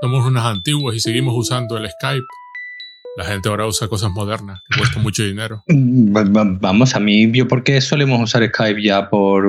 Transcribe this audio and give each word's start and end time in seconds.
somos 0.00 0.26
unos 0.26 0.44
antiguos 0.44 0.94
y 0.94 1.00
seguimos 1.00 1.34
usando 1.36 1.76
el 1.76 1.88
Skype. 1.88 2.26
La 3.16 3.24
gente 3.24 3.48
ahora 3.48 3.66
usa 3.66 3.88
cosas 3.88 4.10
modernas 4.10 4.62
que 4.68 4.78
cuestan 4.78 5.02
mucho 5.02 5.24
dinero. 5.24 5.62
Vamos, 5.66 6.94
a 6.94 7.00
mí, 7.00 7.30
yo 7.32 7.48
porque 7.48 7.80
solemos 7.80 8.20
usar 8.20 8.46
Skype 8.46 8.82
ya 8.82 9.10
por... 9.10 9.42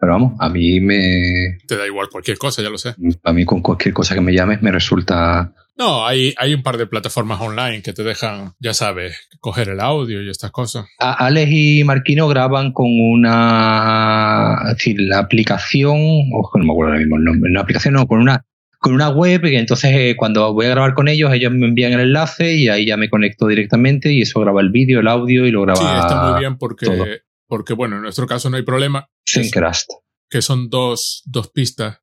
pero 0.00 0.12
vamos, 0.12 0.32
a 0.40 0.48
mí 0.48 0.80
me... 0.80 1.58
Te 1.66 1.76
da 1.76 1.86
igual 1.86 2.08
cualquier 2.10 2.38
cosa, 2.38 2.62
ya 2.62 2.70
lo 2.70 2.78
sé. 2.78 2.94
A 3.22 3.32
mí 3.32 3.44
con 3.44 3.60
cualquier 3.60 3.94
cosa 3.94 4.14
que 4.14 4.20
me 4.20 4.32
llames 4.32 4.62
me 4.62 4.72
resulta... 4.72 5.52
No, 5.78 6.06
hay, 6.06 6.34
hay 6.36 6.54
un 6.54 6.62
par 6.62 6.76
de 6.76 6.86
plataformas 6.86 7.40
online 7.40 7.82
que 7.82 7.92
te 7.92 8.02
dejan, 8.02 8.52
ya 8.60 8.74
sabes, 8.74 9.16
coger 9.40 9.70
el 9.70 9.80
audio 9.80 10.22
y 10.22 10.28
estas 10.28 10.50
cosas. 10.50 10.86
Alex 10.98 11.50
y 11.50 11.84
Marquino 11.84 12.28
graban 12.28 12.72
con 12.72 12.88
una... 12.88 14.58
Es 14.70 14.78
decir, 14.78 14.96
la 14.98 15.18
aplicación... 15.18 15.98
Ojo, 16.34 16.58
no 16.58 16.64
me 16.64 16.72
acuerdo 16.72 16.92
ahora 16.92 17.00
mismo 17.00 17.16
el 17.16 17.24
nombre. 17.24 17.50
Una 17.50 17.60
aplicación, 17.60 17.94
no, 17.94 18.06
con 18.06 18.20
una 18.20 18.44
con 18.82 18.94
una 18.94 19.10
web 19.10 19.44
y 19.46 19.54
entonces 19.54 19.92
eh, 19.94 20.16
cuando 20.16 20.52
voy 20.52 20.66
a 20.66 20.70
grabar 20.70 20.94
con 20.94 21.08
ellos, 21.08 21.32
ellos 21.32 21.52
me 21.52 21.66
envían 21.66 21.92
el 21.92 22.00
enlace 22.00 22.54
y 22.54 22.68
ahí 22.68 22.84
ya 22.84 22.96
me 22.96 23.08
conecto 23.08 23.46
directamente 23.46 24.12
y 24.12 24.22
eso 24.22 24.40
graba 24.40 24.60
el 24.60 24.70
vídeo, 24.70 25.00
el 25.00 25.06
audio 25.06 25.46
y 25.46 25.52
lo 25.52 25.62
graba. 25.62 25.78
Sí, 25.78 25.86
está 25.86 26.30
muy 26.30 26.40
bien 26.40 26.58
porque, 26.58 27.22
porque 27.46 27.74
bueno, 27.74 27.96
en 27.96 28.02
nuestro 28.02 28.26
caso 28.26 28.50
no 28.50 28.56
hay 28.56 28.64
problema. 28.64 29.08
Syncrast. 29.24 29.88
Que 30.28 30.42
son 30.42 30.68
dos, 30.68 31.22
dos 31.26 31.50
pistas 31.52 32.00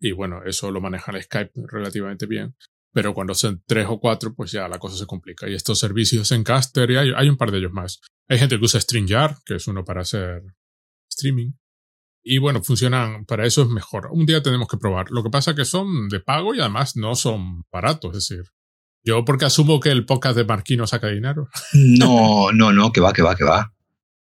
y 0.00 0.12
bueno, 0.12 0.42
eso 0.46 0.70
lo 0.70 0.80
maneja 0.80 1.10
el 1.10 1.20
Skype 1.20 1.50
relativamente 1.66 2.26
bien. 2.26 2.54
Pero 2.92 3.12
cuando 3.12 3.34
son 3.34 3.62
tres 3.66 3.86
o 3.88 3.98
cuatro, 3.98 4.34
pues 4.34 4.52
ya 4.52 4.68
la 4.68 4.78
cosa 4.78 4.96
se 4.96 5.06
complica. 5.06 5.48
Y 5.48 5.54
estos 5.54 5.80
servicios 5.80 6.30
en 6.32 6.44
Caster, 6.44 6.90
y 6.90 6.96
hay, 6.96 7.12
hay 7.14 7.28
un 7.28 7.36
par 7.36 7.50
de 7.50 7.58
ellos 7.58 7.72
más. 7.72 8.00
Hay 8.28 8.38
gente 8.38 8.56
que 8.56 8.64
usa 8.64 8.80
StreamYard, 8.80 9.36
que 9.44 9.56
es 9.56 9.66
uno 9.66 9.84
para 9.84 10.02
hacer 10.02 10.42
streaming. 11.10 11.52
Y 12.30 12.36
bueno, 12.36 12.62
funcionan, 12.62 13.24
para 13.24 13.46
eso 13.46 13.62
es 13.62 13.68
mejor. 13.68 14.08
Un 14.10 14.26
día 14.26 14.42
tenemos 14.42 14.68
que 14.68 14.76
probar. 14.76 15.06
Lo 15.10 15.22
que 15.22 15.30
pasa 15.30 15.52
es 15.52 15.56
que 15.56 15.64
son 15.64 16.10
de 16.10 16.20
pago 16.20 16.54
y 16.54 16.60
además 16.60 16.94
no 16.94 17.14
son 17.14 17.64
baratos, 17.72 18.14
es 18.14 18.28
decir. 18.28 18.44
Yo 19.02 19.24
porque 19.24 19.46
asumo 19.46 19.80
que 19.80 19.90
el 19.90 20.04
podcast 20.04 20.36
de 20.36 20.44
Marquino 20.44 20.86
saca 20.86 21.08
dinero. 21.08 21.48
No, 21.72 22.52
no, 22.52 22.70
no, 22.70 22.92
que 22.92 23.00
va, 23.00 23.14
que 23.14 23.22
va, 23.22 23.34
que 23.34 23.44
va. 23.44 23.72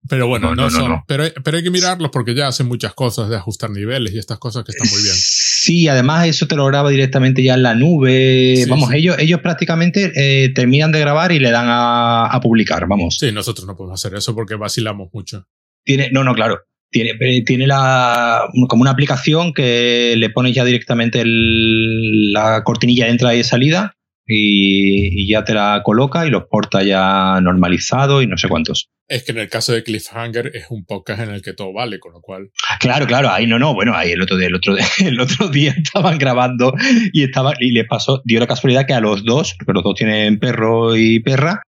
Pero 0.07 0.27
bueno, 0.27 0.55
no, 0.55 0.71
son. 0.71 1.03
pero, 1.07 1.25
pero, 1.43 1.57
hay 1.57 1.63
que 1.63 1.71
mirarlos 1.71 2.11
porque 2.11 2.35
ya 2.35 2.49
hacen 2.49 2.69
muchas 2.69 2.93
cosas 2.93 3.31
de 3.31 3.37
ajustar 3.37 3.71
niveles 3.71 4.13
y 4.13 4.19
estas 4.19 4.39
cosas 4.39 4.65
que 4.65 4.73
están 4.73 4.89
muy 4.91 5.03
bien. 5.03 5.15
Sí, 5.17 5.89
además 5.89 6.27
eso 6.27 6.47
te 6.47 6.57
lo 6.57 6.67
graba 6.67 6.91
directamente 6.91 7.43
ya 7.43 7.55
en 7.55 7.63
la 7.63 7.75
nube. 7.75 8.67
vamos, 8.69 8.93
ellos 8.93 9.17
ellos 9.19 9.41
prácticamente 9.41 10.13
eh, 10.15 10.51
terminan 10.51 10.93
de 10.93 11.01
grabar 11.01 11.33
y 11.33 11.39
le 11.39 11.51
dan 11.51 11.67
a, 11.69 12.27
a, 12.27 12.41
publicar, 12.41 12.87
vamos. 12.87 13.17
Sí, 13.19 13.33
nosotros 13.33 13.67
no 13.67 13.77
podemos 13.77 13.99
hacer 13.99 14.17
eso 14.17 14.35
porque 14.35 14.57
vacilamos 14.57 15.09
mucho. 15.13 15.47
Tiene, 15.85 16.11
no, 16.13 16.23
no, 16.23 16.35
claro. 16.35 16.69
Tiene, 16.91 17.11
eh, 17.21 17.45
tiene 17.45 17.67
la, 17.67 18.49
como 18.69 18.83
una 18.83 18.93
aplicación 18.93 19.53
que 19.53 20.15
le 20.17 20.31
pones 20.31 20.55
ya 20.55 20.65
directamente 20.65 21.23
la 21.25 22.63
cortinilla 22.65 23.05
de 23.05 23.11
entrada 23.11 23.35
y 23.35 23.39
de 23.39 23.45
salida 23.45 23.95
y, 24.29 25.27
ya 25.27 25.45
te 25.45 25.55
la 25.55 25.81
coloca 25.85 26.27
y 26.27 26.31
los 26.31 26.45
porta 26.45 26.83
ya 26.83 27.41
normalizado 27.41 28.23
y 28.23 28.27
no 28.27 28.37
sé 28.37 28.49
cuántos. 28.49 28.91
Es 29.09 29.25
que 29.25 29.33
en 29.33 29.39
el 29.39 29.49
caso 29.49 29.73
de 29.73 29.83
Cliffhanger 29.83 30.51
es 30.55 30.67
un 30.69 30.85
podcast 30.85 31.23
en 31.23 31.31
el 31.31 31.41
que 31.41 31.55
todo 31.55 31.73
vale, 31.73 31.99
con 31.99 32.13
lo 32.13 32.21
cual. 32.21 32.51
Claro, 32.79 33.07
claro, 33.07 33.31
ahí 33.31 33.47
no, 33.47 33.59
no, 33.59 33.73
bueno, 33.73 33.95
ahí 33.95 34.11
el 34.13 34.21
otro 34.21 34.37
día, 34.37 34.49
el 34.49 34.55
otro, 34.55 34.77
el 34.99 35.19
otro 35.19 35.49
día 35.49 35.75
estaban 35.77 36.19
grabando 36.19 36.75
y 37.13 37.25
estaba, 37.25 37.55
y 37.59 37.71
le 37.71 37.85
pasó, 37.85 38.21
dio 38.25 38.39
la 38.39 38.47
casualidad 38.47 38.87
que 38.87 38.93
a 38.93 39.01
los 39.01 39.25
dos, 39.25 39.55
porque 39.59 39.73
los 39.73 39.83
dos 39.83 39.95
tienen 39.95 40.39
perro 40.39 40.95
y 40.95 41.21
perra, 41.21 41.63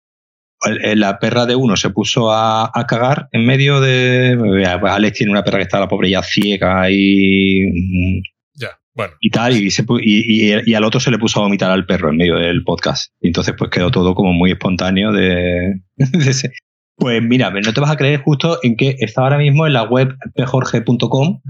la 0.94 1.18
perra 1.18 1.46
de 1.46 1.54
uno 1.54 1.76
se 1.76 1.90
puso 1.90 2.32
a, 2.32 2.70
cagar 2.88 3.28
en 3.32 3.44
medio 3.44 3.80
de. 3.80 4.36
Pues 4.80 4.92
Alex 4.92 5.18
tiene 5.18 5.32
una 5.32 5.44
perra 5.44 5.58
que 5.58 5.64
está 5.64 5.80
la 5.80 5.88
pobre 5.88 6.10
ya 6.10 6.22
ciega 6.22 6.90
y. 6.90 7.66
Mm, 7.72 8.22
ya, 8.54 8.78
bueno. 8.94 9.14
Y 9.20 9.30
tal, 9.30 9.56
y, 9.56 9.68
y, 10.02 10.74
al 10.74 10.84
otro 10.84 11.00
se 11.00 11.10
le 11.10 11.18
puso 11.18 11.40
a 11.40 11.42
vomitar 11.44 11.70
al 11.70 11.86
perro 11.86 12.10
en 12.10 12.16
medio 12.16 12.36
del 12.36 12.64
podcast. 12.64 13.12
Y 13.20 13.28
entonces, 13.28 13.54
pues 13.56 13.70
quedó 13.70 13.90
todo 13.90 14.14
como 14.14 14.32
muy 14.32 14.52
espontáneo 14.52 15.12
de, 15.12 15.80
Pues 16.98 17.22
mira, 17.22 17.50
no 17.50 17.74
te 17.74 17.80
vas 17.80 17.90
a 17.90 17.96
creer 17.96 18.22
justo 18.22 18.58
en 18.62 18.74
que 18.74 18.96
está 19.00 19.20
ahora 19.20 19.36
mismo 19.36 19.66
en 19.66 19.74
la 19.74 19.82
web 19.82 20.16
pjorge.com 20.34 21.42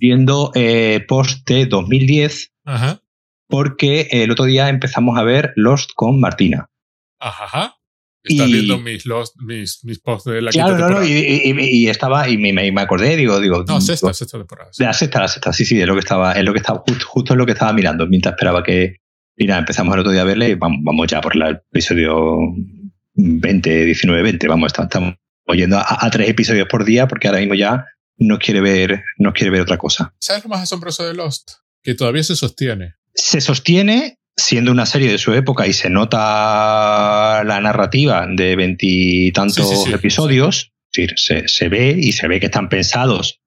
viendo 0.00 0.50
eh, 0.56 1.04
post 1.06 1.48
de 1.48 1.66
2010 1.66 2.52
porque 3.48 4.08
el 4.10 4.30
otro 4.30 4.44
día 4.44 4.68
empezamos 4.68 5.18
a 5.18 5.22
ver 5.22 5.52
Lost 5.56 5.92
con 5.94 6.20
Martina. 6.20 6.68
Ajá. 7.20 7.77
Estás 8.28 8.50
viendo 8.50 8.78
mis, 8.78 9.04
mis, 9.38 9.84
mis, 9.84 9.98
posts 9.98 10.30
de 10.30 10.42
la 10.42 10.50
claro, 10.50 10.78
no, 10.78 10.88
no, 10.88 11.04
y, 11.04 11.10
y, 11.10 11.88
estaba, 11.88 12.28
y 12.28 12.36
me, 12.36 12.52
me, 12.52 12.80
acordé, 12.80 13.16
digo, 13.16 13.40
digo. 13.40 13.64
No, 13.66 13.80
sexta, 13.80 14.12
sexta 14.12 14.38
temporada. 14.38 14.70
De 14.76 14.84
la 14.84 14.92
sexta, 14.92 15.20
la 15.20 15.28
sexta, 15.28 15.52
sí, 15.52 15.64
sí, 15.64 15.80
es 15.80 15.86
lo 15.86 15.94
que 15.94 16.00
estaba, 16.00 16.32
es 16.32 16.44
lo 16.44 16.52
que 16.52 16.58
estaba, 16.58 16.82
justo, 16.86 17.06
justo 17.06 17.32
es 17.34 17.38
lo 17.38 17.46
que 17.46 17.52
estaba 17.52 17.72
mirando 17.72 18.06
mientras 18.06 18.34
esperaba 18.34 18.62
que. 18.62 18.96
Mira, 19.36 19.56
empezamos 19.56 19.94
el 19.94 20.00
otro 20.00 20.10
día 20.12 20.22
a 20.22 20.24
verle 20.24 20.50
y 20.50 20.54
vamos, 20.54 20.80
vamos 20.82 21.06
ya 21.06 21.20
por 21.20 21.36
el 21.36 21.60
episodio 21.70 22.38
20, 23.14 23.84
19, 23.84 24.22
20. 24.22 24.48
Vamos, 24.48 24.72
estamos 24.76 25.14
oyendo 25.46 25.78
a, 25.78 26.04
a, 26.04 26.10
tres 26.10 26.28
episodios 26.28 26.66
por 26.68 26.84
día 26.84 27.06
porque 27.06 27.28
ahora 27.28 27.40
mismo 27.40 27.54
ya 27.54 27.86
no 28.18 28.38
quiere 28.38 28.60
ver, 28.60 29.04
no 29.16 29.32
quiere 29.32 29.50
ver 29.50 29.62
otra 29.62 29.78
cosa. 29.78 30.14
¿Sabes 30.18 30.42
lo 30.42 30.50
más 30.50 30.62
asombroso 30.62 31.06
de 31.06 31.14
Lost? 31.14 31.52
Que 31.82 31.94
todavía 31.94 32.22
se 32.24 32.36
sostiene. 32.36 32.96
Se 33.14 33.40
sostiene 33.40 34.17
siendo 34.38 34.70
una 34.70 34.86
serie 34.86 35.10
de 35.10 35.18
su 35.18 35.34
época 35.34 35.66
y 35.66 35.72
se 35.72 35.90
nota 35.90 37.42
la 37.44 37.60
narrativa 37.60 38.26
de 38.28 38.54
veintitantos 38.56 39.86
episodios, 39.88 40.72
se, 40.90 41.68
ve 41.68 41.96
y 41.98 42.12
se 42.12 42.28
ve 42.28 42.38
que 42.38 42.46
están 42.46 42.68
pensados, 42.68 43.40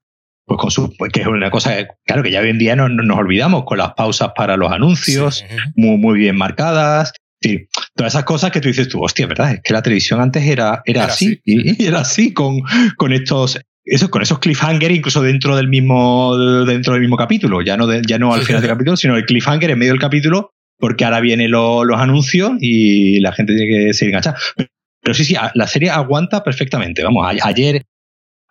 pues 0.45 0.59
con 0.59 0.69
su, 0.69 0.93
pues 0.97 1.11
que 1.11 1.21
es 1.21 1.27
una 1.27 1.49
cosa, 1.49 1.87
claro, 2.05 2.23
que 2.23 2.31
ya 2.31 2.41
hoy 2.41 2.49
en 2.49 2.59
día 2.59 2.75
no, 2.75 2.89
nos 2.89 3.17
olvidamos, 3.17 3.63
con 3.63 3.77
las 3.77 3.93
pausas 3.93 4.31
para 4.35 4.57
los 4.57 4.71
anuncios, 4.71 5.45
muy, 5.75 5.97
muy 5.97 6.19
bien 6.19 6.35
marcadas. 6.35 7.13
Sí, 7.41 7.67
todas 7.95 8.13
esas 8.13 8.25
cosas 8.25 8.51
que 8.51 8.61
tú 8.61 8.67
dices 8.67 8.87
tú, 8.87 9.01
hostia, 9.01 9.25
¿verdad? 9.25 9.53
Es 9.53 9.61
que 9.63 9.73
la 9.73 9.81
televisión 9.81 10.21
antes 10.21 10.43
era, 10.43 10.83
era, 10.85 11.05
así, 11.05 11.41
Y, 11.43 11.83
era 11.83 12.01
así 12.01 12.33
con, 12.33 12.59
con 12.97 13.13
estos 13.13 13.59
eso, 13.83 14.11
con 14.11 14.21
esos 14.21 14.37
cliffhanger 14.37 14.91
incluso 14.91 15.23
dentro 15.23 15.55
del 15.55 15.67
mismo 15.67 16.37
dentro 16.65 16.93
del 16.93 17.01
mismo 17.01 17.17
capítulo, 17.17 17.63
ya 17.63 17.77
no 17.77 17.87
ya 18.01 18.19
no 18.19 18.31
al 18.31 18.43
final 18.43 18.61
del 18.61 18.69
capítulo, 18.69 18.95
sino 18.95 19.15
el 19.15 19.25
cliffhanger 19.25 19.71
en 19.71 19.79
medio 19.79 19.93
del 19.93 19.99
capítulo 19.99 20.51
porque 20.81 21.05
ahora 21.05 21.21
vienen 21.21 21.51
los 21.51 21.97
anuncios 21.97 22.51
y 22.59 23.19
la 23.21 23.31
gente 23.31 23.55
tiene 23.55 23.71
que 23.71 23.93
seguir 23.93 24.13
enganchada. 24.13 24.37
Pero 25.01 25.13
sí, 25.13 25.23
sí, 25.23 25.35
la 25.53 25.67
serie 25.67 25.89
aguanta 25.89 26.43
perfectamente. 26.43 27.03
Vamos, 27.03 27.25
ayer, 27.43 27.83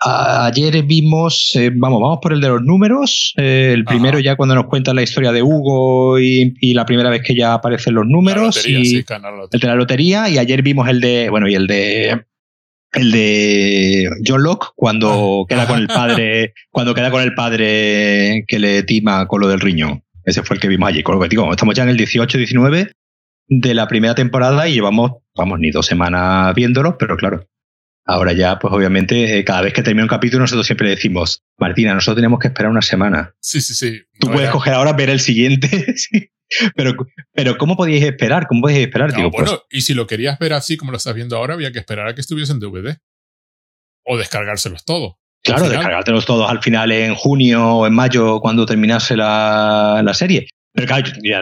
ayer 0.00 0.82
vimos, 0.84 1.54
eh, 1.54 1.70
vamos, 1.74 2.00
vamos 2.00 2.19
por 2.22 2.32
el 2.32 2.40
de 2.40 2.48
los 2.48 2.62
números. 2.62 3.34
Eh, 3.36 3.72
el 3.74 3.84
primero 3.84 4.19
ya 4.19 4.36
cuando 4.36 4.54
nos 4.54 4.66
cuentan 4.66 4.96
la 4.96 5.02
historia 5.02 5.32
de 5.32 5.42
Hugo 5.42 6.19
y, 6.19 6.72
la 6.72 6.86
primera 6.86 7.10
vez 7.10 7.22
que 7.22 7.34
ya 7.34 7.54
aparecen 7.54 7.94
los 7.94 8.06
números. 8.06 8.66
y 8.66 8.96
el 8.96 9.04
de 9.04 9.66
la 9.66 9.74
lotería. 9.74 10.28
Y 10.28 10.38
ayer 10.38 10.62
vimos 10.62 10.88
el 10.88 11.00
de, 11.00 11.28
bueno, 11.30 11.48
y 11.48 11.54
el 11.54 11.66
de 11.66 12.24
el 12.92 13.12
de 13.12 14.10
John 14.26 14.42
Locke 14.42 14.72
cuando 14.74 15.42
ah. 15.42 15.46
queda 15.48 15.66
con 15.66 15.78
el 15.78 15.86
padre, 15.86 16.54
cuando 16.70 16.94
queda 16.94 17.10
con 17.10 17.22
el 17.22 17.34
padre 17.34 18.44
que 18.46 18.58
le 18.58 18.82
tima 18.82 19.26
con 19.26 19.40
lo 19.40 19.48
del 19.48 19.60
riñón. 19.60 20.02
Ese 20.30 20.42
fue 20.42 20.56
el 20.56 20.60
que 20.60 20.68
vimos 20.68 20.88
allí. 20.88 21.02
Con 21.02 21.16
lo 21.16 21.22
que 21.22 21.28
digo, 21.28 21.50
estamos 21.50 21.74
ya 21.74 21.82
en 21.82 21.91
el 21.91 21.98
18-19 21.98 22.92
de 23.48 23.74
la 23.74 23.88
primera 23.88 24.14
temporada 24.14 24.68
y 24.68 24.74
llevamos, 24.74 25.22
vamos, 25.36 25.58
ni 25.58 25.70
dos 25.70 25.86
semanas 25.86 26.54
viéndolo, 26.54 26.96
pero 26.98 27.16
claro, 27.16 27.48
ahora 28.04 28.32
ya, 28.32 28.58
pues 28.58 28.72
obviamente, 28.72 29.38
eh, 29.38 29.44
cada 29.44 29.62
vez 29.62 29.72
que 29.72 29.82
termina 29.82 30.04
un 30.04 30.08
capítulo, 30.08 30.42
nosotros 30.42 30.66
siempre 30.66 30.88
decimos, 30.88 31.42
Martina, 31.58 31.94
nosotros 31.94 32.16
tenemos 32.16 32.38
que 32.38 32.48
esperar 32.48 32.70
una 32.70 32.82
semana. 32.82 33.34
Sí, 33.40 33.60
sí, 33.60 33.74
sí. 33.74 34.02
Tú 34.19 34.30
puedes 34.30 34.50
coger 34.50 34.74
ahora, 34.74 34.92
ver 34.92 35.10
el 35.10 35.20
siguiente. 35.20 35.94
Pero, 36.74 36.96
pero, 37.32 37.56
¿cómo 37.56 37.76
podíais 37.76 38.02
esperar? 38.02 38.48
¿Cómo 38.48 38.62
podíais 38.62 38.82
esperar? 38.82 39.12
bueno, 39.12 39.30
pues 39.30 39.52
y 39.70 39.82
si 39.82 39.94
lo 39.94 40.08
querías 40.08 40.36
ver 40.40 40.52
así 40.52 40.76
como 40.76 40.90
lo 40.90 40.96
estás 40.96 41.14
viendo 41.14 41.36
ahora, 41.36 41.54
había 41.54 41.70
que 41.70 41.78
esperar 41.78 42.08
a 42.08 42.14
que 42.16 42.20
estuviese 42.20 42.50
en 42.50 42.58
DVD. 42.58 42.96
O 44.04 44.19
descargárselos 44.19 44.84
todo. 44.84 45.20
Claro, 45.42 45.68
descargártelos 45.68 46.26
todos 46.26 46.50
al 46.50 46.62
final 46.62 46.92
en 46.92 47.14
junio 47.14 47.66
o 47.66 47.87
en 47.87 47.94
mayo 47.94 48.40
cuando 48.40 48.66
terminase 48.66 49.16
la, 49.16 50.02
la 50.04 50.14
serie. 50.14 50.48
Pero 50.72 50.87
claro, 50.87 51.10
ya, 51.22 51.40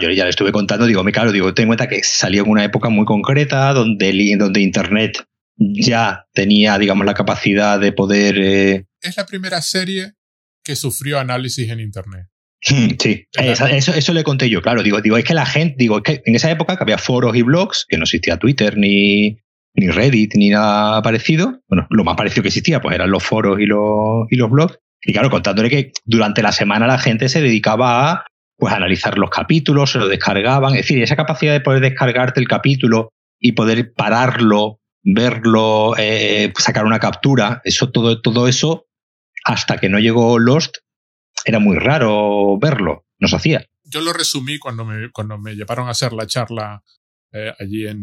yo 0.00 0.10
ya 0.10 0.24
le 0.24 0.30
estuve 0.30 0.52
contando, 0.52 0.86
digo, 0.86 1.04
me 1.04 1.12
claro, 1.12 1.30
digo, 1.30 1.54
ten 1.54 1.64
en 1.64 1.68
cuenta 1.68 1.88
que 1.88 2.02
salió 2.02 2.42
en 2.44 2.50
una 2.50 2.64
época 2.64 2.88
muy 2.88 3.04
concreta 3.04 3.72
donde, 3.72 4.36
donde 4.38 4.60
Internet 4.60 5.24
ya 5.56 6.26
tenía, 6.32 6.78
digamos, 6.78 7.06
la 7.06 7.14
capacidad 7.14 7.78
de 7.78 7.92
poder... 7.92 8.38
Eh, 8.38 8.86
es 9.00 9.16
la 9.16 9.26
primera 9.26 9.62
serie 9.62 10.14
que 10.64 10.74
sufrió 10.74 11.20
análisis 11.20 11.70
en 11.70 11.80
Internet. 11.80 12.26
Sí, 12.60 13.26
eso, 13.34 13.94
eso 13.94 14.12
le 14.12 14.24
conté 14.24 14.50
yo, 14.50 14.60
claro. 14.60 14.82
Digo, 14.82 15.00
digo, 15.00 15.16
es 15.16 15.24
que 15.24 15.34
la 15.34 15.46
gente, 15.46 15.76
digo, 15.78 15.98
es 15.98 16.02
que 16.02 16.22
en 16.24 16.34
esa 16.34 16.50
época 16.50 16.76
que 16.76 16.82
había 16.82 16.98
foros 16.98 17.36
y 17.36 17.42
blogs, 17.42 17.86
que 17.88 17.96
no 17.96 18.02
existía 18.02 18.38
Twitter 18.38 18.76
ni, 18.76 19.38
ni 19.76 19.88
Reddit, 19.88 20.34
ni 20.34 20.50
nada 20.50 21.02
parecido. 21.02 21.60
Bueno, 21.68 21.86
lo 21.90 22.04
más 22.04 22.16
parecido 22.16 22.42
que 22.42 22.48
existía, 22.48 22.80
pues 22.80 22.94
eran 22.94 23.10
los 23.10 23.22
foros 23.22 23.60
y 23.60 23.66
los, 23.66 24.26
y 24.30 24.36
los 24.36 24.50
blogs. 24.50 24.78
Y 25.02 25.12
claro, 25.12 25.30
contándole 25.30 25.70
que 25.70 25.92
durante 26.04 26.42
la 26.42 26.52
semana 26.52 26.86
la 26.86 26.98
gente 26.98 27.28
se 27.28 27.40
dedicaba 27.40 28.10
a 28.10 28.26
pues 28.56 28.72
analizar 28.72 29.18
los 29.18 29.30
capítulos, 29.30 29.92
se 29.92 29.98
lo 29.98 30.08
descargaban. 30.08 30.74
Es 30.74 30.82
decir, 30.82 31.02
esa 31.02 31.16
capacidad 31.16 31.52
de 31.52 31.60
poder 31.60 31.80
descargarte 31.80 32.40
el 32.40 32.48
capítulo 32.48 33.12
y 33.38 33.52
poder 33.52 33.92
pararlo, 33.92 34.80
verlo, 35.02 35.94
eh, 35.98 36.52
sacar 36.58 36.86
una 36.86 36.98
captura, 36.98 37.60
eso, 37.64 37.90
todo, 37.90 38.22
todo 38.22 38.48
eso, 38.48 38.86
hasta 39.44 39.76
que 39.76 39.90
no 39.90 39.98
llegó 39.98 40.38
Lost, 40.38 40.78
era 41.44 41.58
muy 41.58 41.76
raro 41.76 42.58
verlo, 42.58 43.04
no 43.18 43.28
se 43.28 43.36
hacía. 43.36 43.66
yo 43.84 44.00
lo 44.00 44.12
resumí 44.12 44.58
cuando 44.58 44.84
me, 44.84 45.10
cuando 45.12 45.38
me 45.38 45.54
llevaron 45.54 45.86
a 45.86 45.90
hacer 45.90 46.12
la 46.14 46.26
charla 46.26 46.82
eh, 47.32 47.52
allí 47.60 47.86
en, 47.86 48.00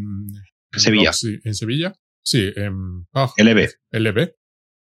Sevilla. 0.80 1.10
en 1.44 1.54
Sevilla. 1.54 1.94
Sí, 2.24 2.50
en 2.56 3.06
oh, 3.12 3.34
LB. 3.36 3.68
LB. 3.92 4.18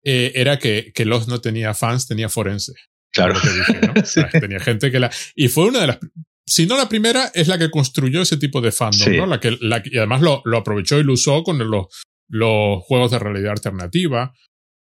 Eh, 0.04 0.32
era 0.36 0.58
que, 0.60 0.92
que 0.94 1.06
Lost 1.06 1.28
no 1.30 1.42
tenía 1.42 1.74
fans, 1.74 2.08
tenía 2.08 2.30
forense. 2.30 2.74
Claro. 3.14 3.36
Tenía 4.40 4.60
gente 4.60 4.92
que 4.92 5.00
la. 5.00 5.12
Y 5.36 5.48
fue 5.48 5.66
una 5.66 5.82
de 5.82 5.88
las. 5.88 6.00
Si 6.46 6.66
no 6.66 6.78
la 6.78 6.88
primera, 6.88 7.32
es 7.34 7.48
la 7.48 7.58
que 7.58 7.70
construyó 7.72 8.22
ese 8.22 8.38
tipo 8.38 8.62
de 8.62 8.72
fandom, 8.72 9.08
Sí. 9.08 9.18
¿no? 9.18 9.26
La 9.26 9.40
que, 9.40 9.58
la, 9.60 9.82
que- 9.82 9.90
y 9.94 9.98
además 9.98 10.22
lo, 10.22 10.42
lo 10.46 10.58
aprovechó 10.58 11.00
y 11.00 11.04
lo 11.04 11.14
usó 11.14 11.44
con 11.44 11.58
los, 11.58 11.88
los 12.30 12.84
juegos 12.84 13.12
de 13.12 13.20
realidad 13.20 13.52
alternativa, 13.52 14.34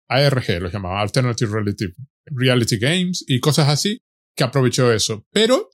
ARG, 0.09 0.61
los 0.61 0.71
llamaba 0.71 1.01
Alternative 1.01 1.51
Reality, 1.51 1.85
Reality 2.27 2.77
Games 2.77 3.25
y 3.27 3.39
cosas 3.39 3.67
así, 3.69 3.99
que 4.35 4.43
aprovechó 4.43 4.91
eso. 4.93 5.25
Pero, 5.31 5.69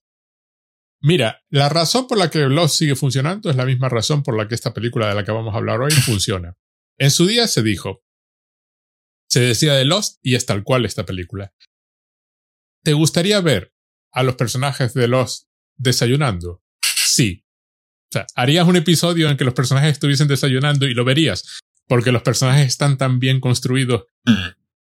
mira, 1.04 1.44
la 1.50 1.70
razón 1.70 2.08
por 2.08 2.18
la 2.18 2.30
que 2.30 2.40
Lost 2.40 2.78
sigue 2.78 2.96
funcionando 2.96 3.50
es 3.50 3.56
la 3.56 3.66
misma 3.66 3.90
razón 3.90 4.24
por 4.24 4.36
la 4.36 4.48
que 4.48 4.56
esta 4.56 4.74
película 4.74 5.08
de 5.08 5.16
la 5.16 5.24
que 5.24 5.32
vamos 5.32 5.54
a 5.54 5.58
hablar 5.58 5.82
hoy 5.82 5.92
funciona. 6.06 6.58
En 6.98 7.12
su 7.12 7.28
día 7.28 7.48
se 7.48 7.62
dijo, 7.62 8.04
se 9.30 9.42
decía 9.42 9.74
de 9.74 9.86
Lost 9.86 10.20
y 10.22 10.36
es 10.36 10.46
tal 10.46 10.64
cual 10.64 10.86
esta 10.86 11.06
película. 11.06 11.54
¿Te 12.84 12.94
gustaría 12.94 13.40
ver 13.42 13.74
a 14.12 14.24
los 14.24 14.36
personajes 14.36 14.94
de 14.94 15.08
Lost 15.08 15.48
desayunando? 15.76 16.64
Sí. 16.82 17.46
O 18.10 18.14
sea, 18.14 18.26
harías 18.36 18.68
un 18.68 18.76
episodio 18.76 19.30
en 19.30 19.38
que 19.38 19.46
los 19.46 19.54
personajes 19.54 19.94
estuviesen 19.94 20.28
desayunando 20.28 20.86
y 20.86 20.94
lo 20.94 21.04
verías, 21.04 21.62
porque 21.88 22.12
los 22.12 22.22
personajes 22.22 22.68
están 22.68 22.98
tan 22.98 23.20
bien 23.20 23.40
construidos 23.40 24.06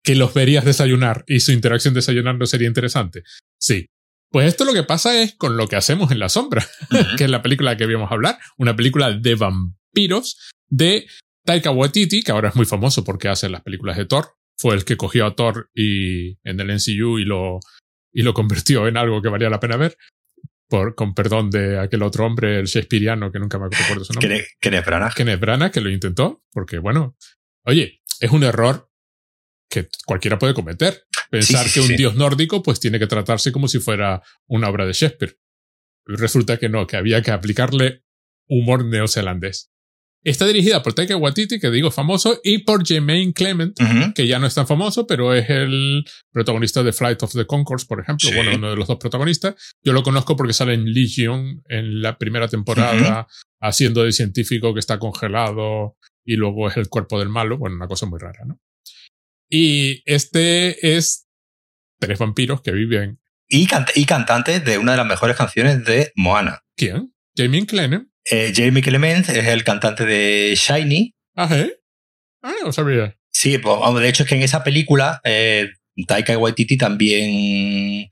que 0.03 0.15
los 0.15 0.33
verías 0.33 0.63
desayunar 0.63 1.25
y 1.27 1.41
su 1.41 1.51
interacción 1.51 1.93
desayunando 1.93 2.45
sería 2.45 2.69
interesante. 2.69 3.23
Sí. 3.59 3.89
Pues 4.29 4.47
esto 4.47 4.65
lo 4.65 4.73
que 4.73 4.83
pasa 4.83 5.21
es 5.21 5.35
con 5.35 5.57
lo 5.57 5.67
que 5.67 5.75
hacemos 5.75 6.11
en 6.11 6.19
la 6.19 6.29
sombra, 6.29 6.65
que 7.17 7.23
es 7.23 7.29
la 7.29 7.41
película 7.41 7.77
que 7.77 7.85
íbamos 7.85 8.11
a 8.11 8.15
hablar, 8.15 8.37
una 8.57 8.75
película 8.75 9.11
de 9.11 9.35
vampiros 9.35 10.37
de 10.67 11.07
Taika 11.45 11.71
Waititi, 11.71 12.23
que 12.23 12.31
ahora 12.31 12.49
es 12.49 12.55
muy 12.55 12.65
famoso 12.65 13.03
porque 13.03 13.29
hace 13.29 13.49
las 13.49 13.61
películas 13.61 13.97
de 13.97 14.05
Thor. 14.05 14.33
Fue 14.59 14.75
el 14.75 14.85
que 14.85 14.97
cogió 14.97 15.25
a 15.25 15.35
Thor 15.35 15.69
y, 15.73 16.31
en 16.43 16.59
el 16.59 16.67
MCU 16.67 17.19
y 17.19 17.25
lo, 17.25 17.59
y 18.11 18.23
lo 18.23 18.33
convirtió 18.33 18.87
en 18.87 18.97
algo 18.97 19.21
que 19.21 19.29
valía 19.29 19.49
la 19.49 19.59
pena 19.59 19.77
ver. 19.77 19.97
Por, 20.69 20.95
con 20.95 21.13
perdón 21.13 21.49
de 21.49 21.79
aquel 21.79 22.03
otro 22.03 22.25
hombre, 22.25 22.59
el 22.59 22.65
Shakespeareano, 22.65 23.31
que 23.31 23.39
nunca 23.39 23.57
me 23.57 23.67
acuerdo 23.67 24.03
su 24.03 24.11
nombre. 24.11 24.47
Kenneth 24.59 24.85
Branagh. 24.85 25.13
Kenneth 25.13 25.39
Branagh, 25.39 25.71
que 25.71 25.79
lo 25.79 25.89
intentó, 25.89 26.43
porque 26.51 26.79
bueno, 26.79 27.15
oye, 27.63 28.01
es 28.19 28.31
un 28.31 28.43
error 28.43 28.89
que 29.69 29.87
cualquiera 30.05 30.39
puede 30.39 30.53
cometer. 30.53 31.03
Pensar 31.29 31.63
Sí, 31.63 31.69
sí, 31.69 31.73
que 31.73 31.81
un 31.81 31.87
sí. 31.87 31.97
dios 31.97 32.15
nórdico 32.15 32.63
pues 32.63 32.79
tiene 32.79 32.99
que 32.99 33.07
tratarse 33.07 33.51
como 33.51 33.67
si 33.67 33.79
fuera 33.79 34.21
una 34.47 34.69
obra 34.69 34.85
de 34.85 34.93
Shakespeare. 34.93 35.37
Resulta 36.05 36.57
que 36.57 36.69
no, 36.69 36.87
que 36.87 36.97
había 36.97 37.21
que 37.21 37.31
aplicarle 37.31 38.03
humor 38.47 38.85
neozelandés. 38.85 39.71
Está 40.23 40.45
dirigida 40.45 40.83
por 40.83 40.93
Taika 40.93 41.15
Waititi, 41.15 41.59
que 41.59 41.69
digo 41.69 41.89
famoso, 41.89 42.41
y 42.43 42.59
por 42.59 42.85
Jermaine 42.85 43.33
Clement, 43.33 43.77
que 44.13 44.27
ya 44.27 44.39
no 44.39 44.47
es 44.47 44.55
tan 44.55 44.67
famoso, 44.67 45.07
pero 45.07 45.33
es 45.33 45.49
el 45.49 46.03
protagonista 46.31 46.83
de 46.83 46.91
Flight 46.91 47.23
of 47.23 47.33
the 47.33 47.45
Conchords, 47.45 47.85
por 47.85 48.01
ejemplo. 48.01 48.29
Bueno, 48.35 48.55
uno 48.55 48.69
de 48.71 48.75
los 48.75 48.87
dos 48.87 48.97
protagonistas. 48.97 49.55
Yo 49.83 49.93
lo 49.93 50.03
conozco 50.03 50.35
porque 50.35 50.53
sale 50.53 50.73
en 50.73 50.91
Legion 50.91 51.63
en 51.69 52.01
la 52.01 52.17
primera 52.17 52.47
temporada, 52.49 53.27
haciendo 53.61 54.03
de 54.03 54.11
científico 54.11 54.73
que 54.73 54.81
está 54.81 54.99
congelado 54.99 55.95
y 56.25 56.35
luego 56.35 56.67
es 56.67 56.75
el 56.75 56.89
cuerpo 56.89 57.19
del 57.19 57.29
malo. 57.29 57.57
Bueno, 57.57 57.77
una 57.77 57.87
cosa 57.87 58.05
muy 58.05 58.19
rara, 58.19 58.43
¿no? 58.45 58.59
Y 59.49 60.01
este 60.05 60.97
es 60.97 61.27
tres 61.99 62.19
vampiros 62.19 62.61
que 62.61 62.71
viven. 62.71 63.19
Y, 63.47 63.67
cant- 63.67 63.91
y 63.95 64.05
cantante 64.05 64.59
de 64.59 64.77
una 64.77 64.91
de 64.91 64.97
las 64.97 65.07
mejores 65.07 65.35
canciones 65.37 65.85
de 65.85 66.11
Moana. 66.15 66.63
¿Quién? 66.75 67.13
Jamie 67.35 67.65
Clennan. 67.65 68.11
Eh, 68.29 68.51
Jeremy 68.53 68.81
Clement 68.81 69.29
es 69.29 69.45
el 69.47 69.63
cantante 69.63 70.05
de 70.05 70.53
Shiny. 70.55 71.15
Ah, 71.35 71.47
¿eh? 71.51 71.71
Ah, 72.41 72.53
no 72.63 72.73
sabía. 72.73 73.15
Sí, 73.31 73.57
pues, 73.57 73.75
de 74.01 74.09
hecho 74.09 74.23
es 74.23 74.29
que 74.29 74.35
en 74.35 74.41
esa 74.41 74.63
película 74.63 75.21
eh, 75.23 75.69
Taika 76.07 76.37
Waititi 76.37 76.77
también 76.77 78.09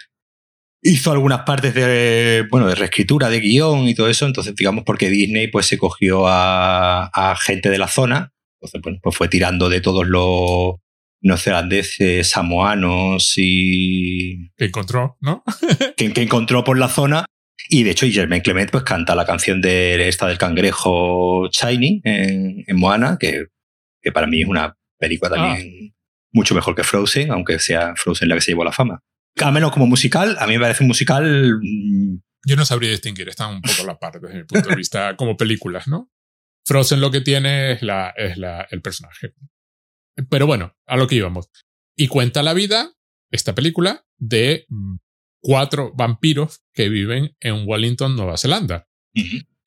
hizo 0.81 1.11
algunas 1.11 1.41
partes 1.41 1.73
de 1.73 2.45
bueno 2.49 2.67
de 2.67 2.75
reescritura 2.75 3.27
de 3.29 3.39
guion 3.39 3.87
y 3.87 3.95
todo 3.95 4.07
eso 4.07 4.25
entonces 4.27 4.55
digamos 4.55 4.83
porque 4.85 5.09
Disney 5.09 5.47
pues 5.47 5.65
se 5.65 5.79
cogió 5.79 6.27
a, 6.27 7.05
a 7.07 7.35
gente 7.37 7.69
de 7.71 7.79
la 7.79 7.87
zona 7.87 8.31
entonces 8.59 8.81
bueno, 8.81 8.99
pues 9.01 9.15
fue 9.17 9.27
tirando 9.27 9.67
de 9.67 9.81
todos 9.81 10.05
los 10.05 10.75
neozelandeses 11.25 12.29
samoanos 12.29 13.33
y 13.37 14.51
Que 14.57 14.65
encontró, 14.65 15.17
¿no? 15.21 15.43
que, 15.97 16.13
que 16.13 16.21
encontró 16.21 16.63
por 16.63 16.77
la 16.77 16.87
zona 16.87 17.25
y 17.67 17.83
de 17.83 17.91
hecho 17.91 18.05
Jermaine 18.05 18.43
Clement 18.43 18.69
pues 18.69 18.83
canta 18.83 19.15
la 19.15 19.25
canción 19.25 19.59
de 19.59 20.07
esta 20.07 20.27
del 20.27 20.37
cangrejo 20.37 21.49
Shiny 21.49 22.01
en, 22.03 22.63
en 22.67 22.77
Moana 22.77 23.17
que, 23.19 23.47
que 24.01 24.11
para 24.11 24.27
mí 24.27 24.41
es 24.41 24.47
una 24.47 24.77
película 24.99 25.31
también 25.31 25.95
mucho 26.31 26.53
mejor 26.53 26.75
que 26.75 26.83
Frozen 26.83 27.31
aunque 27.31 27.57
sea 27.57 27.93
Frozen 27.95 28.29
la 28.29 28.35
que 28.35 28.41
se 28.41 28.51
llevó 28.51 28.63
la 28.63 28.71
fama 28.71 29.01
al 29.41 29.51
menos 29.51 29.71
como 29.71 29.87
musical 29.87 30.37
a 30.39 30.45
mí 30.45 30.53
me 30.53 30.59
parece 30.59 30.83
un 30.83 30.89
musical 30.89 31.59
mm, 31.59 32.17
Yo 32.45 32.55
no 32.55 32.65
sabría 32.65 32.91
distinguir, 32.91 33.27
están 33.29 33.55
un 33.55 33.61
poco 33.61 33.81
a 33.81 33.85
la 33.85 33.97
par 33.97 34.21
desde 34.21 34.37
mi 34.37 34.43
punto 34.43 34.69
de 34.69 34.75
vista 34.75 35.15
como 35.15 35.35
películas, 35.35 35.87
¿no? 35.87 36.11
Frozen 36.67 37.01
lo 37.01 37.09
que 37.09 37.21
tiene 37.21 37.71
es, 37.71 37.81
la, 37.81 38.13
es 38.15 38.37
la, 38.37 38.67
el 38.69 38.81
personaje. 38.81 39.33
Pero 40.29 40.47
bueno, 40.47 40.75
a 40.85 40.97
lo 40.97 41.07
que 41.07 41.15
íbamos. 41.15 41.49
Y 41.95 42.07
cuenta 42.07 42.43
la 42.43 42.53
vida, 42.53 42.93
esta 43.31 43.55
película, 43.55 44.05
de 44.17 44.65
mm, 44.69 44.95
cuatro 45.41 45.93
vampiros 45.95 46.61
que 46.73 46.89
viven 46.89 47.35
en 47.39 47.63
Wellington, 47.67 48.15
Nueva 48.15 48.37
Zelanda. 48.37 48.87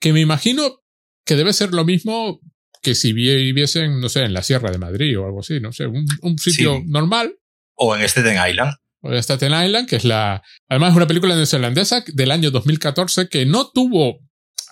Que 0.01 0.13
me 0.13 0.21
imagino 0.21 0.81
que 1.25 1.37
debe 1.37 1.53
ser 1.53 1.73
lo 1.73 1.85
mismo 1.85 2.41
que 2.83 2.95
si 2.95 3.13
viviesen, 3.13 4.01
no 4.01 4.09
sé, 4.09 4.23
en 4.25 4.33
la 4.33 4.43
Sierra 4.43 4.71
de 4.71 4.79
Madrid 4.79 5.19
o 5.19 5.27
algo 5.27 5.41
así, 5.41 5.61
no 5.61 5.73
sé, 5.73 5.87
un, 5.87 6.07
un 6.23 6.39
sitio 6.39 6.77
Sí. 6.77 6.85
normal, 6.87 7.35
o 7.75 7.97
en 7.97 8.03
Staten 8.03 8.39
Island 8.51 8.75
o 9.01 9.11
de 9.11 9.23
Staten 9.23 9.53
Island, 9.53 9.89
que 9.89 9.97
es 9.97 10.05
la. 10.05 10.43
Además, 10.69 10.91
es 10.91 10.97
una 10.97 11.07
película 11.07 11.35
neozelandesa 11.37 12.05
del 12.09 12.31
año 12.33 12.51
2014 12.51 13.29
que 13.29 13.47
no 13.47 13.71
tuvo 13.71 14.19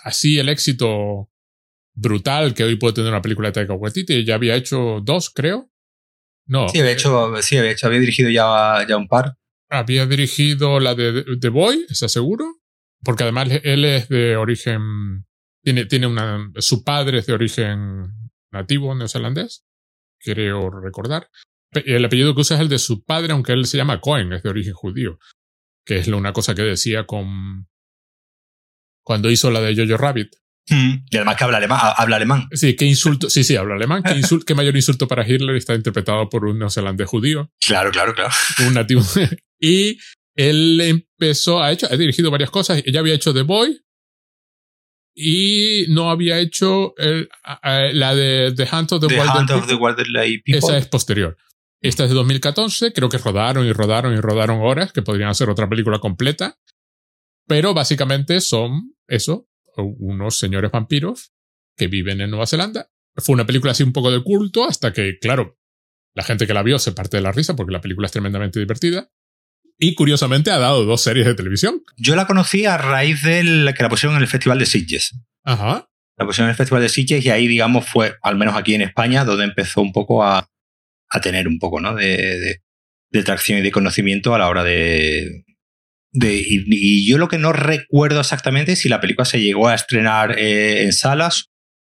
así 0.03 0.39
el 0.39 0.49
éxito 0.49 1.31
brutal 1.97 2.55
que 2.55 2.63
hoy 2.63 2.77
puede 2.77 2.95
tener 2.95 3.11
una 3.11 3.23
película 3.23 3.49
de 3.49 3.53
Taika 3.53 3.75
Waititi. 3.75 4.25
Ya 4.25 4.37
había 4.37 4.55
hecho 4.55 5.01
dos, 5.03 5.31
creo. 5.31 5.71
No. 6.47 6.69
sí 6.69 6.79
había 6.79 6.93
hecho 6.93 7.43
sí 7.43 7.57
había 7.57 7.73
hecho 7.73 7.89
había 7.89 7.99
dirigido 7.99 8.31
ya, 8.31 8.87
ya 8.89 8.97
un 8.97 9.09
par 9.09 9.37
Había 9.69 10.07
dirigido 10.07 10.79
la 10.79 10.95
de 10.95 11.25
The 11.41 11.49
Boy, 11.49 11.87
¿estás 11.89 12.13
seguro? 12.13 12.45
Porque 13.03 13.25
además 13.25 13.49
él 13.65 13.85
es 13.85 14.09
de 14.09 14.37
origen. 14.37 15.27
Tiene, 15.65 15.87
tiene 15.87 16.07
una. 16.07 16.53
Su 16.59 16.85
padre 16.85 17.19
es 17.19 17.27
de 17.27 17.33
origen 17.33 18.13
nativo 18.53 18.95
neozelandés, 18.95 19.65
creo 20.21 20.71
recordar. 20.71 21.29
El 21.73 22.05
apellido 22.05 22.35
que 22.35 22.43
usa 22.43 22.57
es 22.57 22.63
el 22.63 22.69
de 22.69 22.79
su 22.79 23.05
padre, 23.05 23.33
aunque 23.33 23.53
él 23.53 23.67
se 23.67 23.77
llama 23.77 24.01
Cohen, 24.01 24.33
es 24.33 24.43
de 24.43 24.51
origen 24.51 24.73
judío. 24.73 25.19
Que 25.85 25.99
es 25.99 26.09
una 26.09 26.33
cosa 26.33 26.55
que 26.55 26.63
decía 26.63 27.07
con. 27.07 27.69
Cuando 29.03 29.31
hizo 29.31 29.51
la 29.51 29.61
de 29.61 29.75
Jojo 29.75 29.97
Rabbit. 29.97 30.37
Y 30.69 31.17
además 31.17 31.37
que 31.37 31.45
habla 31.45 31.59
alemán 31.59 31.79
habla 31.97 32.17
alemán 32.17 32.49
Sí, 32.53 32.75
qué 32.75 32.85
insulto. 32.85 33.31
Sí, 33.31 33.45
sí, 33.45 33.55
habla 33.57 33.75
alemán. 33.77 34.03
Qué, 34.03 34.11
insul- 34.21 34.45
qué 34.45 34.55
mayor 34.55 34.75
insulto 34.77 35.07
para 35.07 35.27
Hitler 35.29 35.55
está 35.57 35.75
interpretado 35.75 36.29
por 36.29 36.45
un 36.45 36.59
neozelandés 36.59 37.09
judío. 37.09 37.51
claro 37.65 37.91
claro 37.91 38.15
claro 38.15 38.33
un 38.67 38.75
nativo. 38.75 39.03
y 39.61 39.99
él 40.35 40.81
empezó, 40.81 41.63
ha 41.63 41.73
hecho, 41.73 41.87
ha 41.91 41.97
dirigido 41.97 42.31
varias 42.31 42.51
cosas. 42.51 42.83
Ella 42.85 43.01
había 43.01 43.15
hecho 43.15 43.33
The 43.33 43.43
Boy 43.43 43.81
y 45.15 45.87
no 45.89 46.11
había 46.11 46.39
hecho 46.41 46.95
el- 46.99 47.29
la 47.93 48.15
de 48.15 48.53
The 48.55 48.69
Hunt 48.71 48.93
of 48.93 49.01
the, 49.01 49.07
The 49.09 49.21
Hunt 49.21 49.51
of 49.51 49.67
the 49.67 49.77
People 49.77 50.59
Esa 50.59 50.77
es 50.77 50.87
posterior. 50.89 51.37
Esta 51.81 52.05
es 52.05 52.11
de 52.11 52.17
2014. 52.17 52.93
Creo 52.93 53.09
que 53.09 53.19
rodaron 53.19 53.67
y 53.67 53.73
rodaron 53.73 54.13
y 54.15 54.21
rodaron 54.21 54.61
horas, 54.61 54.93
que 54.93 55.03
podrían 55.03 55.31
hacer 55.31 55.49
otra 55.49 55.69
película 55.69 55.99
completa. 56.01 56.59
Pero 57.47 57.75
básicamente 57.75 58.41
son 58.41 58.95
eso, 59.09 59.47
unos 59.83 60.39
señores 60.39 60.71
vampiros 60.71 61.33
que 61.77 61.87
viven 61.89 62.21
en 62.21 62.31
Nueva 62.31 62.47
Zelanda. 62.47 62.91
Fue 63.17 63.35
una 63.35 63.47
película 63.47 63.73
así 63.73 63.83
un 63.83 63.93
poco 63.93 64.11
de 64.11 64.23
culto 64.23 64.67
hasta 64.67 64.93
que, 64.93 65.19
claro, 65.19 65.59
la 66.15 66.23
gente 66.23 66.47
que 66.47 66.55
la 66.55 66.63
vio 66.63 66.79
se 66.79 66.93
parte 66.93 67.19
de 67.19 67.23
la 67.23 67.33
risa 67.33 67.57
porque 67.57 67.73
la 67.73 67.81
película 67.81 68.07
es 68.07 68.13
tremendamente 68.13 68.59
divertida. 68.59 69.11
Y 69.79 69.95
curiosamente 69.95 70.51
ha 70.51 70.59
dado 70.59 70.85
dos 70.87 71.03
series 71.03 71.27
de 71.27 71.35
televisión. 71.35 71.83
Yo 71.99 72.17
la 72.17 72.27
conocí 72.27 72.65
a 72.65 72.79
raíz 72.79 73.23
del 73.23 73.73
que 73.77 73.83
la 73.83 73.91
pusieron 73.91 74.17
en 74.17 74.23
el 74.23 74.29
Festival 74.29 74.59
de 74.59 74.65
Sitges. 74.65 75.15
Ajá. 75.45 75.91
La 76.17 76.25
pusieron 76.25 76.49
en 76.49 76.53
el 76.53 76.57
Festival 76.57 76.83
de 76.83 76.89
Sitges 76.89 77.25
y 77.25 77.31
ahí, 77.31 77.47
digamos, 77.47 77.87
fue, 77.87 78.17
al 78.23 78.37
menos 78.37 78.57
aquí 78.57 78.75
en 78.75 78.81
España, 78.81 79.25
donde 79.25 79.45
empezó 79.45 79.83
un 79.83 79.93
poco 79.93 80.25
a, 80.25 80.49
a 81.11 81.21
tener 81.21 81.47
un 81.47 81.59
poco 81.59 81.81
¿no? 81.81 81.95
de, 81.95 82.17
de, 82.17 82.63
de 83.11 83.23
tracción 83.23 83.59
y 83.59 83.63
de 83.63 83.71
conocimiento 83.71 84.35
a 84.35 84.39
la 84.39 84.49
hora 84.49 84.65
de... 84.65 85.45
de 86.13 86.37
y, 86.37 86.65
y 86.69 87.09
yo 87.09 87.19
lo 87.19 87.29
que 87.29 87.39
no 87.39 87.53
recuerdo 87.53 88.21
exactamente 88.21 88.73
es 88.73 88.81
si 88.81 88.89
la 88.89 89.01
película 89.01 89.25
se 89.25 89.41
llegó 89.41 89.69
a 89.69 89.75
estrenar 89.75 90.39
eh, 90.39 90.85
en 90.85 90.93
salas 90.93 91.51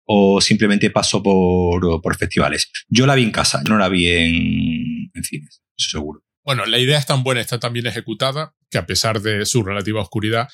o 0.06 0.42
simplemente 0.42 0.90
pasó 0.90 1.24
por, 1.24 2.02
por 2.02 2.18
festivales. 2.18 2.72
Yo 2.90 3.06
la 3.06 3.16
vi 3.16 3.24
en 3.24 3.32
casa, 3.32 3.62
no 3.68 3.78
la 3.78 3.90
vi 3.90 4.08
en, 4.08 5.12
en 5.14 5.24
cines, 5.24 5.62
eso 5.78 5.90
seguro. 5.90 6.24
Bueno, 6.44 6.66
la 6.66 6.80
idea 6.80 6.98
es 6.98 7.06
tan 7.06 7.24
buena, 7.24 7.40
está 7.40 7.60
tan 7.60 7.72
bien 7.72 7.88
ejecutada, 7.88 8.56
que 8.70 8.78
a 8.78 8.86
pesar 8.86 9.22
de 9.22 9.46
su 9.46 9.64
relativa 9.64 10.02
oscuridad, 10.02 10.50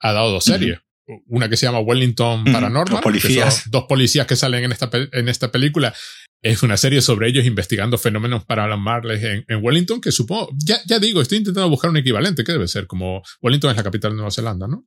ha 0.00 0.12
dado 0.12 0.30
dos 0.30 0.44
series. 0.44 0.78
Una 1.26 1.48
que 1.48 1.56
se 1.56 1.66
llama 1.66 1.80
Wellington 1.80 2.44
Paranormal. 2.44 2.94
Dos 2.94 3.00
policías. 3.00 3.68
dos 3.70 3.84
policías 3.88 4.26
que 4.26 4.36
salen 4.36 4.64
en 4.64 4.72
esta, 4.72 4.88
en 4.92 5.28
esta 5.28 5.50
película. 5.50 5.92
Es 6.42 6.64
una 6.64 6.76
serie 6.76 7.00
sobre 7.02 7.28
ellos 7.28 7.46
investigando 7.46 7.98
fenómenos 7.98 8.44
paranormales 8.44 9.22
en, 9.22 9.44
en 9.46 9.64
Wellington, 9.64 10.00
que 10.00 10.10
supongo, 10.10 10.50
ya, 10.56 10.78
ya 10.86 10.98
digo, 10.98 11.22
estoy 11.22 11.38
intentando 11.38 11.70
buscar 11.70 11.90
un 11.90 11.98
equivalente, 11.98 12.42
que 12.42 12.52
debe 12.52 12.66
ser 12.66 12.86
como 12.88 13.22
Wellington 13.40 13.70
es 13.70 13.76
la 13.76 13.84
capital 13.84 14.10
de 14.10 14.16
Nueva 14.16 14.30
Zelanda, 14.32 14.66
¿no? 14.66 14.86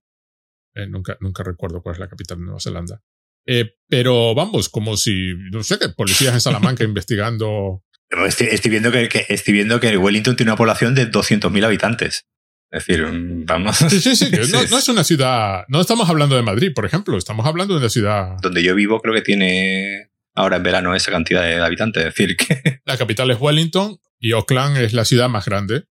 Eh, 0.75 0.87
nunca, 0.87 1.17
nunca 1.21 1.43
recuerdo 1.43 1.81
cuál 1.81 1.95
es 1.95 1.99
la 1.99 2.09
capital 2.09 2.37
de 2.37 2.43
Nueva 2.43 2.59
Zelanda. 2.59 3.01
Eh, 3.47 3.75
pero 3.87 4.35
vamos, 4.35 4.67
como 4.67 4.97
si, 4.97 5.33
no 5.51 5.63
sé 5.63 5.79
qué, 5.79 5.89
policías 5.89 6.33
en 6.33 6.41
Salamanca 6.41 6.83
investigando. 6.83 7.83
Estoy, 8.27 8.47
estoy, 8.51 8.71
viendo 8.71 8.91
que, 8.91 9.07
que, 9.07 9.25
estoy 9.29 9.53
viendo 9.53 9.79
que 9.79 9.97
Wellington 9.97 10.35
tiene 10.35 10.51
una 10.51 10.57
población 10.57 10.93
de 10.93 11.09
200.000 11.09 11.63
habitantes. 11.63 12.25
Es 12.71 12.85
decir, 12.85 13.07
vamos. 13.45 13.77
Sí, 13.77 14.01
sí, 14.01 14.15
sí. 14.15 14.29
No, 14.51 14.63
no, 14.69 14.77
es 14.77 14.89
una 14.89 15.03
ciudad. 15.03 15.63
No 15.69 15.79
estamos 15.79 16.09
hablando 16.09 16.35
de 16.35 16.41
Madrid, 16.41 16.71
por 16.75 16.85
ejemplo. 16.85 17.17
Estamos 17.17 17.45
hablando 17.45 17.73
de 17.75 17.79
una 17.79 17.89
ciudad. 17.89 18.35
Donde 18.41 18.63
yo 18.63 18.75
vivo, 18.75 18.99
creo 18.99 19.13
que 19.13 19.21
tiene 19.21 20.09
ahora 20.35 20.57
en 20.57 20.63
verano 20.63 20.93
esa 20.93 21.11
cantidad 21.11 21.41
de 21.41 21.59
habitantes. 21.59 22.05
Es 22.05 22.13
decir, 22.13 22.37
que. 22.37 22.81
La 22.85 22.97
capital 22.97 23.31
es 23.31 23.39
Wellington 23.39 23.97
y 24.19 24.33
Auckland 24.33 24.77
es 24.77 24.93
la 24.93 25.05
ciudad 25.05 25.29
más 25.29 25.45
grande. 25.45 25.85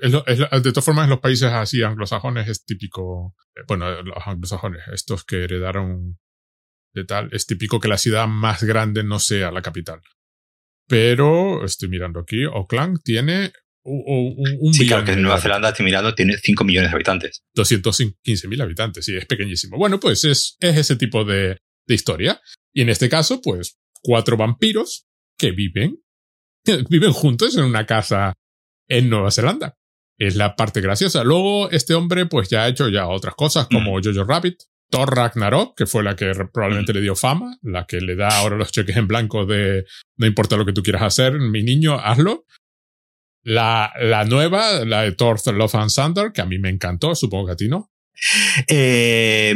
Es 0.00 0.10
lo, 0.10 0.26
es, 0.26 0.38
de 0.38 0.72
todas 0.72 0.84
formas, 0.84 1.04
en 1.04 1.10
los 1.10 1.20
países 1.20 1.52
así 1.52 1.82
anglosajones 1.82 2.48
es 2.48 2.64
típico. 2.64 3.34
Bueno, 3.66 4.02
los 4.02 4.26
anglosajones, 4.26 4.82
estos 4.92 5.24
que 5.24 5.44
heredaron 5.44 6.18
de 6.94 7.04
tal, 7.04 7.28
es 7.32 7.46
típico 7.46 7.78
que 7.78 7.88
la 7.88 7.98
ciudad 7.98 8.26
más 8.26 8.64
grande 8.64 9.04
no 9.04 9.18
sea 9.18 9.52
la 9.52 9.62
capital. 9.62 10.00
Pero 10.88 11.64
estoy 11.64 11.88
mirando 11.88 12.20
aquí, 12.20 12.44
Auckland 12.44 12.98
tiene 13.04 13.52
un, 13.84 14.34
un 14.60 14.74
sí, 14.74 14.86
claro, 14.86 15.04
que 15.04 15.12
en 15.12 15.22
Nueva 15.22 15.40
Zelanda, 15.40 15.68
estoy 15.68 15.84
mirando, 15.84 16.14
tiene 16.14 16.36
5 16.36 16.64
millones 16.64 16.90
de 16.90 16.94
habitantes. 16.94 17.44
215 17.54 18.48
mil 18.48 18.60
habitantes, 18.60 19.04
sí, 19.04 19.16
es 19.16 19.26
pequeñísimo. 19.26 19.76
Bueno, 19.76 20.00
pues 20.00 20.24
es, 20.24 20.56
es 20.60 20.76
ese 20.76 20.96
tipo 20.96 21.24
de, 21.24 21.58
de 21.86 21.94
historia. 21.94 22.40
Y 22.72 22.82
en 22.82 22.90
este 22.90 23.08
caso, 23.08 23.40
pues, 23.40 23.78
cuatro 24.02 24.36
vampiros 24.36 25.06
que 25.38 25.52
viven, 25.52 26.02
viven 26.90 27.12
juntos 27.12 27.56
en 27.56 27.64
una 27.64 27.86
casa 27.86 28.34
en 28.88 29.08
Nueva 29.10 29.30
Zelanda. 29.30 29.76
Es 30.18 30.34
la 30.34 30.56
parte 30.56 30.80
graciosa. 30.80 31.22
Luego, 31.22 31.70
este 31.70 31.94
hombre, 31.94 32.26
pues 32.26 32.48
ya 32.48 32.64
ha 32.64 32.68
hecho 32.68 32.88
ya 32.88 33.06
otras 33.06 33.34
cosas 33.34 33.68
como 33.68 33.96
mm. 33.96 34.02
Jojo 34.02 34.24
Rabbit, 34.24 34.62
Thor 34.90 35.14
Ragnarok, 35.14 35.76
que 35.76 35.86
fue 35.86 36.02
la 36.02 36.16
que 36.16 36.32
probablemente 36.52 36.92
mm. 36.92 36.96
le 36.96 37.02
dio 37.02 37.14
fama, 37.14 37.56
la 37.62 37.86
que 37.86 38.00
le 38.00 38.16
da 38.16 38.28
ahora 38.28 38.56
los 38.56 38.72
cheques 38.72 38.96
en 38.96 39.06
blanco 39.06 39.46
de 39.46 39.84
no 40.16 40.26
importa 40.26 40.56
lo 40.56 40.66
que 40.66 40.72
tú 40.72 40.82
quieras 40.82 41.02
hacer, 41.02 41.38
mi 41.38 41.62
niño, 41.62 41.94
hazlo. 42.00 42.46
La, 43.44 43.92
la 44.00 44.24
nueva, 44.24 44.84
la 44.84 45.02
de 45.02 45.12
Thor 45.12 45.38
Love 45.54 45.74
and 45.76 45.94
Thunder, 45.94 46.32
que 46.32 46.40
a 46.40 46.46
mí 46.46 46.58
me 46.58 46.68
encantó, 46.68 47.14
supongo 47.14 47.46
que 47.46 47.52
a 47.52 47.56
ti 47.56 47.68
no. 47.68 47.92
Eh, 48.66 49.54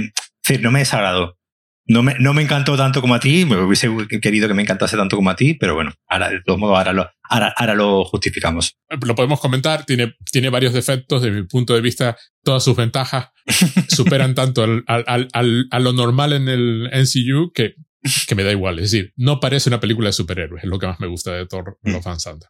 no 0.60 0.70
me 0.70 0.78
desagradó. 0.80 1.38
No 1.84 2.02
me, 2.02 2.14
no 2.20 2.32
me 2.32 2.42
encantó 2.42 2.76
tanto 2.76 3.00
como 3.00 3.14
a 3.14 3.20
ti, 3.20 3.44
me 3.44 3.56
hubiese 3.56 3.90
querido 4.20 4.46
que 4.46 4.54
me 4.54 4.62
encantase 4.62 4.96
tanto 4.96 5.16
como 5.16 5.30
a 5.30 5.36
ti, 5.36 5.54
pero 5.54 5.74
bueno, 5.74 5.92
ahora, 6.06 6.30
de 6.30 6.40
todos 6.40 6.58
modos, 6.58 6.78
ahora 6.78 6.92
lo, 6.92 7.10
ahora, 7.24 7.52
ahora 7.56 7.74
lo 7.74 8.04
justificamos. 8.04 8.76
Lo 9.04 9.14
podemos 9.16 9.40
comentar, 9.40 9.84
tiene, 9.84 10.14
tiene 10.30 10.48
varios 10.48 10.72
defectos, 10.72 11.22
desde 11.22 11.40
mi 11.40 11.46
punto 11.46 11.74
de 11.74 11.80
vista, 11.80 12.16
todas 12.44 12.62
sus 12.62 12.76
ventajas 12.76 13.30
superan 13.88 14.34
tanto 14.34 14.62
al, 14.62 14.84
al, 14.86 15.28
al, 15.32 15.66
a 15.70 15.80
lo 15.80 15.92
normal 15.92 16.32
en 16.32 16.48
el 16.48 16.88
NCU 16.92 17.52
que, 17.52 17.74
que 18.28 18.34
me 18.36 18.44
da 18.44 18.52
igual. 18.52 18.78
Es 18.78 18.92
decir, 18.92 19.12
no 19.16 19.40
parece 19.40 19.68
una 19.68 19.80
película 19.80 20.08
de 20.08 20.12
superhéroes, 20.12 20.62
es 20.62 20.70
lo 20.70 20.78
que 20.78 20.86
más 20.86 21.00
me 21.00 21.08
gusta 21.08 21.32
de 21.32 21.46
Thor 21.46 21.78
mm. 21.82 21.90
Love 21.90 22.06
and 22.06 22.22
Thunder. 22.22 22.48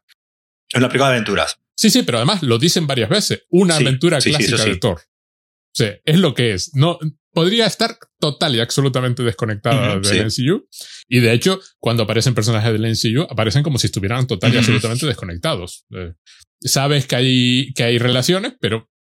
Es 0.69 0.79
una 0.79 0.89
película 0.89 1.09
de 1.09 1.17
aventuras. 1.17 1.59
Sí, 1.75 1.91
sí, 1.91 2.03
pero 2.03 2.19
además 2.19 2.43
lo 2.43 2.59
dicen 2.59 2.87
varias 2.87 3.09
veces. 3.09 3.45
Una 3.51 3.77
sí, 3.77 3.85
aventura 3.85 4.21
sí, 4.21 4.31
clásica 4.31 4.59
sí, 4.59 4.71
de 4.71 4.77
Thor. 4.77 5.01
O 5.01 5.75
sea, 5.75 5.97
es 6.05 6.19
lo 6.19 6.35
que 6.35 6.53
es. 6.53 6.75
No, 6.75 6.99
podría 7.33 7.67
estar 7.67 7.99
total 8.19 8.55
y 8.55 8.61
absolutamente 8.61 9.23
desconectada 9.23 9.97
uh 9.97 10.01
-huh, 10.01 10.09
del 10.09 10.27
MCU. 10.27 10.69
Y 11.09 11.21
de 11.21 11.33
hecho, 11.33 11.61
cuando 11.79 12.05
aparecen 12.05 12.35
personajes 12.35 12.73
del 12.73 12.87
MCU, 12.87 13.23
aparecen 13.23 13.63
como 13.63 13.79
si 13.79 13.87
estuvieran 13.87 14.27
total 14.27 14.55
y 14.55 14.59
absolutamente 14.59 15.07
desconectados. 15.07 15.85
Eh, 15.91 16.13
sabes 16.61 17.07
que 17.07 17.17
hay, 17.17 17.73
que 17.75 17.85
hay 17.85 17.99
relaciones, 17.99 18.55
pero 18.61 18.91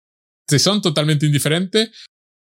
si 0.48 0.58
son 0.58 0.82
totalmente 0.82 1.26
indiferentes, 1.26 1.90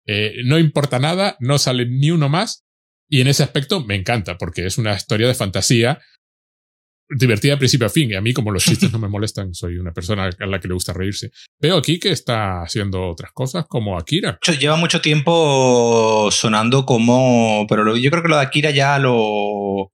eh, 0.06 0.36
no 0.44 0.58
importa 0.58 0.98
nada, 0.98 1.36
no 1.40 1.58
sale 1.58 1.86
ni 1.86 2.10
uno 2.10 2.28
más. 2.28 2.64
Y 3.08 3.20
en 3.20 3.28
ese 3.28 3.42
aspecto 3.42 3.84
me 3.84 3.94
encanta, 3.94 4.38
porque 4.38 4.66
es 4.66 4.78
una 4.78 4.94
historia 4.94 5.28
de 5.28 5.34
fantasía 5.34 6.00
divertida 7.16 7.52
de 7.52 7.58
principio 7.58 7.86
a 7.86 7.90
fin. 7.90 8.10
Y 8.10 8.14
a 8.14 8.20
mí, 8.20 8.32
como 8.32 8.50
los 8.50 8.64
chistes 8.64 8.92
no 8.92 8.98
me 9.00 9.08
molestan, 9.08 9.54
soy 9.54 9.78
una 9.78 9.92
persona 9.92 10.30
a 10.38 10.46
la 10.46 10.60
que 10.60 10.68
le 10.68 10.74
gusta 10.74 10.92
reírse. 10.92 11.30
Veo 11.60 11.76
aquí 11.76 11.98
que 11.98 12.10
está 12.10 12.62
haciendo 12.62 13.08
otras 13.08 13.32
cosas 13.32 13.66
como 13.66 13.98
Akira. 13.98 14.38
Lleva 14.58 14.76
mucho 14.76 15.00
tiempo 15.00 16.28
sonando 16.30 16.84
como. 16.86 17.66
Pero 17.68 17.84
lo, 17.84 17.96
yo 17.96 18.10
creo 18.10 18.22
que 18.22 18.28
lo 18.28 18.36
de 18.36 18.42
Akira 18.42 18.70
ya 18.70 18.98
lo. 18.98 19.92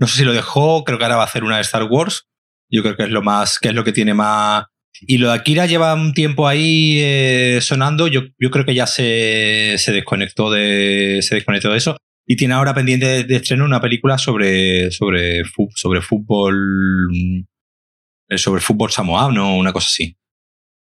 No 0.00 0.06
sé 0.06 0.18
si 0.18 0.24
lo 0.24 0.32
dejó, 0.32 0.84
creo 0.84 0.98
que 0.98 1.04
ahora 1.04 1.16
va 1.16 1.22
a 1.22 1.26
hacer 1.26 1.44
una 1.44 1.56
de 1.56 1.62
Star 1.62 1.84
Wars. 1.84 2.28
Yo 2.70 2.82
creo 2.82 2.96
que 2.96 3.04
es 3.04 3.10
lo 3.10 3.22
más. 3.22 3.58
que 3.58 3.68
es 3.68 3.74
lo 3.74 3.84
que 3.84 3.92
tiene 3.92 4.14
más. 4.14 4.64
Y 5.00 5.18
lo 5.18 5.28
de 5.28 5.34
Akira 5.34 5.66
lleva 5.66 5.94
un 5.94 6.12
tiempo 6.12 6.48
ahí 6.48 6.98
eh, 7.00 7.58
sonando. 7.62 8.08
Yo, 8.08 8.22
yo 8.38 8.50
creo 8.50 8.64
que 8.64 8.74
ya 8.74 8.86
se, 8.86 9.76
se 9.78 9.92
desconectó 9.92 10.50
de. 10.50 11.20
se 11.22 11.36
desconectó 11.36 11.70
de 11.70 11.78
eso 11.78 11.96
y 12.30 12.36
tiene 12.36 12.52
ahora 12.52 12.74
pendiente 12.74 13.06
de, 13.06 13.24
de, 13.24 13.36
estreno 13.36 13.64
una 13.64 13.80
película 13.80 14.18
sobre, 14.18 14.90
sobre, 14.90 15.42
sobre 15.74 16.02
fútbol 16.02 17.08
mm, 17.10 17.44
sobre 18.36 18.60
fútbol 18.60 18.90
samoano 18.90 19.54
o 19.54 19.58
una 19.58 19.72
cosa 19.72 19.86
así. 19.86 20.14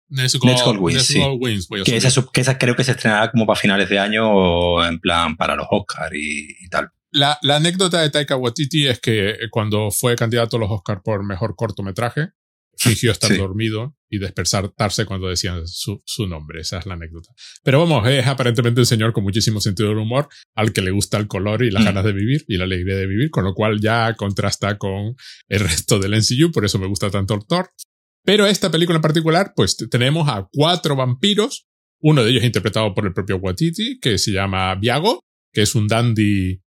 Let's 0.08 0.38
Go, 0.38 0.48
Let's 0.48 0.64
Go 0.64 0.72
Wins, 0.72 1.06
sí. 1.06 1.20
Wins 1.20 1.68
que, 1.84 1.96
esa, 1.96 2.24
que, 2.32 2.40
esa, 2.40 2.56
creo 2.56 2.74
que 2.74 2.82
se 2.82 2.92
estrenará 2.92 3.30
como 3.30 3.46
para 3.46 3.60
finales 3.60 3.90
de 3.90 3.98
año 3.98 4.82
en 4.82 4.98
plan 5.00 5.36
para 5.36 5.54
los 5.54 5.66
Oscars 5.70 6.14
y, 6.14 6.64
y, 6.64 6.68
tal. 6.70 6.88
La, 7.10 7.38
la, 7.42 7.56
anécdota 7.56 8.00
de 8.00 8.08
Taika 8.08 8.36
Waititi 8.36 8.86
es 8.86 8.98
que 9.00 9.36
cuando 9.50 9.90
fue 9.90 10.16
candidato 10.16 10.56
a 10.56 10.60
los 10.60 10.70
Oscars 10.70 11.02
por 11.04 11.26
mejor 11.26 11.56
cortometraje, 11.56 12.30
fingió 12.78 13.10
estar 13.10 13.30
sí. 13.30 13.36
dormido 13.36 13.96
y 14.08 14.18
despertarse 14.18 15.04
cuando 15.04 15.28
decían 15.28 15.66
su, 15.66 16.00
su, 16.06 16.26
nombre. 16.26 16.60
Esa 16.60 16.78
es 16.78 16.86
la 16.86 16.94
anécdota. 16.94 17.30
Pero 17.62 17.80
vamos, 17.80 18.08
es 18.08 18.26
aparentemente 18.26 18.80
un 18.80 18.86
señor 18.86 19.12
con 19.12 19.24
muchísimo 19.24 19.60
sentido 19.60 19.88
del 19.90 19.98
humor, 19.98 20.28
al 20.54 20.72
que 20.72 20.80
le 20.80 20.90
gusta 20.90 21.18
el 21.18 21.26
color 21.26 21.62
y 21.62 21.70
las 21.70 21.82
mm. 21.82 21.86
ganas 21.86 22.04
de 22.04 22.12
vivir 22.12 22.44
y 22.46 22.56
la 22.56 22.64
alegría 22.64 22.96
de 22.96 23.06
vivir, 23.06 23.30
con 23.30 23.44
lo 23.44 23.54
cual 23.54 23.80
ya 23.80 24.14
contrasta 24.14 24.78
con 24.78 25.16
el 25.48 25.60
resto 25.60 25.98
del 25.98 26.12
NCU, 26.12 26.52
por 26.52 26.64
eso 26.64 26.78
me 26.78 26.86
gusta 26.86 27.10
tanto 27.10 27.34
el 27.34 27.46
Thor. 27.46 27.70
Pero 28.24 28.46
esta 28.46 28.70
película 28.70 28.96
en 28.96 29.02
particular, 29.02 29.52
pues 29.56 29.76
tenemos 29.90 30.28
a 30.28 30.48
cuatro 30.52 30.96
vampiros, 30.96 31.66
uno 32.00 32.22
de 32.22 32.30
ellos 32.30 32.44
interpretado 32.44 32.94
por 32.94 33.06
el 33.06 33.12
propio 33.12 33.36
Watiti, 33.38 33.98
que 34.00 34.18
se 34.18 34.32
llama 34.32 34.74
Viago, 34.76 35.20
que 35.52 35.62
es 35.62 35.74
un 35.74 35.88
dandy 35.88 36.60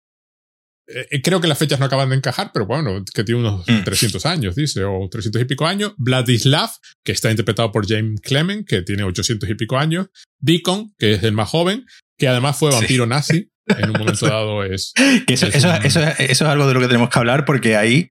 eh, 0.88 1.20
creo 1.22 1.40
que 1.40 1.48
las 1.48 1.58
fechas 1.58 1.78
no 1.78 1.86
acaban 1.86 2.08
de 2.08 2.16
encajar, 2.16 2.50
pero 2.52 2.66
bueno, 2.66 3.04
que 3.14 3.22
tiene 3.22 3.40
unos 3.40 3.68
mm. 3.68 3.84
300 3.84 4.24
años, 4.24 4.56
dice, 4.56 4.84
o 4.84 5.06
300 5.10 5.42
y 5.42 5.44
pico 5.44 5.66
años. 5.66 5.92
Vladislav, 5.98 6.70
que 7.04 7.12
está 7.12 7.30
interpretado 7.30 7.70
por 7.70 7.86
James 7.86 8.20
Clement, 8.22 8.66
que 8.66 8.82
tiene 8.82 9.02
800 9.04 9.48
y 9.50 9.54
pico 9.54 9.76
años. 9.76 10.06
Deacon, 10.38 10.94
que 10.98 11.12
es 11.12 11.22
el 11.22 11.32
más 11.32 11.50
joven, 11.50 11.84
que 12.16 12.28
además 12.28 12.58
fue 12.58 12.70
vampiro 12.70 13.04
sí. 13.04 13.10
nazi. 13.10 13.50
En 13.66 13.90
un 13.90 13.98
momento 13.98 14.26
dado 14.28 14.64
es. 14.64 14.94
que 15.26 15.34
eso, 15.34 15.46
es 15.46 15.56
eso, 15.56 15.68
un... 15.68 15.84
eso, 15.84 16.00
eso, 16.00 16.22
es 16.28 16.42
algo 16.42 16.66
de 16.66 16.74
lo 16.74 16.80
que 16.80 16.86
tenemos 16.86 17.10
que 17.10 17.18
hablar, 17.18 17.44
porque 17.44 17.76
ahí, 17.76 18.10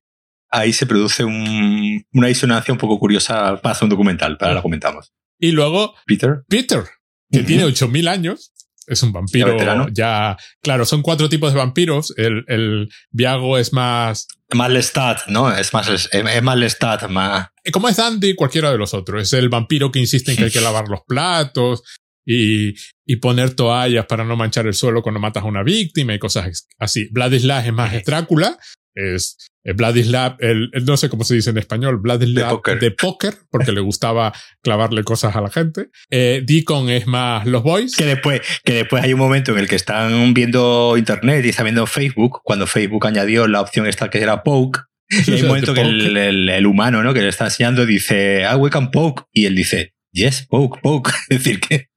ahí 0.51 0.71
se 0.71 0.85
produce 0.85 1.23
un, 1.23 2.05
una 2.13 2.27
disonancia 2.27 2.71
un 2.71 2.77
poco 2.77 2.99
curiosa 2.99 3.59
para 3.59 3.73
hacer 3.73 3.85
un 3.85 3.89
documental, 3.89 4.37
para 4.37 4.53
lo 4.53 4.61
comentamos. 4.61 5.13
Y 5.39 5.51
luego. 5.51 5.95
Peter. 6.05 6.43
Peter, 6.47 6.83
que 7.31 7.39
uh 7.39 7.41
-huh. 7.41 7.45
tiene 7.45 7.63
8000 7.63 8.07
años 8.07 8.53
es 8.87 9.03
un 9.03 9.11
vampiro 9.11 9.57
ya, 9.57 9.85
ya, 9.91 10.37
claro, 10.61 10.85
son 10.85 11.01
cuatro 11.01 11.27
tipos 11.29 11.51
de 11.51 11.59
vampiros. 11.59 12.13
El, 12.17 12.45
el 12.47 12.89
Viago 13.11 13.57
es 13.57 13.73
más. 13.73 14.27
Más 14.53 14.71
Lestat, 14.71 15.27
¿no? 15.27 15.53
Es 15.53 15.73
más, 15.73 15.89
es, 15.89 16.09
es 16.11 16.43
más 16.43 16.57
Lestat, 16.57 17.09
más. 17.09 17.49
Como 17.71 17.89
es 17.89 17.99
Andy, 17.99 18.33
cualquiera 18.33 18.71
de 18.71 18.77
los 18.77 18.93
otros. 18.93 19.23
Es 19.23 19.33
el 19.33 19.49
vampiro 19.49 19.91
que 19.91 19.99
insiste 19.99 20.31
en 20.31 20.37
que 20.37 20.43
hay 20.45 20.51
que 20.51 20.61
lavar 20.61 20.87
los 20.87 21.01
platos 21.05 21.83
y, 22.25 22.73
y 23.05 23.17
poner 23.17 23.55
toallas 23.55 24.05
para 24.05 24.23
no 24.23 24.37
manchar 24.37 24.65
el 24.67 24.73
suelo 24.73 25.01
cuando 25.01 25.19
matas 25.19 25.43
a 25.43 25.47
una 25.47 25.63
víctima 25.63 26.13
y 26.13 26.19
cosas 26.19 26.67
así. 26.79 27.09
Vladislav 27.11 27.65
es 27.65 27.73
más 27.73 28.03
Drácula, 28.05 28.57
es 28.97 29.37
Vladislav, 29.63 30.37
el, 30.39 30.69
el, 30.73 30.85
no 30.85 30.95
sé 30.97 31.09
cómo 31.09 31.23
se 31.23 31.35
dice 31.35 31.49
en 31.49 31.57
español, 31.57 31.97
Vladislav 31.97 32.49
de 32.49 32.55
póker, 32.55 32.79
de 32.79 32.91
póker 32.91 33.33
porque 33.49 33.71
le 33.71 33.81
gustaba 33.81 34.33
clavarle 34.61 35.03
cosas 35.03 35.35
a 35.35 35.41
la 35.41 35.49
gente. 35.49 35.89
Eh, 36.09 36.41
Deacon 36.45 36.89
es 36.89 37.07
más 37.07 37.45
los 37.45 37.63
boys. 37.63 37.95
Que 37.95 38.05
después, 38.05 38.41
que 38.63 38.73
después 38.73 39.03
hay 39.03 39.13
un 39.13 39.19
momento 39.19 39.51
en 39.51 39.59
el 39.59 39.67
que 39.67 39.75
están 39.75 40.33
viendo 40.33 40.95
internet 40.97 41.45
y 41.45 41.49
están 41.49 41.65
viendo 41.65 41.85
Facebook, 41.85 42.41
cuando 42.43 42.67
Facebook 42.67 43.05
añadió 43.05 43.47
la 43.47 43.61
opción 43.61 43.87
esta 43.87 44.09
que 44.09 44.21
era 44.21 44.43
poke. 44.43 44.79
Y 45.09 45.31
hay 45.31 45.41
un 45.41 45.47
momento 45.47 45.73
que 45.73 45.81
el, 45.81 46.17
el, 46.17 46.49
el, 46.49 46.65
humano, 46.65 47.01
¿no? 47.01 47.13
Que 47.13 47.21
le 47.21 47.29
está 47.29 47.45
enseñando 47.45 47.85
dice, 47.85 48.45
ah, 48.45 48.57
we 48.57 48.69
can 48.69 48.91
poke. 48.91 49.23
Y 49.31 49.45
él 49.45 49.55
dice, 49.55 49.93
yes, 50.11 50.45
poke, 50.47 50.79
poke. 50.81 51.11
Es 51.29 51.43
decir, 51.43 51.59
que 51.59 51.89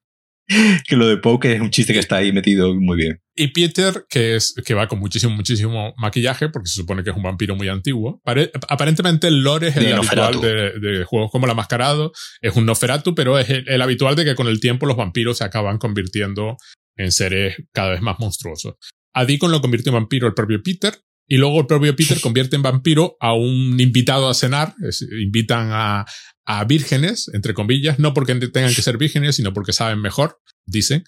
que 0.86 0.96
lo 0.96 1.06
de 1.06 1.16
Poke 1.16 1.54
es 1.54 1.60
un 1.60 1.70
chiste 1.70 1.92
que 1.92 1.98
está 1.98 2.16
ahí 2.16 2.32
metido 2.32 2.74
muy 2.74 2.96
bien. 2.96 3.20
Y 3.36 3.48
Peter, 3.48 4.04
que 4.08 4.36
es 4.36 4.54
que 4.64 4.74
va 4.74 4.88
con 4.88 4.98
muchísimo, 4.98 5.34
muchísimo 5.34 5.94
maquillaje, 5.96 6.48
porque 6.48 6.68
se 6.68 6.80
supone 6.80 7.04
que 7.04 7.10
es 7.10 7.16
un 7.16 7.22
vampiro 7.22 7.54
muy 7.54 7.68
antiguo. 7.68 8.20
Pare 8.24 8.50
aparentemente 8.68 9.28
el 9.28 9.42
lore 9.42 9.68
es 9.68 9.76
el 9.76 9.84
de 9.84 9.92
habitual 9.94 10.40
de, 10.40 10.78
de, 10.80 11.04
juegos 11.04 11.30
como 11.30 11.46
La 11.46 11.54
Mascarado, 11.54 12.12
es 12.40 12.56
un 12.56 12.66
Noferatu, 12.66 13.14
pero 13.14 13.38
es 13.38 13.48
el, 13.48 13.68
el, 13.68 13.80
habitual 13.80 14.16
de 14.16 14.24
que 14.24 14.34
con 14.34 14.48
el 14.48 14.60
tiempo 14.60 14.86
los 14.86 14.96
vampiros 14.96 15.38
se 15.38 15.44
acaban 15.44 15.78
convirtiendo 15.78 16.56
en 16.96 17.12
seres 17.12 17.56
cada 17.72 17.90
vez 17.90 18.02
más 18.02 18.18
monstruosos. 18.18 18.74
A 19.14 19.24
Deacon 19.24 19.50
lo 19.50 19.60
convierte 19.60 19.90
en 19.90 19.94
vampiro 19.94 20.26
el 20.26 20.34
propio 20.34 20.62
Peter, 20.62 20.94
y 21.30 21.36
luego 21.36 21.60
el 21.60 21.66
propio 21.66 21.94
Peter 21.94 22.20
convierte 22.20 22.56
en 22.56 22.62
vampiro 22.62 23.16
a 23.20 23.32
un 23.32 23.80
invitado 23.80 24.28
a 24.28 24.34
cenar. 24.34 24.74
invitan 25.22 25.68
a, 25.70 26.04
a, 26.44 26.64
vírgenes, 26.64 27.30
entre 27.32 27.54
comillas, 27.54 28.00
no 28.00 28.12
porque 28.12 28.34
tengan 28.34 28.74
que 28.74 28.82
ser 28.82 28.98
vírgenes, 28.98 29.36
sino 29.36 29.54
porque 29.54 29.72
saben 29.72 30.00
mejor, 30.00 30.40
dicen. 30.66 31.04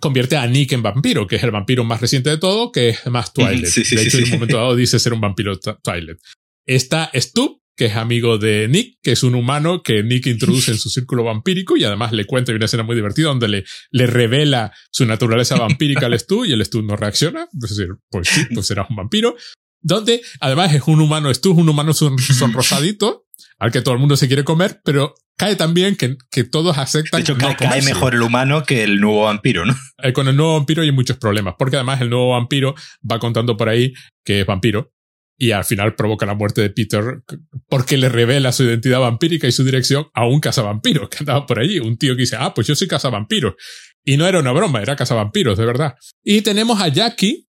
Convierte 0.00 0.36
a 0.36 0.46
Nick 0.46 0.72
en 0.72 0.82
vampiro, 0.82 1.26
que 1.26 1.36
es 1.36 1.42
el 1.42 1.50
vampiro 1.50 1.84
más 1.84 2.00
reciente 2.00 2.30
de 2.30 2.38
todo, 2.38 2.72
que 2.72 2.90
es 2.90 3.06
más 3.06 3.32
Twilight. 3.32 3.64
de 3.66 4.02
hecho, 4.02 4.18
en 4.18 4.24
un 4.24 4.30
momento 4.30 4.56
dado 4.56 4.74
dice 4.74 4.98
ser 4.98 5.12
un 5.12 5.20
vampiro 5.20 5.58
Twilight. 5.58 6.18
Está 6.66 7.10
Stu, 7.14 7.62
que 7.76 7.86
es 7.86 7.96
amigo 7.96 8.38
de 8.38 8.68
Nick, 8.68 8.98
que 9.02 9.12
es 9.12 9.22
un 9.22 9.34
humano 9.34 9.82
que 9.82 10.02
Nick 10.02 10.26
introduce 10.26 10.72
en 10.72 10.78
su 10.78 10.88
círculo 10.88 11.24
vampírico 11.24 11.76
y 11.76 11.84
además 11.84 12.12
le 12.12 12.24
cuenta 12.24 12.52
una 12.52 12.64
escena 12.64 12.82
muy 12.82 12.96
divertida 12.96 13.28
donde 13.28 13.48
le, 13.48 13.64
le 13.90 14.06
revela 14.06 14.72
su 14.90 15.04
naturaleza 15.06 15.56
vampírica 15.56 16.06
al 16.06 16.14
Stu 16.18 16.46
y 16.46 16.52
el 16.52 16.64
Stu 16.64 16.82
no 16.82 16.96
reacciona. 16.96 17.44
Es 17.44 17.76
decir, 17.76 17.88
pues 18.10 18.28
sí, 18.28 18.46
pues 18.54 18.66
serás 18.66 18.88
un 18.90 18.96
vampiro. 18.96 19.36
Donde 19.80 20.22
además 20.40 20.74
es 20.74 20.82
un 20.86 21.00
humano, 21.00 21.32
Stu 21.32 21.52
es 21.52 21.58
un 21.58 21.68
humano 21.68 21.92
sonrosadito 21.94 23.26
al 23.58 23.72
que 23.72 23.80
todo 23.80 23.94
el 23.94 24.00
mundo 24.00 24.16
se 24.16 24.26
quiere 24.26 24.44
comer, 24.44 24.80
pero 24.84 25.14
cae 25.36 25.56
también 25.56 25.96
que, 25.96 26.16
que 26.30 26.44
todos 26.44 26.78
aceptan. 26.78 27.22
De 27.22 27.32
hecho, 27.32 27.36
cae, 27.36 27.82
mejor 27.82 28.14
el 28.14 28.22
humano 28.22 28.64
que 28.64 28.84
el 28.84 29.00
nuevo 29.00 29.24
vampiro, 29.24 29.64
¿no? 29.64 29.74
Eh, 30.02 30.12
con 30.12 30.28
el 30.28 30.36
nuevo 30.36 30.54
vampiro 30.54 30.82
hay 30.82 30.92
muchos 30.92 31.16
problemas, 31.16 31.54
porque 31.58 31.76
además 31.76 32.00
el 32.00 32.10
nuevo 32.10 32.30
vampiro 32.30 32.74
va 33.10 33.18
contando 33.18 33.56
por 33.56 33.68
ahí 33.68 33.94
que 34.24 34.40
es 34.40 34.46
vampiro 34.46 34.92
y 35.38 35.50
al 35.50 35.64
final 35.64 35.94
provoca 35.94 36.24
la 36.26 36.34
muerte 36.34 36.62
de 36.62 36.70
Peter 36.70 37.22
porque 37.68 37.96
le 37.96 38.08
revela 38.08 38.52
su 38.52 38.64
identidad 38.64 39.00
vampírica 39.00 39.46
y 39.46 39.52
su 39.52 39.64
dirección 39.64 40.08
a 40.14 40.26
un 40.26 40.40
cazavampiro 40.40 41.08
que 41.10 41.18
andaba 41.20 41.46
por 41.46 41.58
allí. 41.58 41.78
Un 41.78 41.98
tío 41.98 42.14
que 42.14 42.22
dice, 42.22 42.36
ah, 42.38 42.54
pues 42.54 42.66
yo 42.66 42.74
soy 42.74 42.88
cazavampiro. 42.88 43.56
Y 44.02 44.16
no 44.16 44.26
era 44.26 44.38
una 44.38 44.52
broma, 44.52 44.80
era 44.80 44.96
cazavampiros, 44.96 45.58
de 45.58 45.66
verdad. 45.66 45.96
Y 46.22 46.42
tenemos 46.42 46.80
a 46.80 46.88
Jackie, 46.88 47.48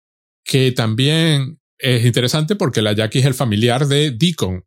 que 0.45 0.71
también 0.73 1.59
es 1.83 2.05
interesante 2.05 2.57
porque 2.57 2.81
la 2.81 2.93
Jackie 2.93 3.19
es 3.19 3.27
el 3.27 3.35
familiar 3.35 3.87
de 3.87 4.13
Deacon, 4.13 4.65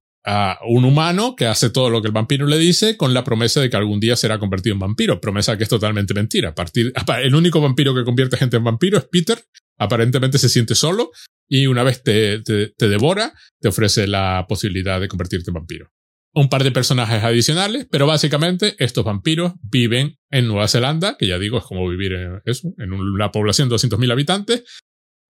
un 0.67 0.85
humano 0.85 1.35
que 1.35 1.45
hace 1.45 1.69
todo 1.69 1.89
lo 1.89 2.01
que 2.01 2.07
el 2.07 2.13
vampiro 2.13 2.45
le 2.47 2.57
dice 2.57 2.97
con 2.97 3.13
la 3.13 3.23
promesa 3.23 3.61
de 3.61 3.69
que 3.69 3.77
algún 3.77 3.99
día 3.99 4.15
será 4.15 4.39
convertido 4.39 4.73
en 4.73 4.79
vampiro. 4.79 5.21
Promesa 5.21 5.57
que 5.57 5.63
es 5.63 5.69
totalmente 5.69 6.13
mentira. 6.13 6.53
Partir, 6.53 6.93
el 7.21 7.35
único 7.35 7.61
vampiro 7.61 7.93
que 7.93 8.03
convierte 8.03 8.37
gente 8.37 8.57
en 8.57 8.63
vampiro 8.63 8.97
es 8.97 9.05
Peter. 9.05 9.39
Aparentemente 9.77 10.37
se 10.37 10.49
siente 10.49 10.75
solo 10.75 11.11
y 11.47 11.67
una 11.67 11.83
vez 11.83 12.01
te, 12.01 12.41
te, 12.41 12.89
devora, 12.89 13.33
te 13.59 13.67
ofrece 13.67 14.07
la 14.07 14.45
posibilidad 14.47 14.99
de 14.99 15.07
convertirte 15.07 15.51
en 15.51 15.55
vampiro. 15.55 15.91
Un 16.33 16.49
par 16.49 16.63
de 16.63 16.71
personajes 16.71 17.23
adicionales, 17.23 17.87
pero 17.89 18.07
básicamente 18.07 18.75
estos 18.79 19.05
vampiros 19.05 19.53
viven 19.61 20.17
en 20.31 20.47
Nueva 20.47 20.67
Zelanda, 20.67 21.15
que 21.17 21.27
ya 21.27 21.39
digo, 21.39 21.59
es 21.59 21.63
como 21.63 21.87
vivir 21.87 22.11
en, 22.13 22.41
eso, 22.43 22.73
en 22.77 22.91
una 22.91 23.31
población 23.31 23.69
de 23.69 23.75
200.000 23.75 24.11
habitantes. 24.11 24.63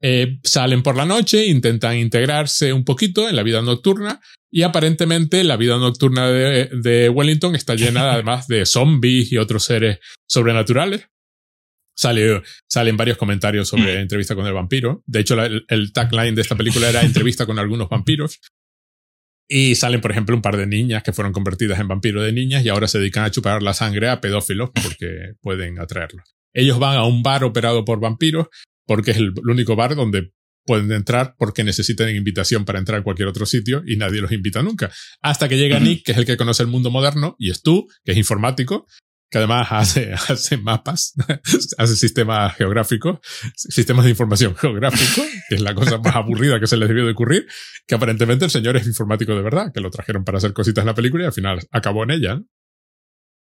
Eh, 0.02 0.40
salen 0.44 0.84
por 0.84 0.96
la 0.96 1.06
noche, 1.06 1.46
intentan 1.46 1.98
integrarse 1.98 2.74
un 2.74 2.84
poquito 2.84 3.30
en 3.30 3.36
la 3.36 3.44
vida 3.44 3.62
nocturna 3.62 4.22
y 4.52 4.64
aparentemente 4.64 5.44
la 5.44 5.58
vida 5.58 5.78
nocturna 5.78 6.30
de, 6.30 6.70
de 6.72 7.10
Wellington 7.10 7.56
está 7.56 7.76
llena 7.76 8.12
además 8.14 8.48
de 8.48 8.66
zombies 8.66 9.32
y 9.32 9.38
otros 9.38 9.64
seres 9.64 10.00
sobrenaturales. 10.28 11.08
Sale, 11.98 12.44
salen 12.70 12.98
varios 12.98 13.18
comentarios 13.18 13.70
sobre 13.70 13.96
mm. 13.96 14.02
entrevista 14.02 14.36
con 14.36 14.46
el 14.46 14.54
vampiro. 14.54 15.02
De 15.06 15.22
hecho, 15.22 15.42
el, 15.42 15.94
tagline 15.94 16.36
de 16.36 16.42
esta 16.42 16.56
película 16.56 16.90
era 16.90 17.02
entrevista 17.02 17.46
con 17.46 17.58
algunos 17.58 17.88
vampiros. 17.88 18.42
Y 19.48 19.76
salen, 19.76 20.02
por 20.02 20.12
ejemplo, 20.12 20.36
un 20.36 20.42
par 20.42 20.58
de 20.58 20.68
niñas 20.68 21.04
que 21.04 21.14
fueron 21.14 21.32
convertidas 21.32 21.80
en 21.80 21.88
vampiros 21.88 22.26
de 22.26 22.34
niñas 22.34 22.66
y 22.66 22.70
ahora 22.70 22.88
se 22.88 23.00
dedican 23.00 23.24
a 23.24 23.32
chupar 23.32 23.64
la 23.64 23.74
sangre 23.74 24.10
a 24.10 24.20
pedófilos 24.20 24.72
porque 24.72 25.36
pueden 25.40 25.80
atraerlos. 25.80 26.36
Ellos 26.54 26.80
van 26.80 26.98
a 26.98 27.06
un 27.06 27.24
bar 27.24 27.44
operado 27.44 27.86
por 27.86 28.00
vampiros 28.00 28.48
porque 28.86 29.12
es 29.12 29.18
el, 29.18 29.34
único 29.44 29.76
bar 29.76 29.96
donde 29.96 30.32
pueden 30.66 30.92
entrar 30.92 31.36
porque 31.38 31.64
necesitan 31.64 32.10
invitación 32.10 32.66
para 32.66 32.80
entrar 32.80 33.02
a 33.02 33.04
cualquier 33.04 33.28
otro 33.28 33.46
sitio 33.46 33.84
y 33.86 33.98
nadie 33.98 34.22
los 34.22 34.32
invita 34.32 34.64
nunca. 34.64 34.92
Hasta 35.22 35.48
que 35.48 35.58
llega 35.58 35.80
Nick, 35.82 36.06
que 36.06 36.12
es 36.12 36.18
el 36.18 36.26
que 36.26 36.38
conoce 36.38 36.64
el 36.64 36.70
mundo 36.70 36.90
moderno, 36.90 37.36
y 37.38 37.52
es 37.52 37.62
tú, 37.62 37.88
que 38.04 38.14
es 38.14 38.18
informático, 38.18 38.88
que 39.30 39.40
además 39.40 39.68
hace, 39.72 40.14
hace 40.30 40.58
mapas, 40.58 41.14
hace 41.78 41.96
sistemas 41.96 42.56
geográficos, 42.56 43.20
sistemas 43.56 44.06
de 44.06 44.12
información 44.12 44.56
geográficos, 44.62 45.26
que 45.50 45.56
es 45.56 45.62
la 45.62 45.76
cosa 45.76 45.98
más 45.98 46.16
aburrida 46.16 46.60
que 46.60 46.68
se 46.68 46.78
les 46.78 46.88
debió 46.88 47.06
de 47.06 47.12
ocurrir, 47.12 47.48
que 47.88 47.96
aparentemente 47.96 48.46
el 48.46 48.52
señor 48.52 48.78
es 48.78 48.88
informático 48.88 49.36
de 49.36 49.42
verdad, 49.42 49.72
que 49.74 49.82
lo 49.82 49.90
trajeron 49.90 50.24
para 50.24 50.38
hacer 50.38 50.54
cositas 50.54 50.84
en 50.84 50.88
la 50.88 50.96
película 50.96 51.24
y 51.24 51.28
al 51.28 51.34
final 51.34 51.60
acabó 51.72 52.04
en 52.04 52.12
ella. 52.12 52.42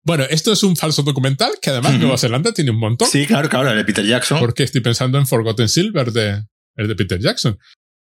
Bueno, 0.05 0.25
esto 0.25 0.53
es 0.53 0.63
un 0.63 0.77
falso 0.77 1.03
documental 1.03 1.53
que 1.61 1.71
además 1.71 1.99
Nueva 1.99 2.19
Zelanda 2.19 2.53
tiene 2.53 2.73
un 2.73 2.79
montón. 2.79 3.09
Sí, 3.09 3.27
claro, 3.27 3.49
claro, 3.49 3.71
el 3.71 3.77
de 3.77 3.85
Peter 3.85 4.05
Jackson. 4.05 4.41
Porque 4.41 4.65
estoy 4.65 4.81
pensando 4.81 5.19
en 5.19 5.27
Forgotten 5.27 5.69
Silver 5.69 6.13
de, 6.13 6.45
el 6.77 6.89
de 6.89 6.97
Peter 6.97 7.21
Jackson. 7.21 7.59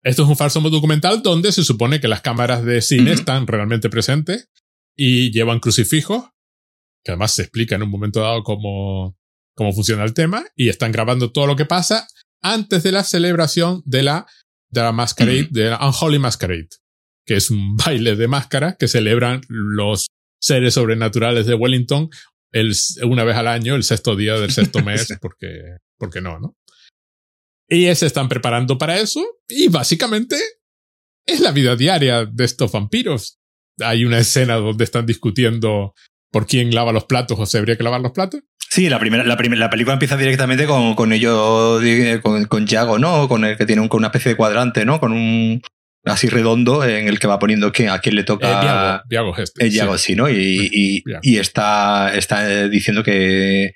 Esto 0.03 0.22
es 0.22 0.29
un 0.29 0.37
falso 0.37 0.61
documental 0.61 1.22
donde 1.22 1.51
se 1.51 1.64
supone 1.64 2.01
que 2.01 2.09
las 2.09 2.20
cámaras 2.20 2.64
de 2.64 2.83
cine 2.83 3.12
están 3.12 3.46
realmente 3.46 3.88
presentes 3.88 4.48
y 4.94 5.33
llevan 5.33 5.61
crucifijos 5.61 6.24
que 7.09 7.12
además 7.12 7.33
se 7.33 7.42
explica 7.42 7.74
en 7.74 7.83
un 7.83 7.90
momento 7.90 8.20
dado 8.20 8.42
cómo, 8.42 9.16
cómo 9.55 9.72
funciona 9.72 10.05
el 10.05 10.14
tema, 10.14 10.44
y 10.55 10.68
están 10.68 10.92
grabando 10.92 11.33
todo 11.33 11.46
lo 11.46 11.57
que 11.57 11.64
pasa 11.64 12.07
antes 12.42 12.83
de 12.83 12.92
la 12.92 13.03
celebración 13.03 13.83
de 13.87 14.03
la, 14.03 14.27
de 14.70 14.83
la 14.83 14.92
Masquerade, 14.92 15.48
de 15.51 15.70
la 15.70 15.79
Unholy 15.87 16.18
Masquerade, 16.18 16.68
que 17.24 17.37
es 17.37 17.51
un 17.51 17.77
baile 17.85 18.14
de 18.16 18.29
máscara 18.29 18.77
que 18.79 18.88
celebran 18.88 19.40
los 19.48 20.09
seres 20.40 20.74
sobrenaturales 20.74 21.46
de 21.46 21.55
Wellington 21.55 22.11
el, 22.53 22.74
una 23.05 23.24
vez 23.24 23.37
al 23.37 23.48
año, 23.48 23.74
el 23.74 23.85
sexto 23.85 24.16
día 24.16 24.35
del 24.35 24.51
sexto 24.51 24.83
mes, 24.83 25.09
porque, 25.20 25.77
porque 25.98 26.20
no, 26.20 26.38
¿no? 26.38 26.57
Y 27.68 27.94
se 27.94 28.07
están 28.07 28.29
preparando 28.29 28.79
para 28.79 28.98
eso, 28.98 29.22
y 29.46 29.68
básicamente 29.68 30.37
es 31.27 31.40
la 31.40 31.53
vida 31.53 31.77
diaria 31.77 32.24
de 32.24 32.44
estos 32.44 32.72
vampiros. 32.72 33.38
Hay 33.81 34.07
una 34.07 34.18
escena 34.18 34.57
donde 34.57 34.85
están 34.85 35.05
discutiendo 35.05 35.94
por 36.33 36.46
quién 36.46 36.74
lava 36.74 36.92
los 36.92 37.05
platos 37.05 37.38
o 37.38 37.46
se 37.46 37.59
habría 37.59 37.77
que 37.77 37.83
lavar 37.83 38.01
los 38.01 38.12
platos. 38.12 38.40
Sí, 38.70 38.88
la 38.88 38.98
primera, 38.98 39.24
la, 39.24 39.37
primera, 39.37 39.61
la 39.61 39.70
película 39.70 39.94
empieza 39.94 40.16
directamente 40.16 40.66
con, 40.66 40.94
con 40.94 41.12
ellos, 41.12 41.83
con, 42.22 42.44
con 42.46 42.66
Yago, 42.66 42.98
¿no? 42.98 43.29
Con 43.29 43.44
el 43.44 43.57
que 43.57 43.66
tiene 43.66 43.83
un, 43.83 43.88
con 43.88 43.98
una 43.98 44.09
especie 44.09 44.33
de 44.33 44.37
cuadrante, 44.37 44.85
¿no? 44.85 45.01
Con 45.01 45.12
un 45.12 45.62
así 46.04 46.28
redondo 46.28 46.84
en 46.84 47.08
el 47.08 47.18
que 47.18 47.26
va 47.26 47.38
poniendo 47.38 47.72
que 47.72 47.88
a 47.88 47.98
quién 47.98 48.14
le 48.14 48.24
toca. 48.24 48.96
Eh, 48.96 49.00
Viago, 49.08 49.37
este. 49.37 49.64
El 49.64 49.70
Yago, 49.70 49.98
sí, 49.98 50.14
¿no? 50.14 50.28
Y, 50.30 51.02
y, 51.22 51.37
está, 51.37 52.14
está 52.14 52.68
diciendo 52.68 53.02
que 53.02 53.74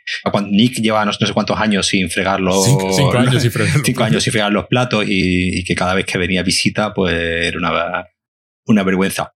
Nick 0.50 0.80
lleva 0.80 1.04
no, 1.04 1.12
sé 1.12 1.32
cuántos 1.32 1.58
años 1.58 1.86
sin 1.86 2.10
fregar 2.10 2.40
los. 2.40 2.64
Cinco, 2.64 3.18
años 3.18 3.42
sin 3.42 3.50
fregar 3.50 3.74
los, 3.76 3.82
cinco 3.86 4.04
años 4.04 4.22
sin 4.22 4.32
fregar 4.32 4.52
los 4.52 4.66
platos 4.66 5.04
y, 5.06 5.64
que 5.64 5.74
cada 5.74 5.94
vez 5.94 6.06
que 6.06 6.18
venía 6.18 6.42
visita, 6.42 6.92
pues 6.94 7.14
era 7.14 7.58
una, 7.58 8.06
una 8.66 8.82
vergüenza 8.82 9.34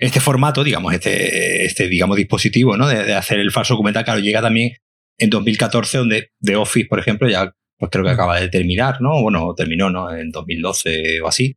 este 0.00 0.20
formato, 0.20 0.62
digamos, 0.62 0.94
este, 0.94 1.64
este 1.64 1.88
digamos, 1.88 2.16
dispositivo, 2.16 2.76
¿no? 2.76 2.88
De, 2.88 3.14
hacer 3.14 3.40
el 3.40 3.50
falso 3.50 3.74
documental, 3.74 4.04
claro, 4.04 4.20
llega 4.20 4.40
también 4.40 4.74
en 5.18 5.30
2014, 5.30 5.98
donde 5.98 6.30
The 6.40 6.56
Office, 6.56 6.86
por 6.88 7.00
ejemplo, 7.00 7.28
ya 7.28 7.52
pues 7.78 7.90
creo 7.90 8.04
que 8.04 8.10
acaba 8.10 8.40
de 8.40 8.48
terminar, 8.48 9.00
¿no? 9.00 9.22
Bueno, 9.22 9.54
terminó, 9.56 9.90
¿no? 9.90 10.12
En 10.12 10.30
2012 10.30 11.20
o 11.20 11.28
así. 11.28 11.56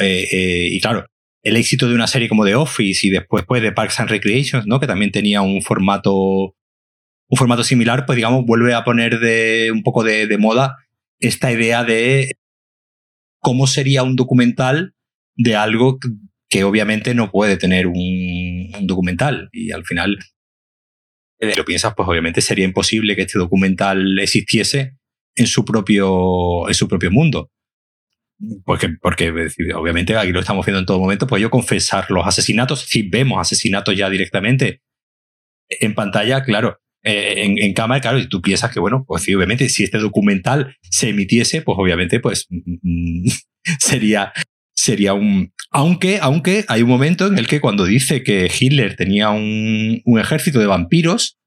Eh, 0.00 0.28
eh, 0.30 0.68
y 0.70 0.80
claro, 0.80 1.06
el 1.42 1.56
éxito 1.56 1.88
de 1.88 1.94
una 1.94 2.06
serie 2.06 2.28
como 2.28 2.44
The 2.44 2.54
Office 2.54 3.06
y 3.06 3.10
después 3.10 3.44
pues, 3.46 3.62
de 3.62 3.72
Parks 3.72 4.00
and 4.00 4.10
Recreations, 4.10 4.66
¿no? 4.66 4.80
Que 4.80 4.86
también 4.86 5.12
tenía 5.12 5.42
un 5.42 5.62
formato, 5.62 6.14
un 6.14 7.36
formato 7.36 7.62
similar, 7.62 8.06
pues 8.06 8.16
digamos, 8.16 8.44
vuelve 8.46 8.74
a 8.74 8.84
poner 8.84 9.18
de, 9.20 9.70
un 9.72 9.82
poco 9.82 10.02
de, 10.02 10.36
moda 10.38 10.76
esta 11.20 11.52
idea 11.52 11.84
de 11.84 12.36
cómo 13.40 13.66
sería 13.66 14.02
un 14.02 14.16
documental 14.16 14.94
de 15.36 15.54
algo 15.54 15.98
que 16.48 16.64
obviamente 16.64 17.14
no 17.14 17.30
puede 17.30 17.56
tener 17.56 17.86
un, 17.86 18.70
documental. 18.82 19.50
Y 19.52 19.72
al 19.72 19.84
final, 19.84 20.18
si 21.40 21.54
lo 21.56 21.64
piensas, 21.64 21.92
pues 21.94 22.08
obviamente 22.08 22.40
sería 22.40 22.64
imposible 22.64 23.16
que 23.16 23.22
este 23.22 23.38
documental 23.38 24.18
existiese 24.18 24.96
en 25.36 25.46
su 25.46 25.64
propio, 25.64 26.68
en 26.68 26.74
su 26.74 26.88
propio 26.88 27.10
mundo. 27.10 27.50
Porque, 28.64 28.90
porque 29.00 29.30
obviamente 29.74 30.16
aquí 30.16 30.32
lo 30.32 30.40
estamos 30.40 30.64
viendo 30.64 30.80
en 30.80 30.86
todo 30.86 30.98
momento, 30.98 31.26
pues 31.26 31.40
yo 31.42 31.50
confesar 31.50 32.10
los 32.10 32.26
asesinatos, 32.26 32.80
si 32.80 33.08
vemos 33.08 33.38
asesinatos 33.40 33.96
ya 33.96 34.10
directamente 34.10 34.82
en 35.68 35.94
pantalla, 35.94 36.42
claro, 36.42 36.80
eh, 37.02 37.44
en, 37.44 37.58
en, 37.58 37.74
cámara, 37.74 38.00
claro, 38.00 38.18
y 38.18 38.28
tú 38.28 38.40
piensas 38.40 38.72
que, 38.72 38.80
bueno, 38.80 39.04
pues 39.06 39.22
sí, 39.22 39.34
obviamente, 39.34 39.68
si 39.68 39.84
este 39.84 39.98
documental 39.98 40.76
se 40.82 41.10
emitiese, 41.10 41.62
pues 41.62 41.76
obviamente, 41.78 42.18
pues 42.18 42.46
mm, 42.50 43.28
sería, 43.78 44.32
sería 44.74 45.14
un, 45.14 45.52
aunque, 45.70 46.18
aunque 46.20 46.64
hay 46.68 46.82
un 46.82 46.88
momento 46.88 47.26
en 47.26 47.38
el 47.38 47.46
que 47.46 47.60
cuando 47.60 47.84
dice 47.84 48.22
que 48.22 48.50
Hitler 48.50 48.96
tenía 48.96 49.30
un, 49.30 50.02
ejército 50.18 50.60
de 50.60 50.66
vampiros, 50.66 51.38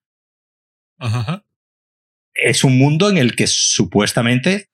es 2.34 2.64
un 2.64 2.78
mundo 2.78 3.10
en 3.10 3.18
el 3.18 3.36
que 3.36 3.48
supuestamente 3.48 4.70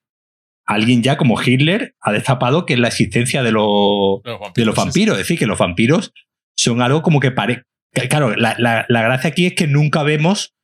alguien 0.66 1.02
ya 1.02 1.16
como 1.16 1.40
Hitler 1.40 1.94
ha 2.00 2.12
destapado 2.12 2.66
que 2.66 2.74
es 2.74 2.78
la 2.78 2.88
existencia 2.88 3.42
de, 3.42 3.52
los, 3.52 4.22
vampiros, 4.24 4.54
de 4.54 4.64
los 4.64 4.74
vampiros. 4.74 5.14
Es 5.16 5.24
decir, 5.24 5.38
que 5.38 5.46
los 5.46 5.58
vampiros 5.58 6.12
son 6.56 6.82
algo 6.82 7.02
como 7.02 7.20
que 7.20 7.30
parece... 7.30 7.62
Claro, 8.08 8.34
la, 8.34 8.56
la, 8.58 9.02
gracia 9.02 9.30
aquí 9.30 9.46
es 9.46 9.54
que 9.54 9.68
nunca 9.68 10.02
vemos 10.02 10.54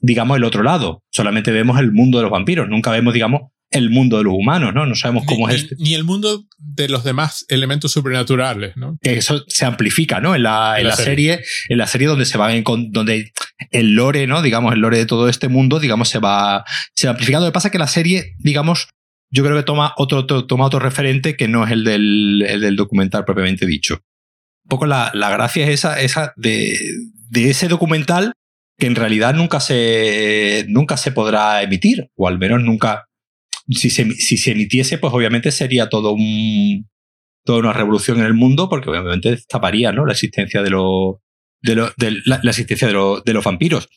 digamos, 0.00 0.36
el 0.36 0.44
otro 0.44 0.62
lado. 0.62 1.02
Solamente 1.10 1.50
vemos 1.50 1.78
el 1.78 1.92
mundo 1.92 2.18
de 2.18 2.22
los 2.22 2.30
vampiros, 2.30 2.68
nunca 2.68 2.90
vemos, 2.90 3.14
digamos, 3.14 3.42
el 3.70 3.90
mundo 3.90 4.16
de 4.16 4.24
los 4.24 4.32
humanos, 4.32 4.72
¿no? 4.72 4.86
No 4.86 4.94
sabemos 4.94 5.24
cómo 5.26 5.46
ni, 5.46 5.54
es 5.54 5.62
este. 5.62 5.76
Ni 5.78 5.94
el 5.94 6.04
mundo 6.04 6.46
de 6.56 6.88
los 6.88 7.04
demás 7.04 7.44
elementos 7.48 7.92
sobrenaturales, 7.92 8.76
¿no? 8.76 8.96
Que 9.02 9.18
eso 9.18 9.44
se 9.46 9.66
amplifica, 9.66 10.20
¿no? 10.20 10.34
En 10.34 10.42
la, 10.42 10.76
en, 10.76 10.82
en 10.82 10.88
la, 10.88 10.96
serie. 10.96 11.34
serie. 11.34 11.46
en 11.68 11.78
la 11.78 11.86
serie 11.86 12.08
donde 12.08 12.24
se 12.24 12.38
va 12.38 12.54
en, 12.54 12.64
donde 12.64 13.32
el 13.70 13.94
lore, 13.94 14.26
¿no? 14.26 14.40
Digamos, 14.40 14.72
el 14.72 14.80
lore 14.80 14.98
de 14.98 15.06
todo 15.06 15.28
este 15.28 15.48
mundo, 15.48 15.80
digamos, 15.80 16.08
se 16.08 16.18
va, 16.18 16.64
se 16.94 17.08
va 17.08 17.12
amplificando. 17.12 17.46
Lo 17.46 17.52
que 17.52 17.54
pasa 17.54 17.68
es 17.68 17.72
que 17.72 17.78
la 17.78 17.88
serie, 17.88 18.34
digamos, 18.38 18.88
yo 19.30 19.44
creo 19.44 19.56
que 19.56 19.62
toma 19.62 19.94
otro, 19.96 20.26
toma 20.26 20.66
otro 20.66 20.78
referente 20.78 21.36
que 21.36 21.48
no 21.48 21.64
es 21.64 21.72
el 21.72 21.84
del, 21.84 22.44
el 22.46 22.60
del 22.60 22.76
documental 22.76 23.24
propiamente 23.24 23.66
dicho. 23.66 24.00
Un 24.64 24.68
poco 24.68 24.86
la, 24.86 25.10
la 25.14 25.30
gracia 25.30 25.64
es 25.64 25.70
esa, 25.70 26.00
esa 26.00 26.32
de, 26.36 26.78
de 27.28 27.50
ese 27.50 27.68
documental 27.68 28.32
que 28.78 28.86
en 28.86 28.94
realidad 28.94 29.34
nunca 29.34 29.60
se, 29.60 30.64
nunca 30.68 30.96
se 30.96 31.10
podrá 31.10 31.62
emitir, 31.62 32.10
o 32.14 32.28
al 32.28 32.38
menos 32.38 32.62
nunca, 32.62 33.08
si 33.68 33.90
se, 33.90 34.10
si 34.12 34.36
se 34.36 34.52
emitiese, 34.52 34.98
pues 34.98 35.12
obviamente 35.12 35.50
sería 35.50 35.88
todo 35.88 36.12
un, 36.12 36.88
toda 37.44 37.58
una 37.58 37.72
revolución 37.72 38.18
en 38.20 38.26
el 38.26 38.34
mundo, 38.34 38.68
porque 38.68 38.88
obviamente 38.88 39.36
taparía, 39.48 39.90
¿no? 39.90 40.06
La 40.06 40.12
existencia 40.12 40.62
de 40.62 40.70
los, 40.70 41.16
de, 41.60 41.74
lo, 41.74 41.92
de 41.96 42.18
la, 42.24 42.38
la, 42.42 42.50
existencia 42.50 42.86
de, 42.86 42.94
lo, 42.94 43.20
de 43.20 43.32
los 43.32 43.44
vampiros. 43.44 43.88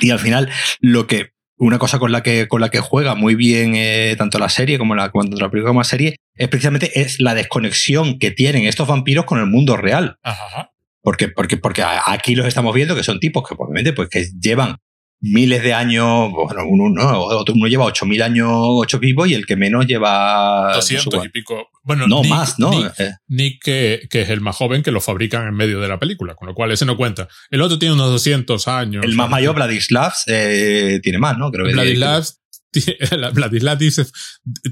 Y 0.00 0.10
al 0.10 0.20
final, 0.20 0.48
lo 0.80 1.08
que, 1.08 1.30
una 1.58 1.78
cosa 1.78 1.98
con 1.98 2.12
la 2.12 2.22
que, 2.22 2.48
con 2.48 2.60
la 2.60 2.70
que 2.70 2.80
juega 2.80 3.14
muy 3.14 3.34
bien 3.34 3.74
eh, 3.74 4.14
tanto 4.16 4.38
la 4.38 4.48
serie 4.48 4.78
como 4.78 4.94
la, 4.94 5.10
cuando 5.10 5.36
la 5.36 5.50
película 5.50 5.70
como 5.70 5.80
la 5.80 5.84
serie, 5.84 6.16
es 6.34 6.48
precisamente 6.48 7.00
es 7.00 7.20
la 7.20 7.34
desconexión 7.34 8.18
que 8.18 8.30
tienen 8.30 8.64
estos 8.64 8.88
vampiros 8.88 9.24
con 9.24 9.38
el 9.38 9.46
mundo 9.46 9.76
real. 9.76 10.18
Ajá. 10.22 10.72
Porque, 11.02 11.28
porque, 11.28 11.56
porque 11.56 11.82
aquí 12.06 12.34
los 12.34 12.46
estamos 12.46 12.74
viendo 12.74 12.94
que 12.94 13.02
son 13.02 13.20
tipos 13.20 13.46
que 13.46 13.54
obviamente 13.56 13.92
pues 13.92 14.08
que 14.08 14.26
llevan 14.38 14.76
miles 15.20 15.62
de 15.62 15.74
años, 15.74 16.30
bueno, 16.30 16.62
uno, 16.68 16.88
no, 16.90 17.26
uno 17.26 17.66
lleva 17.66 17.86
8.000 17.86 18.22
años, 18.22 18.48
8 18.52 18.98
vivos 18.98 19.28
y 19.28 19.34
el 19.34 19.46
que 19.46 19.56
menos 19.56 19.86
lleva... 19.86 20.72
200 20.74 21.12
no 21.12 21.20
sé, 21.20 21.26
y 21.26 21.30
pico. 21.30 21.68
Bueno, 21.82 22.06
no, 22.06 22.22
Nick, 22.22 22.30
más, 22.30 22.58
¿no? 22.58 22.70
Nick, 22.70 22.92
Nick 23.26 23.62
que, 23.62 24.06
que, 24.10 24.22
es 24.22 24.30
el 24.30 24.40
más 24.40 24.56
joven, 24.56 24.82
que 24.82 24.92
lo 24.92 25.00
fabrican 25.00 25.48
en 25.48 25.54
medio 25.54 25.80
de 25.80 25.88
la 25.88 25.98
película, 25.98 26.34
con 26.34 26.46
lo 26.48 26.54
cual 26.54 26.70
ese 26.70 26.84
no 26.84 26.96
cuenta. 26.96 27.28
El 27.50 27.62
otro 27.62 27.78
tiene 27.78 27.94
unos 27.94 28.10
200 28.10 28.68
años. 28.68 29.04
El 29.04 29.14
más 29.14 29.28
mayor, 29.28 29.54
Vladislav, 29.54 30.12
eh, 30.26 31.00
tiene 31.02 31.18
más, 31.18 31.36
¿no? 31.36 31.50
Creo 31.50 31.66
que 31.66 31.72
Vladislav 31.72 32.24
Vladislav 33.34 33.78
dice, 33.78 34.04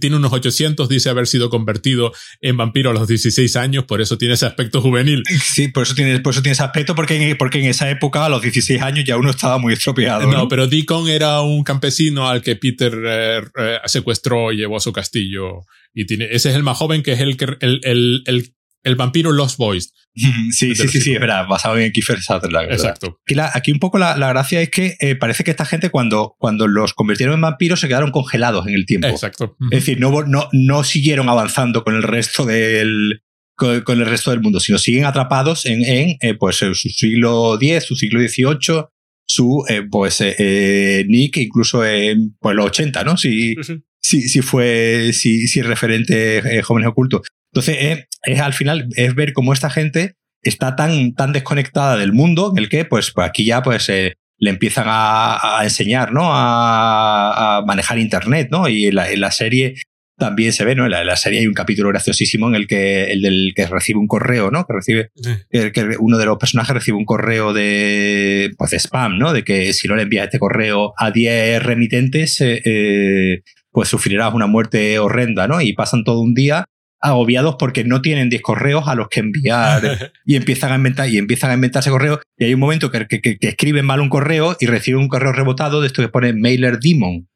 tiene 0.00 0.16
unos 0.16 0.32
800, 0.32 0.88
dice 0.88 1.09
haber 1.09 1.26
sido 1.26 1.50
convertido 1.50 2.12
en 2.40 2.56
vampiro 2.56 2.90
a 2.90 2.92
los 2.92 3.09
16 3.09 3.56
años, 3.56 3.85
por 3.85 4.00
eso 4.00 4.18
tiene 4.18 4.35
ese 4.35 4.46
aspecto 4.46 4.80
juvenil. 4.80 5.22
Sí, 5.42 5.68
por 5.68 5.85
eso 5.85 5.94
tiene, 5.94 6.20
por 6.20 6.32
eso 6.32 6.42
tiene 6.42 6.52
ese 6.52 6.64
aspecto, 6.64 6.94
porque 6.94 7.30
en, 7.30 7.37
porque 7.37 7.61
en 7.61 7.66
esa 7.66 7.90
época, 7.90 8.24
a 8.24 8.28
los 8.28 8.42
16 8.42 8.82
años, 8.82 9.04
ya 9.04 9.16
uno 9.16 9.30
estaba 9.30 9.59
muy 9.59 9.72
estropeado. 9.72 10.22
No, 10.26 10.32
¿no? 10.32 10.48
pero 10.48 10.66
Deacon 10.66 11.09
era 11.09 11.40
un 11.40 11.64
campesino 11.64 12.28
al 12.28 12.42
que 12.42 12.56
Peter 12.56 12.92
eh, 13.04 13.42
eh, 13.59 13.78
secuestró 13.87 14.52
y 14.52 14.56
llevó 14.56 14.76
a 14.76 14.80
su 14.80 14.92
castillo. 14.92 15.62
Y 15.94 16.04
tiene, 16.04 16.26
ese 16.30 16.50
es 16.50 16.56
el 16.56 16.62
más 16.62 16.76
joven, 16.76 17.02
que 17.02 17.12
es 17.12 17.20
el, 17.20 17.37
que, 17.37 17.56
el, 17.61 17.80
el, 17.82 18.22
el 18.26 18.56
el 18.87 18.96
vampiro 18.96 19.33
Lost 19.33 19.59
Boys. 19.59 19.92
Sí, 20.51 20.75
sí, 20.75 20.88
sí, 20.88 21.01
sí, 21.03 21.12
es 21.12 21.20
verdad, 21.20 21.46
basado 21.46 21.77
en 21.77 21.92
Kiefer 21.92 22.22
Sutherland. 22.22 22.72
Exacto. 22.72 23.20
Aquí, 23.27 23.35
la, 23.35 23.51
aquí, 23.53 23.70
un 23.70 23.79
poco 23.79 23.99
la, 23.99 24.16
la 24.16 24.29
gracia 24.29 24.62
es 24.62 24.70
que 24.70 24.96
eh, 24.99 25.14
parece 25.14 25.44
que 25.44 25.51
esta 25.51 25.66
gente 25.66 25.90
cuando, 25.90 26.37
cuando 26.38 26.66
los 26.66 26.94
convirtieron 26.94 27.35
en 27.35 27.42
vampiros 27.42 27.81
se 27.81 27.88
quedaron 27.88 28.12
congelados 28.12 28.66
en 28.66 28.72
el 28.72 28.87
tiempo. 28.87 29.09
Exacto. 29.09 29.57
Es 29.70 29.81
decir, 29.81 30.01
no, 30.01 30.22
no, 30.22 30.49
no 30.53 30.85
siguieron 30.85 31.29
avanzando 31.29 31.85
con 31.85 31.94
el 31.94 32.03
resto 32.03 32.46
del, 32.46 33.25
con, 33.55 33.83
con, 33.83 34.01
el 34.01 34.07
resto 34.07 34.31
del 34.31 34.40
mundo, 34.40 34.59
sino 34.59 34.79
siguen 34.79 35.05
atrapados 35.05 35.66
en, 35.66 35.85
en 35.85 36.16
eh, 36.22 36.33
pues, 36.33 36.57
su 36.57 36.75
siglo 36.75 37.59
X, 37.61 37.85
su 37.85 37.94
siglo 37.94 38.18
XVIII, 38.18 38.87
su, 39.27 39.64
eh, 39.68 39.83
pues, 39.90 40.18
eh, 40.20 41.05
Nick, 41.09 41.37
incluso 41.38 41.85
en 41.85 42.37
pues, 42.38 42.55
los 42.55 42.66
80, 42.66 43.05
¿no? 43.05 43.16
Si, 43.16 43.55
sí, 43.57 43.64
sí. 43.64 43.83
si, 44.01 44.29
si 44.29 44.40
fue, 44.40 45.11
si, 45.12 45.49
si 45.49 45.62
referente 45.62 46.38
eh, 46.38 46.62
jóvenes 46.62 46.88
ocultos. 46.88 47.22
Entonces, 47.57 47.77
es, 47.81 48.35
es, 48.35 48.40
al 48.40 48.53
final, 48.53 48.88
es 48.97 49.14
ver 49.14 49.33
cómo 49.33 49.55
esta 49.55 49.71
gente 49.71 50.14
está 50.42 50.77
tan, 50.77 51.14
tan 51.14 51.33
desconectada 51.33 51.97
del 51.97 52.12
mundo 52.12 52.53
en 52.55 52.62
el 52.62 52.69
que, 52.69 52.85
pues, 52.85 53.12
pues 53.12 53.27
aquí 53.27 53.47
ya, 53.47 53.62
pues, 53.62 53.88
eh, 53.88 54.16
le 54.38 54.51
empiezan 54.51 54.85
a, 54.88 55.59
a 55.59 55.64
enseñar, 55.64 56.12
¿no? 56.12 56.35
A, 56.35 57.57
a, 57.57 57.62
manejar 57.62 57.99
Internet, 57.99 58.49
¿no? 58.51 58.69
Y 58.69 58.90
la, 58.90 59.11
en 59.11 59.23
la, 59.23 59.31
serie 59.31 59.77
también 60.19 60.53
se 60.53 60.66
ve, 60.66 60.75
¿no? 60.75 60.85
En 60.85 60.90
la, 60.90 61.01
en 61.01 61.07
la, 61.07 61.16
serie 61.16 61.40
hay 61.40 61.47
un 61.47 61.55
capítulo 61.55 61.88
graciosísimo 61.88 62.47
en 62.49 62.57
el 62.57 62.66
que, 62.66 63.05
el 63.05 63.23
del 63.23 63.55
que 63.57 63.66
recibe 63.66 64.01
un 64.01 64.07
correo, 64.07 64.51
¿no? 64.51 64.66
Que 64.66 64.75
recibe, 64.75 65.11
sí. 65.14 65.31
que, 65.51 65.73
que, 65.73 65.97
uno 65.99 66.19
de 66.19 66.27
los 66.27 66.37
personajes 66.37 66.75
recibe 66.75 66.99
un 66.99 67.07
correo 67.07 67.55
de, 67.55 68.51
pues, 68.59 68.73
de 68.73 68.79
spam, 68.79 69.19
¿no? 69.19 69.33
De 69.33 69.45
que 69.45 69.73
si 69.73 69.88
no 69.88 69.97
le 69.97 70.03
envías 70.03 70.27
este 70.27 70.38
correo 70.38 70.92
a 70.99 71.11
10 71.11 71.62
remitentes, 71.62 72.38
eh, 72.42 72.61
eh, 72.66 73.42
pues 73.71 73.88
sufrirás 73.88 74.35
una 74.35 74.47
muerte 74.47 74.99
horrenda, 74.99 75.49
¿no? 75.49 75.62
Y 75.62 75.73
pasan 75.73 76.05
todo 76.05 76.21
un 76.21 76.35
día 76.35 76.66
agobiados 77.00 77.56
porque 77.59 77.85
no 77.85 78.02
tienen 78.02 78.30
10 78.30 78.42
correos 78.42 78.88
a 78.88 78.94
los 78.94 79.09
que 79.09 79.20
enviar 79.20 80.12
y 80.24 80.37
empiezan 80.37 80.72
a 80.72 80.76
inventar 80.76 81.09
y 81.09 81.18
empiezan 81.18 81.50
a 81.50 81.54
inventarse 81.54 81.90
correos 81.90 82.20
y 82.37 82.44
hay 82.44 82.54
un 82.54 82.61
momento 82.61 82.90
que, 82.90 83.06
que, 83.06 83.20
que, 83.20 83.38
escriben 83.40 83.87
mal 83.87 84.00
un 84.00 84.09
correo 84.09 84.56
y 84.61 84.66
reciben 84.66 85.00
un 85.02 85.09
correo 85.09 85.32
rebotado 85.32 85.80
de 85.80 85.88
esto 85.88 86.02
que 86.02 86.09
pone 86.09 86.32
mailer 86.32 86.78
demon. 86.78 87.28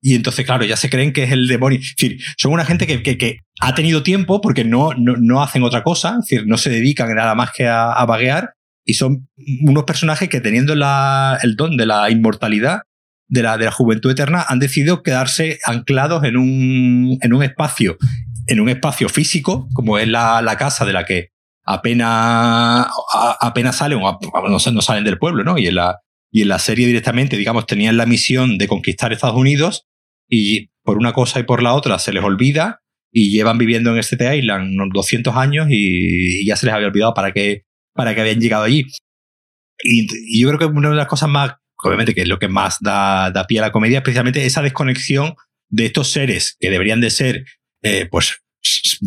Y 0.00 0.14
entonces 0.14 0.46
claro 0.46 0.64
ya 0.64 0.76
se 0.76 0.88
creen 0.88 1.12
que 1.12 1.24
es 1.24 1.32
el 1.32 1.48
demonio. 1.48 1.80
Es 1.80 1.96
decir, 1.96 2.20
son 2.36 2.52
una 2.52 2.64
gente 2.64 2.86
que, 2.86 3.02
que, 3.02 3.18
que 3.18 3.40
ha 3.60 3.74
tenido 3.74 4.04
tiempo 4.04 4.40
porque 4.40 4.64
no, 4.64 4.92
no, 4.96 5.16
no, 5.18 5.42
hacen 5.42 5.64
otra 5.64 5.82
cosa 5.82 6.18
es 6.20 6.28
decir, 6.28 6.46
no 6.46 6.56
se 6.56 6.70
dedican 6.70 7.12
nada 7.12 7.34
más 7.34 7.50
que 7.50 7.66
a, 7.66 7.90
a 7.90 8.06
vaguear 8.06 8.52
y 8.84 8.94
son 8.94 9.28
unos 9.62 9.82
personajes 9.82 10.28
que 10.28 10.40
teniendo 10.40 10.76
la, 10.76 11.38
el 11.42 11.56
don 11.56 11.76
de 11.76 11.84
la 11.84 12.08
inmortalidad 12.10 12.82
de 13.28 13.42
la, 13.42 13.58
de 13.58 13.64
la 13.64 13.72
juventud 13.72 14.10
eterna 14.10 14.44
han 14.48 14.60
decidido 14.60 15.02
quedarse 15.02 15.58
anclados 15.64 16.24
en 16.24 16.36
un, 16.36 17.18
en 17.20 17.34
un 17.34 17.42
espacio 17.42 17.98
en 18.46 18.60
un 18.60 18.68
espacio 18.68 19.08
físico, 19.08 19.68
como 19.74 19.98
es 19.98 20.08
la, 20.08 20.40
la 20.42 20.56
casa 20.56 20.84
de 20.84 20.92
la 20.92 21.04
que 21.04 21.30
apenas, 21.64 22.86
apenas 23.40 23.76
salen, 23.76 24.00
no, 24.00 24.58
salen 24.80 25.04
del 25.04 25.18
pueblo, 25.18 25.44
¿no? 25.44 25.58
Y 25.58 25.66
en, 25.66 25.74
la, 25.74 26.00
y 26.30 26.44
la 26.44 26.58
serie 26.58 26.86
directamente, 26.86 27.36
digamos, 27.36 27.66
tenían 27.66 27.96
la 27.96 28.06
misión 28.06 28.56
de 28.56 28.68
conquistar 28.68 29.12
Estados 29.12 29.36
Unidos 29.36 29.86
y 30.28 30.68
por 30.84 30.96
una 30.96 31.12
cosa 31.12 31.40
y 31.40 31.42
por 31.42 31.62
la 31.62 31.74
otra 31.74 31.98
se 31.98 32.12
les 32.12 32.22
olvida 32.22 32.80
y 33.12 33.30
llevan 33.30 33.58
viviendo 33.58 33.92
en 33.92 33.98
este 33.98 34.36
Island 34.36 34.74
unos 34.74 34.88
200 34.92 35.34
años 35.36 35.66
y, 35.68 36.46
ya 36.46 36.56
se 36.56 36.66
les 36.66 36.74
había 36.74 36.86
olvidado 36.86 37.14
para 37.14 37.32
qué, 37.32 37.64
para 37.94 38.14
qué 38.14 38.20
habían 38.20 38.40
llegado 38.40 38.64
allí. 38.64 38.86
Y, 39.82 40.06
y, 40.36 40.40
yo 40.40 40.48
creo 40.48 40.58
que 40.58 40.66
una 40.66 40.90
de 40.90 40.96
las 40.96 41.08
cosas 41.08 41.28
más, 41.28 41.54
obviamente, 41.82 42.14
que 42.14 42.22
es 42.22 42.28
lo 42.28 42.38
que 42.38 42.48
más 42.48 42.78
da, 42.80 43.30
da 43.32 43.46
pie 43.46 43.58
a 43.58 43.62
la 43.62 43.72
comedia, 43.72 43.98
es 43.98 44.04
precisamente 44.04 44.46
esa 44.46 44.62
desconexión 44.62 45.34
de 45.68 45.86
estos 45.86 46.12
seres 46.12 46.56
que 46.60 46.70
deberían 46.70 47.00
de 47.00 47.10
ser 47.10 47.44
eh, 47.86 48.08
pues 48.10 48.40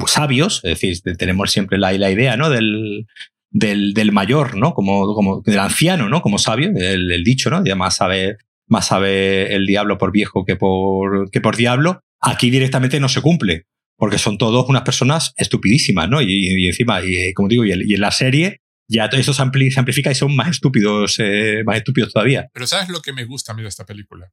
sabios, 0.07 0.61
es 0.63 0.79
decir, 0.79 1.17
tenemos 1.17 1.51
siempre 1.51 1.77
la, 1.77 1.93
idea, 1.93 2.37
¿no? 2.37 2.49
Del, 2.49 3.07
del, 3.51 4.11
mayor, 4.11 4.55
¿no? 4.55 4.73
Como, 4.73 5.13
como 5.13 5.41
del 5.41 5.59
anciano, 5.59 6.09
¿no? 6.09 6.21
Como 6.21 6.37
sabio, 6.37 6.71
el, 6.75 7.23
dicho, 7.23 7.49
¿no? 7.49 7.63
Sabe, 7.91 8.37
más 8.67 8.87
sabe 8.87 9.53
el 9.53 9.65
diablo 9.65 9.97
por 9.97 10.11
viejo 10.11 10.45
que 10.45 10.55
por, 10.55 11.29
que 11.31 11.41
por 11.41 11.55
diablo. 11.55 12.01
Aquí 12.21 12.49
directamente 12.49 12.99
no 12.99 13.07
se 13.07 13.21
cumple, 13.21 13.65
porque 13.95 14.17
son 14.17 14.37
todos 14.37 14.67
unas 14.67 14.83
personas 14.83 15.33
estupidísimas, 15.37 16.09
¿no? 16.09 16.21
Y, 16.21 16.63
y 16.63 16.67
encima, 16.67 17.01
y, 17.03 17.33
como 17.33 17.47
digo, 17.47 17.65
y, 17.65 17.71
en 17.71 18.01
la 18.01 18.11
serie 18.11 18.61
ya 18.89 19.05
eso 19.05 19.33
se, 19.33 19.41
ampli, 19.41 19.69
se 19.69 19.79
amplifica 19.79 20.11
y 20.11 20.15
son 20.15 20.35
más 20.35 20.49
estúpidos, 20.49 21.17
eh, 21.19 21.61
más 21.63 21.77
estúpidos 21.77 22.11
todavía. 22.11 22.49
Pero 22.51 22.65
¿sabes 22.65 22.89
lo 22.89 23.01
que 23.01 23.13
me 23.13 23.23
gusta 23.23 23.51
a 23.51 23.55
mí 23.55 23.61
de 23.61 23.67
esta 23.67 23.85
película? 23.85 24.31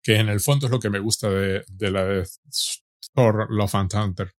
Que 0.00 0.16
en 0.16 0.28
el 0.28 0.38
fondo 0.38 0.66
es 0.66 0.72
lo 0.72 0.78
que 0.78 0.90
me 0.90 1.00
gusta 1.00 1.28
de, 1.28 1.64
de 1.68 1.90
la 1.90 2.04
de 2.04 2.24
Thor 3.14 3.46
Love 3.50 3.74
and 3.74 3.90
Thunder. 3.90 4.32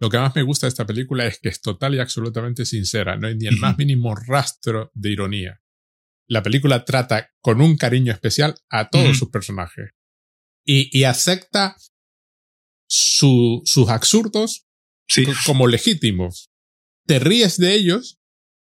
Lo 0.00 0.10
que 0.10 0.18
más 0.18 0.34
me 0.34 0.42
gusta 0.42 0.66
de 0.66 0.68
esta 0.68 0.86
película 0.86 1.26
es 1.26 1.38
que 1.38 1.48
es 1.48 1.60
total 1.60 1.94
y 1.94 2.00
absolutamente 2.00 2.64
sincera, 2.64 3.16
no 3.16 3.28
hay 3.28 3.36
ni 3.36 3.46
el 3.46 3.58
más 3.58 3.78
mínimo 3.78 4.14
rastro 4.14 4.90
de 4.94 5.10
ironía. 5.10 5.60
La 6.28 6.42
película 6.42 6.84
trata 6.84 7.30
con 7.40 7.60
un 7.60 7.76
cariño 7.76 8.12
especial 8.12 8.54
a 8.70 8.90
todos 8.90 9.06
uh 9.06 9.10
-huh. 9.10 9.18
sus 9.18 9.30
personajes 9.30 9.90
y, 10.64 10.88
y 10.98 11.04
acepta 11.04 11.76
su, 12.88 13.62
sus 13.64 13.88
absurdos 13.88 14.66
sí. 15.06 15.26
como 15.46 15.68
legítimos. 15.68 16.50
Te 17.06 17.18
ríes 17.18 17.58
de 17.58 17.74
ellos, 17.74 18.18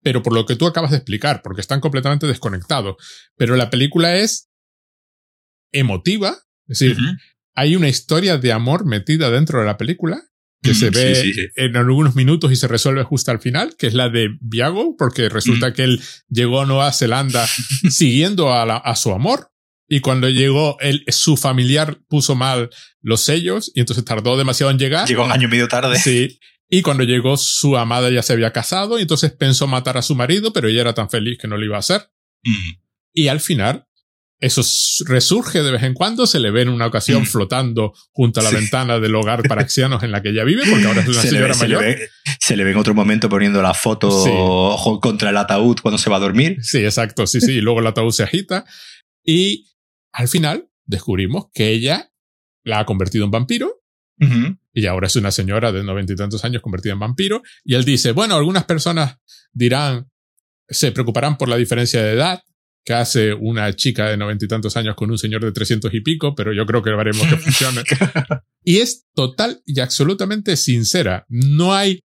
pero 0.02 0.22
por 0.22 0.34
lo 0.34 0.46
que 0.46 0.56
tú 0.56 0.66
acabas 0.66 0.92
de 0.92 0.98
explicar, 0.98 1.42
porque 1.44 1.62
están 1.62 1.80
completamente 1.80 2.28
desconectados. 2.28 2.96
Pero 3.36 3.56
la 3.56 3.70
película 3.70 4.16
es 4.16 4.50
emotiva, 5.72 6.38
es 6.68 6.80
decir, 6.80 6.98
uh 6.98 7.00
-huh 7.00 7.35
hay 7.56 7.76
una 7.76 7.88
historia 7.88 8.38
de 8.38 8.52
amor 8.52 8.86
metida 8.86 9.32
dentro 9.32 9.60
de 9.60 9.66
la 9.66 9.78
película 9.78 10.22
que 10.62 10.72
mm, 10.72 10.76
se 10.76 10.90
ve 10.90 11.16
sí, 11.16 11.34
sí, 11.34 11.34
sí. 11.34 11.48
en 11.56 11.78
algunos 11.78 12.16
minutos 12.16 12.52
y 12.52 12.56
se 12.56 12.68
resuelve 12.68 13.04
justo 13.04 13.32
al 13.32 13.40
final, 13.40 13.76
que 13.78 13.88
es 13.88 13.94
la 13.94 14.10
de 14.10 14.38
Viago, 14.42 14.96
porque 14.98 15.30
resulta 15.30 15.70
mm. 15.70 15.74
que 15.74 15.84
él 15.84 16.02
llegó 16.30 16.62
a 16.62 16.66
Nueva 16.66 16.92
Zelanda 16.92 17.48
siguiendo 17.90 18.54
a, 18.54 18.66
la, 18.66 18.78
a, 18.78 18.96
su 18.96 19.12
amor. 19.12 19.52
Y 19.88 20.00
cuando 20.00 20.28
llegó, 20.30 20.78
él, 20.80 21.04
su 21.10 21.38
familiar 21.38 22.00
puso 22.08 22.36
mal 22.36 22.72
los 23.02 23.22
sellos 23.22 23.72
y 23.76 23.82
entonces 23.82 24.04
tardó 24.04 24.36
demasiado 24.36 24.72
en 24.72 24.80
llegar. 24.80 25.08
Llegó 25.08 25.26
un 25.26 25.32
año 25.32 25.48
y 25.48 25.52
medio 25.52 25.68
tarde. 25.68 25.98
Sí. 26.00 26.40
Y 26.68 26.82
cuando 26.82 27.04
llegó, 27.04 27.38
su 27.38 27.78
amada 27.78 28.10
ya 28.10 28.24
se 28.24 28.34
había 28.34 28.52
casado 28.52 28.98
y 28.98 29.04
entonces 29.04 29.32
pensó 29.32 29.68
matar 29.68 29.98
a 29.98 30.02
su 30.02 30.16
marido, 30.16 30.52
pero 30.52 30.68
ella 30.68 30.82
era 30.82 30.96
tan 30.96 31.12
feliz 31.12 31.38
que 31.40 31.48
no 31.48 31.58
lo 31.58 31.66
iba 31.66 31.76
a 31.76 31.80
hacer. 31.80 32.10
Mm. 32.44 32.72
Y 33.14 33.28
al 33.28 33.40
final, 33.40 33.86
eso 34.40 34.62
resurge 35.06 35.64
de 35.64 35.72
vez 35.72 35.84
en 35.84 35.94
cuando, 35.94 36.28
se 36.28 36.40
le 36.40 36.52
ve 36.52 36.64
en 36.64 36.70
una 36.70 36.88
ocasión 36.88 37.24
mm. 37.24 37.26
flotando 37.26 37.94
junto 38.12 38.42
a 38.42 38.44
la 38.44 38.52
ventana 38.52 39.00
del 39.00 39.16
hogar 39.16 39.44
para 39.48 39.62
ancianos 39.62 40.04
en 40.04 40.12
la 40.12 40.22
que 40.22 40.30
ella 40.30 40.44
vive, 40.44 40.64
porque 40.70 40.86
ahora 40.86 41.02
es 41.02 41.08
una 41.08 41.22
señora 41.22 41.56
mayor. 41.56 41.84
Se 42.40 42.56
le, 42.56 42.64
ve, 42.64 42.72
en 42.72 42.78
otro 42.78 42.94
momento 42.94 43.30
poniendo 43.30 43.62
la 43.62 43.74
foto 43.74 45.00
contra 45.02 45.30
el 45.30 45.38
ataúd 45.38 45.78
cuando 45.82 45.98
se 45.98 46.10
va 46.10 46.18
a 46.18 46.20
dormir. 46.20 46.58
Sí, 46.62 46.80
exacto, 46.80 47.26
sí, 47.28 47.40
sí, 47.40 47.54
y 47.54 47.62
luego 47.62 47.80
el 47.80 47.88
ataúd 47.88 48.12
se 48.12 48.24
agita. 48.24 48.66
Y 49.24 49.68
al 50.12 50.28
final 50.28 50.70
descubrimos 50.86 51.46
que 51.54 51.70
ella 51.70 52.12
la 52.64 52.80
ha 52.80 52.86
convertido 52.86 53.26
en 53.26 53.32
vampiro. 53.32 53.82
Y 54.74 54.86
ahora 54.86 55.08
es 55.08 55.16
una 55.16 55.32
señora 55.32 55.72
de 55.72 55.84
noventa 55.84 56.14
y 56.14 56.16
tantos 56.16 56.44
años 56.46 56.62
convertida 56.62 56.94
en 56.94 57.00
vampiro. 57.00 57.42
Y 57.64 57.76
él 57.76 57.86
dice, 57.86 58.12
bueno, 58.12 58.36
algunas 58.36 58.66
personas 58.66 59.18
dirán, 59.54 60.10
se 60.68 60.92
preocuparán 60.92 61.38
por 61.38 61.48
la 61.48 61.58
diferencia 61.58 62.04
de 62.04 62.14
edad 62.14 62.44
que 62.86 62.94
hace 62.94 63.34
una 63.34 63.76
chica 63.76 64.10
de 64.10 64.16
noventa 64.16 64.46
y 64.46 64.48
tantos 64.48 64.78
años 64.78 64.96
con 64.96 65.10
un 65.10 65.18
señor 65.18 65.44
de 65.44 65.52
trescientos 65.52 65.92
y 65.94 66.02
pico, 66.02 66.36
pero 66.36 66.54
yo 66.54 66.68
creo 66.68 66.84
que 66.84 66.92
veremos 66.92 67.28
que 67.28 67.36
funcione. 67.38 67.82
y 68.64 68.78
es 68.78 69.08
total 69.14 69.62
y 69.66 69.80
absolutamente 69.80 70.56
sincera. 70.56 71.26
No 71.28 71.74
hay... 71.74 72.02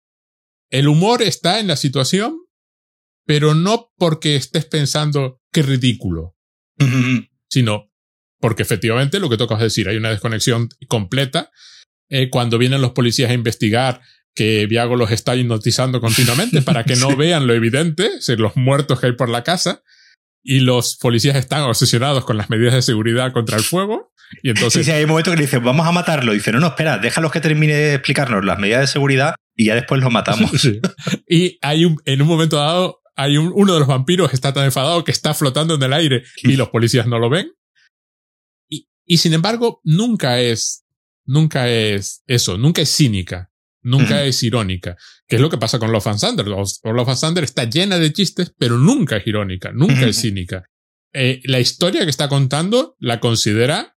El 0.72 0.88
humor 0.88 1.22
está 1.22 1.60
en 1.60 1.68
la 1.68 1.76
situación, 1.76 2.38
pero 3.26 3.56
no 3.56 3.92
porque 3.98 4.36
estés 4.38 4.65
pensando 4.65 5.42
qué 5.52 5.63
ridículo, 5.63 6.36
sino 7.50 7.92
porque 8.39 8.63
efectivamente 8.63 9.20
lo 9.20 9.30
que 9.30 9.38
tocas 9.38 9.60
decir, 9.60 9.89
hay 9.89 9.98
una 9.98 10.12
desconexión 10.12 10.70
completa. 10.88 11.52
Eh, 12.10 12.30
cuando 12.30 12.58
vienen 12.58 12.82
los 12.82 12.92
policías 12.92 13.30
a 13.30 13.34
investigar 13.34 14.02
que 14.34 14.65
Viago 14.65 14.96
los 14.96 15.12
está 15.12 15.36
hipnotizando 15.36 16.00
continuamente 16.00 16.62
para 16.63 16.86
que 16.86 16.96
no 16.96 17.18
vean 17.18 17.48
lo 17.48 17.54
evidente, 17.54 18.10
los 18.38 18.56
muertos 18.56 19.00
que 19.00 19.08
hay 19.08 19.12
por 19.13 19.28
la 19.28 19.44
casa, 19.44 19.84
y 20.43 20.60
los 20.62 20.97
policías 20.97 21.36
están 21.36 21.62
obsesionados 21.63 22.25
con 22.25 22.38
las 22.38 22.49
medidas 22.49 22.73
de 22.73 22.82
seguridad 22.82 23.32
contra 23.34 23.58
el 23.58 23.63
fuego. 23.63 24.13
Y 24.43 24.49
entonces. 24.52 24.86
Sí, 24.86 24.91
sí, 24.91 24.95
hay 24.95 25.04
un 25.04 25.10
momento 25.10 25.32
que 25.32 25.38
le 25.38 25.43
dicen, 25.43 25.63
vamos 25.63 25.88
a 25.88 25.91
matarlo. 25.91 26.34
Y 26.34 26.38
dice, 26.38 26.52
no, 26.52 26.60
no, 26.60 26.67
espera, 26.67 26.97
déjalos 26.97 27.32
que 27.32 27.41
termine 27.41 27.73
de 27.73 27.93
explicarnos 27.95 28.43
las 28.45 28.60
medidas 28.60 28.82
de 28.82 28.88
seguridad 28.88 29.36
y 29.56 29.65
ya 29.65 29.75
después 29.75 30.02
lo 30.02 30.10
matamos. 30.10 30.52
Y 31.28 31.60
hay 31.62 31.86
un, 31.86 32.02
en 32.06 32.21
un 32.21 32.28
momento 32.28 32.58
dado, 32.58 33.02
hay 33.15 33.38
un, 33.38 33.52
uno 33.54 33.73
de 33.73 33.80
los 33.80 33.88
vampiros 33.88 34.34
está 34.34 34.54
tan 34.54 34.65
enfadado 34.65 35.04
que 35.04 35.12
está 35.12 35.34
flotando 35.34 35.75
en 35.75 35.84
el 35.84 35.93
aire 35.93 36.23
y 36.38 36.56
los 36.56 36.69
policías 36.69 37.06
no 37.06 37.19
lo 37.19 37.30
ven. 37.30 37.52
Y, 38.67 38.88
y 39.06 39.17
sin 39.17 39.34
embargo, 39.34 39.82
nunca 39.84 40.39
es, 40.39 40.86
nunca 41.25 41.69
es 41.69 42.23
eso, 42.25 42.58
nunca 42.58 42.82
es 42.82 42.95
cínica. 42.95 43.48
Nunca 43.89 44.23
es 44.23 44.41
irónica, 44.43 44.95
que 45.28 45.38
es 45.38 45.41
lo 45.41 45.49
que 45.49 45.58
pasa 45.58 45.80
con 45.80 45.91
Love 45.91 46.08
and 46.08 46.19
Thunder. 46.19 46.47
Love 46.47 47.10
and 47.10 47.19
Thunder 47.19 47.43
está 47.43 47.65
llena 47.65 47.97
de 47.97 48.13
chistes, 48.13 48.54
pero 48.58 48.78
nunca 48.78 49.17
es 49.17 49.28
irónica, 49.28 49.71
nunca 49.73 50.06
es 50.06 50.21
cínica. 50.21 50.63
Eh, 51.13 51.41
la 51.45 51.60
historia 51.60 52.04
que 52.04 52.10
está 52.10 52.30
contando 52.30 52.95
la 52.99 53.19
considera 53.19 53.95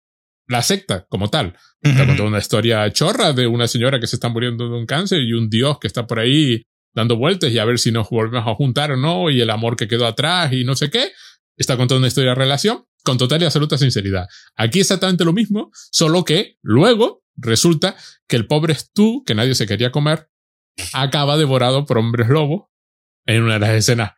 la 0.47 0.63
secta 0.63 1.07
como 1.09 1.29
tal. 1.29 1.57
Está 1.81 2.07
contando 2.07 2.27
una 2.27 2.39
historia 2.39 2.91
chorra 2.93 3.33
de 3.33 3.47
una 3.47 3.67
señora 3.69 4.01
que 4.01 4.07
se 4.07 4.17
está 4.17 4.29
muriendo 4.29 4.69
de 4.69 4.77
un 4.77 4.87
cáncer 4.87 5.23
y 5.23 5.33
un 5.33 5.49
dios 5.49 5.79
que 5.79 5.87
está 5.87 6.07
por 6.07 6.19
ahí 6.19 6.63
dando 6.93 7.17
vueltas 7.17 7.51
y 7.53 7.59
a 7.59 7.65
ver 7.65 7.79
si 7.79 7.93
nos 7.93 8.11
volvemos 8.11 8.47
a 8.47 8.55
juntar 8.55 8.93
o 8.93 8.97
no 8.97 9.31
y 9.31 9.41
el 9.41 9.51
amor 9.51 9.77
que 9.77 9.89
quedó 9.89 10.07
atrás 10.07 10.53
y 10.53 10.65
no 10.65 10.75
sé 10.75 10.91
qué. 10.91 11.13
Está 11.57 11.77
contando 11.77 11.99
una 11.99 12.09
historia 12.09 12.31
de 12.31 12.37
relación 12.37 12.85
con 13.05 13.19
total 13.19 13.43
y 13.43 13.45
absoluta 13.45 13.79
sinceridad. 13.79 14.27
Aquí 14.57 14.81
exactamente 14.81 15.25
lo 15.25 15.33
mismo, 15.33 15.71
solo 15.91 16.25
que 16.25 16.57
luego 16.63 17.20
resulta 17.41 17.97
que 18.29 18.37
el 18.37 18.47
pobre 18.47 18.75
Stu, 18.75 19.25
que 19.25 19.35
nadie 19.35 19.55
se 19.55 19.67
quería 19.67 19.91
comer, 19.91 20.31
acaba 20.93 21.37
devorado 21.37 21.87
por 21.87 21.99
hombres 21.99 22.29
lobos 22.29 22.69
en 23.27 23.43
una 23.43 23.55
de 23.55 23.61
las 23.61 23.71
escenas. 23.71 24.13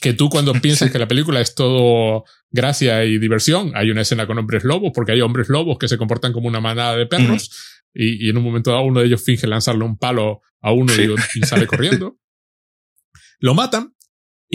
Que 0.00 0.12
tú 0.12 0.28
cuando 0.28 0.52
piensas 0.62 0.90
que 0.90 0.98
la 0.98 1.08
película 1.08 1.40
es 1.40 1.54
todo 1.54 2.24
gracia 2.50 3.04
y 3.04 3.18
diversión, 3.18 3.72
hay 3.74 3.90
una 3.90 4.02
escena 4.02 4.26
con 4.26 4.38
hombres 4.38 4.64
lobos, 4.64 4.92
porque 4.94 5.12
hay 5.12 5.20
hombres 5.20 5.48
lobos 5.48 5.78
que 5.78 5.88
se 5.88 5.98
comportan 5.98 6.32
como 6.32 6.48
una 6.48 6.60
manada 6.60 6.96
de 6.96 7.06
perros, 7.06 7.50
y, 7.92 8.28
en 8.28 8.36
un 8.36 8.44
momento 8.44 8.72
dado 8.72 8.82
uno 8.82 9.00
de 9.00 9.06
ellos 9.06 9.22
finge 9.22 9.46
lanzarle 9.46 9.84
un 9.84 9.96
palo 9.96 10.42
a 10.60 10.72
uno 10.72 10.92
y, 10.92 11.40
sale 11.42 11.66
corriendo. 11.66 12.18
Lo 13.38 13.54
matan, 13.54 13.93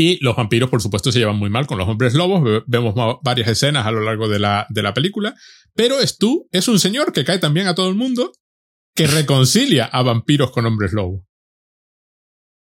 y 0.02 0.18
los 0.24 0.38
vampiros, 0.38 0.70
por 0.70 0.82
supuesto, 0.82 1.12
se 1.12 1.20
llevan 1.20 1.36
muy 1.36 1.50
mal 1.50 1.68
con 1.68 1.78
los 1.78 1.86
hombres 1.86 2.14
lobos. 2.14 2.64
Vemos 2.68 2.96
varias 3.22 3.50
escenas 3.50 3.86
a 3.86 3.92
lo 3.92 4.00
largo 4.00 4.30
de 4.30 4.40
la, 4.40 4.66
de 4.70 4.82
la 4.82 4.94
película. 4.94 5.36
Pero 5.76 6.00
Stu 6.00 6.48
es 6.54 6.70
un 6.70 6.80
señor 6.80 7.12
que 7.12 7.26
cae 7.26 7.38
también 7.38 7.68
a 7.68 7.76
todo 7.76 7.90
el 7.90 7.96
mundo, 7.96 8.32
que 8.96 9.08
reconcilia 9.08 9.84
a 9.84 10.02
vampiros 10.02 10.52
con 10.52 10.66
hombres 10.66 10.94
lobos. 10.94 11.26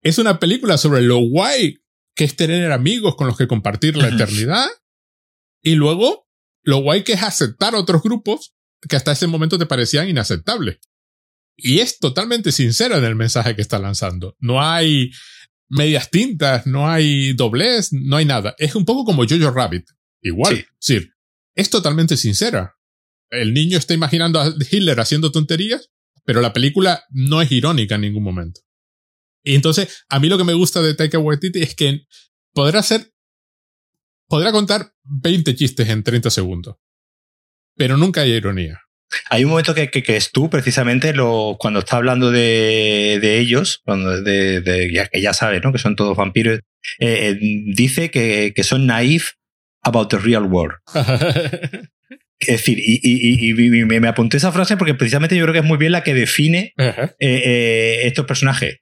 Es 0.02 0.18
una 0.18 0.38
película 0.40 0.76
sobre 0.76 1.00
lo 1.00 1.20
guay 1.20 1.78
que 2.14 2.24
es 2.24 2.36
tener 2.36 2.70
amigos 2.70 3.16
con 3.16 3.28
los 3.28 3.38
que 3.38 3.48
compartir 3.48 3.96
la 3.96 4.08
eternidad 4.08 4.68
y 5.62 5.76
luego 5.76 6.28
lo 6.62 6.82
guay 6.82 7.02
que 7.02 7.14
es 7.14 7.22
aceptar 7.22 7.74
a 7.74 7.78
otros 7.78 8.02
grupos 8.02 8.54
que 8.86 8.96
hasta 8.96 9.12
ese 9.12 9.26
momento 9.26 9.58
te 9.58 9.64
parecían 9.64 10.06
inaceptables. 10.06 10.80
Y 11.56 11.78
es 11.78 11.98
totalmente 11.98 12.52
sincera 12.52 12.98
en 12.98 13.04
el 13.04 13.14
mensaje 13.14 13.56
que 13.56 13.62
está 13.62 13.78
lanzando. 13.78 14.36
No 14.38 14.60
hay 14.60 15.12
medias 15.72 16.10
tintas, 16.10 16.66
no 16.66 16.88
hay 16.88 17.32
doblez, 17.32 17.92
no 17.92 18.16
hay 18.16 18.24
nada. 18.24 18.54
Es 18.58 18.74
un 18.74 18.84
poco 18.84 19.04
como 19.04 19.24
Jojo 19.26 19.50
Rabbit. 19.50 19.88
Igual. 20.20 20.66
Sí. 20.78 21.08
es 21.54 21.68
totalmente 21.68 22.16
sincera 22.16 22.76
el 23.32 23.54
niño 23.54 23.78
está 23.78 23.94
imaginando 23.94 24.40
a 24.40 24.54
Hitler 24.70 25.00
haciendo 25.00 25.32
tonterías, 25.32 25.90
pero 26.24 26.40
la 26.40 26.52
película 26.52 27.04
no 27.10 27.40
es 27.40 27.50
irónica 27.50 27.96
en 27.96 28.02
ningún 28.02 28.22
momento. 28.22 28.60
Y 29.42 29.54
entonces, 29.54 30.04
a 30.08 30.20
mí 30.20 30.28
lo 30.28 30.38
que 30.38 30.44
me 30.44 30.52
gusta 30.52 30.82
de 30.82 30.94
Taika 30.94 31.18
Waititi 31.18 31.62
es 31.62 31.74
que 31.74 32.06
podrá 32.52 32.80
hacer, 32.80 33.12
podrá 34.28 34.52
contar 34.52 34.94
20 35.04 35.56
chistes 35.56 35.88
en 35.88 36.04
30 36.04 36.30
segundos, 36.30 36.76
pero 37.74 37.96
nunca 37.96 38.20
hay 38.20 38.32
ironía. 38.32 38.81
Hay 39.30 39.44
un 39.44 39.50
momento 39.50 39.74
que, 39.74 39.90
que, 39.90 40.16
es 40.16 40.30
tú, 40.32 40.50
precisamente, 40.50 41.12
lo, 41.12 41.56
cuando 41.58 41.80
está 41.80 41.96
hablando 41.96 42.30
de, 42.30 43.18
de 43.20 43.38
ellos, 43.38 43.80
cuando 43.84 44.22
de, 44.22 44.90
ya, 44.92 45.06
que 45.06 45.20
ya 45.20 45.32
sabes, 45.32 45.62
¿no? 45.62 45.72
Que 45.72 45.78
son 45.78 45.96
todos 45.96 46.16
vampiros, 46.16 46.58
eh, 46.58 46.62
eh, 47.00 47.38
dice 47.40 48.10
que, 48.10 48.52
que 48.54 48.64
son 48.64 48.86
naif 48.86 49.32
about 49.82 50.10
the 50.10 50.18
real 50.18 50.44
world. 50.44 50.76
Es 52.42 52.48
decir, 52.48 52.78
y, 52.80 53.54
me, 53.84 54.08
apunté 54.08 54.36
esa 54.36 54.50
frase 54.50 54.76
porque 54.76 54.94
precisamente 54.94 55.36
yo 55.36 55.44
creo 55.44 55.52
que 55.52 55.60
es 55.60 55.64
muy 55.64 55.78
bien 55.78 55.92
la 55.92 56.02
que 56.02 56.12
define 56.12 56.74
eh, 56.76 57.12
eh, 57.20 58.00
estos 58.04 58.26
personajes. 58.26 58.78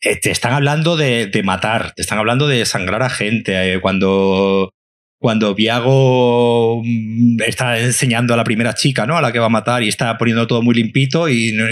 Eh, 0.00 0.16
te 0.16 0.32
están 0.32 0.52
hablando 0.52 0.96
de, 0.96 1.30
matar, 1.44 1.92
te 1.94 2.02
están 2.02 2.18
hablando 2.18 2.48
de 2.48 2.66
sangrar 2.66 3.02
a 3.02 3.10
gente. 3.10 3.78
cuando, 3.80 4.74
cuando 5.18 5.54
Viago 5.54 6.82
mm, 6.84 7.42
está 7.46 7.78
enseñando 7.80 8.34
a 8.34 8.36
la 8.36 8.44
primera 8.44 8.74
chica, 8.74 9.06
¿no? 9.06 9.16
A 9.16 9.22
la 9.22 9.32
que 9.32 9.38
va 9.38 9.46
a 9.46 9.50
matar 9.50 9.82
y 9.82 9.88
está 9.88 10.16
poniendo 10.18 10.46
todo 10.46 10.62
muy 10.62 10.74
limpito 10.74 11.28
y 11.28 11.52
no, 11.52 11.64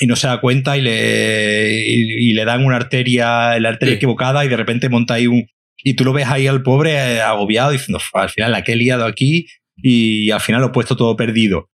y 0.00 0.06
no 0.06 0.16
se 0.16 0.26
da 0.26 0.40
cuenta 0.40 0.76
y 0.76 0.82
le, 0.82 1.84
y, 1.86 2.32
le 2.32 2.44
dan 2.44 2.64
una 2.64 2.76
arteria, 2.76 3.58
la 3.58 3.68
arteria 3.70 3.94
equivocada 3.94 4.44
y 4.44 4.48
de 4.48 4.56
repente 4.56 4.88
monta 4.88 5.14
ahí 5.14 5.26
un... 5.26 5.46
Y 5.84 5.94
tú 5.94 6.04
lo 6.04 6.12
ves 6.12 6.26
ahí 6.26 6.46
al 6.48 6.62
pobre 6.62 7.20
agobiado 7.20 7.70
diciendo, 7.70 8.00
al 8.14 8.30
final 8.30 8.50
la 8.50 8.64
que 8.64 8.72
he 8.72 8.76
liado 8.76 9.04
aquí 9.04 9.46
y 9.76 10.30
al 10.32 10.40
final 10.40 10.60
lo 10.60 10.68
he 10.68 10.72
puesto 10.72 10.96
todo 10.96 11.16
perdido. 11.16 11.70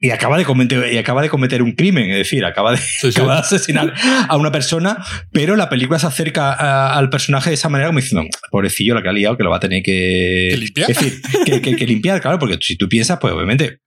Y 0.00 0.10
acaba 0.10 0.38
de 0.38 0.44
cometer, 0.44 0.92
y 0.92 0.96
acaba 0.96 1.22
de 1.22 1.28
cometer 1.28 1.60
un 1.60 1.72
crimen, 1.72 2.10
es 2.10 2.18
decir, 2.18 2.44
acaba 2.44 2.72
de, 2.72 2.80
asesinar 3.32 3.92
a 4.28 4.36
una 4.36 4.52
persona, 4.52 5.04
pero 5.32 5.56
la 5.56 5.68
película 5.68 5.98
se 5.98 6.06
acerca 6.06 6.92
al 6.94 7.10
personaje 7.10 7.50
de 7.50 7.54
esa 7.54 7.68
manera 7.68 7.88
como 7.88 8.00
diciendo, 8.00 8.28
pobrecillo 8.50 8.94
la 8.94 9.02
que 9.02 9.08
ha 9.08 9.12
liado, 9.12 9.36
que 9.36 9.44
lo 9.44 9.50
va 9.50 9.56
a 9.56 9.60
tener 9.60 9.82
que, 9.82 10.54
limpiar. 10.56 10.90
Es 10.90 11.00
decir, 11.00 11.20
que, 11.60 11.86
limpiar, 11.86 12.20
claro, 12.20 12.38
porque 12.38 12.58
si 12.60 12.76
tú 12.76 12.88
piensas, 12.88 13.18
pues 13.20 13.32
obviamente 13.32 13.80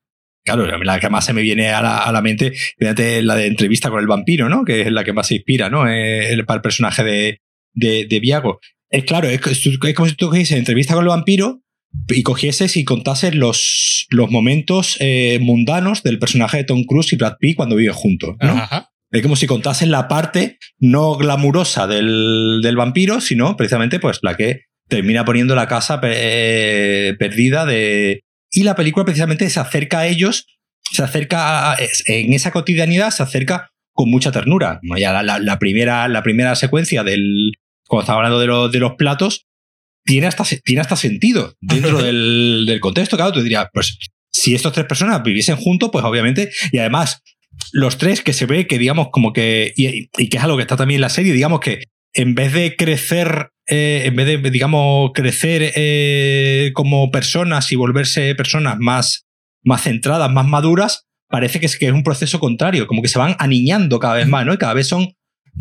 Claro, 0.43 0.65
la 0.65 0.99
que 0.99 1.09
más 1.09 1.23
se 1.23 1.33
me 1.33 1.43
viene 1.43 1.69
a 1.69 1.83
la, 1.83 1.99
a 1.99 2.11
la 2.11 2.21
mente, 2.21 2.51
fíjate, 2.79 3.21
la 3.21 3.35
de 3.35 3.45
entrevista 3.45 3.91
con 3.91 3.99
el 3.99 4.07
vampiro, 4.07 4.49
¿no? 4.49 4.65
Que 4.65 4.81
es 4.81 4.91
la 4.91 5.03
que 5.03 5.13
más 5.13 5.27
se 5.27 5.35
inspira, 5.35 5.69
¿no? 5.69 5.87
Eh, 5.87 6.35
para 6.47 6.55
el 6.55 6.61
personaje 6.61 7.03
de, 7.03 7.41
de, 7.73 8.07
de 8.09 8.19
Viago. 8.19 8.59
Es 8.89 9.03
claro, 9.03 9.27
es, 9.27 9.39
es 9.45 9.93
como 9.93 10.09
si 10.09 10.15
tú 10.15 10.31
dices 10.31 10.57
entrevista 10.57 10.95
con 10.95 11.03
el 11.03 11.09
vampiro, 11.09 11.61
y 12.07 12.23
cogieses 12.23 12.77
y 12.77 12.83
contases 12.83 13.35
los, 13.35 14.07
los 14.09 14.29
momentos 14.29 14.97
eh, 14.99 15.39
mundanos 15.41 16.03
del 16.03 16.19
personaje 16.19 16.57
de 16.57 16.63
Tom 16.63 16.83
Cruise 16.83 17.11
y 17.13 17.17
Brad 17.17 17.37
Pitt 17.39 17.55
cuando 17.55 17.75
viven 17.75 17.93
juntos. 17.93 18.35
¿no? 18.39 18.67
Es 19.11 19.21
como 19.21 19.35
si 19.35 19.45
contases 19.45 19.89
la 19.89 20.07
parte 20.07 20.57
no 20.79 21.15
glamurosa 21.15 21.87
del, 21.87 22.61
del, 22.63 22.75
vampiro, 22.77 23.19
sino 23.19 23.57
precisamente 23.57 23.99
pues 23.99 24.19
la 24.21 24.37
que 24.37 24.61
termina 24.87 25.25
poniendo 25.25 25.55
la 25.55 25.67
casa 25.67 25.99
eh, 26.03 27.15
perdida 27.19 27.65
de... 27.65 28.23
Y 28.51 28.63
la 28.63 28.75
película 28.75 29.05
precisamente 29.05 29.49
se 29.49 29.59
acerca 29.59 29.99
a 29.99 30.07
ellos, 30.07 30.45
se 30.91 31.03
acerca 31.03 31.71
a, 31.71 31.77
en 32.07 32.33
esa 32.33 32.51
cotidianidad, 32.51 33.11
se 33.11 33.23
acerca 33.23 33.69
con 33.93 34.09
mucha 34.09 34.31
ternura. 34.31 34.79
Ya 34.97 35.23
la, 35.23 35.39
la, 35.39 35.59
primera, 35.59 36.07
la 36.07 36.23
primera 36.23 36.55
secuencia 36.55 37.03
del... 37.03 37.53
Cuando 37.87 38.03
estaba 38.03 38.19
hablando 38.19 38.39
de, 38.39 38.47
los 38.47 38.71
de 38.71 38.79
los 38.79 38.93
platos, 38.95 39.47
tiene 40.03 40.27
hasta, 40.27 40.43
tiene 40.63 40.81
hasta 40.81 40.95
sentido 40.95 41.55
dentro 41.59 42.01
del, 42.03 42.65
del 42.65 42.79
contexto. 42.79 43.17
Claro, 43.17 43.33
tú 43.33 43.41
dirías, 43.41 43.67
pues 43.73 43.97
si 44.31 44.55
estas 44.55 44.73
tres 44.73 44.85
personas 44.85 45.21
viviesen 45.23 45.57
juntos, 45.57 45.89
pues 45.91 46.03
obviamente, 46.03 46.51
y 46.71 46.77
además, 46.77 47.21
los 47.71 47.97
tres 47.97 48.21
que 48.21 48.33
se 48.33 48.45
ve 48.45 48.67
que, 48.67 48.79
digamos, 48.79 49.09
como 49.11 49.33
que, 49.33 49.73
y, 49.75 50.07
que 50.07 50.37
es 50.37 50.43
algo 50.43 50.57
que 50.57 50.63
está 50.63 50.77
también 50.77 50.97
en 50.97 51.01
la 51.01 51.09
serie, 51.09 51.33
digamos 51.33 51.59
que 51.59 51.83
en 52.13 52.35
vez 52.35 52.53
de 52.53 52.75
crecer 52.75 53.51
eh, 53.67 54.03
en 54.05 54.15
vez 54.15 54.25
de, 54.25 54.49
digamos, 54.49 55.11
crecer 55.13 55.71
eh, 55.75 56.71
como 56.73 57.09
personas 57.09 57.71
y 57.71 57.75
volverse 57.75 58.35
personas 58.35 58.77
más, 58.79 59.27
más 59.63 59.83
centradas, 59.83 60.29
más 60.29 60.45
maduras, 60.45 61.05
parece 61.29 61.59
que 61.59 61.67
es, 61.67 61.77
que 61.77 61.87
es 61.87 61.93
un 61.93 62.03
proceso 62.03 62.39
contrario, 62.39 62.87
como 62.87 63.01
que 63.01 63.07
se 63.07 63.19
van 63.19 63.35
aniñando 63.39 63.99
cada 63.99 64.15
vez 64.15 64.27
más, 64.27 64.45
¿no? 64.45 64.53
Y 64.53 64.57
cada 64.57 64.73
vez 64.73 64.87
son, 64.87 65.13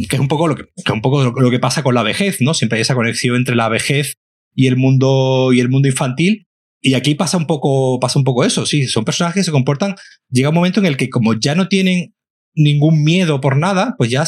que 0.09 0.16
es 0.16 0.20
un 0.20 0.26
poco 0.26 0.48
lo 0.48 0.57
que, 0.57 0.64
que, 0.85 0.92
un 0.92 1.03
poco 1.03 1.22
lo 1.22 1.50
que 1.50 1.61
pasa 1.61 1.85
con 1.85 1.94
la 1.94 2.03
vejez, 2.03 2.40
¿no? 2.40 2.53
Siempre 2.55 2.79
hay 2.79 2.83
esa 2.83 2.96
conexión 2.96 3.37
entre 3.37 3.55
la 3.55 3.68
vejez 3.68 4.16
y 4.55 4.67
el 4.67 4.77
mundo, 4.77 5.53
y 5.53 5.61
el 5.61 5.69
mundo 5.69 5.89
infantil. 5.89 6.47
Y 6.81 6.95
aquí 6.95 7.15
pasa 7.15 7.37
un 7.37 7.47
poco, 7.47 8.01
pasa 8.01 8.19
un 8.19 8.25
poco 8.25 8.45
eso, 8.45 8.65
sí, 8.65 8.87
son 8.87 9.05
personajes 9.05 9.41
que 9.41 9.45
se 9.45 9.53
comportan, 9.53 9.97
llega 10.31 10.49
un 10.49 10.55
momento 10.55 10.81
en 10.81 10.87
el 10.87 10.97
que 10.97 11.11
como 11.11 11.35
ya 11.35 11.55
no 11.55 11.69
tienen 11.69 12.15
ningún 12.55 13.05
miedo 13.05 13.41
por 13.41 13.57
nada, 13.57 13.95
pues 13.99 14.11
ya 14.11 14.25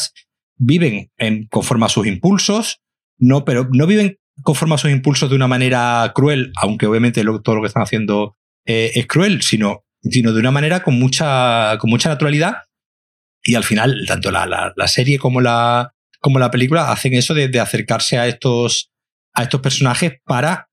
viven 0.57 1.11
en, 1.17 1.47
conforme 1.47 1.87
a 1.87 1.89
sus 1.89 2.07
impulsos, 2.07 2.81
no, 3.19 3.45
pero 3.45 3.69
no 3.73 3.87
viven 3.87 4.19
conforme 4.43 4.75
a 4.75 4.79
sus 4.79 4.91
impulsos 4.91 5.31
de 5.31 5.37
una 5.37 5.49
manera 5.49 6.13
cruel, 6.15 6.53
aunque 6.61 6.87
obviamente 6.87 7.25
todo 7.43 7.57
lo 7.57 7.63
que 7.63 7.69
están 7.69 7.83
haciendo 7.83 8.37
eh, 8.67 8.93
es 8.95 9.07
cruel, 9.07 9.43
sino, 9.43 9.85
sino 10.03 10.33
de 10.33 10.41
una 10.41 10.51
manera 10.51 10.83
con 10.83 10.99
mucha, 10.99 11.77
con 11.79 11.91
mucha 11.91 12.09
naturalidad. 12.09 12.57
Y 13.45 13.55
al 13.55 13.65
final, 13.65 14.05
tanto 14.07 14.31
la, 14.31 14.47
la, 14.47 14.73
la 14.77 14.89
serie 14.89 15.19
como 15.19 15.41
la, 15.41 15.95
como 16.21 16.39
la 16.39 16.51
película 16.51 16.93
hacen 16.93 17.15
eso 17.15 17.35
de, 17.35 17.49
de, 17.49 17.61
acercarse 17.61 18.19
a 18.19 18.29
estos, 18.29 18.92
a 19.35 19.43
estos 19.43 19.61
personajes 19.61 20.13
para 20.25 20.69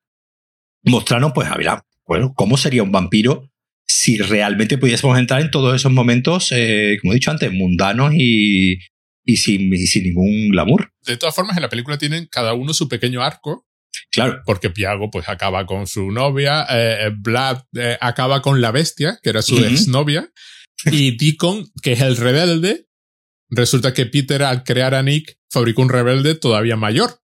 mostrarnos, 0.84 1.32
pues, 1.34 1.50
a 1.50 1.56
ver, 1.56 1.68
bueno, 2.06 2.34
cómo 2.36 2.58
sería 2.58 2.84
un 2.84 2.92
vampiro 2.92 3.50
si 3.88 4.18
realmente 4.18 4.78
pudiésemos 4.78 5.18
entrar 5.18 5.42
en 5.42 5.50
todos 5.50 5.76
esos 5.76 5.92
momentos, 5.92 6.52
eh, 6.52 6.98
como 7.02 7.12
he 7.12 7.16
dicho 7.16 7.32
antes, 7.32 7.52
mundanos 7.52 8.14
y, 8.16 8.78
y 9.26 9.38
sin, 9.38 9.74
y 9.74 9.88
sin 9.88 10.04
ningún 10.04 10.50
glamour. 10.50 10.92
De 11.06 11.18
todas 11.18 11.34
formas, 11.34 11.58
en 11.58 11.64
la 11.64 11.70
película 11.70 11.98
tienen 11.98 12.28
cada 12.32 12.54
uno 12.54 12.74
su 12.74 12.88
pequeño 12.88 13.24
arco. 13.24 13.66
Claro. 14.12 14.42
Porque 14.46 14.70
Piago 14.70 15.10
pues 15.10 15.28
acaba 15.28 15.66
con 15.66 15.88
su 15.88 16.12
novia, 16.12 16.66
eh, 16.70 17.12
Vlad 17.18 17.64
eh, 17.76 17.98
acaba 18.00 18.42
con 18.42 18.62
la 18.62 18.72
bestia, 18.72 19.20
que 19.22 19.32
era 19.32 19.42
su 19.42 19.56
uh 19.56 19.60
-huh. 19.60 19.72
exnovia, 19.72 20.30
y 20.86 21.18
Deacon, 21.18 21.66
que 21.82 21.94
es 21.94 22.02
el 22.02 22.16
rebelde, 22.16 22.88
resulta 23.50 23.94
que 23.94 24.06
Peter 24.06 24.44
al 24.44 24.64
crear 24.64 24.94
a 24.94 25.04
Nick 25.04 25.38
fabricó 25.50 25.82
un 25.82 25.90
rebelde 25.90 26.36
todavía 26.36 26.76
mayor. 26.76 27.20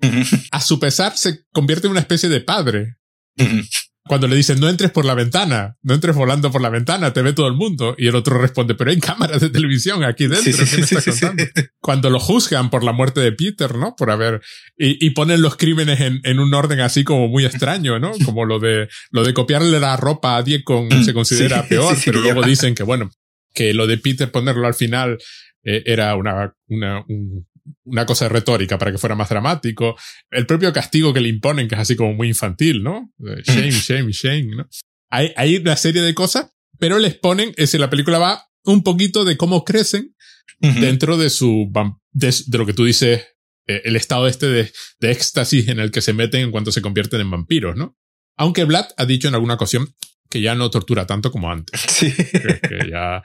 Uh 0.00 0.06
-huh. 0.06 0.48
A 0.50 0.60
su 0.60 0.78
pesar 0.78 1.16
se 1.16 1.44
convierte 1.52 1.86
en 1.86 1.92
una 1.92 2.00
especie 2.00 2.28
de 2.28 2.40
padre. 2.40 2.96
Uh 3.38 3.44
-huh 3.44 3.68
cuando 4.08 4.26
le 4.26 4.34
dicen 4.34 4.58
no 4.58 4.68
entres 4.68 4.90
por 4.90 5.04
la 5.04 5.14
ventana, 5.14 5.76
no 5.82 5.94
entres 5.94 6.16
volando 6.16 6.50
por 6.50 6.60
la 6.60 6.70
ventana, 6.70 7.12
te 7.12 7.22
ve 7.22 7.34
todo 7.34 7.46
el 7.46 7.54
mundo. 7.54 7.94
Y 7.96 8.08
el 8.08 8.16
otro 8.16 8.38
responde, 8.38 8.74
pero 8.74 8.90
hay 8.90 8.98
cámaras 8.98 9.40
de 9.40 9.50
televisión 9.50 10.02
aquí 10.02 10.26
dentro. 10.26 10.52
Sí, 10.52 10.52
sí, 10.52 10.94
¿Qué 10.96 11.00
sí, 11.00 11.10
contando? 11.10 11.44
Cuando 11.80 12.10
lo 12.10 12.18
juzgan 12.18 12.70
por 12.70 12.82
la 12.82 12.92
muerte 12.92 13.20
de 13.20 13.32
Peter, 13.32 13.76
¿no? 13.76 13.94
Por 13.94 14.10
haber, 14.10 14.40
y, 14.76 15.06
y 15.06 15.10
ponen 15.10 15.42
los 15.42 15.56
crímenes 15.56 16.00
en, 16.00 16.20
en, 16.24 16.40
un 16.40 16.52
orden 16.54 16.80
así 16.80 17.04
como 17.04 17.28
muy 17.28 17.44
extraño, 17.44 17.98
¿no? 17.98 18.12
Como 18.24 18.44
lo 18.44 18.58
de, 18.58 18.88
lo 19.10 19.22
de 19.22 19.34
copiarle 19.34 19.78
la 19.78 19.96
ropa 19.96 20.36
a 20.36 20.42
Diekon 20.42 21.04
se 21.04 21.14
considera 21.14 21.62
peor, 21.68 21.96
pero 22.04 22.20
luego 22.20 22.42
dicen 22.42 22.74
que 22.74 22.82
bueno, 22.82 23.10
que 23.54 23.74
lo 23.74 23.86
de 23.86 23.98
Peter 23.98 24.30
ponerlo 24.30 24.66
al 24.66 24.74
final 24.74 25.18
eh, 25.62 25.82
era 25.84 26.16
una, 26.16 26.54
una, 26.68 27.04
un, 27.08 27.46
una 27.84 28.06
cosa 28.06 28.28
retórica 28.28 28.78
para 28.78 28.92
que 28.92 28.98
fuera 28.98 29.14
más 29.14 29.28
dramático. 29.28 29.96
El 30.30 30.46
propio 30.46 30.72
castigo 30.72 31.12
que 31.12 31.20
le 31.20 31.28
imponen, 31.28 31.68
que 31.68 31.74
es 31.74 31.80
así 31.80 31.96
como 31.96 32.14
muy 32.14 32.28
infantil, 32.28 32.82
¿no? 32.82 33.12
Shame, 33.44 33.70
shame, 33.70 34.12
shame, 34.12 34.56
¿no? 34.56 34.68
Hay, 35.10 35.32
hay 35.36 35.56
una 35.56 35.76
serie 35.76 36.02
de 36.02 36.14
cosas, 36.14 36.52
pero 36.78 36.98
les 36.98 37.14
ponen, 37.14 37.52
es 37.56 37.74
la 37.74 37.90
película 37.90 38.18
va 38.18 38.44
un 38.64 38.82
poquito 38.82 39.24
de 39.24 39.36
cómo 39.36 39.64
crecen 39.64 40.14
uh 40.60 40.66
-huh. 40.66 40.80
dentro 40.80 41.16
de 41.16 41.30
su, 41.30 41.72
de, 42.12 42.34
de, 42.46 42.58
lo 42.58 42.66
que 42.66 42.74
tú 42.74 42.84
dices, 42.84 43.26
eh, 43.66 43.82
el 43.84 43.96
estado 43.96 44.28
este 44.28 44.46
de, 44.46 44.70
de 45.00 45.10
éxtasis 45.10 45.68
en 45.68 45.80
el 45.80 45.90
que 45.90 46.02
se 46.02 46.12
meten 46.12 46.42
en 46.42 46.50
cuanto 46.50 46.72
se 46.72 46.82
convierten 46.82 47.20
en 47.20 47.30
vampiros, 47.30 47.76
¿no? 47.76 47.96
Aunque 48.36 48.64
Vlad 48.64 48.86
ha 48.96 49.06
dicho 49.06 49.28
en 49.28 49.34
alguna 49.34 49.54
ocasión 49.54 49.94
que 50.30 50.40
ya 50.40 50.54
no 50.54 50.70
tortura 50.70 51.06
tanto 51.06 51.30
como 51.30 51.50
antes. 51.50 51.80
Sí. 51.80 52.12
Que, 52.12 52.60
que 52.60 52.90
ya 52.90 53.22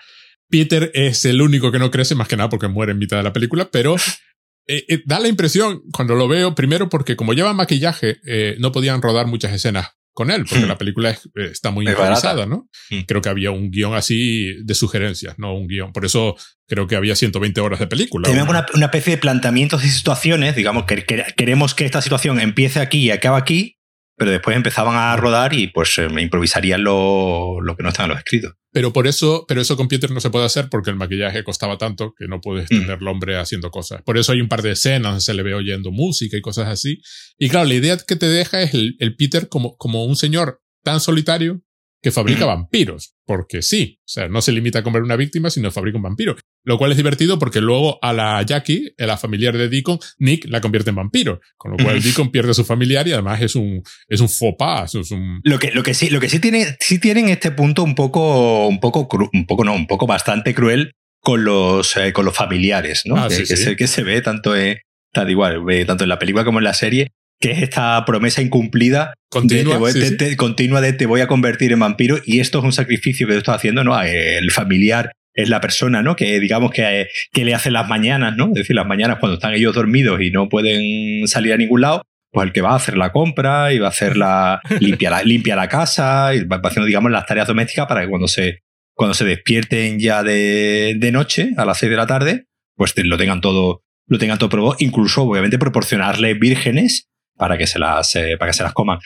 Peter 0.50 0.92
es 0.94 1.26
el 1.26 1.42
único 1.42 1.72
que 1.72 1.80
no 1.80 1.92
crece 1.92 2.16
más 2.16 2.28
que 2.28 2.38
nada 2.38 2.50
porque 2.50 2.68
muere 2.68 2.92
en 2.92 3.00
mitad 3.00 3.18
de 3.18 3.24
la 3.24 3.34
película, 3.34 3.70
pero 3.72 3.96
eh, 4.68 4.86
eh, 4.88 5.04
da 5.06 5.20
la 5.20 5.28
impresión 5.28 5.82
cuando 5.92 6.16
lo 6.16 6.28
veo, 6.28 6.56
primero 6.56 6.90
porque 6.90 7.16
como 7.16 7.34
lleva 7.34 7.54
maquillaje, 7.54 8.18
eh, 8.26 8.56
no 8.60 8.72
podían 8.72 9.02
rodar 9.02 9.28
muchas 9.28 9.52
escenas 9.54 9.90
con 10.14 10.30
él, 10.30 10.46
porque 10.48 10.68
la 10.68 10.78
película 10.78 11.10
es, 11.10 11.28
está 11.36 11.72
muy 11.72 11.88
improvisada, 11.88 12.46
¿no? 12.46 12.70
Mm. 12.92 13.02
Creo 13.08 13.22
que 13.22 13.30
había 13.30 13.50
un 13.50 13.72
guion 13.72 13.96
así 13.96 14.64
de 14.64 14.76
sugerencias, 14.76 15.40
no 15.40 15.56
un 15.56 15.68
guion. 15.68 15.92
Por 15.92 16.06
eso 16.06 16.36
creo 16.68 16.86
que 16.86 16.96
había 16.96 17.16
120 17.16 17.60
horas 17.62 17.80
de 17.80 17.88
película. 17.88 18.30
Tenemos 18.30 18.50
una, 18.50 18.66
una, 18.76 18.86
especie 18.86 19.16
de 19.16 19.18
planteamientos 19.18 19.84
y 19.84 19.90
situaciones, 19.90 20.56
digamos, 20.56 20.86
que, 20.86 21.04
que, 21.04 21.26
queremos 21.36 21.74
que 21.74 21.86
esta 21.86 22.02
situación 22.02 22.40
empiece 22.40 22.80
aquí 22.80 23.00
y 23.00 23.10
acabe 23.10 23.38
aquí, 23.38 23.80
pero 24.16 24.32
después 24.32 24.56
empezaban 24.56 24.96
a 24.96 25.16
rodar 25.16 25.54
y 25.54 25.68
pues 25.68 25.98
eh, 25.98 26.08
improvisarían 26.20 26.84
lo, 26.84 27.60
lo, 27.62 27.76
que 27.76 27.84
no 27.84 27.90
estaba 27.90 28.06
en 28.06 28.10
los 28.12 28.20
escritos. 28.20 28.54
Pero 28.72 28.94
por 28.94 29.08
eso, 29.08 29.46
pero 29.48 29.62
eso 29.62 29.76
con 29.76 29.88
Peter 29.88 30.12
no 30.12 30.20
se 30.20 30.30
puede 30.30 30.46
hacer 30.46 30.70
porque 30.70 30.90
el 30.90 30.96
maquillaje 30.96 31.44
costaba 31.44 31.78
tanto 31.78 32.14
que 32.18 32.28
no 32.28 32.42
puedes 32.42 32.66
mm. 32.66 32.82
tener 32.82 32.98
el 33.02 33.08
hombre 33.08 33.38
haciendo 33.38 33.72
cosas. 33.72 34.02
Por 34.04 34.18
eso 34.18 34.32
hay 34.32 34.42
un 34.42 34.50
par 34.50 34.62
de 34.62 34.72
escenas 34.72 35.24
se 35.24 35.34
le 35.34 35.44
ve 35.44 35.54
oyendo 35.54 35.92
música 35.92 36.38
y 36.38 36.42
cosas 36.42 36.68
así. 36.68 37.02
Y 37.38 37.50
claro, 37.50 37.68
la 37.68 37.76
idea 37.76 37.98
que 37.98 38.16
te 38.16 38.28
deja 38.28 38.62
es 38.62 38.74
el, 38.74 38.96
el 39.00 39.16
Peter 39.16 39.50
como, 39.50 39.76
como 39.78 40.06
un 40.06 40.16
señor 40.16 40.62
tan 40.84 41.00
solitario 41.00 41.62
que 42.04 42.12
fabrica 42.12 42.46
vampiros, 42.46 43.16
porque 43.26 43.64
sí, 43.64 43.98
o 44.02 44.08
sea, 44.08 44.28
no 44.28 44.42
se 44.42 44.52
limita 44.52 44.80
a 44.80 44.84
comer 44.84 45.02
una 45.02 45.16
víctima, 45.16 45.50
sino 45.50 45.72
fabrica 45.72 45.98
un 45.98 46.04
vampiro. 46.04 46.36
Lo 46.66 46.78
cual 46.78 46.92
es 46.92 46.98
divertido 46.98 47.40
porque 47.40 47.60
luego 47.60 48.00
a 48.02 48.14
la 48.14 48.42
Jackie, 48.44 48.94
a 48.98 49.06
la 49.06 49.18
familiar 49.18 49.58
de 49.58 49.68
Deacon, 49.68 50.00
Nick 50.20 50.46
la 50.48 50.62
convierte 50.62 50.92
en 50.92 50.98
vampiro, 50.98 51.42
con 51.58 51.72
lo 51.72 51.78
cual 51.78 52.02
Deacon 52.02 52.32
pierde 52.32 52.52
a 52.52 52.54
su 52.54 52.64
familiar 52.64 53.08
y 53.08 53.14
además 53.14 53.42
es 53.42 53.56
un, 53.56 53.82
es 54.08 54.22
un 54.22 54.30
faux 54.30 54.56
pas, 54.58 54.94
es 54.96 55.12
un... 55.12 55.42
Lo 55.44 55.60
que, 55.60 55.72
lo 55.72 55.84
que 55.84 55.94
sí, 55.94 56.10
lo 56.10 56.20
que 56.20 56.30
sí 56.30 56.40
tiene, 56.40 56.78
sí 56.80 57.00
tiene 57.00 57.22
en 57.22 57.30
este 57.30 57.52
punto 57.52 57.84
un 57.84 57.96
poco, 57.96 58.68
un 58.68 58.80
poco, 58.80 59.08
cru, 59.08 59.30
un 59.34 59.46
poco 59.46 59.64
no, 59.64 59.74
un 59.74 59.88
poco 59.88 60.08
bastante 60.08 60.54
cruel 60.54 60.94
con 61.20 61.44
los, 61.44 61.98
eh, 61.98 62.14
con 62.14 62.26
los 62.26 62.36
familiares, 62.36 63.04
¿no? 63.06 63.18
Ah, 63.18 63.28
que, 63.28 63.36
sí, 63.36 63.42
que, 63.42 63.58
sí. 63.58 63.64
Se, 63.64 63.76
que 63.76 63.88
se 63.88 64.04
ve 64.04 64.22
tanto 64.22 64.56
en, 64.56 64.78
tal 65.12 65.30
igual, 65.30 65.64
tanto 65.86 66.04
en 66.04 66.10
la 66.10 66.20
película 66.20 66.46
como 66.46 66.60
en 66.60 66.66
la 66.66 66.74
serie, 66.74 67.12
que 67.44 67.52
es 67.52 67.62
esta 67.62 68.06
promesa 68.06 68.42
incumplida 68.42 69.16
continua 69.30 69.74
de, 69.74 69.80
voy, 69.80 69.92
sí, 69.92 70.00
te, 70.00 70.08
sí. 70.08 70.18
te, 70.18 70.38
continua 70.38 70.80
de 70.80 70.94
te 70.94 71.06
voy 71.06 71.20
a 71.20 71.28
convertir 71.28 71.74
en 71.74 71.80
vampiro 71.82 72.18
y 72.26 72.40
esto 72.40 72.60
es 72.60 72.64
un 72.64 72.72
sacrificio 72.72 73.28
que 73.28 73.34
tú 73.34 73.40
estás 73.40 73.58
haciendo, 73.58 73.84
¿no? 73.84 74.02
El 74.02 74.50
familiar 74.50 75.12
es 75.34 75.50
la 75.50 75.60
persona, 75.60 76.02
¿no? 76.02 76.16
Que 76.16 76.40
digamos 76.40 76.72
que, 76.72 77.10
que 77.34 77.44
le 77.44 77.54
hace 77.54 77.70
las 77.70 77.90
mañanas, 77.90 78.38
¿no? 78.38 78.46
Es 78.48 78.54
decir, 78.54 78.78
las 78.78 78.88
mañanas 78.88 79.18
cuando 79.20 79.34
están 79.34 79.54
ellos 79.54 79.76
dormidos 79.76 80.22
y 80.22 80.32
no 80.32 80.48
pueden 80.48 81.28
salir 81.28 81.52
a 81.52 81.58
ningún 81.58 81.82
lado, 81.82 82.04
pues 82.32 82.48
el 82.48 82.54
que 82.54 82.62
va 82.62 82.72
a 82.72 82.76
hacer 82.78 82.96
la 82.96 83.12
compra 83.12 83.74
y 83.74 83.80
va 83.80 83.88
a 83.88 83.90
hacer 83.90 84.16
la 84.16 84.62
limpia 84.80 85.10
la, 85.10 85.22
limpia 85.22 85.58
la 85.58 85.68
casa 85.68 86.34
y 86.34 86.46
va 86.46 86.62
haciendo, 86.64 86.88
digamos, 86.88 87.12
las 87.12 87.26
tareas 87.26 87.50
domésticas 87.50 87.88
para 87.88 88.04
que 88.04 88.08
cuando 88.08 88.30
se, 88.30 88.60
cuando 88.96 89.16
se 89.16 89.26
despierten 89.26 90.00
ya 90.00 90.24
de, 90.24 90.96
de 90.98 91.12
noche, 91.12 91.52
a 91.58 91.66
las 91.66 91.78
seis 91.78 91.90
de 91.90 91.98
la 91.98 92.08
tarde, 92.08 92.46
pues 92.78 92.94
lo 92.96 93.18
tengan 93.18 93.42
todo, 93.42 93.82
lo 94.08 94.18
tengan 94.18 94.38
todo 94.38 94.48
probado, 94.48 94.78
incluso 94.80 95.24
obviamente 95.24 95.60
proporcionarle 95.60 96.36
vírgenes 96.36 97.10
para 97.38 97.58
que 97.58 97.68
se 97.68 97.80
las, 97.80 98.16
eh, 98.16 98.38
para 98.38 98.52
que 98.52 98.58
se 98.58 98.64
las 98.64 98.74
coman. 98.74 99.00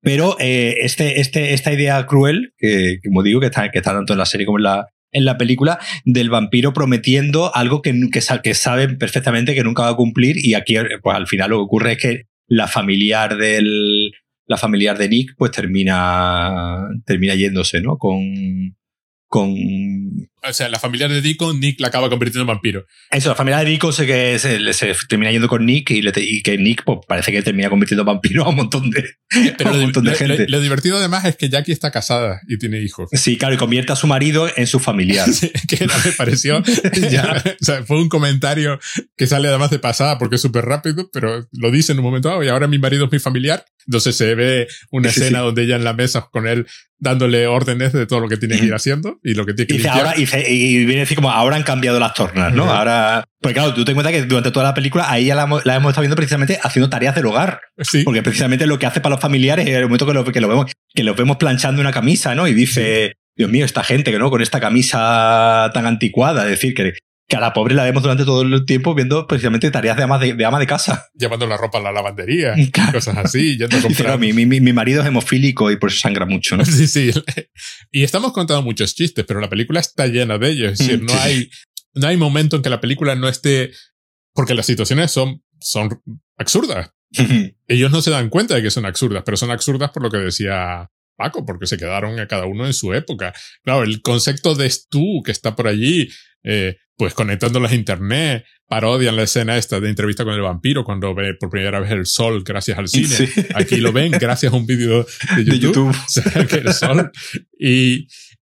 Pero 0.00 0.36
eh, 0.38 0.76
este, 0.80 1.20
este, 1.20 1.54
esta 1.54 1.72
idea 1.72 2.06
cruel, 2.06 2.52
que 2.58 3.00
como 3.04 3.22
digo, 3.22 3.40
que 3.40 3.46
está, 3.46 3.70
que 3.70 3.78
está 3.78 3.92
tanto 3.92 4.12
en 4.12 4.18
la 4.18 4.26
serie 4.26 4.46
como 4.46 4.58
en 4.58 4.64
la, 4.64 4.88
en 5.12 5.24
la 5.24 5.38
película, 5.38 5.78
del 6.04 6.30
vampiro 6.30 6.72
prometiendo 6.72 7.54
algo 7.54 7.82
que, 7.82 7.92
que, 8.12 8.20
que 8.42 8.54
saben 8.54 8.98
perfectamente 8.98 9.54
que 9.54 9.64
nunca 9.64 9.82
va 9.82 9.90
a 9.90 9.96
cumplir, 9.96 10.36
y 10.38 10.54
aquí 10.54 10.76
pues 11.02 11.16
al 11.16 11.26
final 11.26 11.50
lo 11.50 11.56
que 11.56 11.62
ocurre 11.62 11.92
es 11.92 11.98
que 11.98 12.22
la 12.48 12.68
familiar 12.68 13.36
del 13.36 14.12
la 14.48 14.56
familiar 14.56 14.96
de 14.96 15.08
Nick 15.08 15.34
pues 15.36 15.50
termina 15.50 16.88
termina 17.04 17.34
yéndose, 17.34 17.80
¿no? 17.80 17.98
Con 17.98 18.76
con 19.26 19.54
o 20.48 20.52
sea, 20.52 20.68
la 20.68 20.78
familia 20.78 21.08
de 21.08 21.20
Deacon, 21.20 21.58
Nick 21.60 21.80
la 21.80 21.88
acaba 21.88 22.08
convirtiendo 22.08 22.42
en 22.42 22.48
vampiro. 22.48 22.86
Eso, 23.10 23.28
la 23.28 23.34
familia 23.34 23.58
de 23.58 23.70
Deacon 23.70 23.92
se, 23.92 24.06
que 24.06 24.38
se, 24.38 24.72
se 24.72 24.94
termina 25.08 25.30
yendo 25.30 25.48
con 25.48 25.64
Nick 25.64 25.90
y, 25.90 26.02
le, 26.02 26.12
y, 26.16 26.42
que 26.42 26.58
Nick 26.58 26.84
pues, 26.84 26.98
parece 27.06 27.32
que 27.32 27.42
termina 27.42 27.68
convirtiendo 27.68 28.02
en 28.02 28.06
vampiro 28.06 28.44
a 28.44 28.48
un 28.50 28.56
montón 28.56 28.90
de, 28.90 29.04
Pero 29.56 29.70
un 29.72 29.80
montón 29.80 30.04
lo, 30.04 30.10
de 30.10 30.16
gente. 30.16 30.46
Lo, 30.48 30.58
lo, 30.58 30.62
divertido 30.62 30.98
además 30.98 31.24
es 31.24 31.36
que 31.36 31.48
Jackie 31.48 31.72
está 31.72 31.90
casada 31.90 32.40
y 32.48 32.58
tiene 32.58 32.80
hijos. 32.80 33.08
Sí, 33.12 33.36
claro, 33.36 33.54
y 33.54 33.58
convierte 33.58 33.92
a 33.92 33.96
su 33.96 34.06
marido 34.06 34.48
en 34.56 34.66
su 34.66 34.78
familiar. 34.78 35.28
sí, 35.32 35.50
que 35.68 35.86
me 35.86 36.12
pareció. 36.16 36.62
ya. 37.10 37.42
o 37.60 37.64
sea, 37.64 37.84
fue 37.84 37.98
un 37.98 38.08
comentario 38.08 38.78
que 39.16 39.26
sale 39.26 39.48
además 39.48 39.70
de 39.70 39.78
pasada 39.78 40.18
porque 40.18 40.36
es 40.36 40.42
súper 40.42 40.64
rápido, 40.64 41.10
pero 41.12 41.48
lo 41.52 41.70
dice 41.70 41.92
en 41.92 41.98
un 41.98 42.04
momento, 42.04 42.34
oh, 42.34 42.42
y 42.42 42.48
ahora 42.48 42.66
mi 42.66 42.78
marido 42.78 43.06
es 43.06 43.12
mi 43.12 43.18
familiar. 43.18 43.64
Entonces 43.86 44.16
se 44.16 44.34
ve 44.34 44.66
una 44.90 45.10
sí, 45.10 45.20
escena 45.20 45.38
sí. 45.38 45.44
donde 45.44 45.62
ella 45.62 45.76
en 45.76 45.84
la 45.84 45.92
mesa 45.92 46.28
con 46.32 46.48
él 46.48 46.66
dándole 46.98 47.46
órdenes 47.46 47.92
de 47.92 48.06
todo 48.06 48.20
lo 48.20 48.28
que 48.28 48.36
tiene 48.36 48.58
que 48.58 48.66
ir 48.66 48.74
haciendo 48.74 49.20
y 49.22 49.34
lo 49.34 49.44
que 49.44 49.52
tiene 49.52 49.66
que 49.66 49.82
y 49.82 49.86
ahora, 49.86 50.14
y, 50.16 50.26
y, 50.46 50.84
viene 50.84 51.00
a 51.00 51.04
decir 51.04 51.16
como 51.16 51.30
ahora 51.30 51.56
han 51.56 51.62
cambiado 51.62 51.98
las 51.98 52.14
tornas, 52.14 52.52
¿no? 52.52 52.64
Uh 52.64 52.68
-huh. 52.68 52.78
Ahora. 52.78 53.24
Pues 53.40 53.54
claro, 53.54 53.74
tú 53.74 53.84
te 53.84 53.94
cuenta 53.94 54.10
que 54.10 54.22
durante 54.22 54.50
toda 54.50 54.64
la 54.64 54.74
película 54.74 55.10
ahí 55.10 55.26
ya 55.26 55.34
la, 55.34 55.46
la, 55.64 55.76
hemos 55.76 55.90
estado 55.90 56.02
viendo 56.02 56.16
precisamente 56.16 56.58
haciendo 56.62 56.90
tareas 56.90 57.14
del 57.14 57.26
hogar. 57.26 57.60
Sí. 57.78 58.02
Porque 58.02 58.22
precisamente 58.22 58.66
lo 58.66 58.78
que 58.78 58.86
hace 58.86 59.00
para 59.00 59.14
los 59.14 59.20
familiares 59.20 59.68
es 59.68 59.74
el 59.74 59.84
momento 59.84 60.06
que 60.06 60.14
lo, 60.14 60.24
que 60.24 60.40
lo 60.40 60.48
vemos, 60.48 60.72
que 60.94 61.02
lo 61.04 61.14
vemos 61.14 61.36
planchando 61.36 61.80
una 61.80 61.92
camisa, 61.92 62.34
¿no? 62.34 62.46
Y 62.46 62.54
dice. 62.54 63.14
Dios 63.38 63.50
mío, 63.50 63.66
esta 63.66 63.84
gente 63.84 64.10
que 64.10 64.18
no, 64.18 64.30
con 64.30 64.40
esta 64.40 64.60
camisa 64.60 65.70
tan 65.74 65.84
anticuada, 65.84 66.44
es 66.44 66.52
decir, 66.52 66.72
que, 66.72 66.94
que 67.28 67.36
a 67.36 67.40
la 67.40 67.52
pobre 67.52 67.74
la 67.74 67.82
vemos 67.82 68.02
durante 68.02 68.24
todo 68.24 68.42
el 68.42 68.64
tiempo 68.64 68.94
viendo 68.94 69.26
precisamente 69.26 69.70
tareas 69.70 69.96
de 69.96 70.04
ama 70.04 70.18
de, 70.18 70.44
ama 70.44 70.60
de 70.60 70.66
casa. 70.66 71.08
Llevando 71.14 71.46
la 71.46 71.56
ropa 71.56 71.78
a 71.78 71.82
la 71.82 71.92
lavandería, 71.92 72.54
cosas 72.92 73.16
así, 73.16 73.58
yendo 73.58 73.76
a 73.76 73.80
comprar. 73.80 74.18
mi, 74.18 74.32
mi, 74.32 74.46
mi, 74.46 74.72
marido 74.72 75.02
es 75.02 75.08
hemofílico 75.08 75.70
y 75.70 75.76
por 75.76 75.90
eso 75.90 75.98
sangra 75.98 76.26
mucho, 76.26 76.56
¿no? 76.56 76.64
Sí, 76.76 76.86
sí. 76.86 77.10
Y 77.90 78.04
estamos 78.04 78.32
contando 78.32 78.62
muchos 78.62 78.94
chistes, 78.94 79.24
pero 79.26 79.40
la 79.40 79.48
película 79.48 79.80
está 79.80 80.06
llena 80.06 80.38
de 80.38 80.50
ellos. 80.50 80.72
Es 80.72 80.78
decir, 80.78 81.02
no 81.02 81.14
hay, 81.14 81.50
no 81.94 82.06
hay 82.06 82.16
momento 82.16 82.56
en 82.56 82.62
que 82.62 82.70
la 82.70 82.80
película 82.80 83.14
no 83.14 83.28
esté... 83.28 83.72
Porque 84.34 84.54
las 84.54 84.66
situaciones 84.66 85.10
son, 85.10 85.42
son 85.60 86.02
absurdas. 86.36 86.90
Ellos 87.66 87.90
no 87.90 88.02
se 88.02 88.10
dan 88.10 88.28
cuenta 88.28 88.54
de 88.54 88.62
que 88.62 88.70
son 88.70 88.84
absurdas, 88.84 89.22
pero 89.24 89.38
son 89.38 89.50
absurdas 89.50 89.90
por 89.90 90.02
lo 90.02 90.10
que 90.10 90.18
decía 90.18 90.90
Paco, 91.16 91.46
porque 91.46 91.66
se 91.66 91.78
quedaron 91.78 92.18
a 92.20 92.28
cada 92.28 92.44
uno 92.44 92.66
en 92.66 92.74
su 92.74 92.92
época. 92.92 93.32
Claro, 93.62 93.82
el 93.82 94.02
concepto 94.02 94.54
de 94.54 94.68
Stu 94.68 95.22
que 95.24 95.32
está 95.32 95.56
por 95.56 95.68
allí, 95.68 96.10
eh, 96.44 96.76
pues 96.96 97.14
conectándolas 97.14 97.72
a 97.72 97.74
internet, 97.74 98.44
parodian 98.68 99.16
la 99.16 99.24
escena 99.24 99.56
esta 99.56 99.80
de 99.80 99.88
entrevista 99.88 100.24
con 100.24 100.34
el 100.34 100.40
vampiro 100.40 100.84
cuando 100.84 101.14
ve 101.14 101.34
por 101.38 101.50
primera 101.50 101.80
vez 101.80 101.90
el 101.92 102.06
sol 102.06 102.42
gracias 102.44 102.78
al 102.78 102.88
cine. 102.88 103.30
Aquí 103.54 103.76
lo 103.76 103.92
ven 103.92 104.12
gracias 104.12 104.52
a 104.52 104.56
un 104.56 104.66
vídeo 104.66 105.06
de 105.36 105.58
YouTube. 105.58 105.94
De 106.50 106.58
el 106.58 106.72
sol. 106.72 107.10
Y, 107.58 108.08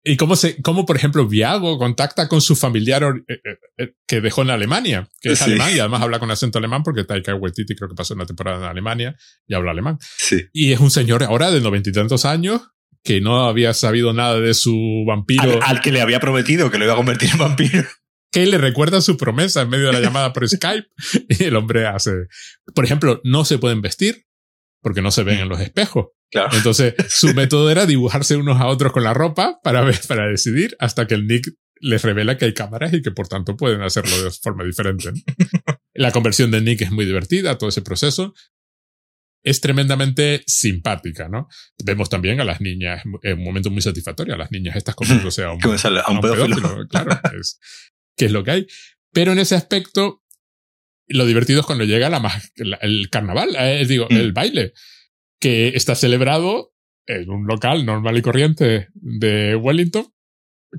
y 0.04 0.16
cómo 0.16 0.36
se, 0.36 0.62
cómo 0.62 0.86
por 0.86 0.96
ejemplo 0.96 1.28
Viago 1.28 1.78
contacta 1.78 2.30
con 2.30 2.40
su 2.40 2.56
familiar 2.56 3.04
eh, 3.04 3.34
eh, 3.44 3.58
eh, 3.78 3.94
que 4.08 4.22
dejó 4.22 4.42
en 4.44 4.52
Alemania, 4.52 5.10
que 5.22 5.34
es 5.34 5.42
alemán 5.42 5.76
y 5.76 5.80
además 5.80 6.02
habla 6.02 6.20
con 6.20 6.32
acento 6.32 6.58
alemán 6.58 6.84
porque 6.84 7.04
Taika 7.04 7.36
Waititi 7.36 7.76
creo 7.76 7.90
que 7.90 7.96
pasó 7.96 8.14
una 8.14 8.26
temporada 8.26 8.58
en 8.58 8.64
Alemania 8.64 9.16
y 9.46 9.54
habla 9.54 9.72
alemán. 9.72 9.98
Sí. 10.18 10.48
Y 10.54 10.72
es 10.72 10.80
un 10.80 10.92
señor 10.92 11.24
ahora 11.24 11.52
de 11.52 11.60
noventa 11.60 11.90
y 11.90 11.94
tantos 11.94 12.24
años 12.26 12.62
que 13.04 13.22
no 13.22 13.46
había 13.46 13.74
sabido 13.74 14.14
nada 14.14 14.40
de 14.40 14.54
su 14.54 15.04
vampiro. 15.08 15.60
Al, 15.64 15.82
que 15.82 15.92
le 15.92 16.02
había 16.02 16.20
prometido 16.20 16.70
que 16.70 16.78
lo 16.78 16.86
iba 16.86 16.94
a 16.94 16.98
convertir 16.98 17.30
en 17.32 17.38
vampiro. 17.38 17.84
Que 18.32 18.46
le 18.46 18.58
recuerda 18.58 19.02
su 19.02 19.18
promesa 19.18 19.62
en 19.62 19.70
medio 19.70 19.88
de 19.88 19.94
la 19.94 20.02
llamada 20.02 20.34
por 20.34 20.48
Skype. 20.48 20.88
Y 21.30 21.44
el 21.46 21.56
hombre 21.56 21.88
hace, 21.88 22.12
por 22.76 22.86
ejemplo, 22.86 23.22
no 23.24 23.46
se 23.46 23.58
pueden 23.58 23.82
vestir 23.82 24.26
porque 24.82 25.02
no 25.02 25.12
se 25.12 25.24
ven 25.24 25.40
en 25.40 25.50
los 25.50 25.60
espejos. 25.60 26.08
Claro. 26.32 26.50
Entonces, 26.56 26.94
su 27.10 27.34
método 27.36 27.70
era 27.70 27.86
dibujarse 27.86 28.38
unos 28.38 28.62
a 28.62 28.68
otros 28.68 28.94
con 28.94 29.04
la 29.04 29.14
ropa 29.14 29.60
para 29.64 29.82
ver, 29.82 30.00
para 30.08 30.28
decidir 30.28 30.76
hasta 30.80 31.08
que 31.08 31.16
el 31.16 31.28
Nick 31.28 31.54
les 31.82 32.04
revela 32.04 32.38
que 32.38 32.46
hay 32.46 32.54
cámaras 32.54 32.94
y 32.94 33.02
que 33.02 33.12
por 33.12 33.28
tanto 33.28 33.56
pueden 33.56 33.82
hacerlo 33.82 34.24
de 34.24 34.32
forma 34.32 34.64
diferente. 34.64 35.12
La 35.94 36.12
conversión 36.12 36.52
de 36.52 36.62
Nick 36.62 36.82
es 36.82 36.92
muy 36.92 37.06
divertida, 37.06 37.58
todo 37.58 37.70
ese 37.70 37.82
proceso 37.82 38.34
es 39.44 39.62
tremendamente 39.62 40.44
simpática, 40.46 41.30
¿no? 41.30 41.48
Vemos 41.84 42.10
también 42.10 42.42
a 42.42 42.44
las 42.44 42.62
niñas 42.62 43.04
en 43.24 43.38
un 43.38 43.44
momento 43.44 43.72
muy 43.72 43.82
satisfactorio, 43.82 44.36
a 44.36 44.38
las 44.38 44.52
niñas 44.52 44.76
estas 44.76 44.96
comiéndose 44.96 45.44
a 45.44 45.52
un, 45.52 45.64
a 45.64 46.12
un, 46.12 46.22
pedófilo. 46.22 46.88
Claro, 46.90 47.20
es, 47.40 47.60
que 48.20 48.26
es 48.26 48.32
lo 48.32 48.44
que 48.44 48.52
hay. 48.52 48.68
Pero 49.12 49.32
en 49.32 49.40
ese 49.40 49.56
aspecto, 49.56 50.22
lo 51.08 51.26
divertido 51.26 51.62
es 51.62 51.66
cuando 51.66 51.86
llega 51.86 52.10
la, 52.10 52.42
el 52.82 53.10
carnaval, 53.10 53.56
eh, 53.58 53.86
digo, 53.88 54.08
mm. 54.10 54.16
el 54.16 54.34
baile, 54.34 54.74
que 55.40 55.70
está 55.70 55.96
celebrado 55.96 56.74
en 57.08 57.30
un 57.30 57.48
local 57.48 57.86
normal 57.86 58.18
y 58.18 58.22
corriente 58.22 58.90
de 58.94 59.56
Wellington, 59.56 60.06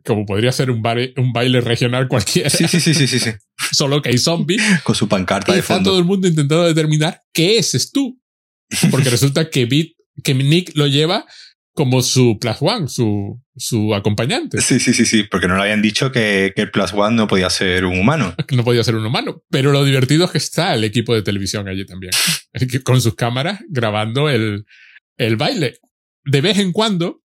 como 0.05 0.25
podría 0.27 0.53
ser 0.53 0.71
un, 0.71 0.83
baile, 0.83 1.15
un 1.17 1.33
baile 1.33 1.61
regional 1.63 2.07
cualquiera. 2.07 2.51
Sí, 2.51 2.69
sí, 2.69 2.79
sí, 2.79 2.95
sí, 2.95 3.09
sí. 3.09 3.31
Solo 3.73 4.03
que 4.03 4.11
hay 4.11 4.19
zombies. 4.19 4.63
Con 4.85 4.95
su 4.95 5.09
pancarta 5.09 5.53
y 5.53 5.57
de 5.57 5.63
fondo. 5.63 5.91
todo 5.91 5.99
el 5.99 6.05
mundo 6.05 6.29
intentando 6.29 6.65
determinar 6.65 7.23
qué 7.33 7.59
es 7.59 7.91
tú. 7.91 8.21
Porque 8.91 9.11
resulta 9.11 9.51
que, 9.51 9.65
Beat, 9.65 9.89
que 10.23 10.35
Nick 10.35 10.77
lo 10.77 10.87
lleva 10.87 11.27
como 11.75 12.03
su 12.03 12.39
Plus 12.41 12.57
One, 12.61 12.89
su, 12.89 13.41
su 13.57 13.95
acompañante. 13.95 14.61
Sí, 14.61 14.81
sí, 14.81 14.93
sí, 14.93 15.05
sí, 15.05 15.23
porque 15.25 15.49
no 15.49 15.57
le 15.57 15.63
habían 15.63 15.83
dicho 15.83 16.11
que, 16.11 16.53
que, 16.55 16.63
el 16.63 16.71
Plus 16.71 16.93
One 16.93 17.17
no 17.17 17.27
podía 17.27 17.51
ser 17.51 17.85
un 17.85 17.99
humano. 17.99 18.35
No 18.51 18.65
podía 18.65 18.83
ser 18.85 18.97
un 18.97 19.07
humano. 19.07 19.43
Pero 19.51 19.73
lo 19.73 19.85
divertido 19.85 20.25
es 20.25 20.31
que 20.33 20.39
está 20.39 20.75
el 20.75 20.85
equipo 20.85 21.15
de 21.15 21.23
televisión 21.23 21.69
allí 21.69 21.87
también, 21.87 22.13
con 22.85 23.01
sus 23.01 23.15
cámaras 23.15 23.61
grabando 23.69 24.29
el, 24.29 24.65
el 25.17 25.37
baile. 25.37 25.79
De 26.25 26.41
vez 26.41 26.59
en 26.59 26.73
cuando, 26.73 27.23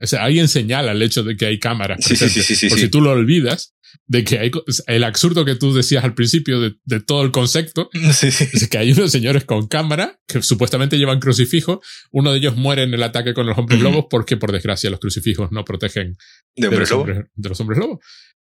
o 0.00 0.06
sea, 0.06 0.24
alguien 0.24 0.48
señala 0.48 0.92
el 0.92 1.02
hecho 1.02 1.22
de 1.22 1.36
que 1.36 1.46
hay 1.46 1.58
cámaras. 1.58 2.04
Sí, 2.04 2.16
sí, 2.16 2.28
sí, 2.28 2.42
sí, 2.42 2.68
Por 2.68 2.78
si 2.78 2.88
tú 2.88 3.00
lo 3.00 3.10
olvidas, 3.10 3.73
de 4.06 4.24
que 4.24 4.38
hay 4.38 4.50
el 4.86 5.04
absurdo 5.04 5.44
que 5.44 5.54
tú 5.54 5.74
decías 5.74 6.04
al 6.04 6.14
principio 6.14 6.60
de, 6.60 6.74
de 6.84 7.00
todo 7.00 7.22
el 7.22 7.30
concepto 7.30 7.90
sí, 8.12 8.30
sí. 8.30 8.48
es 8.52 8.68
que 8.68 8.78
hay 8.78 8.92
unos 8.92 9.10
señores 9.10 9.44
con 9.44 9.66
cámara 9.66 10.20
que 10.26 10.42
supuestamente 10.42 10.98
llevan 10.98 11.20
crucifijo 11.20 11.80
uno 12.10 12.32
de 12.32 12.38
ellos 12.38 12.56
muere 12.56 12.82
en 12.82 12.94
el 12.94 13.02
ataque 13.02 13.34
con 13.34 13.46
los 13.46 13.56
hombres 13.58 13.80
lobos 13.80 14.06
porque 14.10 14.36
por 14.36 14.52
desgracia 14.52 14.90
los 14.90 15.00
crucifijos 15.00 15.52
no 15.52 15.64
protegen 15.64 16.16
de, 16.56 16.70
los, 16.70 16.90
hombres, 16.92 17.24
de 17.34 17.48
los 17.48 17.60
hombres 17.60 17.78
lobos 17.78 17.98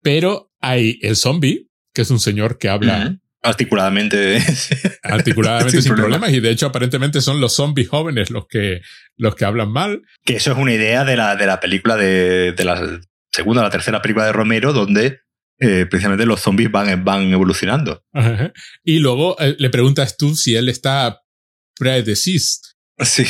pero 0.01 0.51
hay 0.61 0.99
el 1.01 1.15
zombie 1.15 1.69
que 1.93 2.01
es 2.01 2.11
un 2.11 2.19
señor 2.19 2.57
que 2.57 2.69
habla 2.69 3.17
articuladamente. 3.45 4.39
articuladamente 5.03 5.81
sin, 5.81 5.95
problemas 5.95 6.31
y 6.31 6.39
de 6.39 6.49
hecho 6.49 6.67
aparentemente 6.67 7.21
son 7.21 7.39
los 7.39 7.55
zombies 7.55 7.89
jóvenes 7.89 8.31
los 8.31 8.47
que 8.47 8.81
los 9.17 9.35
que 9.35 9.45
hablan 9.45 9.71
mal. 9.71 10.01
Que 10.23 10.35
eso 10.35 10.51
es 10.51 10.57
una 10.57 10.73
idea 10.73 11.05
de 11.05 11.15
la 11.15 11.35
de 11.35 11.45
la 11.45 11.59
película 11.59 11.95
de, 11.95 12.51
de 12.51 12.65
la 12.65 12.99
segunda 13.31 13.61
o 13.61 13.63
la 13.63 13.69
tercera 13.69 14.01
película 14.01 14.25
de 14.25 14.33
Romero 14.33 14.73
donde 14.73 15.19
eh, 15.59 15.85
precisamente 15.89 16.25
los 16.25 16.41
zombies 16.41 16.71
van, 16.71 17.03
van 17.03 17.31
evolucionando. 17.31 18.03
Y 18.83 18.99
luego 18.99 19.39
eh, 19.39 19.55
le 19.57 19.69
preguntas 19.69 20.17
tú 20.17 20.35
si 20.35 20.55
él 20.55 20.69
está 20.69 21.21
predeceased. 21.77 22.61
Sí. 22.99 23.25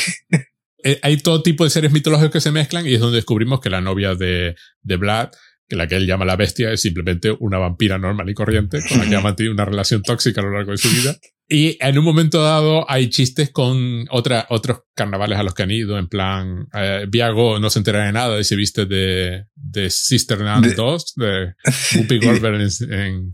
Eh, 0.84 1.00
hay 1.02 1.16
todo 1.16 1.42
tipo 1.42 1.64
de 1.64 1.70
seres 1.70 1.92
mitológicos 1.92 2.32
que 2.32 2.40
se 2.40 2.52
mezclan 2.52 2.86
y 2.86 2.94
es 2.94 3.00
donde 3.00 3.16
descubrimos 3.16 3.60
que 3.60 3.70
la 3.70 3.80
novia 3.80 4.14
de, 4.14 4.54
de 4.82 4.96
Vlad 4.96 5.30
que 5.68 5.76
la 5.76 5.88
que 5.88 5.96
él 5.96 6.06
llama 6.06 6.24
la 6.24 6.36
bestia 6.36 6.70
es 6.70 6.80
simplemente 6.80 7.34
una 7.40 7.58
vampira 7.58 7.98
normal 7.98 8.28
y 8.30 8.34
corriente 8.34 8.78
con 8.88 8.98
la 8.98 9.08
que 9.08 9.16
ha 9.16 9.20
mantenido 9.20 9.52
una 9.52 9.64
relación 9.64 10.02
tóxica 10.02 10.40
a 10.40 10.44
lo 10.44 10.52
largo 10.52 10.72
de 10.72 10.78
su 10.78 10.88
vida. 10.88 11.16
Y 11.48 11.78
en 11.80 11.96
un 11.96 12.04
momento 12.04 12.42
dado 12.42 12.90
hay 12.90 13.08
chistes 13.08 13.50
con 13.50 14.06
otra, 14.10 14.46
otros 14.50 14.80
carnavales 14.94 15.38
a 15.38 15.44
los 15.44 15.54
que 15.54 15.62
han 15.62 15.70
ido, 15.70 15.96
en 15.96 16.08
plan, 16.08 16.66
eh, 16.74 17.06
Viago 17.08 17.60
no 17.60 17.70
se 17.70 17.78
entera 17.78 18.04
de 18.04 18.12
nada 18.12 18.40
y 18.40 18.44
se 18.44 18.56
viste 18.56 18.84
de, 18.84 19.44
de 19.54 19.90
Sister 19.90 20.40
Nan 20.40 20.74
2, 20.74 21.14
de 21.14 21.54
Whoopi 21.94 22.18
Goldberg 22.18 22.60
en, 22.90 23.32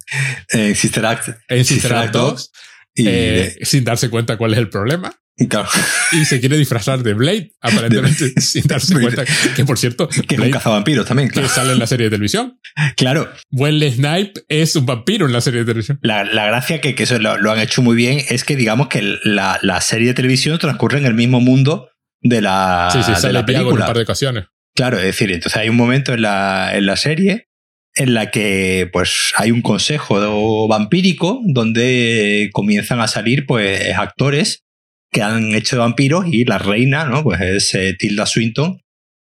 en, 0.50 0.74
Sister 0.74 1.06
Act, 1.06 1.28
en 1.48 1.64
Sister, 1.64 1.94
Act 1.94 2.12
2, 2.12 2.52
y 2.96 3.04
eh, 3.08 3.56
sin 3.62 3.84
darse 3.84 4.10
cuenta 4.10 4.36
cuál 4.36 4.52
es 4.52 4.58
el 4.58 4.68
problema. 4.68 5.14
Y 5.36 6.24
se 6.24 6.40
quiere 6.40 6.56
disfrazar 6.56 7.02
de 7.02 7.14
Blade, 7.14 7.52
aparentemente, 7.60 8.40
sin 8.40 8.64
darse 8.64 8.94
cuenta. 8.94 9.24
Que 9.56 9.64
por 9.64 9.78
cierto, 9.78 10.08
que 10.08 10.34
es 10.34 10.40
un 10.40 10.50
cazavampiros 10.50 11.06
también, 11.06 11.30
Que 11.30 11.48
sale 11.48 11.72
en 11.72 11.78
la 11.78 11.86
serie 11.86 12.04
de 12.04 12.10
televisión. 12.10 12.58
Claro. 12.96 13.30
Wesley 13.50 13.92
Snipe 13.92 14.42
es 14.48 14.76
un 14.76 14.86
vampiro 14.86 15.26
en 15.26 15.32
la 15.32 15.40
serie 15.40 15.60
de 15.60 15.66
televisión. 15.66 15.98
La, 16.02 16.24
la 16.24 16.46
gracia 16.46 16.80
que, 16.80 16.94
que 16.94 17.04
eso 17.04 17.18
lo, 17.18 17.50
han 17.50 17.60
hecho 17.60 17.82
muy 17.82 17.96
bien 17.96 18.20
es 18.28 18.44
que, 18.44 18.56
digamos, 18.56 18.88
que 18.88 19.18
la, 19.24 19.58
la, 19.62 19.80
serie 19.80 20.08
de 20.08 20.14
televisión 20.14 20.58
transcurre 20.58 20.98
en 20.98 21.06
el 21.06 21.14
mismo 21.14 21.40
mundo 21.40 21.88
de 22.20 22.40
la, 22.40 22.88
sí, 22.92 23.02
sí, 23.02 23.26
de 23.26 23.32
la 23.32 23.44
película. 23.44 23.72
un 23.72 23.86
par 23.86 23.96
de 23.96 24.02
ocasiones. 24.02 24.44
Claro, 24.74 24.98
es 24.98 25.04
decir, 25.04 25.30
entonces 25.32 25.60
hay 25.60 25.68
un 25.68 25.76
momento 25.76 26.14
en 26.14 26.22
la, 26.22 26.70
en 26.74 26.86
la 26.86 26.96
serie 26.96 27.48
en 27.94 28.14
la 28.14 28.30
que 28.30 28.88
pues 28.90 29.32
hay 29.36 29.50
un 29.50 29.60
consejo 29.60 30.66
vampírico 30.66 31.40
donde 31.44 32.48
comienzan 32.52 33.00
a 33.00 33.06
salir 33.06 33.44
pues 33.46 33.94
actores 33.96 34.64
que 35.12 35.22
han 35.22 35.54
hecho 35.54 35.78
vampiros 35.78 36.24
y 36.26 36.44
la 36.44 36.58
reina, 36.58 37.04
¿no? 37.04 37.22
Pues 37.22 37.40
es 37.40 37.74
eh, 37.74 37.94
Tilda 37.96 38.26
Swinton. 38.26 38.80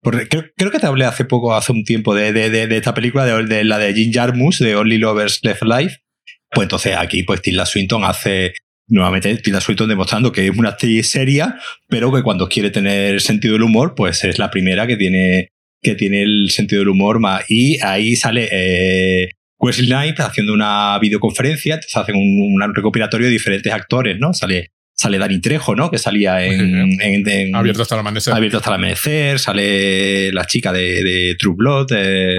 Porque 0.01 0.29
creo, 0.29 0.70
que 0.70 0.79
te 0.79 0.87
hablé 0.87 1.07
hace 1.07 1.25
poco, 1.25 1.55
hace 1.55 1.72
un 1.72 1.83
tiempo, 1.83 2.14
de, 2.14 2.33
de, 2.33 2.51
de, 2.51 2.77
esta 2.77 2.93
película, 2.93 3.25
de, 3.25 3.64
la 3.64 3.79
de 3.79 3.95
Jim 3.95 4.12
Jarmus, 4.12 4.59
de 4.59 4.77
Only 4.77 4.99
Lovers 4.99 5.41
Left 5.43 5.62
Life. 5.62 5.97
Pues 6.51 6.66
entonces 6.66 6.95
aquí, 6.97 7.22
pues 7.22 7.41
Tilda 7.41 7.64
Swinton 7.64 8.05
hace 8.05 8.53
nuevamente 8.87 9.35
Tilda 9.37 9.62
Swinton 9.62 9.89
demostrando 9.89 10.31
que 10.31 10.47
es 10.47 10.57
una 10.57 10.70
actriz 10.70 11.09
seria, 11.09 11.59
pero 11.89 12.12
que 12.12 12.22
cuando 12.22 12.49
quiere 12.51 12.70
tener 12.70 13.20
sentido 13.22 13.55
del 13.55 13.62
humor, 13.62 13.95
pues 13.97 14.22
es 14.25 14.39
la 14.39 14.51
primera 14.51 14.87
que 14.87 14.99
tiene, 14.99 15.49
que 15.83 15.95
tiene 15.95 16.22
el 16.22 16.51
sentido 16.51 16.81
del 16.81 16.91
humor 16.91 17.18
más. 17.18 17.45
Y 17.49 17.83
ahí 17.83 18.14
sale 18.14 18.49
eh, 18.53 19.31
Wesley 19.59 19.87
Knight 19.87 20.20
haciendo 20.20 20.53
una 20.53 20.99
videoconferencia, 21.01 21.75
entonces 21.75 21.97
hacen 21.97 22.14
un, 22.14 22.62
un, 22.62 22.75
recopilatorio 22.75 23.27
de 23.27 23.33
diferentes 23.33 23.72
actores, 23.72 24.18
¿no? 24.18 24.35
Sale 24.35 24.74
sale 24.95 25.18
Dani 25.18 25.40
Trejo, 25.40 25.74
¿no? 25.74 25.90
Que 25.90 25.99
salía 25.99 26.45
en, 26.45 27.55
Abierto 27.55 27.82
hasta 27.82 27.97
el 27.97 28.01
amanecer. 28.01 28.32
Abierto 28.32 28.59
hasta 28.59 28.70
el 28.70 28.76
amanecer. 28.76 29.38
Sale 29.38 30.32
la 30.32 30.47
chica 30.47 30.72
de, 30.72 31.36
True 31.38 31.55
Blood, 31.57 31.88
eh, 31.92 32.36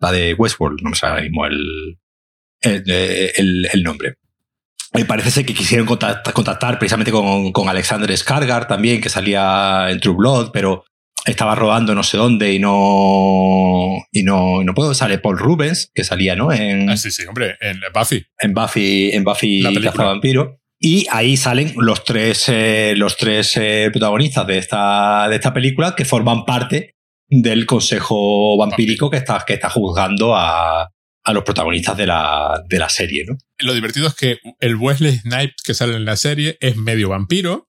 la 0.00 0.12
de 0.12 0.34
Westworld, 0.34 0.80
no 0.82 0.90
me 0.90 0.96
sale 0.96 1.22
mismo 1.22 1.46
el, 1.46 1.98
el, 2.62 3.82
nombre. 3.82 4.14
Me 4.92 5.04
parece 5.04 5.30
ser 5.30 5.44
que 5.44 5.54
quisieron 5.54 5.86
contactar, 5.86 6.78
precisamente 6.78 7.12
con, 7.12 7.52
con, 7.52 7.68
Alexander 7.68 8.16
Skargar 8.16 8.66
también, 8.66 9.00
que 9.00 9.08
salía 9.08 9.88
en 9.90 10.00
True 10.00 10.16
Blood, 10.16 10.50
pero 10.52 10.84
estaba 11.26 11.56
rodando 11.56 11.94
no 11.94 12.04
sé 12.04 12.16
dónde 12.16 12.52
y 12.52 12.60
no 12.60 13.96
y 14.12 14.22
no, 14.22 14.62
no 14.62 14.74
puedo. 14.74 14.94
Sale 14.94 15.18
Paul 15.18 15.38
Rubens, 15.38 15.90
que 15.92 16.04
salía, 16.04 16.36
¿no? 16.36 16.52
En, 16.52 16.88
ah, 16.88 16.96
sí, 16.96 17.10
sí, 17.10 17.24
hombre, 17.26 17.56
en 17.60 17.80
Buffy. 17.92 18.24
En 18.38 18.54
Buffy, 18.54 19.10
en 19.12 19.24
Buffy 19.24 19.62
Vampiro. 19.94 20.60
Y 20.86 21.04
ahí 21.10 21.36
salen 21.36 21.72
los 21.74 22.04
tres, 22.04 22.44
eh, 22.46 22.94
los 22.96 23.16
tres 23.16 23.56
eh, 23.56 23.90
protagonistas 23.90 24.46
de 24.46 24.58
esta, 24.58 25.26
de 25.28 25.34
esta 25.34 25.52
película 25.52 25.96
que 25.96 26.04
forman 26.04 26.44
parte 26.44 26.94
del 27.28 27.66
consejo 27.66 28.56
vampírico 28.56 29.10
que 29.10 29.16
está, 29.16 29.42
que 29.44 29.54
está 29.54 29.68
juzgando 29.68 30.36
a, 30.36 30.82
a 30.84 31.32
los 31.32 31.42
protagonistas 31.42 31.96
de 31.96 32.06
la, 32.06 32.62
de 32.68 32.78
la 32.78 32.88
serie, 32.88 33.24
¿no? 33.26 33.36
Lo 33.58 33.74
divertido 33.74 34.06
es 34.06 34.14
que 34.14 34.38
el 34.60 34.76
Wesley 34.76 35.16
Snipes 35.16 35.60
que 35.64 35.74
sale 35.74 35.96
en 35.96 36.04
la 36.04 36.16
serie 36.16 36.56
es 36.60 36.76
medio 36.76 37.08
vampiro 37.08 37.68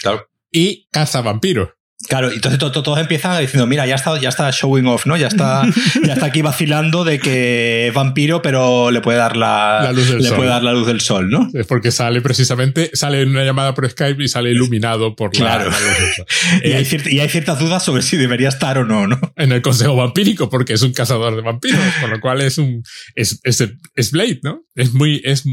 claro. 0.00 0.28
y 0.52 0.86
caza 0.92 1.22
vampiros. 1.22 1.70
Claro, 2.08 2.30
entonces 2.30 2.58
todos 2.58 2.98
empiezan 2.98 3.40
diciendo, 3.40 3.66
mira, 3.66 3.86
ya 3.86 3.94
está, 3.94 4.20
ya 4.20 4.28
está 4.28 4.50
showing 4.50 4.86
off, 4.86 5.06
¿no? 5.06 5.16
Ya 5.16 5.28
está, 5.28 5.62
ya 6.04 6.12
está 6.12 6.26
aquí 6.26 6.42
vacilando 6.42 7.04
de 7.04 7.18
que 7.18 7.88
es 7.88 7.94
vampiro, 7.94 8.42
pero 8.42 8.90
le 8.90 9.00
puede 9.00 9.16
dar 9.16 9.34
la, 9.34 9.90
luz 9.94 10.08
del 10.08 10.18
le 10.18 10.28
sol. 10.28 10.36
puede 10.36 10.50
dar 10.50 10.62
la 10.62 10.74
luz 10.74 10.86
del 10.86 11.00
sol, 11.00 11.30
¿no? 11.30 11.48
Es 11.54 11.66
porque 11.66 11.90
sale 11.90 12.20
precisamente, 12.20 12.90
sale 12.92 13.22
en 13.22 13.30
una 13.30 13.44
llamada 13.44 13.72
por 13.72 13.88
Skype 13.88 14.22
y 14.22 14.28
sale 14.28 14.50
iluminado 14.50 15.16
por 15.16 15.30
claro. 15.30 15.70
la, 15.70 15.80
luz 15.80 15.98
del 15.98 16.12
sol. 16.14 16.26
y, 16.64 16.72
hay 16.72 16.86
y, 17.06 17.20
hay 17.20 17.28
ciertas 17.30 17.58
dudas 17.58 17.82
sobre 17.82 18.02
si 18.02 18.18
debería 18.18 18.50
estar 18.50 18.76
o 18.76 18.84
no, 18.84 19.06
¿no? 19.06 19.18
En 19.36 19.52
el 19.52 19.62
consejo 19.62 19.96
vampírico, 19.96 20.50
porque 20.50 20.74
es 20.74 20.82
un 20.82 20.92
cazador 20.92 21.34
de 21.34 21.40
vampiros, 21.40 21.80
con 22.02 22.10
lo 22.10 22.20
cual 22.20 22.42
es 22.42 22.58
un, 22.58 22.82
es, 23.14 23.40
es, 23.42 23.66
es 23.94 24.10
Blade, 24.10 24.40
¿no? 24.42 24.66
Es 24.74 24.92
muy, 24.92 25.22
es, 25.24 25.44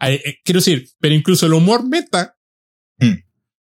eh, 0.00 0.38
quiero 0.44 0.58
decir, 0.58 0.88
pero 0.98 1.14
incluso 1.14 1.46
el 1.46 1.54
humor 1.54 1.88
meta 1.88 2.34
mm. 2.98 3.14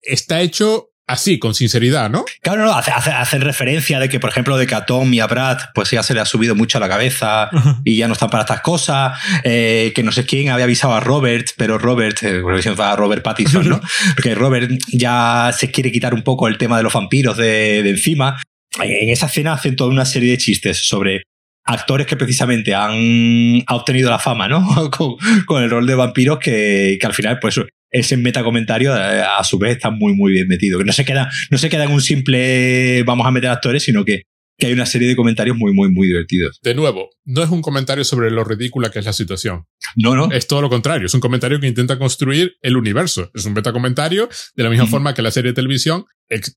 está 0.04 0.42
hecho 0.42 0.93
así, 1.08 1.40
con 1.40 1.54
sinceridad, 1.54 2.10
¿no? 2.10 2.26
Claro, 2.42 2.64
no, 2.64 2.74
hace, 2.74 2.92
hace, 2.92 3.12
hacen 3.12 3.42
referencia 3.42 4.00
de 4.00 4.10
que, 4.10 4.20
por 4.20 4.30
ejemplo, 4.30 4.58
de 4.58 4.68
que 4.68 4.76
a 4.76 4.86
Tom 4.86 5.14
y 5.14 5.20
a 5.20 5.28
Brad, 5.28 5.58
pues 5.74 5.92
ya 5.92 6.04
se 6.04 6.14
le 6.14 6.22
ha 6.22 6.26
subido 6.26 6.56
mucho 6.56 6.78
a 6.78 6.82
la 6.82 6.90
cabeza 6.90 7.50
y 7.84 7.98
ya 7.98 8.08
no 8.08 8.14
están 8.14 8.30
para 8.30 8.44
estas 8.44 8.62
cosas. 8.62 9.20
Eh, 9.44 9.92
que 9.96 10.04
no 10.04 10.12
sé 10.12 10.26
quién 10.26 10.50
había 10.50 10.66
avisado 10.66 10.94
a 10.94 11.00
Robert, 11.00 11.50
pero 11.58 11.78
Robert, 11.78 12.18
eh, 12.24 12.42
a 12.78 12.96
Robert 12.96 13.24
Pattinson, 13.24 13.68
¿no? 13.68 13.82
Porque 14.16 14.36
Robert 14.36 14.72
ya 14.92 15.52
se 15.58 15.72
quiere 15.72 15.92
quitar 15.92 16.14
un 16.14 16.24
poco 16.24 16.48
el 16.48 16.58
tema 16.58 16.78
de 16.78 16.84
los 16.84 16.94
vampiros 16.94 17.38
de, 17.38 17.84
de 17.84 17.90
encima. 17.90 18.42
En 18.82 19.10
esa 19.10 19.28
escena 19.28 19.54
hacen 19.54 19.76
toda 19.76 19.92
una 19.92 20.06
serie 20.06 20.32
de 20.32 20.38
chistes 20.38 20.88
sobre 20.88 21.24
actores 21.66 22.08
que 22.08 22.18
precisamente 22.18 22.74
han, 22.74 23.64
han 23.66 23.76
obtenido 23.78 24.10
la 24.10 24.20
fama, 24.20 24.48
¿no? 24.48 24.90
con, 24.98 25.16
con, 25.46 25.64
el 25.64 25.70
rol 25.70 25.86
de 25.86 25.96
vampiros 25.96 26.40
que, 26.40 26.98
que 27.00 27.08
al 27.08 27.14
final, 27.14 27.40
pues 27.40 27.60
ese 27.94 28.18
metacomentario 28.18 28.92
a 28.94 29.42
su 29.44 29.58
vez 29.60 29.74
está 29.74 29.92
muy 29.92 30.14
muy 30.14 30.34
bien 30.34 30.48
metido 30.48 30.80
que 30.80 30.84
no 30.84 30.92
se 30.92 31.06
queda 31.06 31.30
no 31.52 31.58
se 31.58 31.70
queda 31.70 31.86
en 31.86 31.92
un 31.92 32.02
simple 32.02 33.04
vamos 33.04 33.26
a 33.26 33.32
meter 33.32 33.52
actores 33.52 33.84
sino 33.84 34.04
que, 34.04 34.24
que 34.58 34.68
hay 34.68 34.74
una 34.74 34.88
serie 34.88 35.08
de 35.08 35.16
comentarios 35.16 35.56
muy 35.56 35.74
muy 35.74 35.92
muy 35.92 36.08
divertidos. 36.08 36.60
De 36.64 36.74
nuevo 36.74 37.12
no 37.24 37.44
es 37.44 37.50
un 37.50 37.62
comentario 37.62 38.04
sobre 38.04 38.32
lo 38.32 38.44
ridícula 38.44 38.90
que 38.90 39.00
es 39.00 39.06
la 39.06 39.14
situación. 39.14 39.66
No 39.96 40.16
no. 40.16 40.32
Es 40.32 40.48
todo 40.48 40.62
lo 40.62 40.70
contrario 40.70 41.06
es 41.06 41.14
un 41.14 41.22
comentario 41.22 41.60
que 41.60 41.68
intenta 41.68 42.00
construir 42.00 42.56
el 42.62 42.78
universo. 42.78 43.30
Es 43.36 43.46
un 43.46 43.54
metacomentario 43.54 44.28
de 44.56 44.64
la 44.64 44.70
misma 44.70 44.86
mm. 44.86 44.90
forma 44.90 45.14
que 45.14 45.22
la 45.22 45.32
serie 45.32 45.52
de 45.52 45.56
televisión 45.56 46.06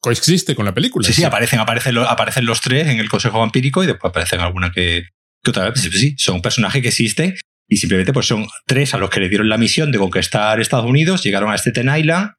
coexiste 0.00 0.54
con 0.54 0.64
la 0.64 0.72
película. 0.72 1.06
Sí 1.06 1.12
sí 1.12 1.24
aparecen 1.24 1.60
aparecen, 1.60 1.94
lo, 1.94 2.08
aparecen 2.08 2.46
los 2.46 2.62
tres 2.62 2.88
en 2.88 2.98
el 2.98 3.10
consejo 3.10 3.40
vampírico 3.40 3.84
y 3.84 3.86
después 3.86 4.08
aparecen 4.08 4.40
alguna 4.40 4.72
que, 4.74 5.04
que 5.44 5.50
otra 5.50 5.68
vez. 5.68 5.82
Sí, 5.82 5.90
sí 5.90 6.14
son 6.16 6.40
personajes 6.40 6.80
que 6.80 6.88
existen 6.88 7.34
y 7.68 7.76
simplemente 7.76 8.12
pues 8.12 8.26
son 8.26 8.46
tres 8.66 8.94
a 8.94 8.98
los 8.98 9.10
que 9.10 9.20
le 9.20 9.28
dieron 9.28 9.48
la 9.48 9.58
misión 9.58 9.90
de 9.90 9.98
conquistar 9.98 10.60
Estados 10.60 10.86
Unidos, 10.86 11.22
llegaron 11.22 11.50
a 11.50 11.56
Staten 11.56 11.90
Island, 11.96 12.32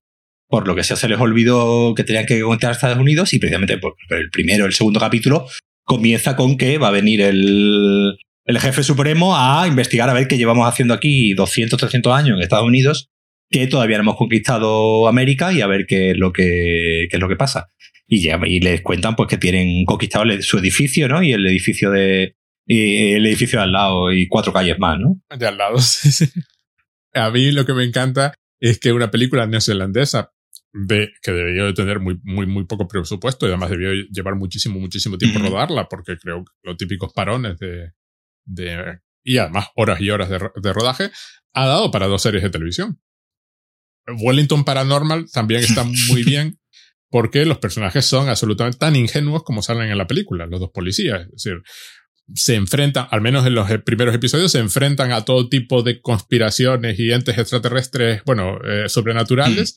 por 0.47 0.67
lo 0.67 0.75
que 0.75 0.84
se 0.84 1.07
les 1.07 1.19
olvidó 1.19 1.93
que 1.95 2.03
tenían 2.03 2.25
que 2.25 2.41
conquistar 2.41 2.71
Estados 2.71 2.97
Unidos 2.97 3.34
y 3.34 3.39
precisamente 3.39 3.78
pues, 3.78 3.93
el 4.09 4.30
primero, 4.30 4.65
el 4.65 4.73
segundo 4.73 4.99
capítulo 4.99 5.47
comienza 5.84 6.36
con 6.36 6.57
que 6.57 6.78
va 6.78 6.89
a 6.89 6.91
venir 6.91 7.21
el, 7.21 8.17
el 8.45 8.59
jefe 8.59 8.84
supremo 8.84 9.36
a 9.36 9.67
investigar 9.67 10.09
a 10.09 10.13
ver 10.13 10.28
qué 10.28 10.38
llevamos 10.38 10.67
haciendo 10.67 10.93
aquí 10.93 11.34
200, 11.34 11.78
300 11.78 12.13
años 12.13 12.38
en 12.38 12.43
Estados 12.43 12.65
Unidos, 12.65 13.09
que 13.49 13.67
todavía 13.67 13.97
no 13.97 14.03
hemos 14.03 14.17
conquistado 14.17 15.07
América 15.07 15.51
y 15.51 15.61
a 15.61 15.67
ver 15.67 15.86
qué 15.86 16.11
es 16.11 16.17
lo 16.17 16.32
que, 16.32 17.07
qué 17.09 17.17
es 17.17 17.19
lo 17.19 17.30
que 17.30 17.36
pasa. 17.36 17.67
Y, 18.07 18.21
ya, 18.21 18.39
y 18.45 18.61
les 18.61 18.82
cuentan 18.82 19.17
pues 19.17 19.28
que 19.28 19.38
tienen 19.38 19.84
conquistado 19.84 20.25
su 20.41 20.57
edificio, 20.57 21.09
¿no? 21.09 21.21
Y 21.21 21.34
el 21.34 21.45
edificio 21.45 21.91
de, 21.91 22.36
y 22.68 23.13
el 23.13 23.26
edificio 23.26 23.59
de 23.59 23.63
al 23.63 23.72
lado 23.72 24.11
y 24.11 24.28
cuatro 24.28 24.51
calles 24.51 24.78
más, 24.78 24.99
¿no? 24.99 25.22
De 25.36 25.47
al 25.47 25.57
lado, 25.57 25.78
sí, 25.80 26.11
sí. 26.11 26.30
A 27.13 27.32
mí 27.32 27.51
lo 27.51 27.65
que 27.65 27.74
me 27.74 27.86
encanta 27.86 28.34
es 28.59 28.80
que 28.80 28.91
una 28.91 29.09
película 29.09 29.47
neozelandesa 29.47 30.34
de, 30.74 31.09
que 31.22 31.32
debería 31.32 31.63
de 31.63 31.74
tener 31.74 31.99
muy, 31.99 32.20
muy, 32.24 32.45
muy 32.45 32.65
poco 32.65 32.88
presupuesto 32.88 33.45
y 33.45 33.49
además 33.49 33.70
debió 33.70 33.91
llevar 34.11 34.36
muchísimo, 34.36 34.80
muchísimo 34.80 35.18
tiempo 35.18 35.39
rodarla 35.39 35.88
porque 35.88 36.18
creo 36.18 36.43
que 36.43 36.51
los 36.63 36.78
típicos 36.78 37.13
parones 37.13 37.57
de, 37.57 37.93
de, 38.45 38.99
y 39.24 39.38
además 39.38 39.70
horas 39.76 40.01
y 40.01 40.09
horas 40.09 40.30
de, 40.30 40.38
de 40.61 40.74
rodaje, 40.74 41.09
ha 41.53 41.65
dado 41.65 41.89
para 41.89 42.07
dos 42.07 42.22
series 42.22 42.43
de 42.43 42.49
televisión. 42.49 42.99
Wellington 44.07 44.65
Paranormal 44.65 45.32
también 45.32 45.61
está 45.63 45.84
muy 46.09 46.24
bien 46.24 46.59
porque 47.09 47.45
los 47.45 47.59
personajes 47.59 48.05
son 48.05 48.28
absolutamente 48.28 48.78
tan 48.78 48.95
ingenuos 48.95 49.43
como 49.43 49.61
salen 49.61 49.89
en 49.89 49.97
la 49.97 50.07
película, 50.07 50.45
los 50.45 50.59
dos 50.59 50.72
policías. 50.74 51.22
Es 51.22 51.32
decir, 51.32 51.63
se 52.34 52.55
enfrentan, 52.55 53.07
al 53.09 53.21
menos 53.21 53.45
en 53.45 53.55
los 53.55 53.69
primeros 53.84 54.13
episodios, 54.13 54.51
se 54.51 54.59
enfrentan 54.59 55.11
a 55.11 55.23
todo 55.23 55.49
tipo 55.49 55.84
de 55.84 56.01
conspiraciones 56.01 56.99
y 56.99 57.11
entes 57.11 57.38
extraterrestres, 57.38 58.21
bueno, 58.25 58.59
eh, 58.63 58.89
sobrenaturales, 58.89 59.75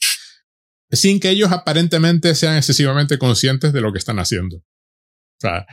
mm. 0.90 0.96
sin 0.96 1.20
que 1.20 1.30
ellos 1.30 1.53
aparentemente 1.53 2.34
sean 2.34 2.57
excesivamente 2.57 3.18
conscientes 3.18 3.72
de 3.72 3.80
lo 3.80 3.92
que 3.92 3.98
están 3.98 4.18
haciendo. 4.18 4.57
O 4.57 5.40
sea, 5.40 5.66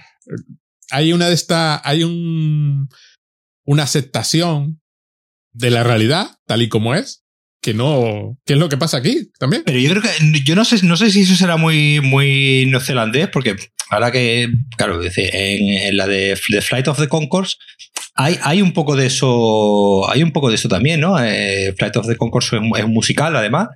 hay 0.92 1.14
una 1.14 1.28
de 1.28 1.34
esta, 1.34 1.82
hay 1.88 2.04
un, 2.04 2.90
una 3.66 3.84
aceptación 3.84 4.82
de 5.52 5.72
la 5.72 5.84
realidad 5.84 6.40
tal 6.46 6.62
y 6.62 6.70
como 6.70 6.94
es, 6.94 7.26
que 7.62 7.74
no, 7.74 8.38
¿qué 8.46 8.54
es 8.54 8.60
lo 8.60 8.70
que 8.70 8.78
pasa 8.78 8.98
aquí 8.98 9.30
también? 9.40 9.64
Pero 9.66 9.80
yo 9.80 9.90
creo 9.90 10.02
que, 10.02 10.10
yo 10.44 10.56
no 10.56 10.66
sé, 10.66 10.84
no 10.84 10.98
sé 10.98 11.12
si 11.12 11.22
eso 11.22 11.36
será 11.36 11.58
muy, 11.58 12.00
muy 12.02 12.66
neozelandés, 12.68 13.28
porque 13.30 13.56
ahora 13.90 14.12
que, 14.12 14.50
claro, 14.78 15.02
en, 15.04 15.12
en 15.34 15.98
la 15.98 16.08
de 16.08 16.36
Flight 16.36 16.88
of 16.88 17.00
the 17.00 17.08
Concourse 17.08 17.56
hay, 18.20 18.40
hay 18.42 18.62
un 18.64 18.74
poco 18.74 18.96
de 18.96 19.06
eso, 19.06 20.10
hay 20.10 20.24
un 20.24 20.32
poco 20.32 20.50
de 20.50 20.56
eso 20.56 20.68
también, 20.68 21.00
¿no? 21.00 21.24
Eh, 21.24 21.74
Flight 21.78 21.96
of 21.98 22.08
the 22.08 22.16
Concourse 22.16 22.58
es, 22.58 22.62
es, 22.80 22.88
musical, 22.88 23.36
además. 23.36 23.68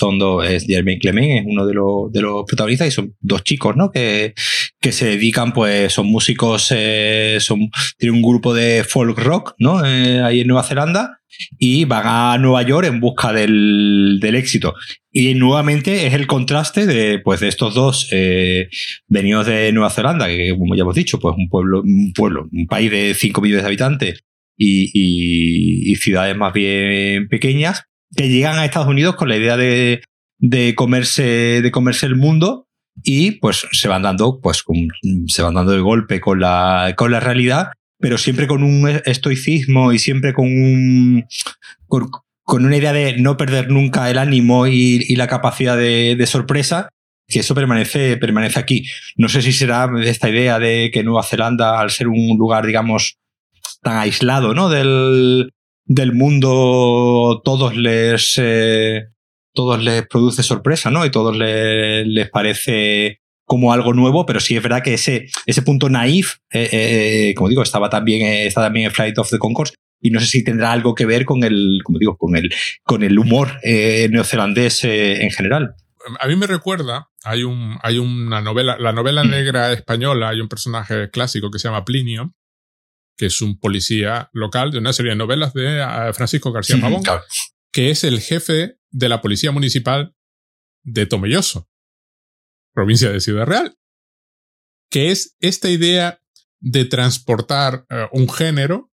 Son 0.00 0.18
dos, 0.18 0.48
es 0.48 0.64
Jermaine 0.64 0.98
Clement, 0.98 1.40
es 1.40 1.44
uno 1.46 1.66
de 1.66 1.74
los, 1.74 2.10
de 2.10 2.22
los 2.22 2.44
protagonistas 2.46 2.88
y 2.88 2.90
son 2.90 3.14
dos 3.20 3.44
chicos, 3.44 3.76
¿no? 3.76 3.90
Que, 3.90 4.32
que 4.80 4.92
se 4.92 5.04
dedican, 5.04 5.52
pues, 5.52 5.92
son 5.92 6.06
músicos, 6.06 6.72
eh, 6.74 7.36
son, 7.40 7.70
tienen 7.98 8.16
un 8.16 8.22
grupo 8.22 8.54
de 8.54 8.82
folk 8.82 9.18
rock, 9.18 9.54
¿no? 9.58 9.84
Eh, 9.84 10.22
ahí 10.22 10.40
en 10.40 10.46
Nueva 10.46 10.62
Zelanda 10.62 11.18
y 11.58 11.84
van 11.84 12.04
a 12.06 12.38
Nueva 12.38 12.62
York 12.62 12.86
en 12.86 12.98
busca 12.98 13.34
del, 13.34 14.18
del 14.22 14.36
éxito. 14.36 14.74
Y 15.12 15.34
nuevamente 15.34 16.06
es 16.06 16.14
el 16.14 16.26
contraste 16.26 16.86
de, 16.86 17.18
pues, 17.18 17.40
de 17.40 17.48
estos 17.48 17.74
dos 17.74 18.08
eh, 18.10 18.70
venidos 19.06 19.46
de 19.48 19.70
Nueva 19.72 19.90
Zelanda, 19.90 20.28
que 20.28 20.56
como 20.58 20.74
ya 20.74 20.82
hemos 20.82 20.94
dicho, 20.94 21.20
pues 21.20 21.34
un 21.36 21.50
pueblo, 21.50 21.82
un 21.82 22.14
pueblo, 22.14 22.48
un 22.50 22.66
país 22.66 22.90
de 22.90 23.12
5 23.12 23.42
millones 23.42 23.64
de 23.64 23.68
habitantes 23.68 24.24
y, 24.56 24.90
y, 24.94 25.92
y, 25.92 25.96
ciudades 25.96 26.36
más 26.36 26.52
bien 26.52 27.28
pequeñas, 27.28 27.84
que 28.14 28.28
llegan 28.28 28.58
a 28.58 28.64
Estados 28.64 28.88
Unidos 28.88 29.16
con 29.16 29.28
la 29.28 29.36
idea 29.36 29.56
de, 29.56 30.02
de 30.38 30.74
comerse, 30.74 31.60
de 31.62 31.70
comerse 31.70 32.06
el 32.06 32.16
mundo 32.16 32.66
y 33.02 33.32
pues 33.32 33.66
se 33.72 33.88
van 33.88 34.02
dando, 34.02 34.40
pues, 34.40 34.64
se 35.28 35.42
van 35.42 35.54
dando 35.54 35.72
de 35.72 35.80
golpe 35.80 36.20
con 36.20 36.40
la, 36.40 36.94
con 36.96 37.10
la 37.10 37.20
realidad 37.20 37.70
pero 38.00 38.18
siempre 38.18 38.48
con 38.48 38.64
un 38.64 38.88
estoicismo 39.04 39.92
y 39.92 39.98
siempre 39.98 40.32
con 40.32 40.46
un. 40.46 41.26
Con, 41.86 42.10
una 42.64 42.76
idea 42.76 42.92
de 42.92 43.16
no 43.18 43.36
perder 43.36 43.70
nunca 43.70 44.10
el 44.10 44.18
ánimo 44.18 44.66
y, 44.66 45.04
y 45.06 45.14
la 45.14 45.28
capacidad 45.28 45.76
de, 45.76 46.16
de, 46.16 46.26
sorpresa, 46.26 46.88
que 47.28 47.40
eso 47.40 47.54
permanece, 47.54 48.16
permanece 48.16 48.58
aquí. 48.58 48.86
No 49.14 49.28
sé 49.28 49.40
si 49.40 49.52
será 49.52 49.88
esta 50.02 50.28
idea 50.28 50.58
de 50.58 50.90
que 50.92 51.04
Nueva 51.04 51.22
Zelanda, 51.22 51.78
al 51.78 51.90
ser 51.90 52.08
un 52.08 52.36
lugar, 52.36 52.66
digamos, 52.66 53.18
tan 53.82 53.98
aislado, 53.98 54.52
¿no? 54.52 54.68
Del, 54.68 55.52
del 55.90 56.12
mundo, 56.12 57.42
todos 57.44 57.76
les. 57.76 58.34
Eh, 58.38 59.06
todos 59.52 59.82
les 59.82 60.06
produce 60.06 60.44
sorpresa, 60.44 60.90
¿no? 60.90 61.04
Y 61.04 61.10
todos 61.10 61.36
les, 61.36 62.06
les 62.06 62.30
parece 62.30 63.20
como 63.44 63.72
algo 63.72 63.92
nuevo, 63.92 64.24
pero 64.24 64.38
sí 64.38 64.56
es 64.56 64.62
verdad 64.62 64.84
que 64.84 64.94
ese, 64.94 65.26
ese 65.44 65.62
punto 65.62 65.88
naif, 65.88 66.36
eh, 66.52 66.68
eh, 66.70 67.34
como 67.34 67.48
digo, 67.48 67.62
estaba 67.62 67.90
también, 67.90 68.24
está 68.46 68.62
también 68.62 68.86
en 68.86 68.92
Flight 68.92 69.18
of 69.18 69.28
the 69.28 69.38
Concourse, 69.38 69.74
y 70.00 70.10
no 70.10 70.20
sé 70.20 70.26
si 70.26 70.44
tendrá 70.44 70.70
algo 70.70 70.94
que 70.94 71.04
ver 71.04 71.24
con 71.24 71.42
el, 71.42 71.80
como 71.82 71.98
digo, 71.98 72.16
con 72.16 72.36
el, 72.36 72.54
con 72.84 73.02
el 73.02 73.18
humor 73.18 73.58
eh, 73.64 74.08
neozelandés 74.12 74.84
en 74.84 75.30
general. 75.32 75.74
A 76.20 76.28
mí 76.28 76.36
me 76.36 76.46
recuerda, 76.46 77.08
hay, 77.24 77.42
un, 77.42 77.76
hay 77.82 77.98
una 77.98 78.40
novela, 78.40 78.76
la 78.78 78.92
novela 78.92 79.24
negra 79.24 79.72
española, 79.72 80.28
hay 80.28 80.40
un 80.40 80.48
personaje 80.48 81.10
clásico 81.10 81.50
que 81.50 81.58
se 81.58 81.66
llama 81.66 81.84
Plinio, 81.84 82.32
que 83.20 83.26
es 83.26 83.42
un 83.42 83.58
policía 83.58 84.30
local 84.32 84.70
de 84.70 84.78
una 84.78 84.94
serie 84.94 85.10
de 85.10 85.16
novelas 85.16 85.52
de 85.52 86.10
Francisco 86.14 86.52
García 86.52 86.80
Pavón, 86.80 87.02
claro. 87.02 87.22
que 87.70 87.90
es 87.90 88.02
el 88.02 88.18
jefe 88.18 88.78
de 88.90 89.08
la 89.10 89.20
policía 89.20 89.52
municipal 89.52 90.14
de 90.84 91.04
Tomelloso 91.04 91.68
provincia 92.72 93.12
de 93.12 93.20
Ciudad 93.20 93.44
Real, 93.44 93.76
que 94.90 95.10
es 95.10 95.36
esta 95.40 95.68
idea 95.68 96.22
de 96.60 96.86
transportar 96.86 97.84
uh, 97.90 98.18
un 98.18 98.26
género 98.30 98.90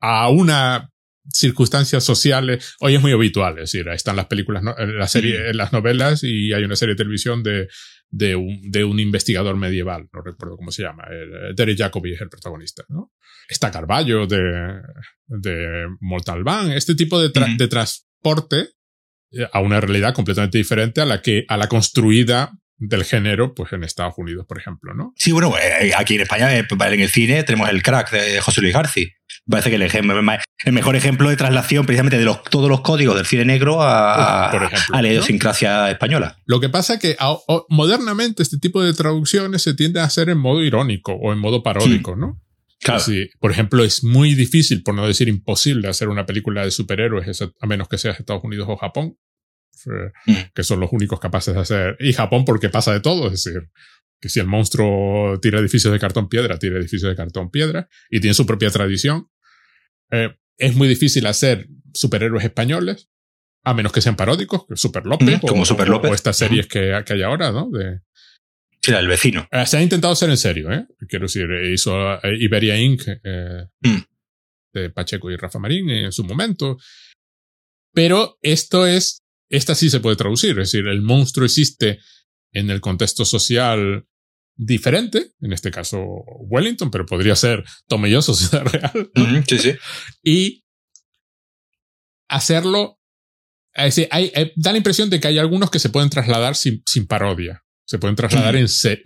a 0.00 0.28
una 0.28 0.91
circunstancias 1.30 2.04
sociales. 2.04 2.74
Hoy 2.80 2.94
es 2.94 3.00
muy 3.00 3.12
habitual, 3.12 3.54
es 3.58 3.72
decir, 3.72 3.88
están 3.88 4.16
las 4.16 4.26
películas, 4.26 4.62
la 4.62 5.08
serie, 5.08 5.52
las 5.54 5.72
novelas 5.72 6.24
y 6.24 6.52
hay 6.52 6.64
una 6.64 6.76
serie 6.76 6.94
de 6.94 6.98
televisión 6.98 7.42
de, 7.42 7.68
de, 8.10 8.36
un, 8.36 8.70
de 8.70 8.84
un 8.84 9.00
investigador 9.00 9.56
medieval, 9.56 10.08
no 10.12 10.22
recuerdo 10.22 10.56
cómo 10.56 10.70
se 10.70 10.82
llama, 10.82 11.04
el, 11.10 11.54
Derek 11.54 11.78
Jacobi 11.78 12.14
es 12.14 12.20
el 12.20 12.28
protagonista, 12.28 12.84
¿no? 12.88 13.12
Está 13.48 13.70
Carballo 13.70 14.26
de, 14.26 14.80
de 15.26 15.86
Montalbán, 16.00 16.72
este 16.72 16.94
tipo 16.94 17.20
de, 17.20 17.30
de 17.56 17.68
transporte 17.68 18.68
eh, 19.32 19.48
a 19.52 19.60
una 19.60 19.80
realidad 19.80 20.14
completamente 20.14 20.58
diferente 20.58 21.00
a 21.00 21.06
la 21.06 21.22
que, 21.22 21.44
a 21.48 21.56
la 21.56 21.68
construida 21.68 22.52
del 22.88 23.04
género, 23.04 23.54
pues 23.54 23.72
en 23.72 23.84
Estados 23.84 24.14
Unidos, 24.16 24.44
por 24.46 24.58
ejemplo, 24.58 24.92
¿no? 24.92 25.12
Sí, 25.16 25.30
bueno, 25.30 25.54
eh, 25.56 25.92
aquí 25.96 26.16
en 26.16 26.22
España, 26.22 26.52
eh, 26.56 26.66
en 26.68 27.00
el 27.00 27.08
cine, 27.08 27.44
tenemos 27.44 27.68
el 27.68 27.82
crack 27.82 28.10
de 28.10 28.40
José 28.40 28.60
Luis 28.60 28.74
García. 28.74 29.06
Parece 29.48 29.70
que 29.70 29.76
el, 29.76 29.82
el, 29.82 30.72
mejor 30.72 30.96
ejemplo 30.96 31.28
de 31.28 31.36
traslación 31.36 31.86
precisamente 31.86 32.18
de 32.18 32.24
los, 32.24 32.42
todos 32.44 32.68
los 32.68 32.80
códigos 32.80 33.16
del 33.16 33.26
cine 33.26 33.44
negro 33.44 33.82
a, 33.82 34.50
a 34.50 35.02
la 35.02 35.08
idiosincrasia 35.08 35.90
española. 35.90 36.38
Lo 36.44 36.60
que 36.60 36.68
pasa 36.68 36.94
es 36.94 37.00
que 37.00 37.16
modernamente 37.68 38.42
este 38.42 38.58
tipo 38.58 38.82
de 38.82 38.92
traducciones 38.92 39.62
se 39.62 39.74
tiende 39.74 40.00
a 40.00 40.04
hacer 40.04 40.28
en 40.28 40.38
modo 40.38 40.62
irónico 40.62 41.12
o 41.12 41.32
en 41.32 41.38
modo 41.38 41.62
paródico, 41.62 42.16
¿no? 42.16 42.40
Claro. 42.80 43.04
por 43.38 43.52
ejemplo, 43.52 43.84
es 43.84 44.02
muy 44.02 44.34
difícil, 44.34 44.82
por 44.82 44.94
no 44.94 45.06
decir 45.06 45.28
imposible, 45.28 45.88
hacer 45.88 46.08
una 46.08 46.26
película 46.26 46.64
de 46.64 46.72
superhéroes 46.72 47.42
a 47.42 47.66
menos 47.66 47.88
que 47.88 47.96
sea 47.96 48.10
Estados 48.10 48.42
Unidos 48.42 48.66
o 48.68 48.76
Japón. 48.76 49.16
Mm. 50.26 50.52
que 50.54 50.62
son 50.62 50.80
los 50.80 50.92
únicos 50.92 51.20
capaces 51.20 51.54
de 51.54 51.60
hacer. 51.60 51.96
Y 52.00 52.12
Japón 52.12 52.44
porque 52.44 52.68
pasa 52.68 52.92
de 52.92 53.00
todo, 53.00 53.26
es 53.26 53.44
decir, 53.44 53.68
que 54.20 54.28
si 54.28 54.40
el 54.40 54.46
monstruo 54.46 55.38
tira 55.40 55.58
edificios 55.58 55.92
de 55.92 55.98
cartón 55.98 56.28
piedra, 56.28 56.58
tira 56.58 56.78
edificios 56.78 57.10
de 57.10 57.16
cartón 57.16 57.50
piedra 57.50 57.88
y 58.10 58.20
tiene 58.20 58.34
su 58.34 58.46
propia 58.46 58.70
tradición. 58.70 59.28
Eh, 60.10 60.36
es 60.58 60.74
muy 60.76 60.86
difícil 60.86 61.26
hacer 61.26 61.66
superhéroes 61.92 62.44
españoles, 62.44 63.08
a 63.64 63.74
menos 63.74 63.92
que 63.92 64.00
sean 64.00 64.16
paródicos, 64.16 64.64
Super 64.74 65.06
López, 65.06 65.42
mm, 65.42 65.46
como 65.46 65.62
o, 65.62 65.66
Super 65.66 65.88
López. 65.88 66.10
O, 66.10 66.14
estas 66.14 66.36
series 66.36 66.66
que, 66.66 67.02
que, 67.04 67.12
hay 67.14 67.22
ahora, 67.22 67.50
¿no? 67.50 67.70
De, 67.70 68.00
sí, 68.80 68.92
el 68.92 69.08
vecino. 69.08 69.48
Eh, 69.50 69.66
se 69.66 69.78
ha 69.78 69.82
intentado 69.82 70.12
hacer 70.12 70.30
en 70.30 70.36
serio, 70.36 70.70
¿eh? 70.70 70.86
Quiero 71.08 71.24
decir, 71.24 71.48
hizo 71.72 72.14
eh, 72.22 72.36
Iberia 72.38 72.76
Inc. 72.76 73.02
Mm. 73.80 74.02
de 74.72 74.90
Pacheco 74.90 75.30
y 75.30 75.36
Rafa 75.36 75.58
Marín 75.58 75.90
en 75.90 76.12
su 76.12 76.24
momento. 76.24 76.78
Pero 77.92 78.38
esto 78.40 78.86
es 78.86 79.21
esta 79.52 79.74
sí 79.74 79.90
se 79.90 80.00
puede 80.00 80.16
traducir, 80.16 80.58
es 80.58 80.72
decir, 80.72 80.88
el 80.88 81.02
monstruo 81.02 81.44
existe 81.44 82.00
en 82.52 82.70
el 82.70 82.80
contexto 82.80 83.24
social 83.24 84.06
diferente, 84.56 85.32
en 85.40 85.52
este 85.52 85.70
caso 85.70 86.00
Wellington, 86.48 86.90
pero 86.90 87.04
podría 87.04 87.36
ser 87.36 87.62
Tomelloso, 87.86 88.34
Ciudad 88.34 88.64
Real. 88.64 89.10
sí, 89.46 89.58
sí. 89.58 89.74
Y 90.22 90.64
hacerlo, 92.28 92.98
es 93.74 93.94
decir, 93.94 94.08
hay, 94.10 94.32
eh, 94.34 94.52
da 94.56 94.72
la 94.72 94.78
impresión 94.78 95.10
de 95.10 95.20
que 95.20 95.28
hay 95.28 95.38
algunos 95.38 95.70
que 95.70 95.78
se 95.78 95.90
pueden 95.90 96.08
trasladar 96.08 96.56
sin, 96.56 96.82
sin 96.86 97.06
parodia. 97.06 97.62
Se 97.84 97.98
pueden 97.98 98.16
trasladar 98.16 98.56
en 98.56 98.68
serio, 98.68 99.02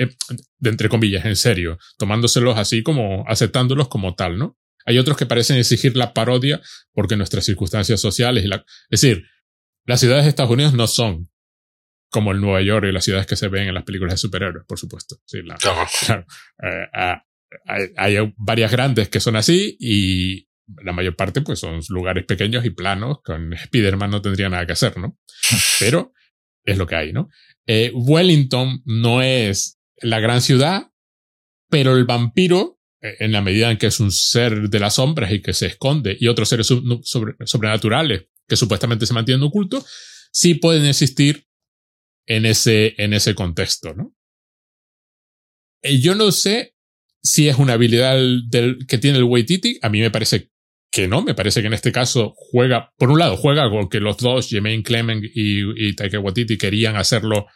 de 0.59 0.70
entre 0.70 0.88
comillas, 0.88 1.24
en 1.24 1.34
serio, 1.34 1.76
tomándoselos 1.99 2.57
así 2.57 2.84
como, 2.84 3.24
aceptándolos 3.26 3.88
como 3.88 4.14
tal, 4.14 4.38
¿no? 4.38 4.57
Hay 4.84 4.99
otros 4.99 5.16
que 5.16 5.26
parecen 5.26 5.57
exigir 5.57 5.97
la 5.97 6.14
parodia 6.14 6.61
porque 6.92 7.16
nuestras 7.16 7.44
circunstancias 7.44 8.01
sociales 8.01 8.44
y 8.44 8.47
la, 8.47 8.64
es 8.90 9.01
decir, 9.01 9.24
las 9.87 10.01
ciudades 10.01 10.24
de 10.24 10.30
Estados 10.30 10.53
Unidos 10.53 10.74
no 10.74 10.87
son 10.87 11.30
como 12.11 12.32
el 12.32 12.41
Nueva 12.41 12.62
York 12.62 12.87
y 12.89 12.93
las 12.93 13.05
ciudades 13.05 13.26
que 13.26 13.37
se 13.37 13.49
ven 13.49 13.68
en 13.68 13.74
las 13.74 13.84
películas 13.84 14.14
de 14.14 14.18
superhéroes, 14.18 14.64
por 14.66 14.78
supuesto. 14.78 15.16
Sí, 15.26 15.41
claro. 15.59 16.26
Eh, 16.62 17.89
hay, 17.97 18.34
varias 18.37 18.70
grandes 18.70 19.09
que 19.09 19.20
son 19.20 19.37
así 19.37 19.76
y 19.78 20.49
la 20.82 20.93
mayor 20.93 21.14
parte 21.14 21.43
pues 21.43 21.61
son 21.61 21.80
lugares 21.89 22.24
pequeños 22.24 22.64
y 22.64 22.70
planos. 22.70 23.18
Con 23.22 23.53
Spider-Man 23.53 24.11
no 24.11 24.22
tendría 24.22 24.49
nada 24.49 24.66
que 24.66 24.72
hacer, 24.72 24.97
¿no? 24.99 25.18
Pero 25.78 26.12
es 26.64 26.78
lo 26.78 26.87
que 26.87 26.97
hay, 26.97 27.12
¿no? 27.12 27.28
Eh, 27.66 27.93
Wellington 27.95 28.82
no 28.84 29.22
es 29.22 29.78
la 29.99 30.20
gran 30.20 30.41
ciudad, 30.41 30.91
pero 31.68 31.97
el 31.97 32.05
vampiro, 32.05 32.80
eh, 33.01 33.16
en 33.20 33.32
la 33.32 33.41
medida 33.41 33.70
en 33.70 33.78
que 33.78 33.87
es 33.87 34.01
un 34.01 34.11
ser 34.11 34.68
de 34.68 34.80
las 34.80 34.95
sombras 34.95 35.32
y 35.32 35.43
que 35.43 35.53
se 35.53 35.66
esconde, 35.66 36.16
y 36.18 36.28
otros 36.28 36.49
seres 36.49 36.66
sobrenaturales 36.66 38.26
que 38.49 38.57
supuestamente 38.57 39.07
se 39.07 39.14
mantienen 39.14 39.42
ocultos, 39.42 39.86
sí 40.32 40.55
pueden 40.55 40.86
existir 40.86 41.47
en 42.26 42.47
ese, 42.47 42.94
en 42.99 43.12
ese 43.12 43.34
contexto, 43.34 43.94
¿no? 43.94 44.14
Eh, 45.82 46.01
yo 46.01 46.14
no 46.14 46.32
sé 46.32 46.74
si 47.22 47.49
es 47.49 47.59
una 47.59 47.74
habilidad 47.74 48.16
del, 48.49 48.86
que 48.86 48.99
tiene 48.99 49.18
el 49.18 49.24
Waititi. 49.24 49.78
A 49.82 49.88
mí 49.88 50.01
me 50.01 50.11
parece 50.11 50.51
que 50.90 51.09
no. 51.09 51.22
Me 51.22 51.34
parece 51.34 51.61
que 51.61 51.66
en 51.66 51.74
este 51.74 51.92
caso 51.92 52.34
juega, 52.36 52.92
por 52.97 53.11
un 53.11 53.18
lado, 53.18 53.36
juega 53.36 53.68
con 53.70 53.88
que 53.88 54.01
los 54.01 54.16
dos, 54.18 54.49
Jermaine 54.49 54.82
Clement 54.82 55.24
y, 55.24 55.88
y 55.88 55.94
Taika 55.94 56.18
Waititi, 56.18 56.59
querían 56.59 56.97
hacerlo 56.97 57.47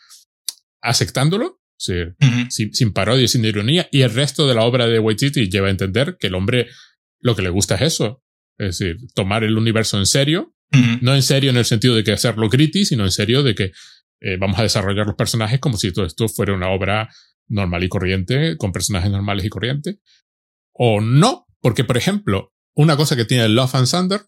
aceptándolo, 0.81 1.61
sin, 1.77 2.17
sin 2.51 2.93
parodia, 2.93 3.29
sin 3.29 3.45
ironía. 3.45 3.89
Y 3.93 4.03
el 4.03 4.13
resto 4.13 4.47
de 4.47 4.55
la 4.55 4.65
obra 4.65 4.87
de 4.87 4.99
Waititi 4.99 5.49
lleva 5.49 5.69
a 5.69 5.71
entender 5.71 6.17
que 6.19 6.29
el 6.29 6.35
hombre 6.35 6.69
lo 7.21 7.37
que 7.37 7.43
le 7.43 7.51
gusta 7.51 7.77
es 7.77 7.83
eso. 7.83 8.23
Es 8.59 8.79
decir, 8.79 8.97
tomar 9.15 9.45
el 9.45 9.57
universo 9.57 9.99
en 9.99 10.07
serio 10.07 10.55
no 11.01 11.15
en 11.15 11.23
serio 11.23 11.51
en 11.51 11.57
el 11.57 11.65
sentido 11.65 11.95
de 11.95 12.05
que 12.05 12.13
hacerlo 12.13 12.49
gritty, 12.49 12.85
sino 12.85 13.05
en 13.05 13.11
serio 13.11 13.43
de 13.43 13.55
que 13.55 13.73
eh, 14.21 14.37
vamos 14.39 14.59
a 14.59 14.63
desarrollar 14.63 15.07
los 15.07 15.17
personajes 15.17 15.59
como 15.61 15.77
si 15.77 15.93
todo 15.93 16.05
esto 16.05 16.29
fuera 16.29 16.55
una 16.55 16.71
obra 16.71 17.09
normal 17.49 17.83
y 17.83 17.89
corriente, 17.89 18.57
con 18.57 18.73
personajes 18.73 19.11
normales 19.11 19.45
y 19.45 19.49
corrientes. 19.49 19.99
O 20.73 21.01
no, 21.01 21.47
porque 21.61 21.85
por 21.85 21.97
ejemplo, 21.97 22.55
una 22.75 22.97
cosa 22.97 23.17
que 23.17 23.25
tiene 23.25 23.49
Love 23.49 23.75
and 23.75 23.91
Thunder 23.91 24.21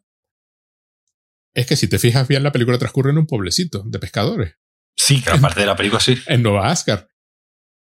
es 1.55 1.67
que 1.67 1.77
si 1.77 1.89
te 1.89 1.99
fijas 1.99 2.27
bien, 2.29 2.43
la 2.43 2.53
película 2.53 2.79
transcurre 2.79 3.11
en 3.11 3.19
un 3.19 3.27
pueblecito 3.27 3.85
de 3.87 3.99
pescadores. 3.99 4.57
Sí, 4.97 5.23
gran 5.25 5.41
parte 5.41 5.61
de 5.61 5.67
la 5.67 5.77
película 5.77 6.01
sí. 6.01 6.17
En 6.27 6.43
Nueva 6.43 6.71
Asgard, 6.71 7.07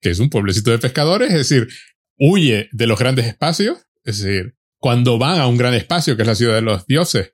que 0.02 0.10
es 0.12 0.20
un 0.20 0.30
pueblecito 0.30 0.72
de 0.72 0.80
pescadores, 0.80 1.30
es 1.30 1.50
decir, 1.50 1.68
huye 2.18 2.70
de 2.72 2.88
los 2.88 3.00
grandes 3.00 3.26
espacios, 3.26 3.80
es 4.04 4.20
decir, 4.20 4.56
cuando 4.80 5.18
van 5.18 5.40
a 5.40 5.48
un 5.48 5.58
gran 5.58 5.74
espacio, 5.74 6.16
que 6.16 6.24
es 6.24 6.28
la 6.28 6.36
ciudad 6.36 6.56
de 6.56 6.62
los 6.62 6.86
dioses, 6.86 7.34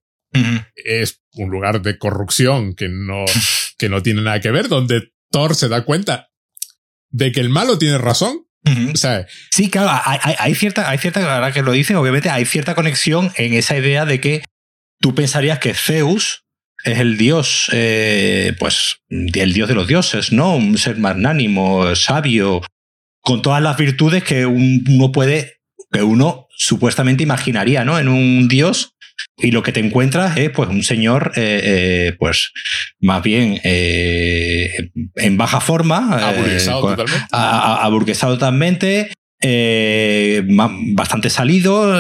es 0.76 1.22
un 1.34 1.50
lugar 1.50 1.82
de 1.82 1.98
corrupción 1.98 2.74
que 2.76 2.90
no, 2.90 3.26
que 3.78 3.90
no 3.90 4.02
tiene 4.02 4.22
nada 4.22 4.40
que 4.40 4.52
ver, 4.52 4.68
donde 4.68 5.12
Thor 5.30 5.56
se 5.56 5.70
da 5.70 5.84
cuenta 5.84 6.30
de 7.10 7.32
que 7.32 7.40
el 7.40 7.50
malo 7.50 7.78
tiene 7.78 7.98
razón. 7.98 8.46
sí, 9.50 9.72
claro, 9.72 9.90
hay, 10.06 10.54
cierta, 10.54 10.90
hay 10.90 11.00
cierta, 11.00 11.36
ahora 11.36 11.52
que 11.52 11.64
lo 11.64 11.72
dicen, 11.72 11.96
obviamente 11.96 12.30
hay 12.30 12.46
cierta 12.46 12.76
conexión 12.76 13.32
en 13.38 13.54
esa 13.54 13.76
idea 13.76 14.06
de 14.06 14.22
que 14.22 14.44
tú 15.00 15.16
pensarías 15.16 15.58
que 15.60 15.74
Zeus 15.74 16.46
es 16.84 17.00
el 17.00 17.18
dios, 17.18 17.70
eh, 17.74 18.56
pues, 18.60 18.98
el 19.10 19.54
dios 19.54 19.68
de 19.68 19.76
los 19.76 19.88
dioses, 19.88 20.32
¿no? 20.32 20.56
Un 20.56 20.78
ser 20.78 20.98
magnánimo, 20.98 21.96
sabio, 21.96 22.62
con 23.22 23.42
todas 23.42 23.62
las 23.62 23.78
virtudes 23.78 24.24
que 24.24 24.46
uno 24.46 25.12
puede, 25.12 25.62
que 25.92 26.04
uno 26.04 26.48
supuestamente 26.56 27.24
imaginaría, 27.24 27.84
¿no? 27.84 28.00
En 28.00 28.08
un 28.08 28.48
dios 28.48 28.96
y 29.38 29.52
lo 29.52 29.64
que 29.64 29.72
te 29.72 29.80
encuentras 29.80 30.38
es 30.38 30.50
pues 30.52 30.70
un 30.70 30.84
señor 30.84 31.32
eh, 31.36 31.62
eh, 31.64 32.16
pues 32.20 32.52
más 33.00 33.24
bien 33.24 33.60
eh, 33.64 34.92
en 35.16 35.38
baja 35.38 35.60
forma 35.62 36.30
aburguesado 36.30 36.82
totalmente, 36.82 37.28
aburguesado 37.32 38.34
totalmente 38.34 39.12
bastante 40.94 41.32
salido 41.32 41.92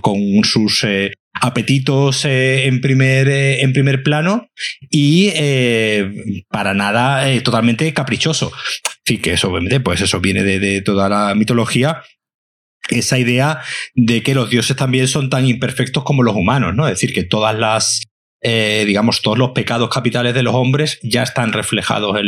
con 0.00 0.18
sus 0.42 0.86
apetitos 1.34 2.24
en 2.24 2.80
primer 2.80 3.28
en 3.28 3.72
primer 3.74 4.02
plano 4.02 4.48
y 4.90 5.30
para 6.48 6.72
nada 6.72 7.26
totalmente 7.42 7.92
caprichoso. 7.92 8.50
Sí 9.04 9.18
que 9.18 9.34
eso 9.34 9.50
obviamente 9.50 9.80
pues 9.80 10.00
eso 10.00 10.18
viene 10.20 10.44
de 10.44 10.80
toda 10.80 11.10
la 11.10 11.34
mitología 11.34 12.02
esa 12.90 13.18
idea 13.18 13.60
de 13.94 14.22
que 14.22 14.34
los 14.34 14.50
dioses 14.50 14.76
también 14.76 15.08
son 15.08 15.30
tan 15.30 15.46
imperfectos 15.46 16.04
como 16.04 16.22
los 16.22 16.36
humanos, 16.36 16.74
¿no? 16.74 16.86
Es 16.86 16.94
decir, 16.94 17.12
que 17.12 17.24
todas 17.24 17.56
las, 17.56 18.02
eh, 18.42 18.84
digamos, 18.86 19.22
todos 19.22 19.38
los 19.38 19.50
pecados 19.50 19.90
capitales 19.90 20.34
de 20.34 20.42
los 20.42 20.54
hombres 20.54 20.98
ya 21.02 21.22
están 21.22 21.52
reflejados 21.52 22.18
en, 22.18 22.26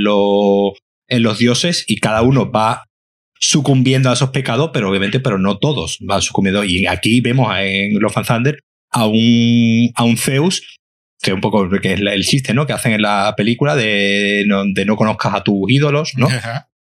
en 1.09 1.22
los 1.22 1.38
dioses 1.38 1.84
y 1.86 1.96
cada 1.96 2.22
uno 2.22 2.51
va 2.51 2.84
sucumbiendo 3.40 4.11
a 4.11 4.12
esos 4.12 4.30
pecados, 4.30 4.70
pero 4.72 4.90
obviamente, 4.90 5.18
pero 5.18 5.38
no 5.38 5.59
todos 5.59 5.96
van 6.01 6.20
sucumbiendo. 6.20 6.62
Y 6.62 6.86
aquí 6.86 7.20
vemos 7.20 7.53
en 7.59 7.98
los 7.98 8.12
Thunder 8.12 8.61
a 8.90 9.07
un, 9.07 9.90
a 9.94 10.05
un 10.05 10.16
Zeus, 10.18 10.78
que 11.22 11.32
un 11.32 11.40
poco 11.40 11.68
que 11.80 11.94
es 11.94 12.01
el 12.01 12.24
chiste, 12.24 12.53
¿no? 12.53 12.66
Que 12.66 12.74
hacen 12.74 12.92
en 12.92 13.03
la 13.03 13.34
película 13.36 13.76
de 13.76 14.44
no, 14.46 14.64
de 14.66 14.84
no 14.84 14.96
conozcas 14.96 15.34
a 15.34 15.42
tus 15.42 15.70
ídolos, 15.70 16.12
¿no? 16.16 16.28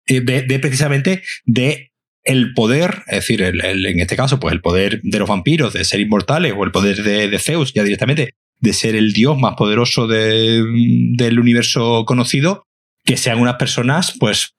Eh, 0.06 0.20
de 0.20 0.58
precisamente 0.58 1.22
de 1.44 1.87
el 2.28 2.52
poder, 2.52 3.04
es 3.06 3.16
decir, 3.16 3.40
el, 3.40 3.86
en 3.86 4.00
este 4.00 4.14
caso, 4.14 4.38
pues 4.38 4.52
el 4.52 4.60
poder 4.60 5.00
de 5.02 5.18
los 5.18 5.28
vampiros 5.28 5.72
de 5.72 5.82
ser 5.84 6.00
inmortales 6.00 6.52
o 6.54 6.62
el 6.62 6.70
poder 6.70 7.02
de, 7.02 7.38
Zeus 7.38 7.72
ya 7.72 7.82
directamente 7.82 8.34
de 8.60 8.72
ser 8.74 8.96
el 8.96 9.14
dios 9.14 9.38
más 9.38 9.54
poderoso 9.56 10.06
del 10.06 11.38
universo 11.40 12.04
conocido, 12.04 12.64
que 13.04 13.16
sean 13.16 13.40
unas 13.40 13.54
personas, 13.54 14.14
pues, 14.20 14.50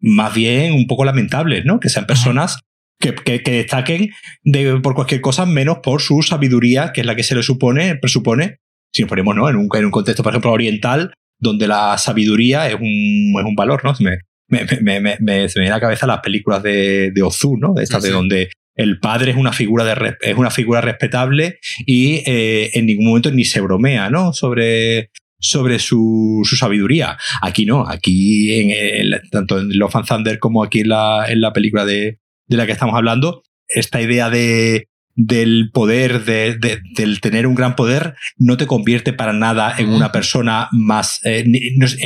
más 0.00 0.34
bien 0.34 0.74
un 0.74 0.86
poco 0.86 1.06
lamentables, 1.06 1.64
¿no? 1.64 1.80
Que 1.80 1.88
sean 1.88 2.06
personas 2.06 2.58
que, 3.00 3.14
destaquen 3.42 4.10
de, 4.42 4.78
por 4.80 4.94
cualquier 4.94 5.22
cosa 5.22 5.46
menos 5.46 5.78
por 5.82 6.02
su 6.02 6.20
sabiduría, 6.20 6.92
que 6.92 7.00
es 7.00 7.06
la 7.06 7.16
que 7.16 7.22
se 7.22 7.34
le 7.34 7.42
supone, 7.42 7.96
presupone, 7.96 8.58
si 8.92 9.02
nos 9.02 9.08
ponemos 9.08 9.34
¿no? 9.34 9.48
en, 9.48 9.56
un, 9.56 9.68
en 9.72 9.84
un 9.86 9.90
contexto, 9.90 10.22
por 10.22 10.32
ejemplo, 10.32 10.52
oriental, 10.52 11.14
donde 11.38 11.68
la 11.68 11.96
sabiduría 11.96 12.68
es 12.68 12.74
un, 12.74 13.34
es 13.38 13.44
un 13.46 13.54
valor, 13.54 13.82
¿no? 13.82 13.94
Me, 14.00 14.18
me, 14.48 14.66
me, 14.80 15.00
me, 15.00 15.16
me, 15.20 15.48
se 15.48 15.58
me 15.58 15.62
viene 15.62 15.72
a 15.72 15.76
la 15.76 15.80
cabeza 15.80 16.06
las 16.06 16.20
películas 16.20 16.62
de, 16.62 17.10
de 17.12 17.22
Ozu, 17.22 17.56
¿no? 17.56 17.74
De 17.74 17.84
estas 17.84 18.02
de 18.02 18.10
donde 18.10 18.50
el 18.74 19.00
padre 19.00 19.32
es 19.32 19.36
una 19.36 19.52
figura 19.52 19.84
de 19.84 20.16
es 20.20 20.36
una 20.36 20.50
figura 20.50 20.80
respetable 20.80 21.58
y 21.84 22.22
eh, 22.26 22.70
en 22.74 22.86
ningún 22.86 23.06
momento 23.06 23.30
ni 23.30 23.44
se 23.44 23.60
bromea, 23.60 24.10
¿no? 24.10 24.32
Sobre 24.32 25.10
sobre 25.40 25.78
su, 25.78 26.42
su 26.44 26.56
sabiduría. 26.56 27.16
Aquí 27.42 27.64
no, 27.64 27.86
aquí 27.88 28.52
en 28.52 29.20
tanto 29.30 29.60
en 29.60 29.78
Love 29.78 29.96
and 29.96 30.06
Thunder 30.06 30.38
como 30.38 30.64
aquí 30.64 30.80
en 30.80 30.88
la, 30.88 31.26
en 31.28 31.40
la 31.40 31.52
película 31.52 31.84
de, 31.84 32.18
de 32.46 32.56
la 32.56 32.66
que 32.66 32.72
estamos 32.72 32.96
hablando, 32.96 33.42
esta 33.68 34.00
idea 34.00 34.30
de, 34.30 34.88
del 35.14 35.70
poder, 35.72 36.24
de, 36.24 36.56
de, 36.56 36.80
del 36.96 37.20
tener 37.20 37.46
un 37.46 37.54
gran 37.54 37.76
poder, 37.76 38.14
no 38.36 38.56
te 38.56 38.66
convierte 38.66 39.12
para 39.12 39.32
nada 39.32 39.74
en 39.78 39.90
una 39.90 40.12
persona 40.12 40.68
más, 40.72 41.20
eh, 41.24 41.44
ni, 41.46 41.60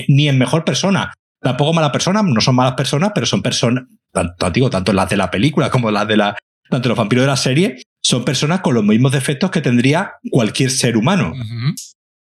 ni, 0.08 0.28
en 0.28 0.38
mejor 0.38 0.64
persona. 0.64 1.12
Tampoco 1.42 1.72
mala 1.72 1.90
persona, 1.90 2.22
no 2.22 2.40
son 2.40 2.54
malas 2.54 2.74
personas, 2.74 3.12
pero 3.14 3.26
son 3.26 3.42
personas, 3.42 3.84
tanto, 4.12 4.50
digo, 4.50 4.70
tanto 4.70 4.92
las 4.92 5.08
de 5.10 5.16
la 5.16 5.30
película 5.30 5.70
como 5.70 5.90
las 5.90 6.06
de 6.06 6.16
la, 6.16 6.36
tanto 6.70 6.88
los 6.88 6.96
vampiros 6.96 7.24
de 7.24 7.28
la 7.28 7.36
serie, 7.36 7.82
son 8.00 8.24
personas 8.24 8.60
con 8.60 8.74
los 8.74 8.84
mismos 8.84 9.12
defectos 9.12 9.50
que 9.50 9.60
tendría 9.60 10.14
cualquier 10.30 10.70
ser 10.70 10.96
humano. 10.96 11.32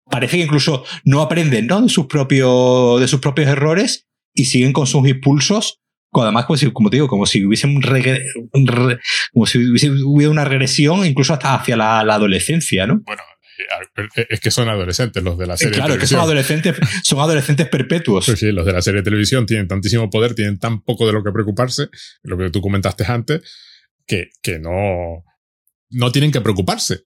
Parece 0.10 0.38
que 0.38 0.44
incluso 0.44 0.86
no 1.04 1.22
aprenden 1.22 1.68
¿no? 1.68 1.82
De, 1.82 1.90
sus 1.90 2.08
propios, 2.08 3.00
de 3.02 3.08
sus 3.08 3.20
propios 3.20 3.48
errores 3.48 4.08
y 4.34 4.46
siguen 4.46 4.74
con 4.74 4.88
sus 4.88 5.08
impulsos 5.08 5.84
además 6.22 6.46
como, 6.46 6.58
si, 6.58 6.72
como 6.72 6.90
te 6.90 6.98
digo, 6.98 7.08
como 7.08 7.26
si 7.26 7.44
hubiese 7.44 7.66
un 7.66 7.82
como 9.34 9.46
si 9.46 9.58
hubiese 9.58 9.90
hubiera 9.90 10.32
una 10.32 10.46
regresión 10.46 11.06
incluso 11.06 11.34
hasta 11.34 11.56
hacia 11.56 11.76
la, 11.76 12.02
adolescencia, 12.02 12.86
¿no? 12.86 13.02
Bueno, 13.04 13.24
es 14.30 14.40
que 14.40 14.52
son 14.52 14.70
adolescentes 14.70 15.24
los 15.24 15.38
de 15.38 15.48
la 15.48 15.58
serie. 15.58 15.76
Claro, 15.76 15.94
es 15.94 16.00
que 16.00 16.08
son 16.08 16.20
adolescentes, 16.20 16.76
son 17.04 17.20
adolescentes 17.20 17.68
perpetuos. 17.70 18.26
Sí, 18.26 18.52
los 18.52 18.66
de 18.66 18.74
la 18.74 18.82
serie 18.82 19.02
de 19.02 19.06
televisión 19.06 19.46
tienen 19.46 19.68
tantísimo 19.68 20.10
poder, 20.10 20.36
tienen 20.36 20.60
tan 20.60 20.82
poco 20.82 21.08
de 21.08 21.14
lo 21.14 21.24
que 21.24 21.32
preocuparse, 21.32 21.90
lo 22.24 22.38
que 22.38 22.50
tú 22.50 22.62
comentaste 22.62 23.06
antes, 23.08 23.42
que, 24.06 24.30
que 24.42 24.60
no, 24.60 25.24
no 25.90 26.12
tienen 26.12 26.32
que 26.32 26.42
preocuparse. 26.42 27.04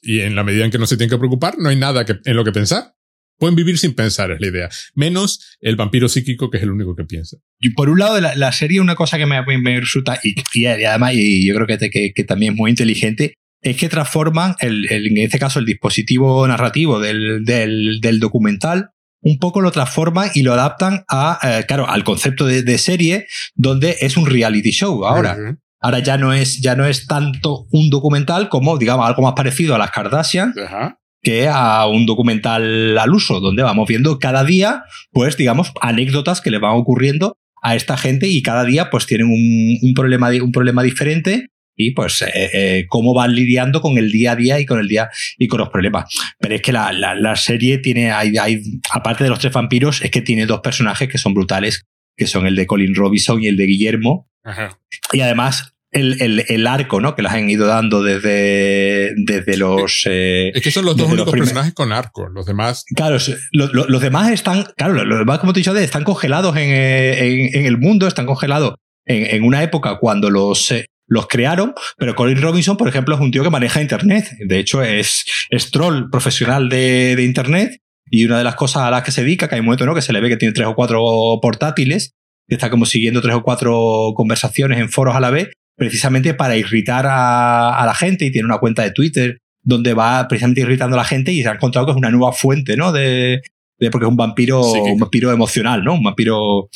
Y 0.00 0.20
en 0.20 0.34
la 0.34 0.42
medida 0.42 0.64
en 0.64 0.70
que 0.70 0.78
no 0.78 0.86
se 0.86 0.96
tienen 0.96 1.10
que 1.10 1.18
preocupar, 1.18 1.58
no 1.58 1.68
hay 1.68 1.76
nada 1.76 2.04
que, 2.04 2.18
en 2.24 2.36
lo 2.36 2.44
que 2.44 2.52
pensar. 2.52 2.94
Pueden 3.38 3.56
vivir 3.56 3.78
sin 3.78 3.94
pensar, 3.94 4.30
es 4.30 4.40
la 4.40 4.46
idea. 4.46 4.68
Menos 4.94 5.56
el 5.60 5.74
vampiro 5.76 6.08
psíquico, 6.08 6.50
que 6.50 6.58
es 6.58 6.62
el 6.62 6.70
único 6.70 6.94
que 6.94 7.04
piensa. 7.04 7.38
Y 7.58 7.70
por 7.70 7.88
un 7.88 7.98
lado, 7.98 8.20
la, 8.20 8.36
la 8.36 8.52
serie, 8.52 8.80
una 8.80 8.94
cosa 8.94 9.18
que 9.18 9.26
me, 9.26 9.42
me 9.58 9.80
resulta, 9.80 10.20
y, 10.22 10.34
y, 10.54 10.66
además, 10.66 11.14
y 11.14 11.46
yo 11.46 11.54
creo 11.54 11.66
que, 11.66 11.90
que, 11.90 12.12
que, 12.14 12.24
también 12.24 12.52
es 12.52 12.58
muy 12.58 12.70
inteligente, 12.70 13.34
es 13.62 13.76
que 13.76 13.88
transforman, 13.88 14.56
el, 14.60 14.90
el, 14.90 15.06
en 15.06 15.18
este 15.18 15.38
caso, 15.38 15.58
el 15.58 15.66
dispositivo 15.66 16.46
narrativo 16.46 17.00
del, 17.00 17.44
del, 17.44 18.00
del, 18.00 18.20
documental, 18.20 18.90
un 19.20 19.38
poco 19.38 19.60
lo 19.60 19.70
transforman 19.70 20.30
y 20.34 20.42
lo 20.42 20.52
adaptan 20.52 21.04
a, 21.08 21.38
eh, 21.42 21.64
claro, 21.66 21.88
al 21.88 22.02
concepto 22.04 22.44
de, 22.44 22.62
de, 22.62 22.78
serie, 22.78 23.26
donde 23.54 23.96
es 24.00 24.16
un 24.16 24.26
reality 24.26 24.72
show 24.72 25.04
ahora. 25.06 25.36
Uh 25.38 25.40
-huh. 25.40 25.58
Ahora 25.80 25.98
ya 26.00 26.16
no 26.16 26.32
es, 26.32 26.60
ya 26.60 26.76
no 26.76 26.86
es 26.86 27.06
tanto 27.06 27.66
un 27.70 27.90
documental 27.90 28.48
como, 28.48 28.78
digamos, 28.78 29.06
algo 29.06 29.22
más 29.22 29.34
parecido 29.34 29.74
a 29.74 29.78
las 29.78 29.90
Kardashian, 29.90 30.52
uh 30.56 30.60
-huh 30.60 30.96
que 31.22 31.48
a 31.48 31.86
un 31.86 32.04
documental 32.04 32.98
al 32.98 33.14
uso, 33.14 33.40
donde 33.40 33.62
vamos 33.62 33.88
viendo 33.88 34.18
cada 34.18 34.44
día, 34.44 34.82
pues 35.12 35.36
digamos, 35.36 35.72
anécdotas 35.80 36.40
que 36.40 36.50
le 36.50 36.58
van 36.58 36.72
ocurriendo 36.72 37.38
a 37.62 37.76
esta 37.76 37.96
gente 37.96 38.26
y 38.26 38.42
cada 38.42 38.64
día 38.64 38.90
pues 38.90 39.06
tienen 39.06 39.28
un, 39.28 39.78
un 39.80 39.94
problema, 39.94 40.30
un 40.30 40.50
problema 40.50 40.82
diferente 40.82 41.46
y 41.76 41.92
pues 41.92 42.22
eh, 42.22 42.50
eh, 42.52 42.86
cómo 42.88 43.14
van 43.14 43.34
lidiando 43.34 43.80
con 43.80 43.98
el 43.98 44.10
día 44.10 44.32
a 44.32 44.36
día 44.36 44.60
y 44.60 44.66
con 44.66 44.78
el 44.78 44.88
día 44.88 45.10
y 45.38 45.48
con 45.48 45.60
los 45.60 45.68
problemas. 45.68 46.12
Pero 46.38 46.54
es 46.54 46.62
que 46.62 46.72
la, 46.72 46.92
la, 46.92 47.14
la 47.14 47.36
serie 47.36 47.78
tiene, 47.78 48.12
hay, 48.12 48.36
hay, 48.36 48.62
aparte 48.92 49.24
de 49.24 49.30
los 49.30 49.38
tres 49.38 49.52
vampiros, 49.52 50.02
es 50.02 50.10
que 50.10 50.22
tiene 50.22 50.46
dos 50.46 50.60
personajes 50.60 51.08
que 51.08 51.18
son 51.18 51.34
brutales, 51.34 51.84
que 52.16 52.26
son 52.26 52.46
el 52.46 52.56
de 52.56 52.66
Colin 52.66 52.94
Robinson 52.94 53.42
y 53.42 53.48
el 53.48 53.56
de 53.56 53.66
Guillermo. 53.66 54.28
Ajá. 54.44 54.78
Y 55.12 55.20
además 55.20 55.72
el, 55.92 56.20
el, 56.22 56.44
el, 56.48 56.66
arco, 56.66 57.00
¿no? 57.00 57.14
Que 57.14 57.22
las 57.22 57.34
han 57.34 57.48
ido 57.48 57.66
dando 57.66 58.02
desde, 58.02 59.12
desde 59.16 59.56
los. 59.58 60.04
Eh, 60.06 60.50
es 60.54 60.62
que 60.62 60.70
son 60.70 60.86
los 60.86 60.96
dos 60.96 61.08
únicos 61.08 61.26
los 61.26 61.34
personajes 61.34 61.74
con 61.74 61.92
arco. 61.92 62.28
Los 62.28 62.46
demás. 62.46 62.84
Claro, 62.96 63.18
los, 63.52 63.72
los, 63.72 63.88
los 63.88 64.00
demás 64.00 64.30
están. 64.30 64.64
Claro, 64.76 65.04
los 65.04 65.18
demás, 65.18 65.38
como 65.38 65.52
te 65.52 65.58
he 65.58 65.62
dicho, 65.62 65.76
están 65.76 66.04
congelados 66.04 66.56
en, 66.56 66.70
en, 66.70 67.54
en 67.54 67.66
el 67.66 67.76
mundo, 67.76 68.08
están 68.08 68.26
congelados 68.26 68.74
en, 69.04 69.36
en, 69.36 69.44
una 69.44 69.62
época 69.62 69.98
cuando 69.98 70.30
los. 70.30 70.70
Eh, 70.72 70.86
los 71.12 71.26
crearon, 71.26 71.74
pero 71.98 72.14
Colin 72.14 72.40
Robinson, 72.40 72.76
por 72.76 72.88
ejemplo, 72.88 73.14
es 73.14 73.20
un 73.20 73.30
tío 73.30 73.42
que 73.42 73.50
maneja 73.50 73.82
Internet. 73.82 74.30
De 74.40 74.58
hecho, 74.58 74.82
es, 74.82 75.24
es 75.50 75.70
troll 75.70 76.08
profesional 76.10 76.68
de, 76.70 77.16
de 77.16 77.22
Internet 77.22 77.80
y 78.10 78.24
una 78.24 78.38
de 78.38 78.44
las 78.44 78.54
cosas 78.54 78.84
a 78.84 78.90
las 78.90 79.02
que 79.02 79.10
se 79.10 79.22
dedica, 79.22 79.48
que 79.48 79.56
hay 79.56 79.60
un 79.60 79.66
momento 79.66 79.84
¿no? 79.84 79.94
que 79.94 80.02
se 80.02 80.12
le 80.12 80.20
ve 80.20 80.30
que 80.30 80.38
tiene 80.38 80.54
tres 80.54 80.66
o 80.66 80.74
cuatro 80.74 81.38
portátiles, 81.42 82.14
que 82.48 82.54
está 82.54 82.70
como 82.70 82.86
siguiendo 82.86 83.20
tres 83.20 83.34
o 83.34 83.42
cuatro 83.42 84.12
conversaciones 84.16 84.80
en 84.80 84.88
foros 84.88 85.14
a 85.14 85.20
la 85.20 85.30
vez, 85.30 85.50
precisamente 85.76 86.32
para 86.32 86.56
irritar 86.56 87.06
a, 87.06 87.78
a, 87.78 87.86
la 87.86 87.94
gente 87.94 88.24
y 88.24 88.32
tiene 88.32 88.46
una 88.46 88.58
cuenta 88.58 88.82
de 88.82 88.92
Twitter 88.92 89.38
donde 89.62 89.92
va 89.92 90.26
precisamente 90.28 90.62
irritando 90.62 90.96
a 90.96 90.98
la 90.98 91.04
gente 91.04 91.32
y 91.32 91.42
se 91.42 91.48
ha 91.48 91.52
encontrado 91.52 91.86
que 91.86 91.92
es 91.92 91.98
una 91.98 92.10
nueva 92.10 92.32
fuente, 92.32 92.76
¿no? 92.76 92.90
De, 92.90 93.42
de 93.78 93.90
porque 93.90 94.06
es 94.06 94.10
un 94.10 94.16
vampiro, 94.16 94.62
sí, 94.62 94.82
que... 94.82 94.92
un 94.92 94.98
vampiro 94.98 95.30
emocional, 95.30 95.84
¿no? 95.84 95.94
Un 95.94 96.02
vampiro. 96.02 96.68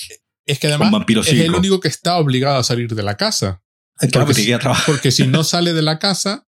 Es 0.46 0.58
que 0.58 0.68
además 0.68 0.92
es 1.08 1.40
el 1.40 1.54
único 1.54 1.80
que 1.80 1.88
está 1.88 2.18
obligado 2.18 2.58
a 2.58 2.62
salir 2.62 2.94
de 2.94 3.02
la 3.02 3.16
casa. 3.16 3.62
Claro 3.98 4.26
porque, 4.26 4.44
que 4.44 4.58
si, 4.58 4.66
porque 4.86 5.10
si 5.10 5.26
no 5.26 5.42
sale 5.44 5.72
de 5.72 5.82
la 5.82 5.98
casa, 5.98 6.46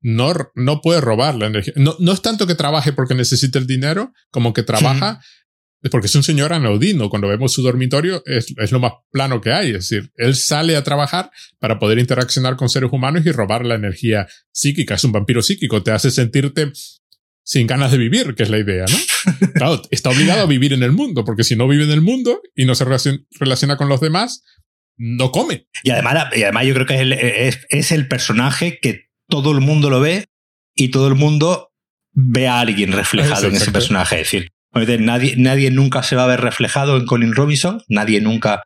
no, 0.00 0.32
no 0.54 0.80
puede 0.82 1.00
robar 1.00 1.34
la 1.34 1.46
energía. 1.46 1.72
No, 1.76 1.96
no 1.98 2.12
es 2.12 2.20
tanto 2.20 2.46
que 2.46 2.54
trabaje 2.54 2.92
porque 2.92 3.14
necesite 3.14 3.58
el 3.58 3.66
dinero, 3.66 4.12
como 4.30 4.52
que 4.52 4.62
trabaja 4.62 5.20
porque 5.90 6.06
es 6.06 6.14
un 6.14 6.22
señor 6.22 6.52
anodino. 6.52 7.10
Cuando 7.10 7.28
vemos 7.28 7.52
su 7.52 7.62
dormitorio 7.62 8.22
es, 8.26 8.54
es, 8.56 8.72
lo 8.72 8.80
más 8.80 8.92
plano 9.10 9.40
que 9.40 9.52
hay. 9.52 9.68
Es 9.68 9.88
decir, 9.88 10.10
él 10.16 10.34
sale 10.34 10.76
a 10.76 10.84
trabajar 10.84 11.30
para 11.58 11.78
poder 11.78 11.98
interaccionar 11.98 12.56
con 12.56 12.68
seres 12.68 12.90
humanos 12.92 13.24
y 13.26 13.32
robar 13.32 13.66
la 13.66 13.74
energía 13.74 14.26
psíquica. 14.52 14.94
Es 14.94 15.04
un 15.04 15.12
vampiro 15.12 15.42
psíquico. 15.42 15.82
Te 15.82 15.90
hace 15.90 16.10
sentirte 16.10 16.72
sin 17.42 17.66
ganas 17.66 17.90
de 17.90 17.98
vivir, 17.98 18.34
que 18.34 18.42
es 18.42 18.50
la 18.50 18.58
idea, 18.58 18.86
¿no? 18.90 18.96
Claro, 19.54 19.82
está 19.90 20.10
obligado 20.10 20.42
a 20.42 20.46
vivir 20.46 20.72
en 20.72 20.82
el 20.82 20.92
mundo, 20.92 21.24
porque 21.24 21.44
si 21.44 21.56
no 21.56 21.68
vive 21.68 21.84
en 21.84 21.90
el 21.90 22.00
mundo 22.00 22.40
y 22.54 22.64
no 22.64 22.74
se 22.74 22.84
relaciona 22.84 23.76
con 23.76 23.88
los 23.88 24.00
demás, 24.00 24.42
no 24.96 25.30
come. 25.30 25.66
Y 25.82 25.90
además, 25.90 26.28
y 26.34 26.42
además 26.42 26.66
yo 26.66 26.74
creo 26.74 26.86
que 26.86 26.94
es 26.94 27.00
el, 27.00 27.12
es, 27.12 27.66
es 27.68 27.92
el 27.92 28.08
personaje 28.08 28.78
que 28.80 29.08
todo 29.28 29.52
el 29.52 29.60
mundo 29.60 29.90
lo 29.90 30.00
ve 30.00 30.26
y 30.74 30.88
todo 30.88 31.08
el 31.08 31.14
mundo 31.14 31.72
ve 32.12 32.46
a 32.48 32.60
alguien 32.60 32.92
reflejado 32.92 33.48
en 33.48 33.56
ese 33.56 33.72
personaje. 33.72 34.20
Es 34.20 34.30
decir, 34.30 34.50
Nadie, 34.74 35.34
nadie 35.36 35.70
nunca 35.70 36.02
se 36.02 36.16
va 36.16 36.24
a 36.24 36.26
ver 36.26 36.40
reflejado 36.40 36.96
en 36.96 37.06
Colin 37.06 37.32
Robinson, 37.32 37.80
nadie 37.88 38.20
nunca 38.20 38.64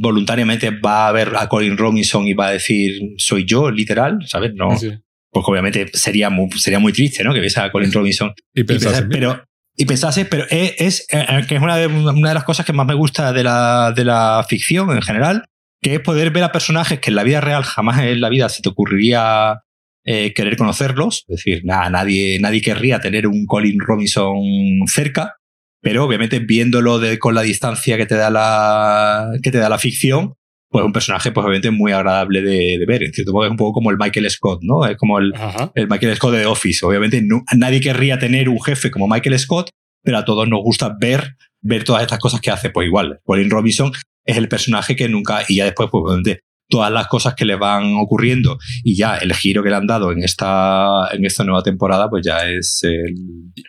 voluntariamente 0.00 0.70
va 0.70 1.08
a 1.08 1.12
ver 1.12 1.34
a 1.36 1.48
Colin 1.48 1.76
Robinson 1.76 2.26
y 2.26 2.32
va 2.32 2.48
a 2.48 2.52
decir 2.52 3.12
soy 3.18 3.44
yo, 3.44 3.70
literal, 3.70 4.20
¿sabes? 4.26 4.54
No. 4.54 4.74
Sí. 4.78 4.90
Pues 5.30 5.44
obviamente 5.46 5.88
sería 5.92 6.30
muy, 6.30 6.50
sería 6.52 6.78
muy 6.78 6.94
triste, 6.94 7.22
¿no? 7.22 7.34
Que 7.34 7.40
viese 7.40 7.60
a 7.60 7.70
Colin 7.70 7.92
Robinson. 7.92 8.32
Y 8.54 8.64
pensase, 8.64 9.02
y 9.02 9.08
pero, 9.12 9.44
y 9.76 9.84
pensase, 9.84 10.24
pero 10.24 10.44
es, 10.48 10.74
es, 10.78 11.06
eh, 11.10 11.44
que 11.46 11.56
es 11.56 11.62
una 11.62 11.76
de, 11.76 11.86
una 11.86 12.28
de 12.28 12.34
las 12.34 12.44
cosas 12.44 12.64
que 12.64 12.72
más 12.72 12.86
me 12.86 12.94
gusta 12.94 13.32
de 13.32 13.44
la, 13.44 13.92
de 13.94 14.04
la 14.04 14.44
ficción 14.48 14.90
en 14.90 15.02
general, 15.02 15.44
que 15.82 15.94
es 15.94 16.00
poder 16.00 16.30
ver 16.30 16.44
a 16.44 16.52
personajes 16.52 16.98
que 16.98 17.10
en 17.10 17.16
la 17.16 17.24
vida 17.24 17.40
real 17.40 17.62
jamás 17.62 18.00
en 18.00 18.20
la 18.20 18.30
vida 18.30 18.48
se 18.48 18.62
te 18.62 18.70
ocurriría 18.70 19.60
eh, 20.04 20.32
querer 20.34 20.56
conocerlos. 20.56 21.24
Es 21.28 21.36
decir, 21.36 21.62
nada, 21.64 21.90
nadie, 21.90 22.38
nadie 22.40 22.62
querría 22.62 23.00
tener 23.00 23.26
un 23.26 23.44
Colin 23.44 23.78
Robinson 23.78 24.40
cerca, 24.86 25.36
pero 25.82 26.04
obviamente 26.04 26.38
viéndolo 26.38 26.98
de, 26.98 27.18
con 27.18 27.34
la 27.34 27.42
distancia 27.42 27.96
que 27.96 28.06
te 28.06 28.14
da 28.14 28.30
la, 28.30 29.30
que 29.42 29.50
te 29.50 29.58
da 29.58 29.68
la 29.68 29.78
ficción, 29.78 30.34
pues 30.68 30.84
un 30.84 30.92
personaje, 30.92 31.32
pues 31.32 31.44
obviamente 31.44 31.70
muy 31.70 31.92
agradable 31.92 32.42
de, 32.42 32.76
de 32.78 32.86
ver. 32.86 33.02
En 33.02 33.12
cierto 33.12 33.32
modo 33.32 33.44
es 33.44 33.50
un 33.50 33.56
poco 33.56 33.74
como 33.74 33.90
el 33.90 33.96
Michael 33.98 34.28
Scott, 34.30 34.60
¿no? 34.62 34.84
Es 34.86 34.96
como 34.96 35.18
el, 35.18 35.32
el 35.74 35.88
Michael 35.88 36.16
Scott 36.16 36.34
de 36.34 36.46
Office. 36.46 36.84
Obviamente 36.84 37.22
no, 37.22 37.42
nadie 37.56 37.80
querría 37.80 38.18
tener 38.18 38.48
un 38.48 38.62
jefe 38.62 38.90
como 38.90 39.08
Michael 39.08 39.38
Scott, 39.38 39.70
pero 40.02 40.18
a 40.18 40.24
todos 40.24 40.48
nos 40.48 40.60
gusta 40.62 40.96
ver, 41.00 41.36
ver 41.60 41.84
todas 41.84 42.02
estas 42.02 42.18
cosas 42.18 42.40
que 42.40 42.50
hace. 42.50 42.70
Pues 42.70 42.86
igual, 42.86 43.20
Colin 43.24 43.50
Robinson 43.50 43.92
es 44.24 44.36
el 44.36 44.48
personaje 44.48 44.96
que 44.96 45.08
nunca, 45.08 45.44
y 45.48 45.56
ya 45.56 45.64
después, 45.64 45.88
pues 45.90 46.02
obviamente, 46.04 46.40
todas 46.68 46.90
las 46.90 47.06
cosas 47.06 47.34
que 47.34 47.44
le 47.44 47.54
van 47.54 47.94
ocurriendo 47.94 48.58
y 48.82 48.96
ya 48.96 49.16
el 49.16 49.32
giro 49.34 49.62
que 49.62 49.70
le 49.70 49.76
han 49.76 49.86
dado 49.86 50.10
en 50.10 50.24
esta, 50.24 51.08
en 51.12 51.24
esta 51.24 51.44
nueva 51.44 51.62
temporada, 51.62 52.10
pues 52.10 52.26
ya 52.26 52.48
es 52.48 52.80
el... 52.82 53.14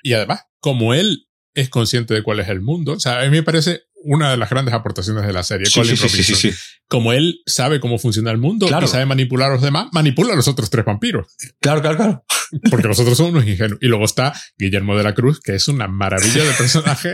Y 0.02 0.14
además, 0.14 0.46
como 0.60 0.96
él 0.96 1.28
es 1.54 1.70
consciente 1.70 2.16
de 2.16 2.24
cuál 2.24 2.40
es 2.40 2.50
el 2.50 2.62
mundo, 2.62 2.94
o 2.94 3.00
sea, 3.00 3.22
a 3.22 3.24
mí 3.26 3.30
me 3.30 3.44
parece 3.44 3.82
una 4.04 4.32
de 4.32 4.38
las 4.38 4.50
grandes 4.50 4.74
aportaciones 4.74 5.26
de 5.26 5.34
la 5.34 5.44
serie, 5.44 5.68
Colin 5.74 5.98
Robinson. 5.98 6.52
Como 6.88 7.12
él 7.12 7.42
sabe 7.46 7.80
cómo 7.82 7.98
funciona 7.98 8.32
el 8.32 8.38
mundo 8.38 8.68
y 8.68 8.88
sabe 8.88 9.06
manipular 9.06 9.50
a 9.50 9.54
los 9.56 9.62
demás, 9.62 9.88
manipula 9.92 10.34
a 10.34 10.36
los 10.36 10.48
otros 10.48 10.70
tres 10.70 10.86
vampiros. 10.86 11.28
Claro, 11.60 11.82
claro, 11.82 11.98
claro. 11.98 12.26
Porque 12.70 12.88
los 12.88 12.98
otros 13.00 13.18
son 13.18 13.32
unos 13.32 13.46
ingenuos. 13.46 13.80
Y 13.82 13.88
luego 13.88 14.06
está 14.06 14.34
Guillermo 14.58 14.96
de 14.96 15.04
la 15.04 15.14
Cruz, 15.14 15.42
que 15.42 15.56
es 15.56 15.68
una 15.68 15.88
maravilla 15.88 16.46
de 16.46 16.54
personaje. 16.54 17.14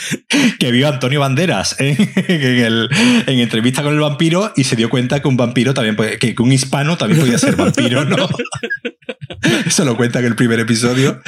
que 0.60 0.70
vio 0.70 0.86
a 0.86 0.90
Antonio 0.90 1.20
Banderas 1.20 1.76
en, 1.80 1.96
el, 2.28 2.88
en, 3.26 3.38
entrevista 3.40 3.82
con 3.82 3.92
el 3.92 4.00
vampiro 4.00 4.52
y 4.54 4.64
se 4.64 4.76
dio 4.76 4.88
cuenta 4.88 5.20
que 5.20 5.28
un 5.28 5.36
vampiro 5.36 5.74
también 5.74 5.96
puede, 5.96 6.18
que 6.18 6.34
un 6.38 6.52
hispano 6.52 6.96
también 6.96 7.20
podía 7.20 7.38
ser 7.38 7.56
vampiro, 7.56 8.04
¿no? 8.04 8.28
Eso 9.66 9.84
lo 9.84 9.96
cuenta 9.96 10.20
en 10.20 10.26
el 10.26 10.36
primer 10.36 10.60
episodio 10.60 11.20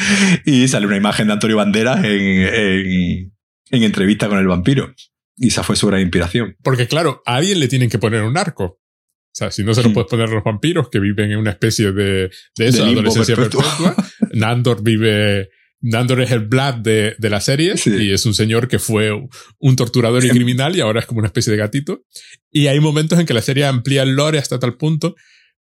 y 0.44 0.68
sale 0.68 0.86
una 0.86 0.96
imagen 0.96 1.26
de 1.28 1.32
Antonio 1.32 1.56
Banderas 1.56 2.04
en, 2.04 2.10
en, 2.10 3.32
entrevista 3.70 4.28
con 4.28 4.38
el 4.38 4.46
vampiro. 4.46 4.94
Y 5.36 5.48
esa 5.48 5.62
fue 5.62 5.76
su 5.76 5.86
gran 5.86 6.00
inspiración. 6.00 6.56
Porque 6.62 6.86
claro, 6.86 7.22
a 7.24 7.36
alguien 7.36 7.60
le 7.60 7.68
tienen 7.68 7.88
que 7.88 7.98
poner 7.98 8.22
un 8.22 8.36
arco. 8.36 8.64
O 8.64 9.32
sea, 9.32 9.50
si 9.50 9.62
no 9.62 9.74
se 9.74 9.82
lo 9.82 9.90
hmm. 9.90 9.92
puedes 9.92 10.10
poner 10.10 10.28
a 10.28 10.32
los 10.32 10.44
vampiros 10.44 10.88
que 10.90 10.98
viven 10.98 11.30
en 11.30 11.38
una 11.38 11.50
especie 11.50 11.92
de, 11.92 12.30
de 12.56 12.66
adolescencia 12.66 13.36
perpetua. 13.36 13.94
Nandor 14.32 14.82
vive, 14.82 15.50
Nandor 15.80 16.20
es 16.20 16.30
el 16.32 16.40
Vlad 16.40 16.74
de, 16.74 17.14
de 17.16 17.30
la 17.30 17.40
serie 17.40 17.74
y 17.86 18.12
es 18.12 18.26
un 18.26 18.34
señor 18.34 18.68
que 18.68 18.78
fue 18.78 19.12
un 19.58 19.76
torturador 19.76 20.24
y 20.24 20.30
criminal 20.30 20.76
y 20.76 20.80
ahora 20.80 21.00
es 21.00 21.06
como 21.06 21.20
una 21.20 21.28
especie 21.28 21.52
de 21.52 21.58
gatito. 21.58 22.04
Y 22.50 22.66
hay 22.66 22.80
momentos 22.80 23.18
en 23.18 23.26
que 23.26 23.34
la 23.34 23.42
serie 23.42 23.64
amplía 23.64 24.02
el 24.02 24.16
lore 24.16 24.38
hasta 24.38 24.58
tal 24.58 24.76
punto 24.76 25.14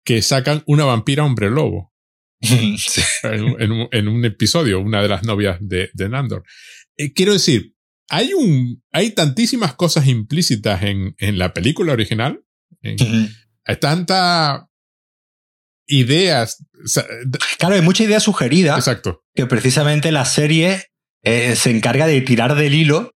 que 0.05 0.22
sacan 0.22 0.62
una 0.66 0.84
vampira 0.84 1.24
hombre 1.24 1.51
lobo. 1.51 1.93
en, 3.22 4.09
un, 4.09 4.24
episodio, 4.24 4.80
una 4.80 5.01
de 5.01 5.09
las 5.09 5.22
novias 5.22 5.59
de, 5.61 5.90
de 5.93 6.09
Nandor. 6.09 6.43
Eh, 6.97 7.12
quiero 7.12 7.32
decir, 7.32 7.74
hay 8.13 8.35
un, 8.35 8.85
hay 8.93 9.13
tantísimas 9.13 9.75
cosas 9.75 10.07
implícitas 10.07 10.83
en, 10.83 11.15
en 11.19 11.39
la 11.39 11.55
película 11.55 11.95
original. 11.95 12.45
Hay 13.65 13.77
tantas 13.81 14.65
ideas. 15.87 16.63
claro, 17.59 17.75
hay 17.75 17.81
mucha 17.81 18.05
idea 18.05 18.21
sugerida. 18.21 18.77
Exacto. 18.77 19.25
Que 19.35 19.47
precisamente 19.47 20.13
la 20.13 20.27
serie 20.27 20.89
eh, 21.23 21.57
se 21.57 21.71
encarga 21.71 22.07
de 22.07 22.21
tirar 22.21 22.55
del 22.55 22.75
hilo 22.75 23.13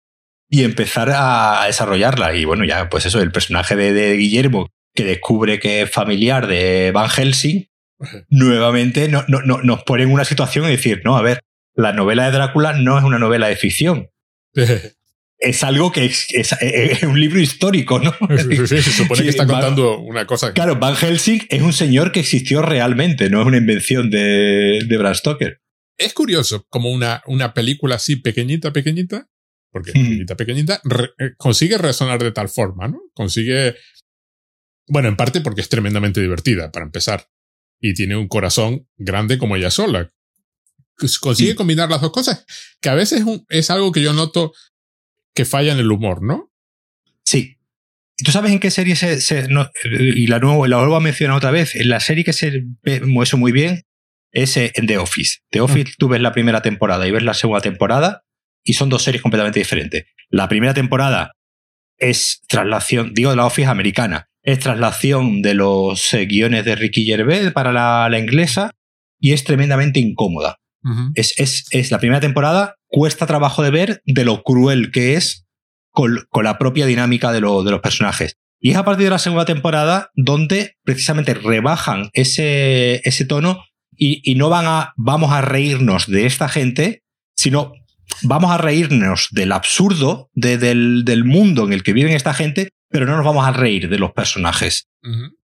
y 0.50 0.64
empezar 0.64 1.12
a 1.14 1.66
desarrollarla. 1.68 2.34
Y 2.34 2.46
bueno, 2.46 2.64
ya, 2.64 2.88
pues 2.89 3.06
eso, 3.06 3.20
el 3.20 3.34
personaje 3.34 3.76
de, 3.76 3.91
de 3.91 4.16
Guillermo, 4.16 4.70
que 4.93 5.04
descubre 5.04 5.60
que 5.60 5.82
es 5.82 5.91
familiar 5.91 6.48
de 6.48 6.91
Van 6.93 7.10
Helsing, 7.10 7.68
nuevamente 8.30 9.10
no, 9.10 9.26
no, 9.28 9.41
no, 9.41 9.62
nos 9.62 9.84
pone 9.84 10.04
en 10.04 10.14
una 10.14 10.24
situación 10.24 10.66
y 10.66 10.70
decir, 10.70 11.02
no, 11.04 11.18
a 11.18 11.22
ver, 11.22 11.41
la 11.74 11.91
novela 11.91 12.26
de 12.26 12.32
Drácula 12.32 12.72
no 12.72 12.98
es 12.98 13.04
una 13.04 13.20
novela 13.20 13.48
de 13.48 13.58
ficción. 13.58 14.10
es 15.39 15.64
algo 15.64 15.91
que 15.91 16.06
es, 16.06 16.28
es, 16.32 17.03
un 17.03 17.20
libro 17.20 17.39
histórico, 17.39 17.99
¿no? 17.99 18.14
se 18.68 18.82
supone 18.82 19.24
que 19.24 19.30
está 19.30 19.45
contando 19.45 19.99
una 19.99 20.26
cosa. 20.26 20.53
Claro, 20.53 20.78
Van 20.78 20.95
Helsing 20.95 21.47
es 21.49 21.62
un 21.62 21.74
señor 21.74 22.12
que 22.12 22.22
existió 22.22 22.62
realmente, 22.62 23.30
no 23.30 23.41
es 23.41 23.47
una 23.47 23.58
invención 23.58 24.10
de, 24.10 24.84
de 24.88 24.97
Bram 24.97 25.16
Stoker. 25.16 25.62
Es 25.97 26.14
curioso, 26.14 26.66
como 26.70 26.91
una, 26.91 27.22
una 27.26 27.53
película 27.53 27.95
así 27.95 28.18
pequeñita, 28.18 28.74
pequeñita, 28.74 29.30
porque 29.72 29.91
hmm. 29.91 30.03
pequeñita, 30.03 30.36
pequeñita, 30.36 30.82
eh, 31.20 31.32
consigue 31.38 31.78
resonar 31.78 32.22
de 32.22 32.32
tal 32.32 32.49
forma, 32.49 32.88
¿no? 32.88 32.99
Consigue 33.14 33.76
bueno, 34.88 35.08
en 35.08 35.16
parte 35.16 35.41
porque 35.41 35.62
es 35.62 35.70
tremendamente 35.70 36.22
divertida, 36.22 36.72
para 36.72 36.86
empezar. 36.86 37.28
Y 37.80 37.93
tiene 37.93 38.16
un 38.16 38.28
corazón 38.28 38.88
grande 38.97 39.38
como 39.38 39.56
ella 39.56 39.72
sola. 39.72 40.12
Consigue 41.22 41.56
combinar 41.56 41.89
las 41.89 42.02
dos 42.02 42.12
cosas, 42.12 42.46
que 42.82 42.89
a 42.89 42.93
veces 42.93 43.24
es, 43.50 43.70
algo 43.70 43.91
que 43.91 44.02
yo 44.02 44.14
noto 44.14 44.54
que 45.34 45.46
falla 45.46 45.74
en 45.74 45.80
el 45.80 45.91
humor, 45.91 46.24
¿no? 46.24 46.52
Sí. 47.26 47.58
¿Y 48.18 48.24
tú 48.24 48.32
sabes 48.32 48.52
en 48.52 48.60
qué 48.60 48.72
serie 48.72 48.96
se... 48.96 49.48
y 49.89 50.28
la, 50.28 50.39
nuevo, 50.39 50.68
la 50.68 50.78
vuelvo 50.78 50.96
a 50.96 51.02
mencionar 51.02 51.36
otra 51.36 51.52
vez. 51.52 51.76
En 51.76 51.89
la 51.89 52.00
serie 52.00 52.24
que 52.24 52.32
se 52.32 52.64
ve 52.82 53.02
eso 53.22 53.38
muy 53.38 53.52
bien 53.52 53.84
es 54.32 54.56
eh, 54.56 54.72
en 54.76 54.88
The 54.88 54.98
Office. 55.00 55.39
The 55.52 55.60
Office, 55.60 55.91
mm. 55.91 55.96
tú 55.98 56.08
ves 56.08 56.22
la 56.22 56.32
primera 56.32 56.62
temporada 56.62 57.06
y 57.08 57.12
ves 57.12 57.24
la 57.24 57.34
segunda 57.34 57.62
temporada 57.62 58.24
y 58.64 58.74
son 58.74 58.88
dos 58.89 59.04
series 59.04 59.22
completamente 59.22 59.60
diferentes. 59.60 60.06
La 60.30 60.48
primera 60.48 60.74
temporada 60.74 61.34
es 61.98 62.41
traslación, 62.48 63.14
digo, 63.14 63.32
de 63.32 63.36
la 63.36 63.46
Office 63.46 63.68
americana 63.68 64.30
es 64.46 64.60
traslación 64.60 65.41
de 65.41 65.56
los 65.56 66.14
eh, 66.14 66.26
guiones 66.28 66.64
de 66.66 66.76
Ricky 66.76 67.04
Gervais 67.04 67.52
para 67.52 67.72
la, 67.72 68.20
inglesa 68.20 68.72
y 69.20 69.34
es 69.34 69.43
tremendamente 69.43 70.00
incómoda. 70.00 70.60
Es, 71.16 71.34
es, 71.38 71.66
es, 71.72 71.92
la 71.92 72.00
primera 72.00 72.20
temporada, 72.20 72.76
cuesta 72.88 73.26
trabajo 73.26 73.64
de 73.64 73.72
ver 73.72 74.02
de 74.06 74.26
lo 74.26 74.44
cruel 74.44 74.92
que 74.92 75.16
es 75.16 75.46
con, 75.92 76.26
con 76.30 76.44
la 76.44 76.58
propia 76.58 76.86
dinámica 76.86 77.32
de, 77.32 77.42
lo, 77.42 77.64
de, 77.64 77.72
los 77.72 77.82
personajes. 77.82 78.38
Y 78.60 78.72
es 78.72 78.78
a 78.78 78.86
partir 78.86 79.06
de 79.06 79.12
la 79.12 79.20
segunda 79.20 79.46
temporada 79.46 80.12
donde 80.16 80.76
precisamente 80.84 81.34
rebajan 81.34 82.10
ese, 82.14 83.02
ese 83.04 83.26
tono 83.26 83.64
y, 83.98 84.22
y 84.30 84.36
no 84.36 84.50
van 84.50 84.66
a 84.68 84.94
vamos 84.98 85.32
a 85.32 85.42
reírnos 85.42 86.08
de 86.08 86.26
esta 86.26 86.50
gente, 86.50 87.04
sino 87.36 87.74
vamos 88.24 88.52
a 88.52 88.58
reírnos 88.58 89.28
del 89.32 89.52
absurdo 89.52 90.30
de, 90.34 90.58
del, 90.58 91.04
del, 91.06 91.26
mundo 91.26 91.66
en 91.66 91.74
el 91.74 91.84
que 91.84 91.94
viven 91.94 92.14
esta 92.14 92.34
gente 92.34 92.70
pero 92.96 93.06
no 93.06 93.18
nos 93.18 93.26
vamos 93.26 93.46
a 93.46 93.52
reír 93.52 93.90
de 93.90 94.00
los 94.00 94.14
personajes. 94.14 94.88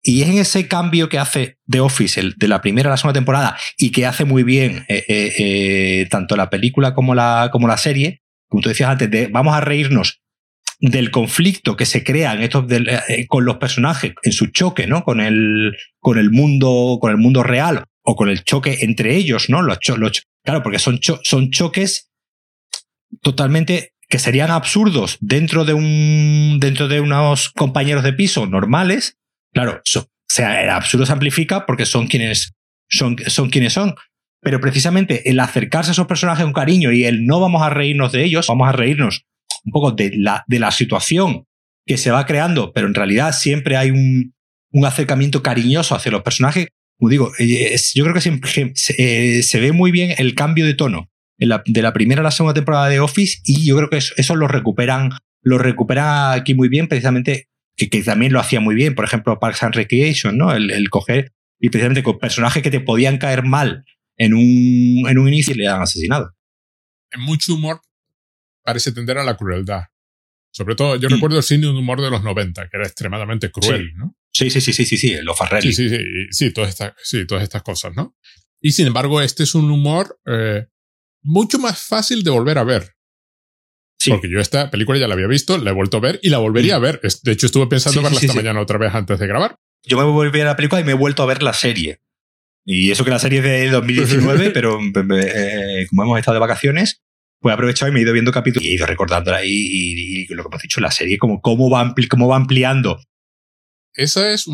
Y 0.04 0.22
es 0.22 0.30
en 0.30 0.38
ese 0.38 0.68
cambio 0.68 1.10
que 1.10 1.20
hace 1.20 1.58
The 1.68 1.80
Office 1.80 2.20
el, 2.20 2.36
de 2.38 2.48
la 2.48 2.62
primera 2.62 2.90
a 2.90 2.92
la 2.92 2.98
segunda 2.98 3.20
temporada 3.20 3.58
y 3.78 3.92
que 3.92 4.06
hace 4.06 4.26
muy 4.26 4.44
bien 4.44 4.86
eh, 4.88 5.04
eh, 5.08 5.34
eh, 5.38 6.08
tanto 6.10 6.36
la 6.36 6.50
película 6.50 6.94
como 6.94 7.16
la, 7.16 7.50
como 7.52 7.68
la 7.68 7.78
serie, 7.78 8.22
como 8.48 8.62
tú 8.62 8.70
decías 8.70 8.90
antes, 8.90 9.32
vamos 9.32 9.56
a 9.56 9.62
reírnos 9.62 10.22
del 10.80 11.10
conflicto 11.10 11.76
que 11.76 11.86
se 11.86 12.04
crea 12.04 12.34
en 12.34 12.44
estos, 12.44 12.66
con 13.28 13.46
los 13.46 13.58
personajes 13.58 14.14
en 14.22 14.32
su 14.32 14.48
choque, 14.48 14.86
¿no? 14.86 15.04
Con 15.04 15.20
el, 15.22 15.76
con 16.00 16.20
el 16.20 16.30
mundo, 16.30 17.00
con 17.02 17.12
el 17.12 17.18
mundo 17.18 17.44
real 17.44 17.84
o 18.04 18.16
con 18.16 18.30
el 18.30 18.44
choque 18.44 18.78
entre 18.82 19.16
ellos, 19.16 19.50
¿no? 19.50 19.62
Los, 19.62 19.80
claro, 20.44 20.64
porque 20.64 20.80
son, 20.80 21.00
son 21.02 21.50
choques 21.50 22.12
totalmente 23.22 23.94
que 24.10 24.20
serían 24.20 24.52
absurdos 24.52 25.18
dentro 25.20 25.66
de 25.66 25.74
un 25.74 26.60
dentro 26.62 26.88
de 26.88 27.02
unos 27.02 27.50
compañeros 27.50 28.04
de 28.04 28.14
piso 28.14 28.46
normales, 28.46 29.18
claro, 29.58 29.82
o 29.96 30.08
sea, 30.28 30.64
el 30.64 30.70
absurdo 30.70 31.06
se 31.06 31.14
amplifica 31.14 31.66
porque 31.66 31.86
son 31.86 32.08
quienes 32.08 32.54
son, 32.90 33.16
son 33.28 33.50
quienes 33.50 33.74
son. 33.74 33.96
Pero 34.42 34.62
precisamente 34.62 35.30
el 35.30 35.40
acercarse 35.40 35.92
a 35.92 35.94
esos 35.94 36.08
personajes 36.08 36.44
con 36.44 36.54
cariño 36.54 36.92
y 36.92 37.06
el 37.06 37.26
no 37.26 37.40
vamos 37.40 37.64
a 37.64 37.70
reírnos 37.70 38.12
de 38.12 38.24
ellos, 38.24 38.48
vamos 38.48 38.70
a 38.70 38.72
reírnos 38.72 39.26
un 39.66 39.72
poco 39.72 39.92
de 39.92 40.12
la, 40.16 40.44
de 40.48 40.60
la 40.60 40.72
situación 40.72 41.46
que 41.86 41.98
se 41.98 42.12
va 42.12 42.26
creando, 42.26 42.72
pero 42.72 42.88
en 42.88 42.94
realidad 42.94 43.34
siempre 43.34 43.78
hay 43.78 43.90
un, 43.92 44.36
un 44.72 44.86
acercamiento 44.86 45.42
cariñoso 45.42 45.96
hacia 45.96 46.12
los 46.12 46.22
personajes. 46.22 46.68
Como 47.00 47.10
digo, 47.10 47.32
eh, 47.40 47.76
yo 47.96 48.04
creo 48.04 48.14
que 48.14 48.22
se, 48.22 48.40
eh, 48.98 49.44
se 49.44 49.60
ve 49.60 49.72
muy 49.72 49.92
bien 49.92 50.14
el 50.18 50.36
cambio 50.36 50.66
de 50.66 50.74
tono 50.74 51.10
de 51.40 51.82
la 51.82 51.94
primera 51.94 52.22
a 52.22 52.24
la 52.24 52.32
segunda 52.32 52.56
temporada 52.56 52.90
de 52.90 53.00
Office 53.00 53.40
y 53.44 53.66
yo 53.66 53.78
creo 53.78 53.90
que 53.90 53.98
eso, 53.98 54.36
lo 54.36 54.48
recuperan 54.48 55.12
lo 55.44 55.60
recupera 55.60 56.34
aquí 56.34 56.56
muy 56.56 56.68
bien 56.68 56.88
precisamente 56.88 57.47
que, 57.78 57.90
que, 57.90 58.04
también 58.04 58.34
lo 58.34 58.40
hacía 58.40 58.60
muy 58.60 58.76
bien 58.76 58.96
por 58.96 59.06
ejemplo 59.06 59.40
Parks 59.40 59.64
and 59.64 59.76
Recreation 59.76 60.38
no 60.38 60.52
el, 60.54 60.72
el, 60.72 60.90
coger 60.90 61.34
y 61.60 61.70
precisamente 61.70 62.04
con 62.04 62.20
personajes 62.20 62.62
que 62.62 62.72
te 62.72 62.80
podían 62.80 63.18
caer 63.18 63.44
mal 63.44 63.86
en 64.18 64.34
un, 64.34 65.08
en 65.08 65.18
un 65.18 65.28
inicio 65.28 65.54
y 65.54 65.58
le 65.58 65.68
han 65.68 65.82
asesinado 65.82 66.36
en 67.12 67.22
mucho 67.22 67.54
humor 67.54 67.82
parece 68.64 68.92
tender 68.92 69.18
a 69.18 69.24
la 69.24 69.38
crueldad 69.38 69.84
sobre 70.52 70.76
todo 70.76 70.96
yo 70.98 71.08
mm. 71.08 71.14
recuerdo 71.14 71.38
el 71.38 71.44
cine 71.44 71.68
de 71.68 71.74
humor 71.74 72.02
de 72.02 72.10
los 72.10 72.24
90 72.24 72.70
que 72.70 72.78
era 72.78 72.86
extremadamente 72.86 73.52
cruel 73.52 73.90
sí. 73.90 73.94
¿no? 73.96 74.18
Sí, 74.38 74.52
sí, 74.52 74.62
sí, 74.62 74.72
sí, 74.72 74.86
sí, 74.86 74.98
sí, 74.98 75.18
los 75.24 75.36
Farrelly. 75.36 75.74
Sí, 75.74 75.90
sí, 75.90 75.98
sí, 75.98 76.28
sí, 76.30 76.54
todas 76.54 76.70
estas, 76.70 76.94
sí, 77.02 77.26
todas 77.26 77.44
estas 77.44 77.64
cosas, 77.64 77.96
¿no? 77.96 78.16
Y 78.62 78.72
sin 78.72 78.86
embargo, 78.86 79.20
este 79.20 79.42
es 79.42 79.56
un 79.56 79.72
humor 79.72 80.20
eh, 80.28 80.68
mucho 81.24 81.58
más 81.58 81.82
fácil 81.82 82.24
de 82.24 82.30
volver 82.30 82.60
a 82.60 82.64
ver. 82.64 82.97
Sí. 84.00 84.12
Porque 84.12 84.30
yo 84.30 84.40
esta 84.40 84.70
película 84.70 85.00
ya 85.00 85.08
la 85.08 85.16
había 85.16 85.28
visto, 85.28 85.58
la 85.58 85.72
he 85.72 85.74
vuelto 85.74 85.98
a 85.98 86.02
ver 86.02 86.20
y 86.22 86.30
la 86.30 86.38
volvería 86.38 86.76
a 86.76 86.80
ver. 86.80 87.02
De 87.24 87.32
hecho, 87.32 87.48
estuve 87.48 87.68
pensando 87.68 88.02
verla 88.02 88.20
esta 88.20 88.34
mañana 88.34 88.62
otra 88.62 88.78
vez 88.78 88.94
antes 88.94 89.20
de 89.20 89.28
grabar. 89.28 89.58
Yo 89.84 89.98
me 89.98 90.04
volví 90.04 90.40
a 90.42 90.46
la 90.46 90.56
película 90.56 90.82
y 90.82 90.84
me 90.84 90.92
he 90.92 90.96
vuelto 90.96 91.24
a 91.24 91.26
ver 91.26 91.42
la 91.42 91.54
serie. 91.54 92.02
Y 92.64 92.92
eso 92.92 93.06
que 93.06 93.12
la 93.12 93.20
serie 93.20 93.40
es 93.40 93.44
de 93.44 93.70
2019, 93.72 94.52
pero 94.52 94.80
eh, 94.80 95.88
como 95.90 96.04
hemos 96.04 96.20
estado 96.20 96.36
de 96.36 96.42
vacaciones, 96.42 97.02
pues 97.40 97.52
he 97.52 97.54
aprovechado 97.54 97.90
y 97.90 97.94
me 97.94 98.00
he 98.00 98.04
ido 98.04 98.14
viendo 98.14 98.32
capítulos 98.32 98.66
y 98.66 98.72
he 98.72 98.76
ido 98.76 98.86
recordándola 98.86 99.44
y, 99.46 99.50
y, 99.50 100.28
lo 100.28 100.44
que 100.44 100.50
hemos 100.50 100.62
dicho, 100.62 100.82
la 100.82 100.92
serie, 100.92 101.18
como 101.18 101.42
cómo 101.42 101.70
va, 101.70 101.94
cómo 102.10 102.28
va 102.28 102.36
ampliando. 102.36 103.00
Esa 103.94 104.32
es 104.32 104.46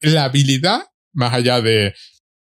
la 0.00 0.24
habilidad, 0.24 0.82
más 1.12 1.34
allá 1.34 1.60
de, 1.60 1.94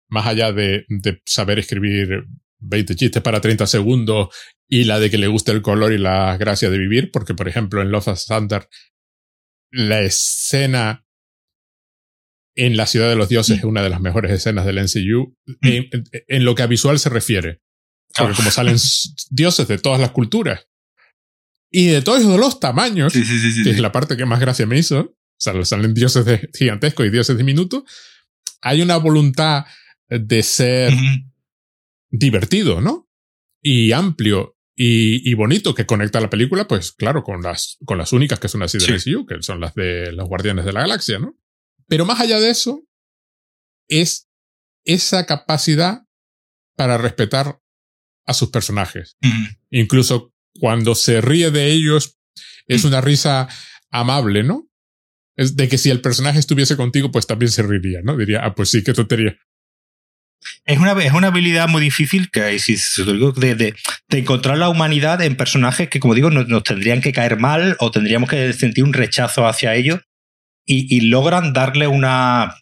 más 0.08 0.28
allá 0.28 0.52
de, 0.52 0.86
de 0.88 1.22
saber 1.26 1.60
escribir 1.60 2.26
20 2.60 2.96
chistes 2.96 3.22
para 3.22 3.42
30 3.42 3.66
segundos 3.68 4.30
y 4.74 4.86
la 4.86 5.00
de 5.00 5.10
que 5.10 5.18
le 5.18 5.28
guste 5.28 5.52
el 5.52 5.62
color 5.62 5.92
y 5.92 5.98
la 5.98 6.38
gracia 6.38 6.70
de 6.70 6.78
vivir, 6.78 7.12
porque 7.12 7.34
por 7.34 7.50
ejemplo 7.50 7.82
en 7.82 7.92
Love 7.92 8.08
of 8.08 8.26
Thunder 8.26 8.70
la 9.70 10.00
escena 10.02 11.06
en 12.56 12.78
la 12.78 12.86
ciudad 12.86 13.10
de 13.10 13.18
los 13.18 13.28
dioses 13.28 13.60
es 13.60 13.64
una 13.66 13.84
de 13.84 13.90
las 13.90 14.00
mejores 14.00 14.32
escenas 14.32 14.66
del 14.66 14.78
NCU 14.82 15.38
en, 15.62 16.46
lo 16.46 16.56
que 16.56 16.64
a 16.64 16.68
visual 16.68 17.00
se 17.00 17.10
refiere. 17.10 17.62
Porque 18.18 18.34
como 18.34 18.50
salen 18.50 18.78
dioses 19.30 19.68
de 19.68 19.78
todas 19.78 20.00
las 20.00 20.12
culturas 20.12 20.68
y 21.70 21.88
de 21.88 22.02
todos 22.02 22.24
los 22.24 22.60
tamaños, 22.60 23.12
Sí, 23.12 23.26
sí, 23.26 23.40
sí, 23.40 23.52
sí, 23.52 23.64
que 23.64 23.72
es 23.72 23.80
la 23.80 23.92
parte 23.92 24.16
que 24.16 24.26
más 24.26 24.40
gracia 24.40 24.66
me 24.66 24.78
hizo, 24.78 25.00
o 25.00 25.16
sea, 25.38 25.66
salen 25.66 25.94
dioses 25.94 26.24
de 26.26 26.50
gigantescos 26.54 27.06
y 27.06 27.10
dioses 27.10 27.38
diminutos, 27.38 27.84
hay 28.62 28.82
una 28.82 28.98
voluntad 28.98 29.66
de 30.10 30.44
ser 30.44 30.94
divertido, 32.10 32.80
¿no? 32.80 33.10
Y 33.62 33.92
amplio 33.94 34.58
y, 34.76 35.30
y 35.30 35.34
bonito 35.34 35.74
que 35.76 35.86
conecta 35.86 36.20
la 36.22 36.30
película, 36.30 36.68
pues 36.68 36.92
claro, 36.92 37.24
con 37.24 37.42
las, 37.42 37.78
con 37.86 37.98
las 37.98 38.14
únicas 38.14 38.40
que 38.40 38.48
son 38.48 38.64
así 38.64 38.78
de 38.78 39.00
Sí. 39.00 39.12
MCU, 39.12 39.26
que 39.26 39.42
son 39.42 39.60
las 39.60 39.76
de 39.76 40.12
los 40.12 40.28
Guardianes 40.28 40.66
de 40.66 40.74
la 40.74 40.82
Galaxia, 40.82 41.20
¿no? 41.20 41.38
Pero 41.88 42.06
más 42.06 42.20
allá 42.20 42.40
de 42.40 42.50
eso, 42.50 42.84
es 43.88 44.30
esa 44.86 45.26
capacidad 45.26 46.04
para 46.76 46.98
respetar 46.98 47.60
a 48.26 48.34
sus 48.34 48.50
personajes. 48.50 49.18
Incluso 49.70 50.34
cuando 50.60 50.96
se 50.96 51.22
ríe 51.22 51.52
de 51.52 51.72
ellos, 51.72 52.18
es 52.68 52.86
una 52.86 53.02
risa 53.02 53.50
amable, 53.90 54.44
¿no? 54.44 54.70
Es 55.36 55.56
de 55.56 55.68
que 55.68 55.78
si 55.78 55.90
el 55.90 56.02
personaje 56.02 56.40
estuviese 56.40 56.78
contigo, 56.78 57.12
pues 57.12 57.28
también 57.28 57.52
se 57.52 57.64
reiría, 57.64 58.02
¿no? 58.04 58.16
Diría, 58.16 58.42
ah, 58.44 58.56
pues 58.56 58.70
sí, 58.70 58.84
qué 58.84 58.94
tontería. 58.94 59.38
Es 60.66 60.80
una, 60.80 60.92
es 61.04 61.14
una 61.14 61.28
habilidad 61.28 61.68
muy 61.68 61.82
difícil 61.82 62.30
que 62.32 62.58
si, 62.60 62.76
de, 62.76 63.76
encontrar 64.10 64.58
la 64.58 64.70
humanidad 64.70 65.22
en 65.22 65.36
personajes 65.36 65.90
que, 65.90 66.00
como 66.00 66.16
digo, 66.16 66.30
nos, 66.30 66.64
tendrían 66.64 67.02
que 67.02 67.12
caer 67.12 67.38
mal 67.38 67.76
o 67.80 67.92
tendríamos 67.92 68.30
que 68.30 68.54
sentir 68.54 68.84
un 68.84 68.94
rechazo 68.94 69.48
hacia 69.48 69.76
ellos 69.76 70.02
y, 70.66 71.02
logran 71.02 71.54
darle 71.54 71.88
una. 71.88 72.56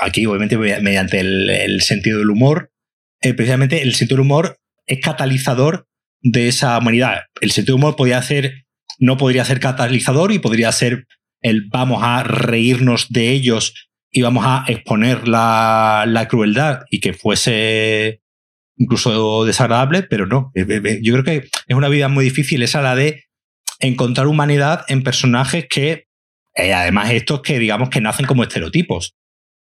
Aquí, 0.00 0.26
obviamente, 0.26 0.56
mediante 0.56 1.20
el, 1.20 1.48
el 1.50 1.80
sentido 1.82 2.18
del 2.18 2.30
humor, 2.30 2.72
eh, 3.20 3.34
precisamente 3.34 3.82
el 3.82 3.94
sentido 3.94 4.16
del 4.16 4.26
humor 4.26 4.58
es 4.86 5.00
catalizador 5.00 5.86
de 6.20 6.48
esa 6.48 6.78
humanidad. 6.78 7.22
El 7.40 7.50
sentido 7.50 7.76
del 7.76 7.84
humor 7.84 7.96
podría 7.96 8.22
ser, 8.22 8.64
no 8.98 9.16
podría 9.16 9.44
ser 9.44 9.60
catalizador 9.60 10.32
y 10.32 10.38
podría 10.38 10.72
ser 10.72 11.06
el 11.40 11.68
vamos 11.68 12.02
a 12.02 12.22
reírnos 12.22 13.08
de 13.10 13.30
ellos 13.30 13.90
y 14.12 14.20
vamos 14.22 14.44
a 14.46 14.64
exponer 14.68 15.26
la, 15.26 16.04
la 16.06 16.28
crueldad 16.28 16.82
y 16.90 17.00
que 17.00 17.14
fuese 17.14 18.20
incluso 18.76 19.44
desagradable, 19.44 20.02
pero 20.02 20.26
no. 20.26 20.52
Eh, 20.54 20.66
eh, 20.68 21.00
Yo 21.02 21.14
creo 21.14 21.24
que 21.24 21.48
es 21.66 21.76
una 21.76 21.88
vida 21.88 22.08
muy 22.08 22.24
difícil 22.24 22.62
esa 22.62 22.82
la 22.82 22.94
de 22.94 23.24
encontrar 23.80 24.26
humanidad 24.26 24.84
en 24.88 25.02
personajes 25.02 25.66
que, 25.68 26.06
eh, 26.54 26.74
además 26.74 27.10
estos 27.10 27.40
que 27.40 27.58
digamos 27.58 27.88
que 27.88 28.00
nacen 28.00 28.26
como 28.26 28.42
estereotipos. 28.42 29.14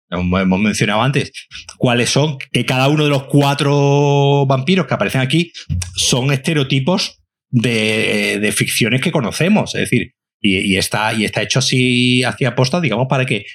Como 0.09 0.37
hemos 0.37 0.59
mencionado 0.59 1.01
antes, 1.01 1.31
cuáles 1.77 2.09
son, 2.09 2.37
que 2.51 2.65
cada 2.65 2.87
uno 2.89 3.05
de 3.05 3.09
los 3.09 3.23
cuatro 3.23 4.45
vampiros 4.45 4.85
que 4.85 4.93
aparecen 4.93 5.21
aquí 5.21 5.51
son 5.95 6.31
estereotipos 6.31 7.23
de, 7.49 8.37
de 8.39 8.51
ficciones 8.51 9.01
que 9.01 9.11
conocemos. 9.11 9.73
Es 9.73 9.81
decir, 9.81 10.13
y, 10.39 10.75
está, 10.75 11.13
y 11.13 11.23
está 11.23 11.41
hecho 11.41 11.59
así 11.59 12.23
hacia 12.23 12.49
aposta, 12.49 12.81
digamos, 12.81 13.07
para 13.09 13.25
que, 13.25 13.45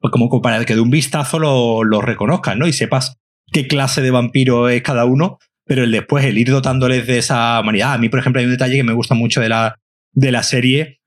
como 0.00 0.40
para 0.40 0.64
que 0.64 0.74
de 0.74 0.80
un 0.80 0.90
vistazo 0.90 1.38
lo, 1.38 1.84
lo 1.84 2.00
reconozcas, 2.00 2.56
¿no? 2.56 2.66
Y 2.66 2.72
sepas 2.72 3.18
qué 3.52 3.66
clase 3.66 4.00
de 4.00 4.10
vampiro 4.10 4.68
es 4.68 4.82
cada 4.82 5.04
uno, 5.04 5.38
pero 5.66 5.84
el 5.84 5.90
después, 5.92 6.24
el 6.24 6.38
ir 6.38 6.50
dotándoles 6.50 7.06
de 7.06 7.18
esa 7.18 7.60
humanidad. 7.60 7.92
A 7.92 7.98
mí, 7.98 8.08
por 8.08 8.20
ejemplo, 8.20 8.40
hay 8.40 8.46
un 8.46 8.52
detalle 8.52 8.76
que 8.76 8.84
me 8.84 8.92
gusta 8.92 9.14
mucho 9.14 9.40
de 9.40 9.48
la, 9.48 9.76
de 10.12 10.32
la 10.32 10.42
serie, 10.42 11.00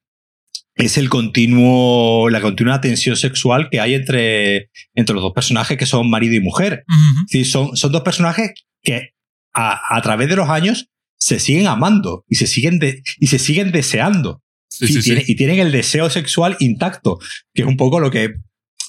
es 0.76 0.98
el 0.98 1.10
continuo, 1.10 2.30
la 2.30 2.42
continua 2.42 2.82
tensión 2.82 3.16
sexual 3.16 3.70
que 3.70 3.80
hay 3.80 3.94
entre, 3.94 4.70
entre 4.96 5.14
los 5.14 5.24
dos 5.24 5.34
personajes 5.34 5.78
que 5.78 5.86
son 5.86 6.10
marido 6.10 6.36
y 6.36 6.40
mujer. 6.40 6.84
Uh 6.88 6.94
-huh. 6.94 7.26
sí, 7.28 7.46
son, 7.46 7.76
son 7.78 7.92
dos 7.92 8.02
personajes 8.02 8.54
que 8.82 9.12
a, 9.54 9.80
a, 9.96 10.02
través 10.02 10.30
de 10.30 10.36
los 10.36 10.50
años 10.50 10.88
se 11.20 11.40
siguen 11.40 11.68
amando 11.68 12.26
y 12.28 12.36
se 12.36 12.48
siguen, 12.48 12.80
de, 12.80 13.04
y 13.20 13.28
se 13.28 13.40
siguen 13.40 13.72
deseando. 13.72 14.42
Sí, 14.68 14.86
y, 14.86 14.88
sí, 14.88 15.02
tiene, 15.02 15.22
sí. 15.22 15.32
y, 15.34 15.36
tienen 15.36 15.60
el 15.60 15.72
deseo 15.72 16.10
sexual 16.10 16.58
intacto, 16.60 17.20
que 17.54 17.62
es 17.62 17.68
un 17.68 17.78
poco 17.78 18.00
lo 18.00 18.10
que, 18.10 18.34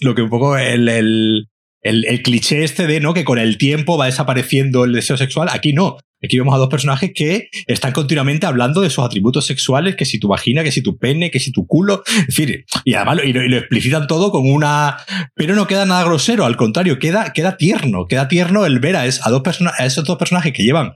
lo 0.01 0.15
que 0.15 0.23
un 0.23 0.31
poco 0.31 0.57
el, 0.57 0.89
el, 0.89 1.49
el, 1.83 2.23
cliché 2.23 2.65
este 2.65 2.87
de 2.87 3.01
¿no? 3.01 3.15
que 3.15 3.25
con 3.25 3.39
el 3.39 3.59
tiempo 3.59 3.99
va 3.99 4.07
desapareciendo 4.07 4.85
el 4.85 4.93
deseo 4.93 5.17
sexual. 5.17 5.49
Aquí 5.53 5.73
no. 5.73 5.99
Aquí 6.23 6.39
vemos 6.39 6.55
a 6.55 6.59
dos 6.59 6.71
personajes 6.71 7.13
que 7.15 7.49
están 7.67 7.93
continuamente 7.93 8.47
hablando 8.47 8.81
de 8.81 8.89
sus 8.89 9.05
atributos 9.05 9.45
sexuales, 9.45 9.95
que 9.95 10.07
si 10.07 10.19
tu 10.19 10.29
vagina, 10.29 10.65
que 10.65 10.73
si 10.73 10.83
tu 10.83 10.97
pene, 10.97 11.31
que 11.31 11.39
si 11.39 11.53
tu 11.53 11.67
culo. 11.67 12.03
Es 12.07 12.29
decir, 12.29 12.65
y 12.85 12.95
además 12.95 13.17
lo, 13.17 13.25
y 13.25 13.33
lo, 13.33 13.59
explicitan 13.59 14.07
todo 14.07 14.33
con 14.33 14.51
una. 14.51 14.97
Pero 15.35 15.55
no 15.55 15.67
queda 15.67 15.85
nada 15.85 16.05
grosero, 16.05 16.47
al 16.47 16.57
contrario, 16.57 16.99
queda, 16.99 17.35
queda 17.35 17.59
tierno. 17.59 18.07
Queda 18.07 18.29
tierno 18.29 18.65
el 18.65 18.79
ver 18.81 18.97
a, 18.97 19.05
es, 19.05 19.25
a, 19.27 19.31
dos 19.31 19.43
personas, 19.43 19.75
a 19.79 19.85
esos 19.85 20.05
dos 20.05 20.17
personajes 20.17 20.55
que 20.55 20.63
llevan, 20.63 20.93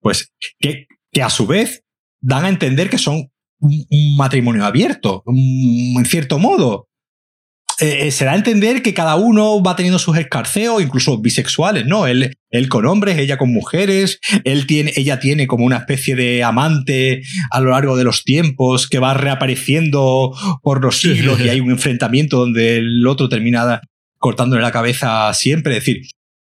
pues, 0.00 0.32
que, 0.60 0.86
que 1.10 1.22
a 1.22 1.30
su 1.30 1.48
vez 1.48 1.82
dan 2.20 2.44
a 2.44 2.48
entender 2.48 2.88
que 2.88 2.98
son 2.98 3.30
un, 3.60 4.16
matrimonio 4.16 4.64
abierto, 4.64 5.24
en 5.26 6.04
cierto 6.04 6.38
modo. 6.38 6.88
Eh, 7.80 8.10
se 8.10 8.24
da 8.24 8.32
a 8.32 8.36
entender 8.36 8.82
que 8.82 8.92
cada 8.92 9.14
uno 9.14 9.62
va 9.62 9.76
teniendo 9.76 10.00
sus 10.00 10.18
escarceos, 10.18 10.82
incluso 10.82 11.18
bisexuales, 11.18 11.86
¿no? 11.86 12.08
Él, 12.08 12.36
él 12.50 12.68
con 12.68 12.86
hombres, 12.86 13.18
ella 13.18 13.38
con 13.38 13.52
mujeres, 13.52 14.18
él 14.42 14.66
tiene, 14.66 14.92
ella 14.96 15.20
tiene 15.20 15.46
como 15.46 15.64
una 15.64 15.76
especie 15.76 16.16
de 16.16 16.42
amante 16.42 17.22
a 17.52 17.60
lo 17.60 17.70
largo 17.70 17.96
de 17.96 18.02
los 18.02 18.24
tiempos 18.24 18.88
que 18.88 18.98
va 18.98 19.14
reapareciendo 19.14 20.32
por 20.60 20.82
los 20.82 21.00
siglos 21.00 21.40
y 21.40 21.50
hay 21.50 21.60
un 21.60 21.70
enfrentamiento 21.70 22.38
donde 22.38 22.78
el 22.78 23.06
otro 23.06 23.28
termina 23.28 23.80
cortándole 24.18 24.62
la 24.62 24.72
cabeza 24.72 25.32
siempre, 25.32 25.76
es 25.76 25.84
decir, 25.84 26.02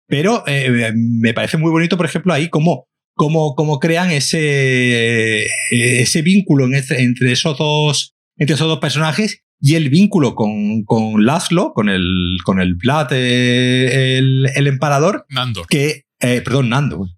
pero 0.07 0.45
eh, 0.47 0.93
me 0.95 1.33
parece 1.33 1.57
muy 1.57 1.70
bonito, 1.70 1.97
por 1.97 2.05
ejemplo, 2.05 2.35
ahí 2.35 2.51
cómo, 2.51 2.89
cómo, 3.14 3.55
cómo 3.55 3.78
crean 3.78 4.11
ese, 4.11 5.47
ese 5.70 6.20
vínculo 6.20 6.66
entre 6.66 7.33
esos 7.33 7.57
dos, 7.57 8.12
entre 8.37 8.57
esos 8.57 8.68
dos 8.68 8.80
personajes 8.80 9.41
y 9.64 9.76
el 9.76 9.90
vínculo 9.90 10.34
con, 10.34 10.82
con 10.84 11.24
Laszlo, 11.24 11.72
con 11.72 11.88
el, 11.88 12.36
con 12.44 12.60
el 12.60 12.74
Vlad, 12.74 13.12
eh, 13.12 14.18
el, 14.18 14.50
el, 14.56 14.66
emparador. 14.66 15.24
Nandor. 15.28 15.68
Que, 15.68 16.06
eh, 16.18 16.42
perdón, 16.44 16.68
Nando. 16.68 17.08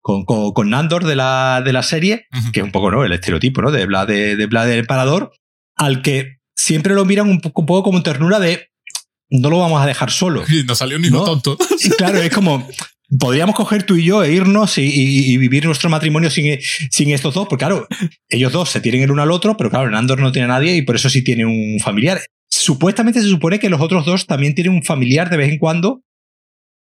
Con, 0.00 0.24
con, 0.24 0.52
con, 0.52 0.70
Nandor 0.70 1.04
de 1.04 1.16
la, 1.16 1.60
de 1.64 1.72
la 1.72 1.82
serie, 1.82 2.28
uh 2.32 2.36
-huh. 2.36 2.52
que 2.52 2.60
es 2.60 2.64
un 2.64 2.70
poco 2.70 2.92
¿no? 2.92 3.04
el 3.04 3.12
estereotipo 3.12 3.62
¿no? 3.62 3.72
de 3.72 3.84
Vlad, 3.84 4.06
de, 4.06 4.36
de 4.36 4.46
Vlad 4.46 4.70
el 4.70 4.78
emperador, 4.78 5.32
al 5.76 6.00
que 6.00 6.38
siempre 6.54 6.94
lo 6.94 7.04
miran 7.04 7.28
un 7.28 7.40
poco, 7.40 7.62
un 7.62 7.66
poco 7.66 7.82
como 7.82 8.02
ternura 8.04 8.38
de 8.38 8.68
no 9.30 9.50
lo 9.50 9.58
vamos 9.58 9.82
a 9.82 9.86
dejar 9.86 10.12
solo. 10.12 10.44
Y 10.48 10.62
no 10.68 10.76
salió 10.76 11.00
ni 11.00 11.10
¿no? 11.10 11.24
tonto. 11.24 11.58
Y 11.82 11.90
claro, 11.90 12.18
es 12.18 12.32
como, 12.32 12.64
podríamos 13.16 13.54
coger 13.54 13.84
tú 13.84 13.96
y 13.96 14.04
yo 14.04 14.22
e 14.22 14.32
irnos 14.32 14.78
y, 14.78 14.82
y, 14.82 15.32
y, 15.32 15.36
vivir 15.36 15.64
nuestro 15.64 15.88
matrimonio 15.88 16.30
sin, 16.30 16.58
sin 16.90 17.10
estos 17.10 17.34
dos, 17.34 17.48
porque 17.48 17.64
claro, 17.64 17.86
ellos 18.28 18.52
dos 18.52 18.68
se 18.68 18.80
tienen 18.80 19.02
el 19.02 19.10
uno 19.10 19.22
al 19.22 19.30
otro, 19.30 19.56
pero 19.56 19.70
claro, 19.70 19.90
Nandor 19.90 20.20
no 20.20 20.32
tiene 20.32 20.46
a 20.46 20.48
nadie 20.48 20.76
y 20.76 20.82
por 20.82 20.96
eso 20.96 21.08
sí 21.08 21.22
tiene 21.22 21.46
un 21.46 21.78
familiar. 21.80 22.20
Supuestamente 22.50 23.20
se 23.20 23.28
supone 23.28 23.58
que 23.58 23.70
los 23.70 23.80
otros 23.80 24.04
dos 24.04 24.26
también 24.26 24.54
tienen 24.54 24.72
un 24.72 24.82
familiar 24.82 25.30
de 25.30 25.36
vez 25.36 25.50
en 25.50 25.58
cuando, 25.58 26.02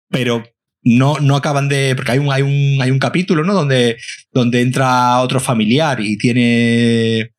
pero 0.09 0.43
no, 0.83 1.17
no 1.19 1.35
acaban 1.35 1.69
de. 1.69 1.93
Porque 1.95 2.11
hay 2.11 2.19
un, 2.19 2.31
hay 2.31 2.41
un, 2.41 2.81
hay 2.81 2.91
un 2.91 2.99
capítulo, 2.99 3.43
¿no? 3.43 3.53
Donde, 3.53 3.97
donde 4.31 4.61
entra 4.61 5.21
otro 5.21 5.39
familiar 5.39 5.99
y 6.01 6.17
tiene. 6.17 7.31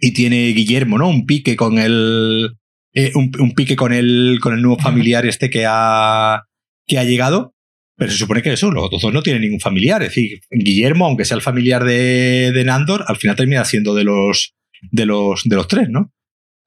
Y 0.00 0.12
tiene 0.12 0.48
Guillermo, 0.48 0.98
¿no? 0.98 1.08
Un 1.08 1.26
pique 1.26 1.56
con 1.56 1.78
el. 1.78 2.56
Eh, 2.94 3.12
un, 3.14 3.30
un, 3.38 3.52
pique 3.52 3.76
con 3.76 3.92
el, 3.92 4.38
con 4.40 4.54
el 4.54 4.62
nuevo 4.62 4.78
familiar 4.78 5.26
este 5.26 5.50
que 5.50 5.66
ha, 5.68 6.44
que 6.86 6.98
ha 6.98 7.04
llegado. 7.04 7.54
Pero 7.96 8.12
se 8.12 8.18
supone 8.18 8.42
que 8.42 8.52
eso, 8.52 8.70
los 8.70 8.84
otros 8.84 9.00
dos 9.00 9.12
no 9.12 9.22
tienen 9.22 9.42
ningún 9.42 9.60
familiar. 9.60 10.02
Es 10.02 10.10
decir, 10.10 10.40
Guillermo, 10.50 11.06
aunque 11.06 11.24
sea 11.24 11.36
el 11.36 11.42
familiar 11.42 11.82
de, 11.84 12.52
de 12.54 12.64
Nandor, 12.64 13.04
al 13.08 13.16
final 13.16 13.36
termina 13.36 13.64
siendo 13.64 13.94
de 13.94 14.04
los, 14.04 14.54
de 14.90 15.06
los, 15.06 15.42
de 15.44 15.56
los 15.56 15.66
tres, 15.66 15.88
¿no? 15.88 16.12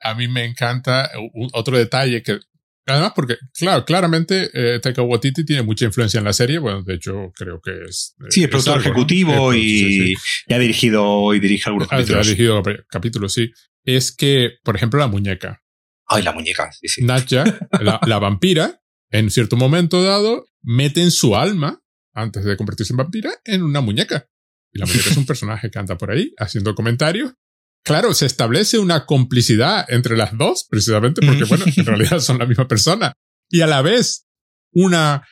A 0.02 0.16
mí 0.16 0.28
me 0.28 0.46
encanta 0.46 1.10
un, 1.34 1.50
otro 1.54 1.78
detalle 1.78 2.24
que, 2.24 2.40
además, 2.88 3.12
porque, 3.16 3.38
claro, 3.54 3.86
claramente 3.86 4.50
eh, 4.54 4.80
Taika 4.80 5.04
Waititi 5.04 5.46
tiene 5.46 5.62
mucha 5.62 5.86
influencia 5.86 6.18
en 6.18 6.24
la 6.24 6.34
serie. 6.34 6.58
Bueno, 6.58 6.82
de 6.82 6.96
hecho, 6.96 7.32
creo 7.36 7.62
que 7.62 7.72
es. 7.88 8.16
Sí, 8.30 8.44
es 8.44 8.50
productor 8.50 8.80
ejecutivo 8.80 9.34
¿no? 9.36 9.54
y, 9.54 9.62
sí, 9.62 10.16
sí. 10.16 10.16
y, 10.48 10.54
ha 10.54 10.60
dirigido 10.60 11.34
y 11.36 11.40
dirige 11.40 11.70
algunos 11.70 11.90
ha, 11.90 11.98
capítulos. 11.98 12.26
Ha 12.26 12.30
dirigido 12.30 12.64
capítulos, 12.90 13.34
sí. 13.34 13.52
Es 13.84 14.12
que, 14.12 14.54
por 14.64 14.76
ejemplo, 14.76 15.00
la 15.00 15.08
muñeca. 15.08 15.62
Ay, 16.08 16.24
la 16.24 16.32
muñeca, 16.32 16.72
sí, 16.72 16.88
sí. 16.88 17.04
Natya, 17.04 17.44
la, 17.82 18.00
la 18.08 18.18
vampira, 18.20 18.82
en 19.12 19.30
cierto 19.32 19.56
momento 19.58 20.04
dado, 20.04 20.46
meten 20.62 21.12
su 21.12 21.36
alma, 21.36 21.82
antes 22.14 22.44
de 22.44 22.58
convertirse 22.58 22.94
en 22.94 22.98
vampira, 22.98 23.32
en 23.46 23.64
una 23.64 23.82
muñeca. 23.82 24.28
Y 24.72 24.80
la 24.80 24.86
muñeca 24.86 25.10
es 25.10 25.18
un 25.18 25.26
personaje 25.28 25.70
que 25.72 25.80
anda 25.80 25.98
por 25.98 26.12
ahí 26.12 26.34
haciendo 26.38 26.76
comentarios. 26.76 27.34
Claro, 27.84 28.14
se 28.14 28.26
establece 28.26 28.78
una 28.78 29.06
complicidad 29.06 29.86
entre 29.90 30.18
las 30.18 30.38
dos, 30.38 30.68
precisamente 30.70 31.26
porque, 31.26 31.46
bueno, 31.46 31.66
en 31.66 31.86
realidad 31.86 32.20
son 32.20 32.38
la 32.38 32.46
misma 32.46 32.68
persona. 32.68 33.14
Y 33.50 33.62
a 33.62 33.68
la 33.68 33.82
vez, 33.82 34.28
una 34.72 35.26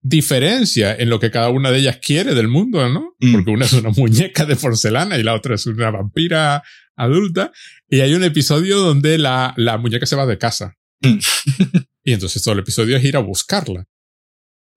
diferencia 0.00 0.94
en 0.94 1.08
lo 1.08 1.18
que 1.18 1.30
cada 1.30 1.48
una 1.48 1.70
de 1.70 1.78
ellas 1.78 1.98
quiere 2.04 2.34
del 2.34 2.48
mundo, 2.48 2.88
¿no? 2.88 3.14
Mm. 3.20 3.32
Porque 3.32 3.50
una 3.50 3.64
es 3.64 3.72
una 3.72 3.90
muñeca 3.90 4.44
de 4.44 4.56
porcelana 4.56 5.16
y 5.18 5.22
la 5.22 5.34
otra 5.34 5.54
es 5.54 5.66
una 5.66 5.90
vampira 5.90 6.62
adulta. 6.96 7.52
Y 7.88 8.00
hay 8.00 8.14
un 8.14 8.24
episodio 8.24 8.80
donde 8.80 9.18
la, 9.18 9.54
la 9.56 9.78
muñeca 9.78 10.06
se 10.06 10.16
va 10.16 10.26
de 10.26 10.38
casa. 10.38 10.76
Y 12.04 12.12
entonces 12.12 12.42
todo 12.42 12.54
el 12.54 12.60
episodio 12.60 12.96
es 12.96 13.04
ir 13.04 13.16
a 13.16 13.20
buscarla 13.20 13.84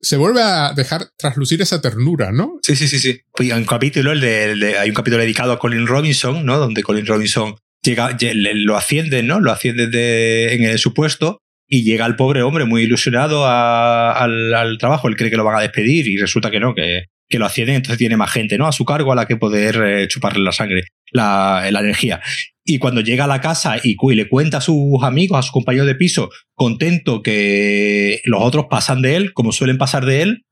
se 0.05 0.17
vuelve 0.17 0.41
a 0.41 0.73
dejar 0.73 1.07
traslucir 1.17 1.61
esa 1.61 1.81
ternura, 1.81 2.31
¿no? 2.31 2.59
Sí, 2.61 2.75
sí, 2.75 2.87
sí, 2.87 2.99
sí. 2.99 3.21
Hay 3.39 3.51
un 3.51 3.65
capítulo, 3.65 4.11
el 4.11 4.19
de, 4.19 4.77
hay 4.77 4.89
un 4.89 4.95
capítulo 4.95 5.21
dedicado 5.21 5.51
a 5.51 5.59
Colin 5.59 5.87
Robinson, 5.87 6.45
¿no? 6.45 6.59
Donde 6.59 6.83
Colin 6.83 7.07
Robinson 7.07 7.55
llega, 7.81 8.15
lo 8.21 8.77
ascienden, 8.77 9.25
¿no? 9.25 9.39
Lo 9.39 9.51
ascienden 9.51 9.89
de, 9.89 10.53
en 10.53 10.77
su 10.77 10.93
puesto 10.93 11.39
y 11.67 11.83
llega 11.83 12.05
el 12.05 12.15
pobre 12.15 12.43
hombre 12.43 12.65
muy 12.65 12.83
ilusionado 12.83 13.47
al, 13.47 14.77
trabajo. 14.79 15.07
Él 15.07 15.15
cree 15.15 15.31
que 15.31 15.37
lo 15.37 15.43
van 15.43 15.57
a 15.57 15.61
despedir 15.61 16.07
y 16.07 16.17
resulta 16.17 16.51
que 16.51 16.59
no, 16.59 16.75
que, 16.75 17.05
que 17.27 17.39
lo 17.39 17.45
ascienden, 17.45 17.75
entonces 17.75 17.97
tiene 17.97 18.17
más 18.17 18.31
gente, 18.31 18.57
¿no? 18.57 18.67
A 18.67 18.71
su 18.71 18.85
cargo 18.85 19.11
a 19.11 19.15
la 19.15 19.25
que 19.25 19.37
poder 19.37 19.81
eh, 19.83 20.07
chuparle 20.07 20.43
la 20.43 20.51
sangre, 20.51 20.83
la, 21.11 21.67
la, 21.71 21.79
energía. 21.79 22.21
Y 22.63 22.77
cuando 22.77 23.01
llega 23.01 23.25
a 23.25 23.27
la 23.27 23.41
casa 23.41 23.77
y, 23.83 23.95
y, 23.99 24.15
le 24.15 24.29
cuenta 24.29 24.57
a 24.57 24.61
sus 24.61 25.03
amigos, 25.03 25.39
a 25.39 25.41
sus 25.41 25.51
compañeros 25.51 25.87
de 25.87 25.95
piso, 25.95 26.29
contento 26.53 27.21
que 27.21 28.21
los 28.25 28.41
otros 28.41 28.65
pasan 28.69 29.01
de 29.01 29.15
él, 29.15 29.33
como 29.33 29.51
suelen 29.51 29.77
pasar 29.77 30.05
de 30.05 30.21
él, 30.21 30.45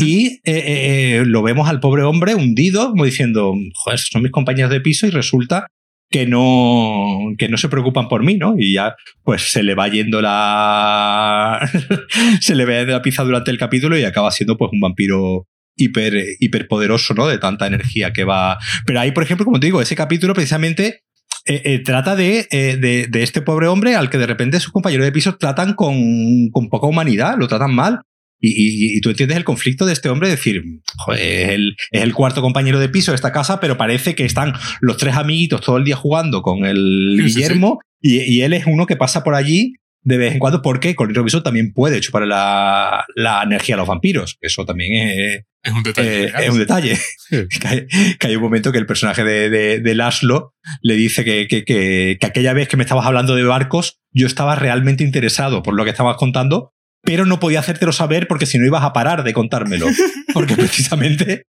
y 0.00 0.40
eh, 0.44 1.20
eh, 1.20 1.22
lo 1.26 1.42
vemos 1.42 1.68
al 1.68 1.80
pobre 1.80 2.02
hombre 2.04 2.34
hundido, 2.34 2.90
como 2.90 3.04
diciendo, 3.04 3.54
joder, 3.74 3.98
son 3.98 4.22
mis 4.22 4.32
compañeros 4.32 4.70
de 4.70 4.80
piso 4.80 5.06
y 5.06 5.10
resulta 5.10 5.66
que 6.10 6.26
no, 6.26 7.32
que 7.36 7.48
no 7.48 7.58
se 7.58 7.68
preocupan 7.68 8.08
por 8.08 8.22
mí, 8.22 8.36
¿no? 8.36 8.54
Y 8.56 8.74
ya, 8.74 8.94
pues 9.24 9.42
se 9.42 9.62
le 9.62 9.74
va 9.74 9.88
yendo 9.88 10.22
la. 10.22 11.68
se 12.40 12.54
le 12.54 12.64
ve 12.64 12.86
la 12.86 13.02
pizza 13.02 13.24
durante 13.24 13.50
el 13.50 13.58
capítulo 13.58 13.98
y 13.98 14.04
acaba 14.04 14.30
siendo, 14.30 14.56
pues, 14.56 14.70
un 14.72 14.80
vampiro 14.80 15.46
hiper, 15.76 16.24
hiper 16.40 16.68
poderoso, 16.68 17.14
¿no? 17.14 17.26
De 17.26 17.38
tanta 17.38 17.66
energía 17.66 18.12
que 18.12 18.24
va. 18.24 18.58
Pero 18.86 19.00
ahí, 19.00 19.12
por 19.12 19.22
ejemplo, 19.22 19.44
como 19.44 19.60
te 19.60 19.66
digo, 19.66 19.80
ese 19.80 19.96
capítulo 19.96 20.34
precisamente 20.34 21.02
eh, 21.46 21.60
eh, 21.64 21.78
trata 21.80 22.16
de, 22.16 22.48
eh, 22.50 22.76
de, 22.78 23.06
de, 23.06 23.22
este 23.22 23.42
pobre 23.42 23.66
hombre 23.66 23.94
al 23.96 24.08
que 24.08 24.16
de 24.16 24.26
repente 24.26 24.60
sus 24.60 24.72
compañeros 24.72 25.04
de 25.04 25.12
piso 25.12 25.36
tratan 25.36 25.74
con, 25.74 26.48
con 26.50 26.70
poca 26.70 26.86
humanidad, 26.86 27.36
lo 27.38 27.48
tratan 27.48 27.74
mal. 27.74 28.00
Y, 28.40 28.96
y, 28.96 29.00
tú 29.00 29.08
entiendes 29.08 29.38
el 29.38 29.44
conflicto 29.44 29.86
de 29.86 29.94
este 29.94 30.10
hombre, 30.10 30.28
decir, 30.28 30.62
joder, 30.98 31.20
es 31.20 31.48
el, 31.50 31.76
es 31.90 32.02
el, 32.02 32.12
cuarto 32.12 32.42
compañero 32.42 32.78
de 32.78 32.90
piso 32.90 33.12
de 33.12 33.16
esta 33.16 33.32
casa, 33.32 33.58
pero 33.58 33.78
parece 33.78 34.14
que 34.14 34.26
están 34.26 34.52
los 34.82 34.98
tres 34.98 35.14
amiguitos 35.14 35.62
todo 35.62 35.78
el 35.78 35.84
día 35.84 35.96
jugando 35.96 36.42
con 36.42 36.66
el 36.66 37.14
sí, 37.16 37.22
Guillermo 37.22 37.78
sí, 38.02 38.10
sí. 38.10 38.16
Y, 38.16 38.36
y, 38.36 38.42
él 38.42 38.52
es 38.52 38.66
uno 38.66 38.84
que 38.84 38.96
pasa 38.96 39.24
por 39.24 39.34
allí 39.34 39.72
de 40.04 40.18
vez 40.18 40.34
en 40.34 40.38
cuando 40.38 40.62
porque 40.62 40.94
con 40.94 41.10
el 41.10 41.42
también 41.42 41.72
puede 41.72 42.00
chupar 42.00 42.26
la, 42.26 43.04
la, 43.16 43.42
energía 43.42 43.74
a 43.74 43.78
los 43.78 43.88
vampiros. 43.88 44.36
Eso 44.40 44.64
también 44.66 45.08
es, 45.08 45.44
es 45.62 45.72
un 45.72 45.82
detalle. 45.82 46.24
Eh, 46.24 46.32
es 46.38 46.50
un 46.50 46.58
detalle. 46.58 46.98
que, 47.30 47.68
hay, 47.68 47.86
que, 48.18 48.26
hay, 48.26 48.36
un 48.36 48.42
momento 48.42 48.70
que 48.70 48.78
el 48.78 48.86
personaje 48.86 49.24
de, 49.24 49.48
de, 49.48 49.80
de 49.80 49.94
Laszlo 49.94 50.54
le 50.82 50.94
dice 50.94 51.24
que, 51.24 51.48
que, 51.48 51.64
que, 51.64 52.18
aquella 52.22 52.52
vez 52.52 52.68
que 52.68 52.76
me 52.76 52.84
estabas 52.84 53.06
hablando 53.06 53.34
de 53.34 53.44
barcos, 53.44 53.98
yo 54.12 54.26
estaba 54.26 54.54
realmente 54.54 55.04
interesado 55.04 55.62
por 55.62 55.74
lo 55.74 55.84
que 55.84 55.90
estabas 55.90 56.18
contando, 56.18 56.74
pero 57.02 57.24
no 57.24 57.40
podía 57.40 57.60
hacértelo 57.60 57.92
saber 57.92 58.28
porque 58.28 58.46
si 58.46 58.58
no 58.58 58.66
ibas 58.66 58.84
a 58.84 58.92
parar 58.92 59.24
de 59.24 59.32
contármelo. 59.32 59.86
Porque 60.34 60.56
precisamente 60.56 61.46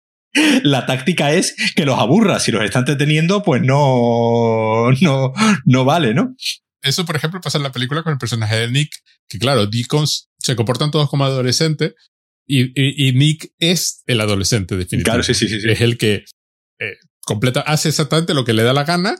la 0.62 0.84
táctica 0.84 1.32
es 1.32 1.56
que 1.74 1.86
los 1.86 1.98
aburras. 1.98 2.42
Si 2.42 2.52
los 2.52 2.62
está 2.62 2.80
entreteniendo, 2.80 3.42
pues 3.42 3.62
no, 3.62 4.90
no, 5.00 5.32
no 5.64 5.84
vale, 5.86 6.12
¿no? 6.12 6.34
Eso, 6.84 7.04
por 7.04 7.16
ejemplo, 7.16 7.40
pasa 7.40 7.58
en 7.58 7.64
la 7.64 7.72
película 7.72 8.02
con 8.02 8.12
el 8.12 8.18
personaje 8.18 8.56
de 8.56 8.70
Nick, 8.70 8.92
que 9.28 9.38
claro, 9.38 9.66
Deacons 9.66 10.28
se 10.38 10.54
comportan 10.54 10.90
todos 10.90 11.08
como 11.08 11.24
adolescentes 11.24 11.94
y, 12.46 12.64
y, 12.80 13.08
y, 13.08 13.12
Nick 13.12 13.52
es 13.58 14.02
el 14.06 14.20
adolescente, 14.20 14.76
definitivamente. 14.76 15.04
Claro, 15.04 15.22
sí, 15.22 15.34
sí, 15.34 15.48
sí. 15.48 15.66
Es 15.66 15.80
el 15.80 15.96
que 15.96 16.24
eh, 16.78 16.96
completa, 17.24 17.60
hace 17.60 17.88
exactamente 17.88 18.34
lo 18.34 18.44
que 18.44 18.52
le 18.52 18.62
da 18.62 18.72
la 18.72 18.84
gana, 18.84 19.16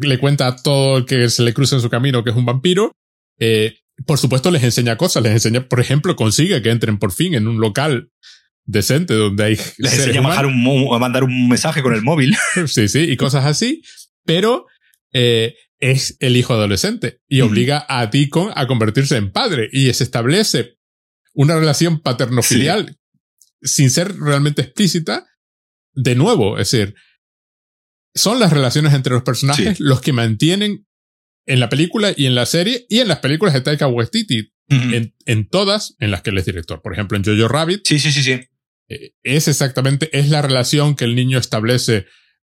le 0.00 0.18
cuenta 0.18 0.48
a 0.48 0.56
todo 0.56 0.98
el 0.98 1.06
que 1.06 1.30
se 1.30 1.42
le 1.42 1.54
cruza 1.54 1.76
en 1.76 1.82
su 1.82 1.88
camino 1.88 2.24
que 2.24 2.30
es 2.30 2.36
un 2.36 2.44
vampiro. 2.44 2.92
Eh, 3.38 3.78
por 4.04 4.18
supuesto, 4.18 4.50
les 4.50 4.64
enseña 4.64 4.96
cosas, 4.96 5.22
les 5.22 5.32
enseña, 5.32 5.68
por 5.68 5.80
ejemplo, 5.80 6.16
consigue 6.16 6.60
que 6.60 6.70
entren 6.70 6.98
por 6.98 7.12
fin 7.12 7.34
en 7.34 7.46
un 7.46 7.60
local 7.60 8.10
decente 8.64 9.14
donde 9.14 9.44
hay. 9.44 9.60
Les 9.78 9.98
enseña 9.98 10.20
a, 10.20 10.46
un, 10.46 10.94
a 10.94 10.98
mandar 10.98 11.24
un 11.24 11.48
mensaje 11.48 11.82
con 11.82 11.94
el 11.94 12.02
móvil. 12.02 12.36
sí, 12.66 12.88
sí, 12.88 13.00
y 13.00 13.16
cosas 13.16 13.44
así. 13.44 13.82
Pero 14.24 14.66
eh, 15.12 15.54
es 15.78 16.16
el 16.20 16.36
hijo 16.36 16.54
adolescente 16.54 17.20
y 17.28 17.42
obliga 17.42 17.84
a 17.88 18.06
Deacon 18.06 18.50
a 18.54 18.66
convertirse 18.66 19.16
en 19.16 19.30
padre 19.30 19.68
y 19.72 19.92
se 19.92 20.04
establece 20.04 20.78
una 21.34 21.56
relación 21.56 22.00
paterno-filial 22.00 22.98
sí. 23.60 23.74
sin 23.74 23.90
ser 23.90 24.16
realmente 24.16 24.62
explícita. 24.62 25.26
De 25.92 26.14
nuevo, 26.14 26.58
es 26.58 26.70
decir, 26.70 26.94
son 28.14 28.38
las 28.38 28.52
relaciones 28.52 28.94
entre 28.94 29.12
los 29.14 29.22
personajes 29.22 29.78
sí. 29.78 29.82
los 29.82 30.00
que 30.00 30.12
mantienen 30.12 30.86
en 31.46 31.60
la 31.60 31.68
película 31.68 32.12
y 32.16 32.26
en 32.26 32.34
la 32.34 32.46
serie 32.46 32.86
y 32.88 32.98
en 33.00 33.08
las 33.08 33.20
películas 33.20 33.54
de 33.54 33.60
Taika 33.60 33.86
Waititi, 33.86 34.40
uh 34.40 34.74
-huh. 34.74 34.94
en, 34.94 35.14
en, 35.26 35.48
todas 35.48 35.94
en 36.00 36.10
las 36.10 36.22
que 36.22 36.30
él 36.30 36.38
es 36.38 36.44
director. 36.44 36.82
Por 36.82 36.92
ejemplo, 36.92 37.16
en 37.16 37.24
Jojo 37.24 37.48
Rabbit. 37.48 37.86
Sí, 37.86 37.98
sí, 37.98 38.12
sí, 38.12 38.22
sí. 38.22 38.40
Eh, 38.88 39.12
es 39.22 39.48
exactamente, 39.48 40.10
es 40.18 40.28
la 40.28 40.42
relación 40.42 40.96
que 40.96 41.04
el 41.04 41.14
niño 41.14 41.38
establece 41.38 42.06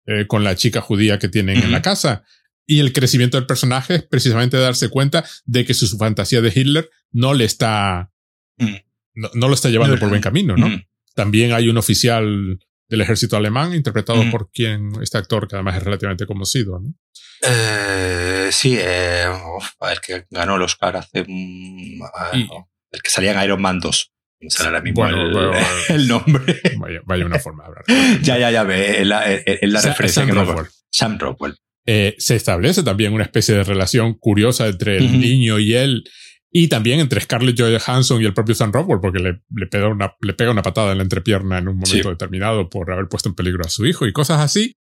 eh, 0.07 0.27
con 0.27 0.45
la 0.45 0.55
chica 0.57 0.81
judía 0.81 1.19
que 1.19 1.29
tienen 1.29 1.59
uh 1.59 1.61
-huh. 1.61 1.65
en 1.65 1.73
la 1.73 1.83
casa. 1.83 2.25
Y 2.67 2.81
el 2.81 2.93
crecimiento 2.93 3.37
del 3.37 3.47
personaje 3.47 3.95
es 3.97 4.03
precisamente 4.03 4.57
darse 4.57 4.89
cuenta 4.89 5.25
de 5.45 5.65
que 5.65 5.75
su, 5.75 5.97
fantasía 5.97 6.41
de 6.41 6.53
Hitler 6.55 6.91
no 7.13 7.33
le 7.33 7.45
está, 7.45 8.11
mm. 8.59 8.75
no, 9.15 9.31
no, 9.35 9.49
lo 9.49 9.55
está 9.55 9.69
llevando 9.69 9.95
no, 9.95 10.01
por 10.01 10.09
buen 10.09 10.21
camino, 10.21 10.57
¿no? 10.57 10.69
Mm. 10.69 10.85
También 11.15 11.53
hay 11.53 11.69
un 11.69 11.79
oficial 11.79 12.59
del 12.89 13.01
ejército 13.01 13.37
alemán 13.37 13.75
interpretado 13.75 14.23
mm. 14.23 14.31
por 14.31 14.51
quien, 14.51 14.93
este 15.01 15.17
actor 15.19 15.47
que 15.47 15.57
además 15.57 15.77
es 15.77 15.83
relativamente 15.85 16.27
conocido, 16.27 16.81
¿no? 16.81 16.93
Eh, 17.43 18.49
sí, 18.51 18.77
eh, 18.79 19.27
el 19.91 20.01
que 20.01 20.27
ganó 20.31 20.57
el 20.57 20.63
Oscar 20.63 20.97
hace, 20.97 21.25
y, 21.29 21.99
el 22.91 23.03
que 23.03 23.11
salía 23.11 23.33
en 23.33 23.45
Iron 23.45 23.61
Man 23.61 23.79
2. 23.79 24.13
No 24.39 24.51
sale 24.51 24.69
ahora 24.69 24.83
mismo 24.83 25.03
bueno, 25.03 25.23
el, 25.23 25.33
bueno, 25.33 25.53
el, 25.89 26.09
nombre. 26.09 26.61
Vaya, 26.79 27.01
vaya, 27.05 27.27
una 27.27 27.39
forma 27.39 27.65
de 27.65 27.69
hablar. 27.69 27.85
ya, 28.23 28.39
ya, 28.39 28.51
ya, 28.51 28.65
ve, 28.65 29.01
es 29.01 29.07
la, 29.07 29.33
es 29.33 29.71
la 29.71 29.81
referencia 29.81 30.23
Sam 30.23 30.29
que 30.29 30.35
Rockwell. 30.35 30.67
Sam 30.91 31.19
Rockwell 31.19 31.57
eh, 31.87 32.15
se 32.19 32.37
establece 32.37 32.83
también 32.83 33.13
una 33.13 33.25
especie 33.25 33.55
de 33.55 33.65
relación 33.65 34.15
curiosa 34.15 34.67
entre 34.67 34.99
el 34.99 35.05
uh 35.05 35.09
-huh. 35.09 35.19
niño 35.19 35.59
y 35.59 35.75
él, 35.75 36.05
y 36.51 36.69
también 36.69 37.01
entre 37.01 37.21
Scarlett 37.21 37.61
Johansson 37.61 38.21
y 38.21 38.25
el 38.25 38.35
propio 38.35 38.55
Sam 38.55 38.73
Rockwell, 38.73 39.01
porque 39.01 39.19
le, 39.19 39.43
le, 39.55 39.67
pega 39.67 39.89
una, 39.89 40.13
le 40.21 40.35
pega 40.35 40.51
una 40.51 40.63
patada 40.63 40.93
en 40.93 40.99
la 40.99 41.05
entrepierna 41.05 41.59
en 41.59 41.69
un 41.69 41.77
momento 41.77 42.09
sí. 42.09 42.09
determinado 42.09 42.69
por 42.69 42.91
haber 42.91 43.09
puesto 43.09 43.29
en 43.29 43.35
peligro 43.35 43.65
a 43.65 43.69
su 43.69 43.87
hijo 43.87 44.07
y 44.07 44.13
cosas 44.13 44.41
así, 44.41 44.75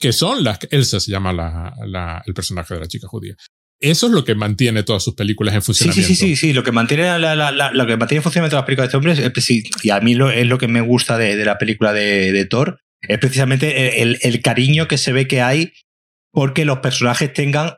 que 0.00 0.12
son 0.12 0.44
las 0.44 0.58
que 0.58 0.68
Elsa 0.70 1.00
se 1.00 1.10
llama 1.10 1.32
la, 1.32 1.74
la, 1.86 2.22
el 2.26 2.34
personaje 2.34 2.74
de 2.74 2.80
la 2.80 2.88
chica 2.88 3.08
judía. 3.08 3.34
Eso 3.80 4.06
es 4.06 4.12
lo 4.12 4.24
que 4.24 4.34
mantiene 4.34 4.82
todas 4.82 5.04
sus 5.04 5.14
películas 5.14 5.54
en 5.54 5.62
funcionamiento. 5.62 6.08
Sí, 6.08 6.14
sí, 6.14 6.20
sí, 6.20 6.36
sí, 6.36 6.48
sí. 6.48 6.52
Lo 6.52 6.64
que 6.64 6.72
mantiene 6.72 7.04
la, 7.04 7.36
la, 7.36 7.52
la, 7.52 7.70
lo 7.72 7.86
que 7.86 7.96
mantiene 7.96 8.18
en 8.18 8.22
funcionamiento 8.24 8.56
las 8.56 8.64
películas 8.64 8.86
de 8.86 8.88
este 8.88 8.96
hombre 8.96 9.12
es, 9.12 9.32
es 9.36 9.44
sí, 9.44 9.62
y 9.84 9.90
a 9.90 10.00
mí 10.00 10.14
lo, 10.14 10.30
es 10.30 10.46
lo 10.46 10.58
que 10.58 10.66
me 10.66 10.80
gusta 10.80 11.16
de, 11.16 11.36
de 11.36 11.44
la 11.44 11.58
película 11.58 11.92
de, 11.92 12.32
de 12.32 12.44
Thor, 12.44 12.80
es 13.02 13.18
precisamente 13.18 14.02
el, 14.02 14.18
el, 14.22 14.40
cariño 14.40 14.88
que 14.88 14.98
se 14.98 15.12
ve 15.12 15.28
que 15.28 15.42
hay 15.42 15.72
porque 16.30 16.64
los 16.64 16.78
personajes 16.78 17.32
tengan 17.32 17.74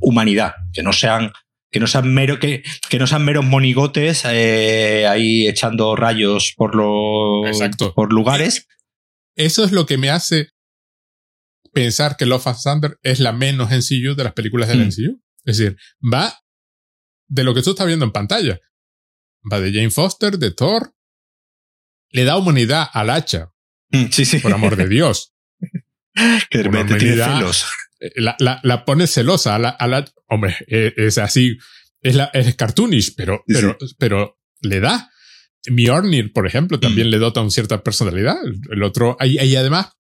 humanidad, 0.00 0.54
que 0.72 0.82
no 0.82 0.92
sean 0.92 1.32
que 1.70 1.80
no 1.80 1.88
sean 1.88 2.14
mero 2.14 2.38
que, 2.38 2.62
que 2.88 3.00
no 3.00 3.08
sean 3.08 3.24
meros 3.24 3.44
monigotes 3.44 4.24
eh, 4.26 5.08
ahí 5.08 5.48
echando 5.48 5.96
rayos 5.96 6.54
por 6.56 6.76
los 6.76 7.48
Exacto. 7.48 7.92
por 7.94 8.12
lugares. 8.12 8.68
Eso 9.34 9.64
es 9.64 9.72
lo 9.72 9.84
que 9.84 9.98
me 9.98 10.08
hace 10.08 10.50
pensar 11.72 12.16
que 12.16 12.26
Love 12.26 12.46
and 12.46 12.58
Thunder 12.62 12.98
es 13.02 13.18
la 13.18 13.32
menos 13.32 13.70
MCU 13.70 14.14
de 14.14 14.22
las 14.22 14.34
películas 14.34 14.68
del 14.68 14.78
mm. 14.78 14.86
MCU. 14.86 15.20
Es 15.44 15.58
decir, 15.58 15.76
va 16.00 16.40
de 17.26 17.42
lo 17.42 17.54
que 17.54 17.62
tú 17.62 17.70
estás 17.70 17.86
viendo 17.86 18.04
en 18.04 18.12
pantalla. 18.12 18.60
Va 19.52 19.60
de 19.60 19.72
Jane 19.72 19.90
Foster, 19.90 20.38
de 20.38 20.52
Thor. 20.52 20.94
Le 22.10 22.24
da 22.24 22.36
humanidad 22.36 22.86
al 22.92 23.10
hacha. 23.10 23.52
Mm, 23.90 24.06
sí, 24.10 24.24
sí. 24.24 24.38
Por 24.38 24.52
amor 24.52 24.76
de 24.76 24.88
Dios. 24.88 25.33
repente 26.50 26.96
tiene 26.96 27.16
celos. 27.16 27.66
Eh, 28.00 28.12
la, 28.16 28.36
la, 28.38 28.60
la 28.62 28.84
pone 28.84 29.06
celosa 29.06 29.54
a 29.54 29.58
la, 29.58 29.70
a 29.70 29.86
la 29.86 30.04
hombre, 30.28 30.56
es, 30.66 30.92
es, 30.96 31.18
así, 31.18 31.58
es, 32.00 32.14
la, 32.14 32.24
es 32.32 32.54
cartoonish, 32.54 33.14
pero, 33.14 33.42
sí. 33.46 33.54
pero, 33.54 33.78
pero 33.98 34.38
le 34.60 34.80
da. 34.80 35.10
Mjolnir, 35.66 36.32
por 36.34 36.46
ejemplo, 36.46 36.78
también 36.78 37.08
mm. 37.08 37.10
le 37.10 37.18
dota 37.18 37.40
una 37.40 37.50
cierta 37.50 37.82
personalidad. 37.82 38.36
El, 38.70 38.82
otro, 38.82 39.16
y, 39.20 39.42
y 39.42 39.56
además, 39.56 39.92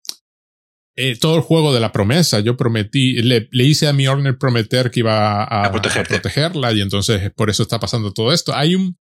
eh, 0.96 1.18
todo 1.18 1.38
el 1.38 1.42
juego 1.42 1.74
de 1.74 1.80
la 1.80 1.92
promesa, 1.92 2.42
yo 2.42 2.58
prometí, 2.58 3.14
le, 3.22 3.48
le 3.50 3.64
hice 3.64 3.88
a 3.88 3.94
Mjolnir 3.94 4.38
prometer 4.38 4.92
que 4.92 5.00
iba 5.00 5.42
a, 5.42 5.44
a, 5.44 5.66
a, 5.68 5.72
protegerla 5.72 6.72
y 6.74 6.82
entonces 6.82 7.32
por 7.32 7.50
eso 7.50 7.64
está 7.64 7.80
pasando 7.80 8.12
todo 8.12 8.34
esto. 8.34 8.54
Hay 8.54 8.76
un, 8.76 8.98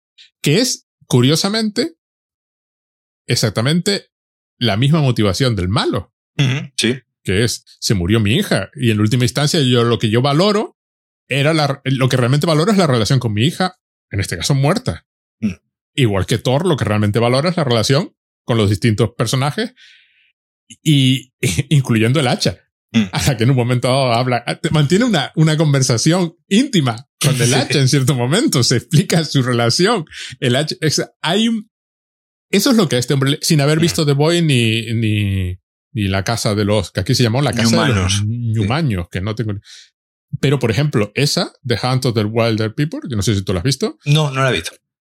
que 0.42 0.60
es, 0.60 0.88
curiosamente, 1.06 1.94
exactamente 3.28 4.08
la 4.58 4.78
misma 4.78 5.02
motivación 5.02 5.56
del 5.56 5.70
malo. 5.70 6.14
Uh 6.38 6.44
-huh, 6.44 6.74
sí. 6.78 7.00
Que 7.24 7.44
es, 7.44 7.66
se 7.80 7.94
murió 7.94 8.20
mi 8.20 8.36
hija. 8.36 8.70
Y 8.76 8.92
en 8.92 9.00
última 9.00 9.26
instancia, 9.26 9.60
yo 9.62 9.84
lo 9.84 10.00
que 10.00 10.10
yo 10.10 10.22
valoro 10.22 10.78
era 11.28 11.54
la, 11.54 11.82
lo 11.84 12.10
que 12.10 12.18
realmente 12.18 12.48
valoro 12.48 12.72
es 12.72 12.78
la 12.78 12.88
relación 12.88 13.20
con 13.20 13.34
mi 13.34 13.46
hija, 13.46 13.76
en 14.12 14.20
este 14.20 14.38
caso 14.38 14.56
muerta. 14.56 15.06
Uh 15.42 15.48
mm. 15.48 15.50
-huh. 15.52 15.62
Igual 15.96 16.26
que 16.26 16.38
Thor, 16.38 16.66
lo 16.66 16.78
que 16.78 16.86
realmente 16.86 17.20
valora 17.20 17.50
es 17.50 17.58
la 17.58 17.64
relación 17.64 18.16
con 18.46 18.58
los 18.58 18.70
distintos 18.70 19.12
personajes 19.18 19.74
y, 20.82 21.34
incluyendo 21.70 22.20
el 22.20 22.28
hacha. 22.28 22.60
Mm. 22.92 23.04
A 23.12 23.28
la 23.28 23.38
que 23.38 23.44
en 23.44 23.52
un 23.52 23.56
momento 23.56 23.88
dado 23.88 24.14
habla, 24.14 24.44
mantiene 24.72 25.06
una, 25.06 25.32
una 25.36 25.58
conversación 25.58 26.36
íntima 26.48 27.08
con 27.20 27.40
el 27.42 27.54
hacha 27.54 27.80
en 27.80 27.90
cierto 27.90 28.16
momento, 28.16 28.64
se 28.64 28.78
explica 28.78 29.24
su 29.26 29.44
relación. 29.44 30.06
El 30.40 30.56
hacha, 30.56 30.76
hay 31.22 31.50
un, 31.50 31.70
Eso 32.50 32.72
es 32.72 32.78
lo 32.78 32.88
que 32.88 32.98
este 32.98 33.14
hombre, 33.14 33.40
sin 33.42 33.62
haber 33.62 33.80
visto 33.80 34.06
The 34.06 34.14
Boy 34.14 34.42
ni, 34.42 34.94
ni, 34.94 35.60
ni 35.98 36.08
la 36.08 36.24
casa 36.24 36.54
de 36.54 36.64
los, 36.64 36.92
que 36.92 37.00
aquí 37.00 37.16
se 37.16 37.24
llamó 37.24 37.42
la 37.42 37.54
casa 37.54 37.88
de 37.88 37.94
los 37.96 38.24
Ñumaños, 38.24 39.10
que 39.10 39.20
no 39.20 39.34
tengo. 39.34 39.54
Pero, 40.40 40.60
por 40.60 40.70
ejemplo, 40.70 41.12
esa, 41.16 41.52
The 41.66 41.80
Hunt 41.82 42.06
of 42.06 42.14
the 42.14 42.24
Wilder 42.24 42.76
People, 42.76 43.00
yo 43.10 43.16
no 43.16 43.24
sé 43.24 43.34
si 43.34 43.42
tú 43.42 43.52
la 43.52 43.62
has 43.62 43.64
visto. 43.64 43.98
No, 44.06 44.30
no 44.30 44.44
la 44.44 44.52
he 44.52 44.54
visto. 44.54 44.74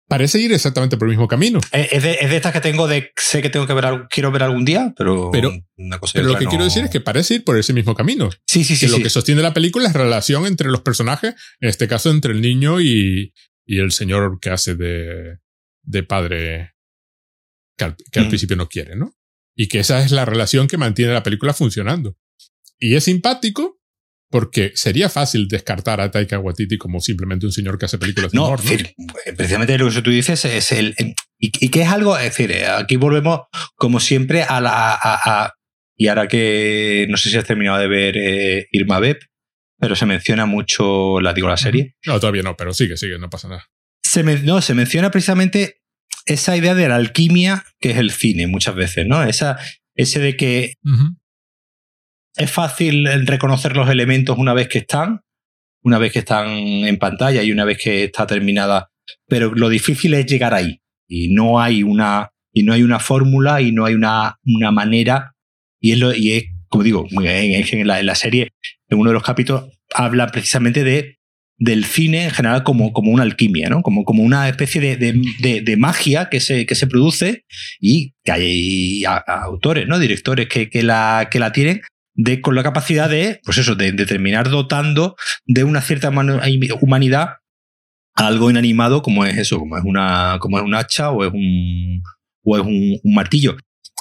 Parece 0.07 0.39
ir 0.39 0.53
exactamente 0.53 0.97
por 0.97 1.09
el 1.09 1.11
mismo 1.11 1.27
camino. 1.27 1.59
Eh, 1.73 1.89
es 1.91 2.03
de, 2.05 2.19
es 2.21 2.31
de 2.31 2.37
estas 2.37 2.53
que 2.53 2.61
tengo 2.61 2.87
de 2.87 3.11
sé 3.17 3.43
que 3.43 3.51
tengo 3.51 3.67
que 3.67 3.75
ver, 3.75 4.07
quiero 4.09 4.31
ver 4.31 4.45
algún 4.45 4.65
día, 4.65 4.95
pero, 4.97 5.31
pero, 5.33 5.53
una 5.77 5.99
cosa 5.99 6.13
pero 6.15 6.29
lo 6.29 6.39
que 6.39 6.47
quiero 6.47 6.63
decir 6.63 6.85
es 6.85 6.91
que 6.91 7.01
parece 7.01 7.35
ir 7.35 7.45
por 7.45 7.59
ese 7.59 7.73
mismo 7.73 7.97
camino. 7.97 8.31
Sí, 8.47 8.63
sí, 8.63 8.77
sí. 8.77 8.87
Que 8.87 8.93
lo 8.93 8.99
que 9.03 9.11
sostiene 9.11 9.43
la 9.43 9.53
película 9.53 9.89
es 9.89 9.95
la 9.95 10.01
relación 10.01 10.47
entre 10.47 10.69
los 10.69 10.83
personajes, 10.83 11.35
en 11.59 11.69
este 11.69 11.89
caso 11.89 12.11
entre 12.11 12.33
el 12.33 12.41
niño 12.41 12.81
y, 12.81 13.35
y 13.67 13.81
el 13.81 13.91
señor 13.91 14.39
que 14.41 14.51
hace 14.51 14.77
de, 14.77 15.39
de 15.83 16.03
padre 16.05 16.75
que 17.77 17.85
al, 17.85 17.97
que 18.13 18.21
al 18.21 18.27
mm. 18.27 18.29
principio 18.29 18.57
no 18.57 18.69
quiere, 18.69 18.95
¿no? 18.95 19.18
Y 19.61 19.67
que 19.67 19.81
esa 19.81 20.05
es 20.05 20.13
la 20.13 20.25
relación 20.25 20.69
que 20.69 20.77
mantiene 20.77 21.13
la 21.13 21.25
película 21.25 21.53
funcionando. 21.53 22.17
Y 22.79 22.95
es 22.95 23.05
simpático 23.05 23.81
porque 24.31 24.71
sería 24.77 25.09
fácil 25.09 25.49
descartar 25.49 26.01
a 26.01 26.13
Taika 26.13 26.39
Waititi 26.39 26.79
como 26.79 27.01
simplemente 27.01 27.45
un 27.45 27.51
señor 27.51 27.77
que 27.77 27.87
hace 27.87 27.99
películas 27.99 28.31
de 28.31 28.39
humor, 28.39 28.61
¿no? 28.65 29.05
precisamente 29.37 29.77
lo 29.77 29.91
que 29.91 30.03
tú 30.03 30.11
dices 30.11 30.45
es 30.45 30.71
el... 30.71 30.95
Y, 31.41 31.71
que 31.71 31.83
es 31.83 31.89
algo, 31.89 32.17
es 32.17 32.25
decir, 32.25 32.55
aquí 32.67 32.97
volvemos 32.97 33.41
como 33.75 33.99
siempre 33.99 34.45
a 34.45 34.61
la... 34.61 34.97
A, 35.03 35.55
y 35.97 36.07
ahora 36.07 36.29
que 36.29 37.07
no 37.09 37.17
sé 37.17 37.31
si 37.31 37.37
has 37.37 37.45
terminado 37.45 37.79
de 37.79 37.89
ver 37.89 38.17
eh, 38.17 38.69
Irma 38.71 39.01
Beb, 39.01 39.19
pero 39.81 39.97
se 39.97 40.07
menciona 40.07 40.47
mucho, 40.47 41.21
la 41.21 41.33
digo, 41.33 41.49
la 41.49 41.57
serie. 41.57 41.97
No, 42.07 42.21
todavía 42.21 42.43
no, 42.43 42.57
pero 42.57 42.73
sigue, 42.73 42.97
sigue, 42.97 43.19
no 43.19 43.29
pasa 43.29 43.49
nada. 43.49 43.67
Se 44.05 44.23
no, 44.23 44.63
se 44.63 44.75
menciona 44.75 45.11
precisamente 45.11 45.78
esa 46.29 46.57
idea 46.57 46.75
de 46.75 46.89
la 46.89 46.97
alquimia 46.97 47.65
que 47.81 47.91
es 47.91 47.97
el 47.97 48.11
cine 48.11 48.47
muchas 48.47 48.75
veces, 48.75 49.07
¿no? 49.07 49.23
Esa, 49.23 49.59
ese 49.95 50.21
de 50.21 50.37
que 50.37 50.75
es 52.37 52.51
fácil 52.51 53.07
reconocer 53.27 53.77
los 53.77 53.89
elementos 53.89 54.39
una 54.39 54.55
vez 54.55 54.69
que 54.69 54.79
están, 54.79 55.23
una 55.83 55.99
vez 55.99 56.13
que 56.13 56.21
están 56.21 56.49
en 56.49 56.99
pantalla 56.99 57.43
y 57.43 57.51
una 57.51 57.65
vez 57.65 57.79
que 57.79 58.05
está 58.05 58.27
terminada, 58.27 58.91
pero 59.27 59.55
lo 59.55 59.69
difícil 59.69 60.15
es 60.15 60.27
llegar 60.27 60.55
ahí. 60.55 60.81
Y 61.09 61.33
no 61.33 61.61
hay 61.61 61.83
una 61.83 62.31
y 62.53 62.63
no 62.63 62.75
hay 62.75 62.83
una 62.83 62.99
fórmula 62.99 63.61
y 63.61 63.73
no 63.73 63.87
hay 63.87 63.95
una, 63.95 64.39
una 64.45 64.71
manera. 64.71 65.35
Y 65.81 65.93
es, 65.93 65.99
lo, 65.99 66.15
y 66.15 66.33
es 66.33 66.45
como 66.69 66.85
digo 66.85 67.07
en, 67.11 67.65
en, 67.67 67.87
la, 67.87 68.01
en 68.01 68.07
la 68.07 68.15
serie 68.15 68.53
en 68.89 68.99
uno 68.99 69.11
de 69.11 69.15
los 69.15 69.23
capítulos 69.23 69.65
habla 69.95 70.27
precisamente 70.29 70.85
de 70.85 71.18
del 71.59 71.85
cine 71.85 72.25
en 72.25 72.31
general 72.31 72.63
como, 72.63 72.93
como 72.93 73.11
una 73.11 73.25
alquimia, 73.25 73.69
¿no? 73.69 73.83
Como, 73.83 74.05
como 74.05 74.23
una 74.23 74.49
especie 74.49 74.81
de, 74.81 74.97
de, 74.97 75.61
de, 75.61 75.77
magia 75.77 76.29
que 76.31 76.41
se, 76.41 76.67
que 76.67 76.77
se 76.77 76.87
produce 76.87 77.45
y 77.81 78.15
que 78.23 78.33
hay 78.33 79.03
autores, 79.05 79.89
¿no? 79.89 79.99
Directores 79.99 80.49
que, 80.49 80.71
que, 80.71 80.85
la, 80.85 81.29
que 81.31 81.41
la 81.41 81.53
tienen 81.53 81.83
de, 82.15 82.41
con 82.41 82.55
la 82.55 82.63
capacidad 82.63 83.11
de, 83.11 83.41
pues 83.45 83.59
eso, 83.59 83.75
de, 83.75 83.93
terminar 83.93 84.51
dotando 84.51 85.17
de 85.47 85.65
una 85.65 85.83
cierta 85.83 86.11
humanidad 86.81 87.29
algo 88.15 88.51
inanimado 88.51 89.03
como 89.03 89.25
es 89.25 89.37
eso, 89.37 89.59
como 89.59 89.77
es 89.77 89.85
una, 89.85 90.39
como 90.41 90.59
es 90.59 90.65
un 90.65 90.75
hacha 90.75 91.11
o 91.11 91.25
es 91.25 91.33
un, 91.33 92.03
o 92.45 92.57
es 92.57 92.65
un, 92.65 93.01
martillo. 93.15 93.57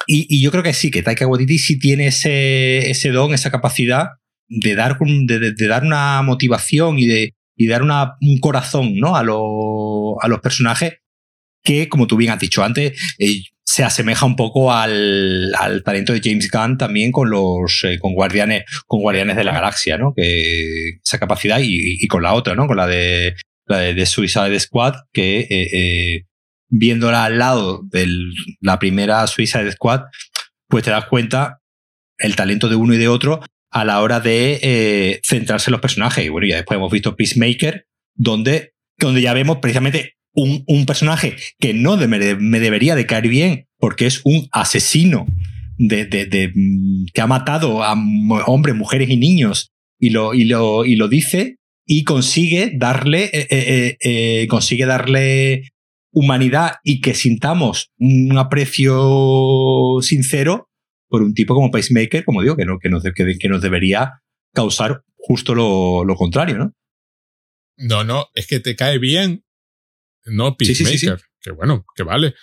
Y, 0.05 0.41
yo 0.41 0.51
creo 0.51 0.63
que 0.63 0.73
sí, 0.73 0.91
que 0.91 1.03
Taika 1.03 1.27
Waititi 1.27 1.57
sí 1.57 1.79
tiene 1.79 2.07
ese, 2.07 2.89
ese 2.89 3.09
don, 3.09 3.33
esa 3.33 3.51
capacidad 3.51 4.09
de 4.47 4.75
dar, 4.75 4.97
de 4.99 5.67
dar 5.67 5.83
una 5.83 6.21
motivación 6.21 6.97
y 6.97 7.05
de, 7.05 7.33
y 7.57 7.67
dar 7.67 7.81
un 7.81 8.39
corazón 8.39 8.95
¿no? 8.95 9.15
a, 9.15 9.23
lo, 9.23 10.21
a 10.21 10.27
los 10.27 10.39
personajes 10.39 10.99
que, 11.63 11.89
como 11.89 12.07
tú 12.07 12.15
bien 12.15 12.31
has 12.31 12.39
dicho 12.39 12.63
antes, 12.63 12.97
eh, 13.17 13.41
se 13.65 13.83
asemeja 13.83 14.25
un 14.25 14.37
poco 14.37 14.71
al, 14.71 15.53
al, 15.55 15.83
talento 15.83 16.13
de 16.13 16.21
James 16.23 16.49
Gunn 16.49 16.77
también 16.77 17.11
con 17.11 17.29
los 17.29 17.83
eh, 17.83 17.99
con 17.99 18.13
guardianes 18.13 18.63
con 18.85 19.01
guardianes 19.01 19.35
de 19.35 19.43
la 19.43 19.51
galaxia 19.51 19.97
no 19.97 20.13
que 20.15 20.99
esa 21.03 21.19
capacidad 21.19 21.59
y, 21.59 21.97
y 22.01 22.07
con 22.07 22.23
la 22.23 22.33
otra 22.33 22.55
no 22.55 22.65
con 22.65 22.77
la 22.77 22.87
de 22.87 23.35
la 23.65 23.79
de, 23.79 24.05
Suicide 24.05 24.57
Squad 24.61 24.95
que 25.11 25.47
eh, 25.49 26.23
viéndola 26.69 27.25
al 27.25 27.39
lado 27.39 27.81
de 27.83 28.07
la 28.61 28.79
primera 28.79 29.27
Suicide 29.27 29.73
Squad 29.73 30.03
pues 30.69 30.85
te 30.85 30.91
das 30.91 31.05
cuenta 31.05 31.59
el 32.17 32.37
talento 32.37 32.69
de 32.69 32.77
uno 32.77 32.93
y 32.93 32.97
de 32.97 33.09
otro 33.09 33.41
a 33.71 33.85
la 33.85 34.01
hora 34.01 34.19
de 34.19 34.59
eh, 34.61 35.19
centrarse 35.23 35.69
en 35.69 35.73
los 35.73 35.81
personajes. 35.81 36.25
Y 36.25 36.29
bueno 36.29 36.47
ya 36.47 36.55
después 36.57 36.77
hemos 36.77 36.91
visto 36.91 37.15
Peacemaker 37.15 37.85
donde 38.15 38.73
donde 38.97 39.21
ya 39.21 39.33
vemos 39.33 39.57
precisamente 39.57 40.15
un, 40.33 40.63
un 40.67 40.85
personaje 40.85 41.35
que 41.59 41.73
no 41.73 41.97
me 41.97 42.59
debería 42.59 42.95
de 42.95 43.05
caer 43.05 43.27
bien 43.27 43.67
porque 43.79 44.07
es 44.07 44.21
un 44.23 44.47
asesino 44.51 45.27
de, 45.77 46.05
de, 46.05 46.25
de, 46.25 46.51
mm, 46.53 47.05
que 47.13 47.21
ha 47.21 47.27
matado 47.27 47.83
a 47.83 47.95
hombres, 48.45 48.75
mujeres 48.75 49.09
y 49.09 49.17
niños 49.17 49.71
y 49.99 50.09
lo, 50.09 50.33
y 50.33 50.45
lo, 50.45 50.85
y 50.85 50.95
lo 50.95 51.07
dice 51.07 51.57
y 51.85 52.03
consigue 52.03 52.71
darle, 52.75 53.25
eh, 53.25 53.47
eh, 53.49 53.97
eh, 54.01 54.47
consigue 54.47 54.85
darle 54.85 55.71
humanidad 56.11 56.75
y 56.83 56.99
que 57.01 57.13
sintamos 57.13 57.91
un 57.97 58.37
aprecio 58.37 59.99
sincero 60.01 60.66
por 61.07 61.21
un 61.21 61.33
tipo 61.33 61.53
como 61.53 61.71
Pacemaker, 61.71 62.23
como 62.25 62.41
digo, 62.41 62.55
que, 62.55 62.65
no, 62.65 62.79
que, 62.79 62.89
nos, 62.89 63.03
que, 63.03 63.37
que 63.39 63.49
nos 63.49 63.61
debería 63.61 64.21
causar 64.53 65.03
justo 65.15 65.55
lo, 65.55 66.03
lo 66.03 66.15
contrario, 66.15 66.57
¿no? 66.57 66.73
No, 67.77 68.03
no, 68.03 68.27
es 68.33 68.47
que 68.47 68.59
te 68.59 68.75
cae 68.75 68.97
bien 68.97 69.43
no 70.27 70.57
Peacemaker, 70.57 71.21
que 71.41 71.51
bueno, 71.51 71.85
que 71.95 72.03
vale. 72.03 72.35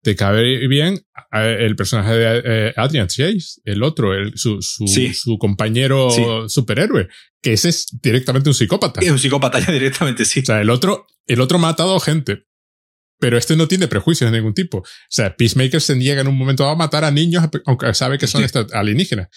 Te 0.00 0.14
cabe 0.14 0.68
bien 0.68 1.00
el 1.32 1.74
personaje 1.74 2.12
de 2.12 2.42
eh, 2.44 2.72
Adrian 2.76 3.08
Chase, 3.08 3.60
el 3.64 3.82
otro, 3.82 4.14
el, 4.14 4.38
su, 4.38 4.62
su, 4.62 4.86
su 4.86 5.38
compañero 5.38 6.48
superhéroe, 6.48 7.08
que 7.42 7.54
ese 7.54 7.70
es 7.70 7.86
directamente 8.00 8.48
un 8.48 8.54
psicópata. 8.54 9.00
Es 9.00 9.10
un 9.10 9.18
psicópata 9.18 9.58
ya 9.66 9.72
directamente, 9.72 10.24
sí. 10.24 10.40
O 10.40 10.44
sea, 10.44 10.60
el 10.60 10.70
otro, 10.70 11.06
el 11.26 11.40
otro 11.40 11.58
ha 11.58 11.60
matado 11.60 11.98
gente, 11.98 12.44
pero 13.18 13.36
este 13.36 13.56
no 13.56 13.68
tiene 13.68 13.88
prejuicios 13.88 14.30
de 14.30 14.36
ningún 14.38 14.54
tipo. 14.54 14.78
O 14.78 14.84
sea, 15.08 15.36
Peacemaker 15.36 15.80
se 15.80 15.96
niega 15.96 16.20
en 16.20 16.28
un 16.28 16.36
momento 16.36 16.66
a 16.66 16.76
matar 16.76 17.04
a 17.04 17.10
niños, 17.10 17.44
aunque 17.66 17.92
sabe 17.94 18.18
que 18.18 18.26
son 18.26 18.44
alienígenas. 18.72 19.28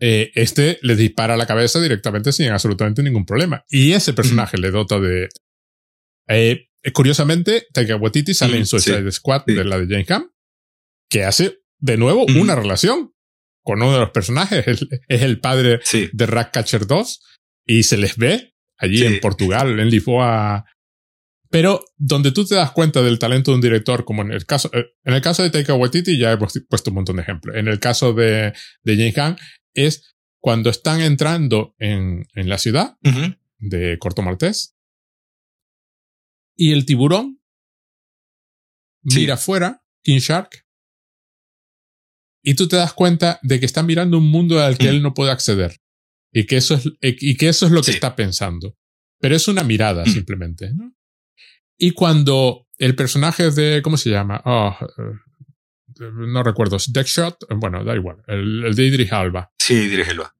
Eh, 0.00 0.30
este 0.34 0.78
le 0.82 0.94
dispara 0.94 1.34
a 1.34 1.36
la 1.36 1.46
cabeza 1.46 1.80
directamente 1.80 2.32
sin 2.32 2.50
absolutamente 2.50 3.02
ningún 3.02 3.26
problema. 3.26 3.64
Y 3.68 3.92
ese 3.92 4.12
personaje 4.12 4.56
le 4.56 4.70
dota 4.70 4.98
de... 5.00 5.28
Eh, 6.28 6.68
eh, 6.82 6.92
curiosamente, 6.92 7.66
Taika 7.72 7.96
Waititi 7.96 8.34
sale 8.34 8.56
en 8.56 8.66
Suicide 8.66 9.10
Squad 9.10 9.44
de 9.46 9.64
la 9.64 9.78
de 9.78 9.86
Jane 9.86 10.04
Camp, 10.04 10.30
que 11.10 11.24
hace 11.24 11.58
de 11.78 11.96
nuevo 11.96 12.24
una 12.24 12.54
relación 12.54 13.12
con 13.64 13.82
uno 13.82 13.92
de 13.92 14.00
los 14.00 14.10
personajes. 14.10 14.64
Es, 15.08 15.22
el 15.22 15.40
padre 15.40 15.80
de 16.12 16.26
Ratcatcher 16.26 16.86
2 16.86 17.20
y 17.66 17.82
se 17.82 17.96
les 17.96 18.16
ve 18.16 18.54
allí 18.78 19.04
en 19.04 19.20
Portugal, 19.20 19.80
en 19.80 19.90
Lisboa. 19.90 20.64
Pero 21.50 21.84
donde 21.96 22.32
tú 22.32 22.44
te 22.44 22.54
das 22.54 22.72
cuenta 22.72 23.02
del 23.02 23.18
talento 23.18 23.50
de 23.50 23.56
un 23.56 23.60
director, 23.60 24.04
como 24.04 24.22
en 24.22 24.32
el 24.32 24.44
caso, 24.44 24.70
eh, 24.74 24.86
en 25.04 25.14
el 25.14 25.22
caso 25.22 25.42
de 25.42 25.50
Taika 25.50 25.74
Waititi 25.74 26.18
ya 26.18 26.32
hemos 26.32 26.52
puesto 26.68 26.90
un 26.90 26.96
montón 26.96 27.16
de 27.16 27.22
ejemplos. 27.22 27.56
En 27.56 27.68
el 27.68 27.80
caso 27.80 28.12
de, 28.12 28.52
de 28.82 28.96
Jane 28.96 29.12
Camp 29.12 29.38
es 29.74 30.14
cuando 30.40 30.70
están 30.70 31.00
entrando 31.00 31.74
en, 31.78 32.26
en 32.34 32.48
la 32.48 32.58
ciudad 32.58 32.96
de 33.58 33.98
Corto 33.98 34.22
Maltés 34.22 34.76
y 36.54 36.72
el 36.72 36.84
tiburón 36.84 37.38
mira 39.02 39.34
afuera, 39.34 39.82
King 40.02 40.18
Shark, 40.18 40.66
y 42.42 42.54
tú 42.54 42.68
te 42.68 42.76
das 42.76 42.92
cuenta 42.92 43.38
de 43.42 43.60
que 43.60 43.66
está 43.66 43.82
mirando 43.82 44.18
un 44.18 44.30
mundo 44.30 44.60
al 44.60 44.78
que 44.78 44.86
mm. 44.86 44.90
él 44.90 45.02
no 45.02 45.14
puede 45.14 45.32
acceder. 45.32 45.80
Y 46.32 46.44
que 46.46 46.56
eso 46.58 46.74
es, 46.74 46.86
y 47.00 47.36
que 47.36 47.48
eso 47.48 47.66
es 47.66 47.72
lo 47.72 47.82
que 47.82 47.90
está 47.90 48.14
pensando. 48.14 48.76
Pero 49.18 49.34
es 49.34 49.48
una 49.48 49.64
mirada 49.64 50.04
mm. 50.04 50.08
simplemente, 50.08 50.72
¿no? 50.74 50.94
Y 51.78 51.92
cuando 51.92 52.66
el 52.76 52.94
personaje 52.94 53.50
de, 53.50 53.80
¿cómo 53.82 53.96
se 53.96 54.10
llama? 54.10 54.42
Oh, 54.44 54.76
no 55.98 56.42
recuerdo, 56.42 56.76
Deckshot, 56.88 57.46
bueno, 57.56 57.84
da 57.84 57.94
igual, 57.94 58.22
el, 58.26 58.74
de 58.74 58.84
Idris 58.84 59.12
Alba. 59.12 59.52
Sí, 59.58 59.74
Idris 59.74 60.08
Alba. 60.08 60.34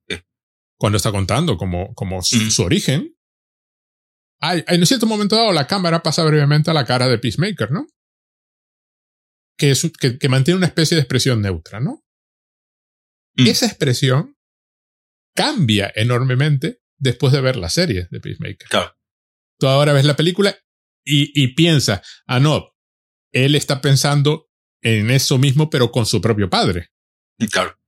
Cuando 0.77 0.97
está 0.97 1.11
contando 1.11 1.57
como, 1.57 1.93
como 1.95 2.23
su, 2.23 2.37
mm. 2.37 2.65
origen, 2.65 3.17
hay, 4.41 4.65
en 4.69 4.87
cierto 4.87 5.07
momento 5.07 5.35
dado 5.35 5.53
la 5.53 5.67
cámara 5.67 6.03
pasa 6.03 6.23
brevemente 6.25 6.71
a 6.71 6.75
la 6.75 6.85
cara 6.85 7.09
de 7.09 7.19
Peacemaker, 7.19 7.73
¿no? 7.73 7.87
Que, 9.57 9.73
es, 9.73 9.91
que, 9.99 10.19
que 10.19 10.29
mantiene 10.29 10.59
una 10.59 10.69
especie 10.69 10.95
de 10.95 11.01
expresión 11.01 11.43
neutra, 11.43 11.81
¿no? 11.81 12.05
Mm. 13.39 13.47
esa 13.47 13.67
expresión 13.67 14.37
cambia 15.35 15.93
enormemente 15.95 16.81
después 16.99 17.33
de 17.33 17.41
ver 17.41 17.57
la 17.57 17.71
serie 17.71 18.09
de 18.11 18.21
Peacemaker. 18.21 18.69
Claro. 18.69 18.97
Tú 19.59 19.69
ahora 19.69 19.93
ves 19.93 20.05
la 20.05 20.17
película 20.17 20.57
y, 21.09 21.33
y 21.35 21.55
piensas, 21.55 22.01
ah, 22.27 22.41
no, 22.41 22.75
él 23.33 23.55
está 23.55 23.81
pensando 23.81 24.49
en 24.83 25.11
eso 25.11 25.39
mismo, 25.39 25.71
pero 25.71 25.91
con 25.91 26.07
su 26.07 26.21
propio 26.21 26.49
padre. 26.51 26.91
Claro. 27.51 27.79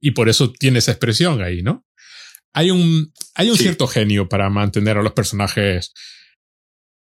Y 0.00 0.10
por 0.12 0.28
eso 0.28 0.52
tiene 0.52 0.80
esa 0.80 0.92
expresión 0.92 1.42
ahí, 1.42 1.62
¿no? 1.62 1.86
hay 2.54 2.70
un, 2.70 3.12
hay 3.34 3.50
un 3.50 3.58
cierto 3.58 3.86
genio 3.86 4.28
para 4.28 4.48
mantener 4.48 4.96
a 4.96 5.02
los 5.02 5.12
personajes 5.12 5.92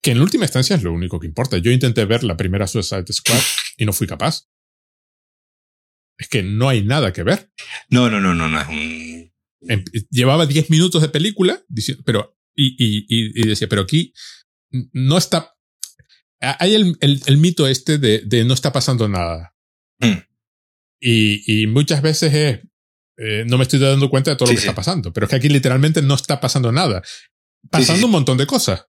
Que 0.02 0.12
en 0.12 0.22
última 0.22 0.45
instancia 0.45 0.76
es 0.76 0.84
lo 0.84 0.94
único 0.94 1.20
que 1.20 1.28
importa. 1.28 1.58
Yo 1.58 1.72
intenté 1.72 2.06
ver 2.06 2.24
la 2.24 2.38
primera 2.38 2.68
Suicide 2.68 3.12
Squad 3.12 3.41
y 3.78 3.86
no 3.86 3.94
fui 3.94 4.08
capaz. 4.08 4.48
Es 6.18 6.28
que 6.28 6.44
no 6.44 6.70
hay 6.70 6.84
nada 6.84 7.12
que 7.12 7.24
ver. 7.24 7.52
No, 7.90 8.10
no, 8.10 8.22
no, 8.22 8.34
no, 8.34 8.48
no. 8.48 8.62
Em, 8.72 9.84
llevaba 10.10 10.45
10 10.45 10.70
minutos 10.70 11.02
de 11.02 11.10
película, 11.10 11.64
pero, 12.06 12.38
y, 12.56 12.76
y, 12.78 13.06
y, 13.10 13.48
decía, 13.48 13.68
pero 13.68 13.84
aquí 13.84 14.14
no 14.93 15.18
está. 15.18 15.56
Hay 16.39 16.73
el, 16.76 16.98
el, 17.02 17.22
el 17.26 17.38
mito 17.38 17.68
este 17.68 17.98
de, 17.98 18.19
de, 18.26 18.43
no 18.45 18.53
está 18.53 18.72
pasando 18.73 19.07
nada. 19.07 19.56
Mm. 19.99 20.18
Y, 20.99 21.64
y, 21.64 21.68
muchas 21.68 22.02
veces 22.02 22.34
es, 22.34 22.60
eh, 23.18 23.43
no 23.48 23.57
me 23.57 23.64
estoy 23.64 23.80
dando 23.80 24.10
cuenta 24.10 24.31
de 24.31 24.38
todo 24.38 24.48
Sí, 24.48 24.53
lo 24.53 24.57
que 24.57 24.61
sí. 24.61 24.68
está 24.68 24.76
pasando. 24.76 25.14
Pero 25.14 25.26
es 25.26 25.30
que 25.30 25.35
aquí 25.35 25.49
literalmente 25.49 26.02
no 26.02 26.15
está 26.15 26.39
pasando 26.39 26.72
nada. 26.72 27.03
Pasando 27.69 27.99
Sí, 27.99 28.06
un 28.06 28.11
montón 28.11 28.38
de 28.38 28.48
cosas. 28.48 28.88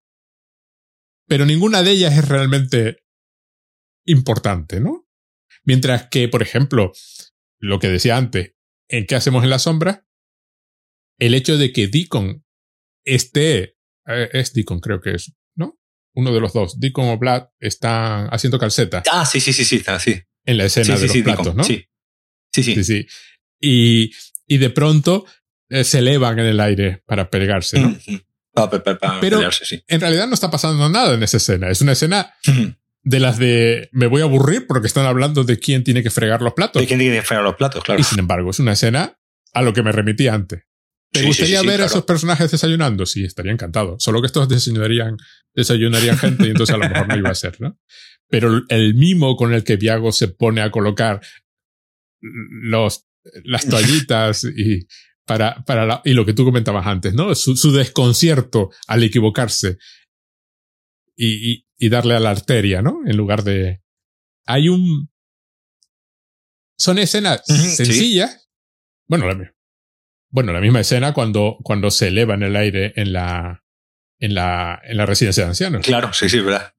Pero 1.26 1.44
ninguna 1.46 1.82
de 1.82 1.90
ellas 1.92 2.16
es 2.16 2.26
realmente 2.28 3.04
importante, 4.06 4.80
¿no? 4.80 5.06
Mientras 5.64 6.08
que, 6.08 6.28
por 6.28 6.42
ejemplo, 6.42 6.92
lo 7.58 7.78
que 7.78 7.88
decía 7.88 8.16
antes, 8.16 8.54
en 8.88 9.06
qué 9.06 9.14
hacemos 9.14 9.44
en 9.44 9.50
la 9.50 9.58
sombra, 9.58 10.06
el 11.18 11.34
hecho 11.34 11.56
de 11.56 11.72
que 11.72 11.86
Deacon 11.86 12.44
esté, 13.04 13.76
eh, 14.06 14.28
es 14.32 14.52
Deacon 14.54 14.80
creo 14.80 15.00
que 15.00 15.12
es. 15.14 15.32
Uno 16.14 16.32
de 16.32 16.40
los 16.40 16.52
dos, 16.52 16.78
Deacon 16.78 17.06
o 17.08 17.18
Vlad, 17.18 17.44
están 17.58 18.28
haciendo 18.30 18.58
calceta 18.58 19.02
Ah, 19.10 19.24
sí, 19.24 19.40
sí, 19.40 19.52
sí, 19.52 19.64
sí, 19.64 19.76
está, 19.76 19.98
sí. 19.98 20.20
en 20.44 20.58
la 20.58 20.64
escena 20.66 20.96
sí, 20.96 21.02
de 21.02 21.08
sí, 21.08 21.18
los 21.18 21.24
platos, 21.24 21.44
Deacon, 21.46 21.56
¿no? 21.56 21.64
sí. 21.64 21.86
Sí, 22.52 22.62
sí. 22.62 22.74
Sí, 22.74 22.84
sí. 22.84 23.06
Y, 23.60 24.10
y 24.46 24.58
de 24.58 24.70
pronto 24.70 25.24
eh, 25.70 25.84
se 25.84 25.98
elevan 26.00 26.38
en 26.38 26.46
el 26.46 26.60
aire 26.60 27.02
para 27.06 27.30
pegarse, 27.30 27.80
¿no? 27.80 27.88
Mm, 27.90 27.98
mm. 28.06 28.20
Pa- 28.54 28.68
pa- 28.68 28.82
pa- 28.84 28.98
pa 28.98 29.18
Pero- 29.20 29.38
pelearse. 29.38 29.82
En 29.88 30.00
realidad 30.02 30.26
no 30.26 30.34
está 30.34 30.50
pasando 30.50 30.86
nada 30.90 31.14
en 31.14 31.22
esa 31.22 31.38
escena. 31.38 31.70
Es 31.70 31.80
una 31.80 31.92
escena 31.92 32.34
Mm. 32.46 32.66
de 33.04 33.20
las 33.20 33.38
de 33.38 33.88
me 33.92 34.06
voy 34.06 34.20
a 34.20 34.24
aburrir 34.24 34.66
porque 34.66 34.86
están 34.86 35.06
hablando 35.06 35.44
de 35.44 35.58
quién 35.58 35.82
tiene 35.84 36.02
que 36.02 36.10
fregar 36.10 36.42
los 36.42 36.52
platos. 36.52 36.80
Hay 36.80 36.86
quien 36.86 36.98
tiene 36.98 37.16
que 37.16 37.22
fregar 37.22 37.42
los 37.44 37.56
platos, 37.56 37.82
claro. 37.82 37.98
Y 38.00 38.04
sin 38.04 38.18
embargo, 38.18 38.50
es 38.50 38.58
una 38.58 38.72
escena 38.72 39.18
a 39.54 39.62
lo 39.62 39.72
que 39.72 39.82
me 39.82 39.92
remití 39.92 40.28
antes. 40.28 40.64
¿Te 41.12 41.20
Sí, 41.20 41.26
gustaría 41.26 41.58
sí, 41.58 41.62
sí, 41.62 41.68
ver 41.68 41.82
a 41.82 41.86
esos 41.86 42.04
personajes 42.04 42.50
desayunando? 42.50 43.04
Sí, 43.06 43.24
estaría 43.24 43.52
encantado. 43.52 43.96
Solo 43.98 44.20
que 44.20 44.26
estos 44.26 44.48
desayunarían, 44.48 45.16
desayunarían 45.54 46.16
gente 46.18 46.46
y 46.46 46.50
entonces 46.50 46.74
a 46.74 46.78
lo 46.78 46.88
mejor 46.88 47.06
no 47.08 47.16
iba 47.18 47.30
a 47.30 47.34
ser, 47.34 47.60
¿no? 47.60 47.78
Pero 48.28 48.62
el 48.68 48.94
mimo 48.94 49.36
con 49.36 49.52
el 49.52 49.62
que 49.62 49.76
Viago 49.76 50.10
se 50.10 50.28
pone 50.28 50.62
a 50.62 50.70
colocar 50.70 51.20
los, 52.20 53.06
las 53.44 53.66
toallitas 53.68 54.44
y 54.44 54.86
para, 55.26 55.62
para 55.64 55.84
la- 55.86 56.00
y 56.04 56.14
lo 56.14 56.24
que 56.24 56.32
tú 56.32 56.44
comentabas 56.44 56.86
antes, 56.86 57.12
¿no? 57.14 57.34
Su, 57.34 57.56
su 57.56 57.72
desconcierto 57.72 58.70
al 58.86 59.02
equivocarse 59.04 59.76
y, 61.14 61.52
y, 61.52 61.66
y 61.78 61.88
darle 61.90 62.14
a 62.14 62.20
la 62.20 62.30
arteria, 62.30 62.80
¿no? 62.80 63.00
En 63.06 63.16
lugar 63.18 63.44
de, 63.44 63.82
hay 64.46 64.68
un, 64.70 65.10
son 66.78 66.98
escenas 66.98 67.42
sencillas. 67.46 68.48
Bueno, 69.06 69.26
la, 69.26 69.51
bueno, 70.32 70.52
la 70.52 70.60
misma 70.60 70.80
escena 70.80 71.12
cuando, 71.12 71.58
cuando 71.62 71.90
se 71.90 72.08
eleva 72.08 72.34
en 72.34 72.42
el 72.42 72.56
aire 72.56 72.92
en 72.96 73.12
la, 73.12 73.62
en 74.18 74.34
la, 74.34 74.80
en 74.82 74.96
la 74.96 75.06
residencia 75.06 75.44
de 75.44 75.50
ancianos. 75.50 75.86
Claro, 75.86 76.12
sí, 76.12 76.28
sí, 76.28 76.40
verdad. 76.40 76.74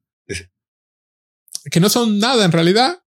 Que 1.71 1.79
no 1.79 1.87
son 1.87 2.19
nada 2.19 2.43
en 2.43 2.51
realidad. 2.51 2.99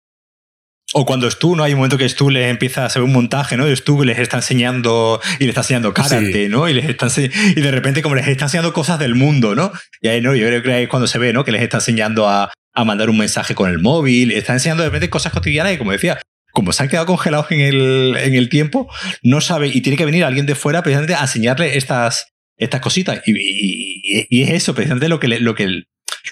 O 0.93 1.05
cuando 1.05 1.29
Stu, 1.29 1.57
¿no? 1.57 1.65
Hay 1.65 1.73
un 1.73 1.79
momento 1.79 1.99
que 1.99 2.09
Stu 2.09 2.31
les 2.31 2.49
empieza 2.49 2.85
a 2.85 2.87
hacer 2.87 3.03
un 3.03 3.13
montaje, 3.13 3.57
¿no? 3.57 3.67
De 3.67 3.75
Stu 3.75 4.05
les 4.05 4.21
está 4.21 4.37
enseñando 4.37 5.21
y 5.41 5.45
le 5.45 5.49
está 5.51 5.63
enseñando 5.63 5.93
karate, 5.93 6.45
Sí. 6.45 6.49
¿no? 6.49 6.69
Y 6.69 6.75
les 6.75 6.89
está 6.89 7.09
y 7.19 7.61
de 7.61 7.71
repente 7.73 8.03
como 8.03 8.15
les 8.15 8.29
está 8.29 8.45
enseñando 8.45 8.73
cosas 8.73 9.01
del 9.01 9.17
mundo, 9.17 9.57
¿no? 9.57 9.73
Y 10.01 10.09
ahí, 10.09 10.21
¿no? 10.21 10.37
Yo 10.37 10.47
creo 10.47 10.63
que 10.63 10.73
ahí 10.73 10.85
es 10.85 10.89
cuando 10.89 11.09
se 11.09 11.19
ve, 11.19 11.33
¿no? 11.33 11.45
Que 11.45 11.51
les 11.51 11.61
está 11.63 11.79
enseñando 11.79 12.29
a, 12.29 12.53
a 12.73 12.85
mandar 12.85 13.11
un 13.11 13.19
mensaje 13.19 13.57
con 13.57 13.69
el 13.69 13.81
móvil, 13.81 14.29
les 14.29 14.39
está 14.39 14.53
enseñando 14.53 14.85
de 14.85 14.91
repente 14.91 15.11
cosas 15.11 15.33
cotidianas 15.33 15.75
y 15.75 15.79
como 15.79 15.91
decía, 15.91 16.21
como 16.57 16.73
se 16.73 16.83
han 16.83 16.89
quedado 16.89 17.05
congelados 17.05 17.53
en 17.53 17.61
el, 17.61 18.17
en 18.19 18.35
el 18.35 18.49
tiempo, 18.49 18.89
no 19.23 19.43
sabe, 19.43 19.69
y 19.69 19.83
tiene 19.83 19.99
que 19.99 20.07
venir 20.07 20.25
alguien 20.25 20.47
de 20.47 20.55
fuera 20.55 20.83
precisamente 20.83 21.15
a 21.15 21.21
enseñarle 21.21 21.77
estas, 21.77 22.33
estas 22.57 22.81
cositas. 22.81 23.21
Y, 23.27 24.41
es 24.43 24.51
eso, 24.51 24.75
precisamente 24.75 25.11
lo 25.11 25.21
que, 25.21 25.29
lo 25.29 25.55
que, 25.55 25.83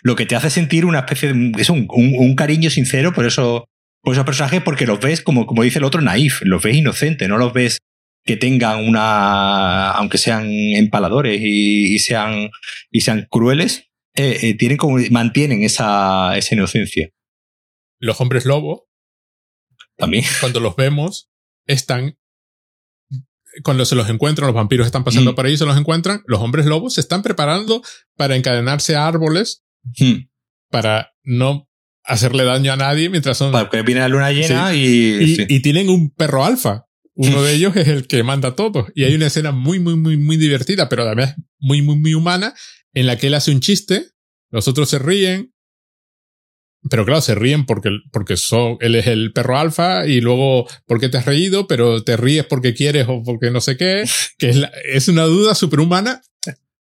lo 0.03 0.17
que 0.17 0.25
te 0.25 0.35
hace 0.35 0.49
sentir 0.49 0.87
una 0.87 1.01
especie 1.01 1.31
de, 1.35 1.53
es 1.61 1.69
un, 1.69 1.87
un- 1.91 2.35
cariño 2.37 2.71
sincero 2.71 3.13
por 3.13 3.27
eso, 3.27 3.67
por 4.01 4.15
esos 4.15 4.25
personajes, 4.25 4.63
porque 4.63 4.87
los 4.87 4.99
ves, 4.99 5.21
como, 5.21 5.45
como 5.45 5.63
dice 5.63 5.79
el 5.79 5.85
otro, 5.85 6.01
naif, 6.01 6.41
los 6.43 6.63
ves 6.63 6.77
inocentes, 6.77 7.29
no 7.29 7.37
los 7.37 7.53
ves 7.53 7.81
que 8.25 8.39
tengan 8.39 8.83
una, 8.83 9.91
aunque 9.91 10.17
sean 10.17 10.49
empaladores 10.49 11.39
y, 11.43 11.95
y 11.95 11.99
sean, 11.99 12.49
y 12.91 13.03
sean 13.03 13.27
crueles, 13.29 13.91
eh, 14.17 14.39
eh, 14.41 14.55
tienen 14.55 14.79
como, 14.79 14.97
mantienen 15.11 15.63
esa, 15.65 16.35
esa 16.39 16.55
inocencia 16.55 17.11
Los 18.01 18.23
hombres 18.23 18.47
lobo, 18.47 18.87
también. 19.97 20.25
cuando 20.41 20.61
los 20.61 20.77
vemos, 20.77 21.31
están. 21.67 22.17
Cuando 23.63 23.85
se 23.85 23.95
los 23.95 24.09
encuentran, 24.11 24.49
los 24.49 24.55
vampiros 24.57 24.85
están 24.87 25.05
pasando 25.05 25.33
Mm. 25.33 25.35
por 25.37 25.47
ahí, 25.47 25.57
se 25.57 25.65
los 25.65 25.77
encuentran. 25.77 26.23
Los 26.27 26.41
hombres 26.41 26.67
lobos 26.67 26.95
se 26.95 27.01
están 27.01 27.23
preparando 27.23 27.83
para 28.17 28.35
encadenarse 28.37 28.97
a 28.97 29.07
árboles 29.07 29.63
Hmm. 29.99 30.29
para 30.71 31.13
no 31.23 31.69
hacerle 32.05 32.43
daño 32.45 32.73
a 32.73 32.77
nadie 32.77 33.09
mientras 33.11 33.39
son. 33.39 33.53
Porque 33.53 33.83
viene 33.83 34.01
la 34.01 34.09
luna 34.09 34.33
llena 34.33 34.75
y, 34.75 34.81
y, 34.81 35.37
sí. 35.37 35.47
y 35.49 35.61
tienen 35.61 35.89
un 35.89 36.11
perro 36.11 36.45
alfa. 36.45 36.87
Uno 37.15 37.43
de 37.43 37.53
ellos 37.55 37.77
es 37.77 37.87
el 37.89 38.07
que 38.09 38.23
manda 38.25 38.57
todo. 38.57 38.89
Y 38.95 39.05
hay 39.05 39.15
una 39.15 39.27
escena 39.27 39.53
muy, 39.53 39.79
muy, 39.79 39.95
muy, 39.95 40.17
muy 40.17 40.37
divertida, 40.37 40.89
pero 40.89 41.05
además 41.05 41.37
muy, 41.61 41.81
muy, 41.83 41.97
muy 41.97 42.15
humana, 42.15 42.55
en 42.93 43.07
la 43.07 43.17
que 43.19 43.29
él 43.29 43.35
hace 43.35 43.53
un 43.53 43.61
chiste, 43.61 44.09
los 44.51 44.67
otros 44.67 44.89
se 44.89 44.99
ríen. 44.99 45.54
Pero 46.91 47.05
claro, 47.07 47.21
se 47.23 47.35
ríen 47.35 47.65
porque, 47.65 47.91
porque 48.13 48.37
son, 48.37 48.77
él 48.81 48.95
es 48.95 49.07
el 49.07 49.33
perro 49.33 49.59
alfa 49.59 50.07
y 50.07 50.21
luego 50.21 50.69
porque 50.87 51.09
te 51.09 51.17
has 51.17 51.25
reído, 51.25 51.67
pero 51.67 52.03
te 52.05 52.17
ríes 52.17 52.45
porque 52.45 52.75
quieres 52.75 53.07
o 53.09 53.23
porque 53.23 53.51
no 53.51 53.61
sé 53.63 53.77
qué, 53.77 54.05
que 54.39 54.51
es, 54.51 54.57
la- 54.57 54.73
es 54.93 55.09
una 55.09 55.23
duda 55.25 55.55
superhumana 55.55 56.21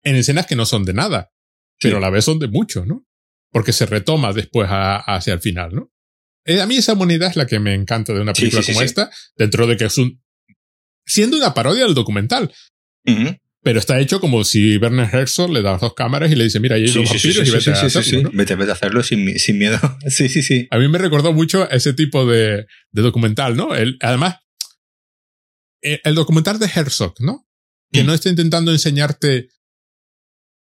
en 0.04 0.16
escenas 0.16 0.46
que 0.46 0.56
no 0.56 0.66
son 0.66 0.84
de 0.84 0.92
nada, 0.94 1.30
Sí. 1.80 1.88
pero 1.88 1.98
a 1.98 2.00
la 2.00 2.10
vez 2.10 2.24
son 2.24 2.38
de 2.38 2.48
mucho, 2.48 2.84
¿no? 2.84 3.06
Porque 3.50 3.72
se 3.72 3.86
retoma 3.86 4.32
después 4.32 4.68
a- 4.70 4.96
hacia 4.98 5.32
el 5.34 5.40
final, 5.40 5.74
¿no? 5.74 5.90
Eh, 6.44 6.60
a 6.60 6.66
mí 6.66 6.76
esa 6.76 6.92
humanidad 6.94 7.30
es 7.30 7.36
la 7.36 7.46
que 7.46 7.58
me 7.58 7.74
encanta 7.74 8.12
de 8.12 8.20
una 8.20 8.32
película 8.32 8.62
sí, 8.62 8.66
sí, 8.68 8.72
como 8.72 8.82
esta, 8.84 9.10
dentro 9.36 9.66
de 9.66 9.76
que 9.76 9.84
es 9.86 9.96
un... 9.98 10.22
siendo 11.06 11.36
una 11.36 11.54
parodia 11.54 11.84
del 11.84 11.94
documental. 11.94 12.52
Pero 13.68 13.80
está 13.80 14.00
hecho 14.00 14.18
como 14.18 14.44
si 14.44 14.78
Werner 14.78 15.14
Herzog 15.14 15.50
le 15.50 15.60
da 15.60 15.76
dos 15.76 15.92
cámaras 15.92 16.32
y 16.32 16.36
le 16.36 16.44
dice, 16.44 16.58
mira, 16.58 16.76
ahí 16.76 16.84
hay 16.84 16.88
Sí, 16.88 17.00
los 17.00 17.10
sí, 17.10 17.18
sí, 17.18 17.28
vampiros 17.28 17.46
sí, 17.46 17.50
y 17.50 17.52
vete 17.52 17.64
sí, 17.64 17.70
a 17.70 17.74
sí, 17.74 17.80
sí, 17.90 17.98
hacerlo, 17.98 18.18
sí. 18.18 18.22
¿no? 18.24 18.30
Vete, 18.32 18.54
vete 18.54 18.70
a 18.70 18.72
hacerlo 18.72 19.02
sin, 19.02 19.38
sin 19.38 19.58
miedo. 19.58 19.78
Sí, 20.08 20.30
sí, 20.30 20.40
sí. 20.42 20.66
A 20.70 20.78
mí 20.78 20.88
me 20.88 20.96
recordó 20.96 21.34
mucho 21.34 21.64
a 21.64 21.66
ese 21.66 21.92
tipo 21.92 22.24
de, 22.24 22.64
de 22.92 23.02
documental, 23.02 23.56
¿no? 23.58 23.74
El, 23.74 23.98
además, 24.00 24.36
eh, 25.82 26.00
el 26.02 26.14
documental 26.14 26.58
de 26.58 26.70
Herzog, 26.74 27.12
¿no? 27.20 27.46
Que 27.92 28.04
Mm. 28.04 28.06
no 28.06 28.14
está 28.14 28.30
intentando 28.30 28.72
enseñarte 28.72 29.48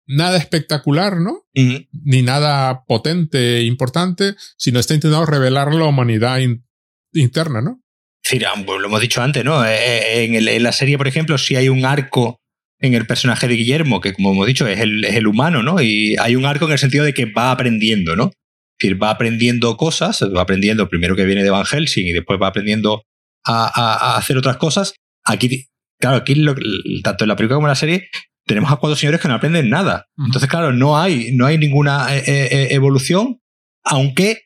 nada 0.08 0.36
espectacular, 0.38 1.18
¿no? 1.20 1.46
Ni 1.54 2.22
nada 2.22 2.82
potente, 2.84 3.62
importante, 3.62 4.34
sino 4.56 4.80
está 4.80 4.94
intentando 4.94 5.24
revelar 5.24 5.72
la 5.72 5.84
humanidad 5.84 6.38
in- 6.38 6.66
interna, 7.12 7.60
¿no? 7.60 7.80
Decir, 8.24 8.44
ah, 8.46 8.54
pues 8.66 8.80
lo 8.80 8.88
hemos 8.88 9.00
dicho 9.00 9.22
antes, 9.22 9.44
¿no? 9.44 9.64
Eh, 9.64 9.70
eh, 9.76 10.24
En, 10.24 10.34
el- 10.34 10.48
en 10.48 10.62
la 10.64 10.72
serie, 10.72 10.98
por 10.98 11.06
ejemplo, 11.06 11.38
si 11.38 11.54
hay 11.54 11.68
un 11.68 11.84
arco 11.84 12.40
en 12.80 12.94
el 12.94 13.06
personaje 13.06 13.48
de 13.48 13.54
Guillermo, 13.54 14.00
que 14.00 14.12
como 14.12 14.32
hemos 14.32 14.46
dicho, 14.46 14.66
es 14.66 14.80
el, 14.80 15.04
es 15.04 15.14
el 15.16 15.26
humano, 15.26 15.62
¿no? 15.62 15.80
Y 15.80 16.16
hay 16.18 16.36
un 16.36 16.44
arco 16.46 16.66
en 16.66 16.72
el 16.72 16.78
sentido 16.78 17.04
de 17.04 17.14
que 17.14 17.26
va 17.26 17.50
aprendiendo, 17.50 18.14
¿no? 18.16 18.24
Es 18.26 18.82
decir, 18.88 19.02
va 19.02 19.10
aprendiendo 19.10 19.76
cosas, 19.76 20.22
va 20.22 20.42
aprendiendo 20.42 20.88
primero 20.88 21.16
que 21.16 21.24
viene 21.24 21.42
de 21.42 21.50
Van 21.50 21.64
Helsing 21.66 22.06
y 22.06 22.12
después 22.12 22.38
va 22.40 22.46
aprendiendo 22.48 23.02
a, 23.44 23.64
a- 23.66 24.12
a 24.14 24.16
hacer 24.18 24.36
otras 24.36 24.56
cosas. 24.58 24.94
Aquí, 25.24 25.66
claro, 26.00 26.18
aquí 26.18 26.36
lo- 26.36 26.54
tanto 27.02 27.24
en 27.24 27.28
la 27.28 27.34
película 27.36 27.56
como 27.56 27.66
en 27.66 27.70
la 27.70 27.74
serie 27.74 28.08
tenemos 28.46 28.70
a 28.70 28.76
cuatro 28.76 28.96
señores 28.96 29.20
que 29.20 29.28
no 29.28 29.34
aprenden 29.34 29.68
nada. 29.68 30.06
Entonces, 30.26 30.48
claro, 30.48 30.72
no 30.72 30.96
hay, 30.98 31.32
no 31.32 31.46
hay 31.46 31.58
ninguna 31.58 32.16
eh, 32.16 32.22
eh, 32.26 32.68
evolución, 32.70 33.40
aunque 33.84 34.42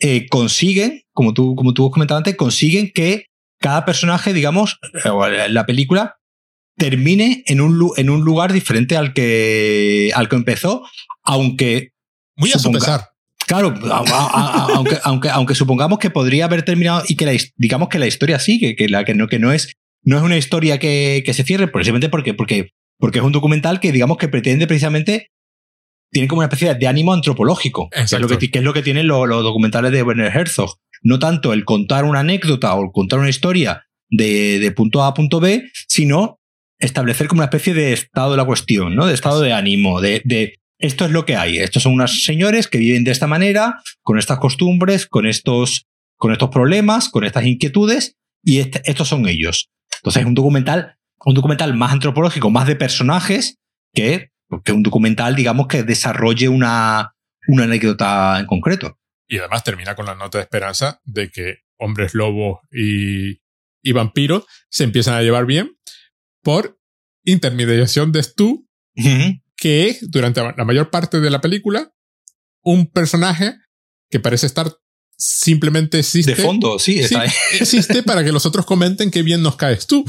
eh, 0.00 0.26
consiguen, 0.28 1.02
como 1.12 1.34
tú, 1.34 1.54
como 1.56 1.74
tú 1.74 1.90
comentabas 1.90 2.20
antes, 2.20 2.36
consiguen 2.36 2.90
que 2.94 3.26
cada 3.60 3.84
personaje, 3.84 4.32
digamos, 4.32 4.78
eh, 5.04 5.48
la 5.48 5.66
película 5.66 6.16
termine 6.76 7.42
en 7.46 7.60
un, 7.60 7.90
en 7.96 8.10
un 8.10 8.22
lugar 8.24 8.52
diferente 8.52 8.96
al 8.96 9.12
que, 9.12 10.10
al 10.14 10.28
que 10.28 10.36
empezó, 10.36 10.82
aunque 11.22 11.92
Muy 12.36 12.50
a 12.50 12.58
su 12.58 12.68
Suponga- 12.70 12.78
pesar. 12.80 13.08
Claro, 13.46 13.74
a- 13.90 13.98
a- 13.98 14.26
a- 14.32 14.66
aunque, 14.74 14.96
aunque, 15.02 15.28
aunque 15.28 15.54
supongamos 15.54 15.98
que 15.98 16.10
podría 16.10 16.44
haber 16.46 16.62
terminado 16.62 17.02
y 17.08 17.16
que 17.16 17.26
la, 17.26 17.32
digamos 17.56 17.88
que 17.88 17.98
la 17.98 18.06
historia 18.06 18.38
sigue, 18.38 18.76
que, 18.76 18.88
la, 18.88 19.04
que, 19.04 19.14
no, 19.14 19.26
que 19.28 19.38
no, 19.38 19.52
es, 19.52 19.74
no 20.04 20.16
es 20.16 20.22
una 20.22 20.36
historia 20.38 20.78
que, 20.78 21.22
que 21.26 21.34
se 21.34 21.42
cierre, 21.44 21.68
precisamente 21.68 22.08
porque, 22.08 22.34
porque, 22.34 22.70
porque 22.98 23.18
es 23.18 23.24
un 23.24 23.32
documental 23.32 23.80
que 23.80 23.92
digamos 23.92 24.16
que 24.16 24.28
pretende 24.28 24.66
precisamente, 24.66 25.28
tiene 26.10 26.28
como 26.28 26.38
una 26.40 26.46
especie 26.46 26.72
de 26.74 26.86
ánimo 26.86 27.12
antropológico, 27.12 27.88
que 27.90 28.00
es, 28.02 28.12
lo 28.12 28.28
que, 28.28 28.38
es 28.52 28.62
lo 28.64 28.72
que 28.72 28.82
tienen 28.82 29.06
los, 29.06 29.28
los 29.28 29.42
documentales 29.42 29.92
de 29.92 30.02
Werner 30.02 30.34
Herzog. 30.34 30.76
No 31.02 31.18
tanto 31.18 31.52
el 31.52 31.64
contar 31.64 32.04
una 32.04 32.20
anécdota 32.20 32.72
o 32.74 32.82
el 32.84 32.90
contar 32.92 33.18
una 33.18 33.28
historia 33.30 33.84
de, 34.08 34.60
de 34.60 34.70
punto 34.72 35.02
A 35.02 35.08
a 35.08 35.14
punto 35.14 35.40
B, 35.40 35.64
sino 35.88 36.38
establecer 36.82 37.28
como 37.28 37.40
una 37.40 37.46
especie 37.46 37.74
de 37.74 37.92
estado 37.92 38.32
de 38.32 38.36
la 38.36 38.44
cuestión, 38.44 38.94
¿no? 38.94 39.06
De 39.06 39.14
estado 39.14 39.40
de 39.40 39.52
ánimo, 39.52 40.00
de, 40.00 40.20
de 40.24 40.58
esto 40.78 41.04
es 41.04 41.12
lo 41.12 41.24
que 41.24 41.36
hay. 41.36 41.58
Estos 41.58 41.84
son 41.84 41.94
unos 41.94 42.24
señores 42.24 42.66
que 42.66 42.78
viven 42.78 43.04
de 43.04 43.12
esta 43.12 43.26
manera, 43.26 43.80
con 44.02 44.18
estas 44.18 44.38
costumbres, 44.38 45.06
con 45.06 45.26
estos, 45.26 45.86
con 46.16 46.32
estos 46.32 46.50
problemas, 46.50 47.08
con 47.08 47.24
estas 47.24 47.46
inquietudes, 47.46 48.16
y 48.42 48.58
este, 48.58 48.82
estos 48.84 49.08
son 49.08 49.28
ellos. 49.28 49.70
Entonces 49.98 50.22
es 50.22 50.26
un 50.26 50.34
documental, 50.34 50.96
un 51.24 51.34
documental 51.34 51.72
más 51.74 51.92
antropológico, 51.92 52.50
más 52.50 52.66
de 52.66 52.74
personajes, 52.74 53.58
que, 53.94 54.30
que 54.64 54.72
un 54.72 54.82
documental, 54.82 55.36
digamos, 55.36 55.68
que 55.68 55.84
desarrolle 55.84 56.48
una, 56.48 57.14
una 57.46 57.64
anécdota 57.64 58.40
en 58.40 58.46
concreto. 58.46 58.98
Y 59.28 59.38
además 59.38 59.62
termina 59.62 59.94
con 59.94 60.06
la 60.06 60.16
nota 60.16 60.38
de 60.38 60.42
esperanza 60.42 61.00
de 61.04 61.30
que 61.30 61.58
hombres 61.78 62.14
lobos 62.14 62.58
y, 62.72 63.40
y 63.82 63.92
vampiros 63.92 64.46
se 64.68 64.82
empiezan 64.82 65.14
a 65.14 65.22
llevar 65.22 65.46
bien 65.46 65.76
por 66.42 66.78
intermediación 67.24 68.12
de 68.12 68.22
Stu, 68.22 68.68
que 69.56 69.88
es, 69.88 70.10
durante 70.10 70.42
la 70.42 70.64
mayor 70.64 70.90
parte 70.90 71.20
de 71.20 71.30
la 71.30 71.40
película, 71.40 71.92
un 72.62 72.90
personaje 72.90 73.56
que 74.10 74.20
parece 74.20 74.46
estar 74.46 74.76
simplemente 75.16 76.00
existe. 76.00 76.34
De 76.34 76.42
fondo, 76.42 76.78
sí, 76.78 77.00
existe 77.60 78.02
para 78.02 78.24
que 78.24 78.32
los 78.32 78.44
otros 78.46 78.66
comenten 78.66 79.10
qué 79.10 79.22
bien 79.22 79.42
nos 79.42 79.56
caes 79.56 79.86
tú. 79.86 80.04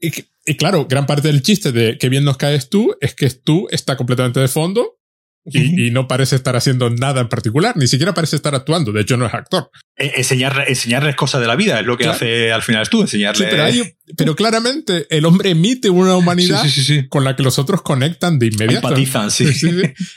Y, 0.00 0.12
y, 0.46 0.56
claro, 0.56 0.86
gran 0.86 1.06
parte 1.06 1.28
del 1.28 1.42
chiste 1.42 1.72
de 1.72 1.98
qué 1.98 2.08
bien 2.08 2.24
nos 2.24 2.36
caes 2.36 2.70
tú 2.70 2.96
es 3.00 3.14
que 3.14 3.28
tú 3.30 3.66
está 3.70 3.96
completamente 3.96 4.40
de 4.40 4.48
fondo 4.48 4.99
y, 5.52 5.90
no 5.90 6.06
parece 6.06 6.36
estar 6.36 6.54
haciendo 6.56 6.90
nada 6.90 7.22
en 7.22 7.28
particular, 7.28 7.76
ni 7.76 7.86
siquiera 7.86 8.12
parece 8.12 8.36
estar 8.36 8.54
actuando, 8.54 8.92
de 8.92 9.00
hecho 9.00 9.16
no 9.16 9.26
es 9.26 9.34
actor. 9.34 9.70
E, 9.96 10.12
enseñar, 10.16 10.64
enseñarles 10.68 11.16
cosas 11.16 11.40
de 11.40 11.46
la 11.46 11.56
vida 11.56 11.80
es 11.80 11.86
lo 11.86 11.96
que 11.96 12.06
hace 12.06 12.52
al 12.52 12.62
final 12.62 12.88
tú, 12.88 13.00
enseñarles. 13.00 13.94
pero, 14.16 14.36
claramente 14.36 15.06
el 15.10 15.24
hombre 15.24 15.50
emite 15.50 15.90
una 15.90 16.16
humanidad 16.16 16.64
con 17.08 17.24
la 17.24 17.36
que 17.36 17.42
los 17.42 17.58
otros 17.58 17.82
conectan 17.82 18.38
de 18.38 18.46
inmediato. 18.46 18.88
Empatizan, 18.88 19.30
sí. 19.30 19.46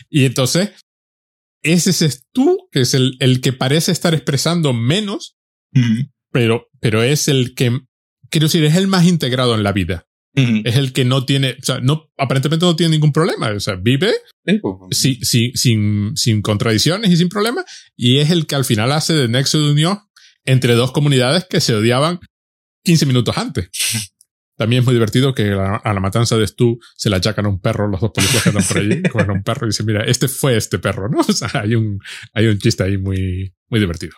Y 0.09 0.25
entonces, 0.25 0.71
ese 1.61 2.05
es 2.05 2.25
tú, 2.33 2.67
que 2.71 2.81
es 2.81 2.93
el, 2.93 3.15
el 3.19 3.39
que 3.39 3.53
parece 3.53 3.91
estar 3.91 4.13
expresando 4.13 4.73
menos, 4.73 5.37
pero, 6.31 6.69
pero 6.79 7.01
es 7.01 7.27
el 7.27 7.55
que, 7.55 7.79
quiero 8.29 8.47
decir, 8.47 8.63
es 8.65 8.75
el 8.75 8.87
más 8.87 9.05
integrado 9.05 9.55
en 9.55 9.63
la 9.63 9.71
vida. 9.71 10.05
Es 10.35 10.77
el 10.77 10.93
que 10.93 11.05
no 11.05 11.25
tiene, 11.25 11.57
o 11.61 11.63
sea, 11.63 11.79
no, 11.79 12.09
aparentemente 12.17 12.65
no 12.65 12.75
tiene 12.75 12.91
ningún 12.91 13.13
problema. 13.13 13.51
O 13.51 13.59
sea, 13.59 13.75
vive 13.75 14.13
pues, 14.43 15.19
sin, 15.53 16.17
sin 16.17 16.41
contradicciones 16.41 17.11
y 17.11 17.17
sin 17.17 17.29
problemas. 17.29 17.65
Y 17.95 18.17
es 18.17 18.31
el 18.31 18.47
que 18.47 18.55
al 18.55 18.65
final 18.65 18.91
hace 18.91 19.13
de 19.13 19.27
nexo 19.27 19.59
de 19.59 19.71
unión 19.71 19.99
entre 20.45 20.73
dos 20.73 20.91
comunidades 20.91 21.45
que 21.45 21.61
se 21.61 21.75
odiaban 21.75 22.19
15 22.83 23.05
minutos 23.05 23.37
antes. 23.37 23.69
También 24.55 24.81
es 24.81 24.85
muy 24.85 24.93
divertido 24.93 25.33
que 25.33 25.51
a 25.51 25.93
la 25.93 25.99
matanza 25.99 26.37
de 26.37 26.45
Stu 26.45 26.79
se 26.95 27.09
la 27.09 27.17
achacan 27.17 27.47
a 27.47 27.49
un 27.49 27.59
perro, 27.59 27.87
los 27.87 28.01
dos 28.01 28.11
policías 28.11 28.43
que 28.43 28.49
andan 28.49 28.63
por 28.63 28.77
allí, 28.77 29.01
con 29.03 29.31
un 29.31 29.43
perro 29.43 29.65
y 29.65 29.69
dicen, 29.69 29.85
mira, 29.85 30.03
este 30.03 30.27
fue 30.27 30.55
este 30.55 30.79
perro, 30.79 31.09
¿no? 31.09 31.19
O 31.27 31.33
sea, 31.33 31.49
hay 31.53 31.75
un, 31.75 31.99
hay 32.33 32.47
un 32.47 32.59
chiste 32.59 32.83
ahí 32.83 32.97
muy, 32.97 33.53
muy 33.69 33.79
divertido. 33.79 34.13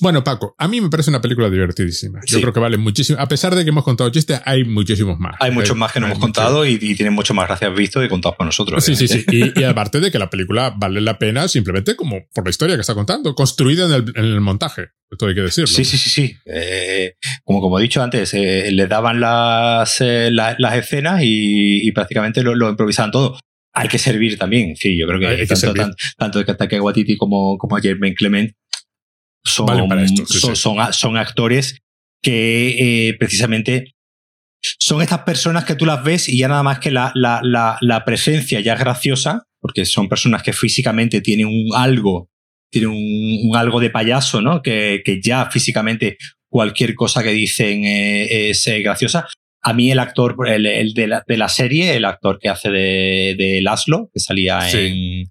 Bueno, 0.00 0.22
Paco, 0.22 0.54
a 0.58 0.68
mí 0.68 0.80
me 0.80 0.88
parece 0.88 1.10
una 1.10 1.20
película 1.20 1.50
divertidísima. 1.50 2.20
Yo 2.26 2.40
creo 2.40 2.52
que 2.52 2.60
vale 2.60 2.76
muchísimo. 2.76 3.18
A 3.20 3.26
pesar 3.26 3.54
de 3.54 3.64
que 3.64 3.70
hemos 3.70 3.84
contado 3.84 4.10
chistes, 4.10 4.40
hay 4.44 4.64
muchísimos 4.64 5.18
más. 5.18 5.36
Hay 5.40 5.50
muchos 5.50 5.76
más 5.76 5.92
que 5.92 6.00
no 6.00 6.06
hemos 6.06 6.18
contado 6.18 6.64
y, 6.64 6.78
tienen 6.78 7.12
mucho 7.12 7.34
más 7.34 7.46
gracias 7.46 7.74
visto 7.74 8.02
y 8.02 8.08
contados 8.08 8.36
con 8.36 8.46
nosotros. 8.46 8.84
Sí, 8.84 8.96
sí, 8.96 9.08
sí. 9.08 9.24
Y, 9.30 9.62
aparte 9.64 10.00
de 10.00 10.10
que 10.10 10.18
la 10.18 10.30
película 10.30 10.74
vale 10.76 11.00
la 11.00 11.18
pena 11.18 11.48
simplemente 11.48 11.96
como 11.96 12.26
por 12.34 12.44
la 12.44 12.50
historia 12.50 12.76
que 12.76 12.82
está 12.82 12.94
contando, 12.94 13.34
construida 13.34 13.86
en 13.86 14.12
el, 14.14 14.40
montaje. 14.40 14.88
Esto 15.10 15.26
hay 15.26 15.34
que 15.34 15.42
decirlo. 15.42 15.68
Sí, 15.68 15.84
sí, 15.84 15.98
sí, 15.98 16.10
sí. 16.10 16.36
Eh, 16.44 17.14
como, 17.44 17.60
como 17.60 17.78
he 17.78 17.82
dicho 17.82 18.02
antes, 18.02 18.34
eh, 18.34 18.70
le 18.70 18.86
daban 18.86 19.20
las, 19.20 20.00
eh, 20.00 20.30
las 20.30 20.76
escenas 20.76 21.20
y, 21.24 21.90
prácticamente 21.92 22.42
lo, 22.42 22.68
improvisaban 22.68 23.10
todo 23.10 23.38
hay 23.74 23.88
que 23.88 23.98
servir 23.98 24.36
también. 24.36 24.74
Sí, 24.74 24.98
yo 24.98 25.06
creo 25.06 25.20
que, 25.20 25.46
tanto, 25.46 25.72
tanto, 25.72 25.96
tanto, 26.16 26.38
de 26.40 26.44
Katake 26.44 26.80
Watiti 26.80 27.16
como, 27.16 27.56
como 27.58 27.76
Jermaine 27.76 28.16
Clement 28.16 28.52
son, 29.44 29.68
son, 30.56 30.92
son, 30.92 31.16
actores 31.16 31.78
que 32.22 33.08
eh, 33.08 33.14
precisamente 33.18 33.94
son 34.60 35.02
estas 35.02 35.20
personas 35.20 35.64
que 35.64 35.74
tú 35.74 35.86
las 35.86 36.02
ves 36.02 36.28
y 36.28 36.38
ya 36.38 36.48
nada 36.48 36.62
más 36.62 36.78
que 36.78 36.90
la, 36.90 37.12
la, 37.14 37.40
la, 37.80 38.04
presencia 38.04 38.60
ya 38.60 38.74
es 38.74 38.80
graciosa, 38.80 39.44
porque 39.60 39.84
son 39.84 40.08
personas 40.08 40.42
que 40.42 40.52
físicamente 40.52 41.20
tienen 41.20 41.46
un 41.46 41.70
algo, 41.74 42.28
tienen 42.70 42.90
un, 42.90 43.56
algo 43.56 43.80
de 43.80 43.90
payaso, 43.90 44.40
¿no? 44.40 44.62
Que, 44.62 45.02
que, 45.04 45.20
ya 45.22 45.48
físicamente 45.50 46.16
cualquier 46.48 46.94
cosa 46.94 47.22
que 47.22 47.30
dicen 47.30 47.84
eh, 47.84 48.50
es 48.50 48.66
eh, 48.66 48.80
graciosa. 48.80 49.26
A 49.62 49.72
mí 49.72 49.90
el 49.90 49.98
actor, 49.98 50.36
el, 50.48 50.66
el 50.66 50.94
de, 50.94 51.06
la, 51.06 51.24
de, 51.26 51.36
la, 51.36 51.48
serie, 51.48 51.96
el 51.96 52.04
actor 52.04 52.38
que 52.40 52.48
hace 52.48 52.70
de, 52.70 53.34
de 53.36 53.60
Laszlo, 53.60 54.08
que 54.12 54.20
salía 54.20 54.68
en, 54.70 55.30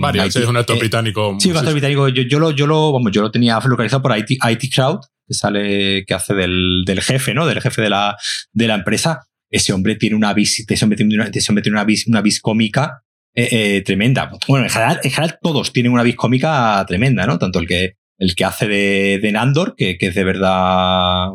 Varios, 0.00 0.34
es 0.34 0.46
un 0.46 0.56
actor 0.56 0.76
eh, 0.76 0.80
británico. 0.80 1.36
Sí, 1.38 1.50
un 1.50 1.56
actor 1.56 1.72
británico. 1.72 2.08
Yo, 2.08 2.22
yo, 2.22 2.38
lo, 2.38 2.50
yo, 2.50 2.66
lo, 2.66 2.92
vamos, 2.92 3.12
yo 3.12 3.22
lo 3.22 3.30
tenía 3.30 3.58
localizado 3.64 4.02
por 4.02 4.16
IT, 4.16 4.30
IT 4.30 4.74
Crowd, 4.74 5.00
que 5.26 5.34
sale, 5.34 6.04
que 6.06 6.14
hace 6.14 6.34
del, 6.34 6.82
del, 6.84 7.00
jefe, 7.00 7.34
¿no? 7.34 7.46
Del 7.46 7.60
jefe 7.60 7.82
de 7.82 7.90
la, 7.90 8.16
de 8.52 8.66
la 8.66 8.74
empresa. 8.74 9.20
Ese 9.48 9.72
hombre 9.72 9.96
tiene 9.96 10.16
una 10.16 10.32
vis, 10.32 10.64
ese 10.68 10.84
hombre 10.84 10.96
tiene 10.96 11.14
una, 11.14 11.26
ese 11.32 11.50
hombre 11.50 11.62
tiene 11.62 11.76
una 11.76 11.84
vis, 11.84 12.06
una 12.06 12.20
vis 12.20 12.40
cómica 12.40 13.02
eh, 13.34 13.48
eh, 13.50 13.82
tremenda. 13.82 14.30
Bueno, 14.48 14.66
en 14.66 14.70
general, 14.70 15.00
en 15.02 15.10
general 15.10 15.38
todos 15.40 15.72
tienen 15.72 15.92
una 15.92 16.02
vis 16.02 16.16
cómica 16.16 16.84
tremenda, 16.86 17.26
¿no? 17.26 17.38
Tanto 17.38 17.58
el 17.60 17.66
que, 17.66 17.96
el 18.18 18.34
que 18.34 18.44
hace 18.44 18.66
de, 18.66 19.18
de 19.22 19.32
Nandor, 19.32 19.74
que, 19.76 19.98
que 19.98 20.08
es 20.08 20.14
de 20.14 20.24
verdad. 20.24 21.28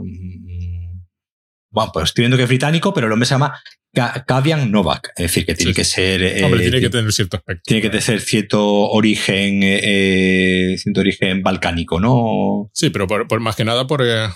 Bueno, 1.76 1.92
pues 1.94 2.06
estoy 2.06 2.22
viendo 2.22 2.38
que 2.38 2.44
es 2.44 2.50
británico, 2.50 2.94
pero 2.94 3.08
el 3.08 3.14
hombre 3.14 3.26
se 3.26 3.34
llama 3.34 3.62
Kavian 3.94 4.72
Novak, 4.72 5.12
es 5.18 5.24
decir, 5.24 5.46
que 5.46 5.56
tiene 5.56 5.74
que 5.74 5.84
ser. 5.84 6.42
Hombre, 6.46 6.62
tiene 6.62 6.80
que 6.80 6.90
tener 6.90 7.12
cierto 7.12 7.36
aspecto. 7.36 7.64
Tiene 7.66 7.82
que 7.82 7.90
tener 7.90 8.22
cierto 8.22 8.66
origen, 8.66 9.60
eh, 9.62 10.78
cierto 10.78 11.02
origen 11.02 11.44
balcánico, 11.44 12.00
¿no? 12.00 12.70
Sí, 12.74 12.92
pero 12.92 13.08
por, 13.08 13.40
más 13.42 13.58
que 13.58 13.66
nada 13.66 13.88
por, 13.88 14.02
eh, 14.08 14.30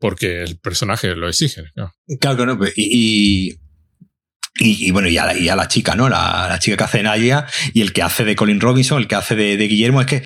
porque 0.00 0.42
el 0.42 0.58
personaje 0.58 1.14
lo 1.14 1.28
exige. 1.28 1.62
Claro 2.20 2.36
que 2.36 2.46
no. 2.46 2.58
Y, 2.74 3.54
y, 4.56 4.90
bueno, 4.90 5.06
y 5.06 5.18
a, 5.18 5.26
la, 5.26 5.54
la, 5.54 5.68
chica, 5.68 5.94
¿no? 5.94 6.08
La, 6.08 6.58
chica 6.58 6.76
que 6.76 6.84
hace 6.84 7.02
Naya 7.04 7.46
y 7.72 7.80
el 7.80 7.92
que 7.92 8.02
hace 8.02 8.24
de 8.24 8.34
Colin 8.34 8.60
Robinson, 8.60 9.00
el 9.00 9.06
que 9.06 9.14
hace 9.14 9.36
de, 9.36 9.56
Guillermo, 9.56 10.00
es 10.00 10.08
que 10.08 10.24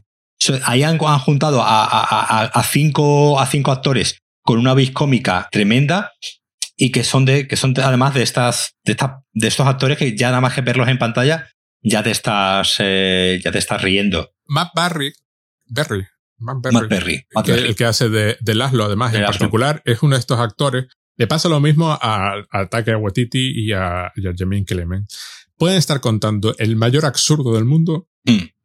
ahí 0.64 0.85
han, 0.85 0.97
juntado 0.97 1.62
a, 1.62 2.44
a, 2.44 2.62
cinco, 2.62 3.39
a 3.39 3.47
cinco 3.47 3.72
actores 3.72 4.22
con 4.48 4.58
una 4.58 4.72
vis 4.72 4.92
cómica 4.92 5.46
tremenda 5.52 6.12
y 6.74 6.90
que 6.90 7.04
son 7.04 7.26
de 7.26 7.46
que 7.46 7.56
son 7.56 7.74
además 7.82 8.14
de 8.14 8.22
estas 8.22 8.76
de, 8.82 8.96
de 9.34 9.46
estos 9.46 9.66
actores 9.66 9.98
que 9.98 10.16
ya 10.16 10.28
nada 10.28 10.40
más 10.40 10.54
que 10.54 10.62
verlos 10.62 10.88
en 10.88 10.96
pantalla 10.96 11.50
ya 11.82 12.02
te 12.02 12.10
estás 12.10 12.76
eh, 12.78 13.38
ya 13.44 13.52
te 13.52 13.58
estás 13.58 13.82
riendo. 13.82 14.32
Matt 14.46 14.70
Barry, 14.74 15.12
Berry, 15.66 16.06
Matt 16.38 16.62
Berry, 16.62 17.26
el 17.46 17.76
que 17.76 17.84
hace 17.84 18.08
de, 18.08 18.38
de 18.40 18.54
Laszlo 18.54 18.84
además 18.84 19.12
en 19.12 19.26
particular 19.26 19.82
es 19.84 20.02
uno 20.02 20.16
de 20.16 20.20
estos 20.20 20.40
actores. 20.40 20.86
Le 21.18 21.26
pasa 21.26 21.50
lo 21.50 21.60
mismo 21.60 21.90
a, 21.90 22.42
a 22.50 22.66
Taka 22.70 22.96
Waititi 22.96 23.52
y 23.54 23.72
a, 23.72 24.06
a 24.06 24.12
Jamin 24.34 24.64
Clement. 24.64 25.10
Pueden 25.58 25.76
estar 25.76 26.00
contando 26.00 26.54
el 26.56 26.74
mayor 26.76 27.04
absurdo 27.04 27.54
del 27.54 27.66
mundo 27.66 28.08
mm 28.24 28.57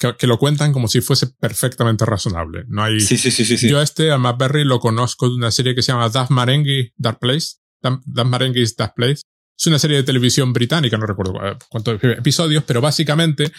que, 0.00 0.26
lo 0.26 0.38
cuentan 0.38 0.72
como 0.72 0.88
si 0.88 1.00
fuese 1.00 1.26
perfectamente 1.26 2.06
razonable. 2.06 2.64
No 2.68 2.82
hay. 2.82 3.00
Sí, 3.00 3.16
sí, 3.18 3.30
sí, 3.30 3.44
sí. 3.44 3.68
Yo 3.68 3.82
este, 3.82 4.10
a 4.10 4.18
Matt 4.18 4.38
Berry, 4.38 4.64
lo 4.64 4.80
conozco 4.80 5.28
de 5.28 5.34
una 5.34 5.50
serie 5.50 5.74
que 5.74 5.82
se 5.82 5.92
llama 5.92 6.08
Dark 6.08 6.30
Marenghi 6.30 6.92
Dark 6.96 7.18
Place. 7.18 7.56
Dark 7.82 8.28
Marenghi's 8.28 8.76
Dark 8.76 8.94
Place. 8.94 9.22
Es 9.58 9.66
una 9.66 9.78
serie 9.78 9.98
de 9.98 10.02
televisión 10.02 10.54
británica, 10.54 10.96
no 10.96 11.06
recuerdo 11.06 11.34
cuántos 11.68 12.02
episodios, 12.02 12.64
pero 12.64 12.80
básicamente 12.80 13.52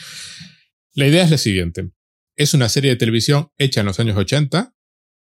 la 0.95 1.07
idea 1.07 1.23
es 1.23 1.29
la 1.29 1.37
siguiente. 1.37 1.91
Es 2.35 2.55
una 2.55 2.69
serie 2.69 2.89
de 2.91 2.95
televisión 2.95 3.49
hecha 3.57 3.81
en 3.81 3.85
los 3.85 3.99
años 3.99 4.17
80, 4.17 4.73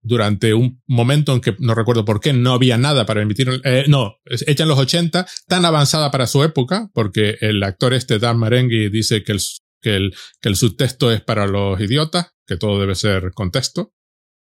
durante 0.02 0.54
un 0.54 0.82
momento 0.86 1.34
en 1.34 1.42
que 1.42 1.54
no 1.58 1.74
recuerdo 1.74 2.06
por 2.06 2.20
qué 2.20 2.32
no 2.32 2.54
había 2.54 2.78
nada 2.78 3.04
para 3.04 3.20
emitir, 3.20 3.60
eh, 3.64 3.84
no, 3.88 4.16
hecha 4.24 4.62
en 4.62 4.68
los 4.70 4.78
80, 4.78 5.26
tan 5.46 5.64
avanzada 5.66 6.10
para 6.10 6.26
su 6.26 6.42
época, 6.42 6.88
porque 6.94 7.36
el 7.42 7.62
actor 7.62 7.92
este 7.92 8.18
Dan 8.18 8.38
Marenghi 8.38 8.88
dice 8.88 9.22
que 9.22 9.32
el, 9.32 9.40
que 9.80 9.96
el, 9.96 10.14
que 10.40 10.48
el 10.48 10.56
subtexto 10.56 11.10
es 11.12 11.20
para 11.20 11.46
los 11.46 11.80
idiotas, 11.80 12.34
que 12.46 12.56
todo 12.56 12.80
debe 12.80 12.94
ser 12.94 13.32
contexto, 13.32 13.92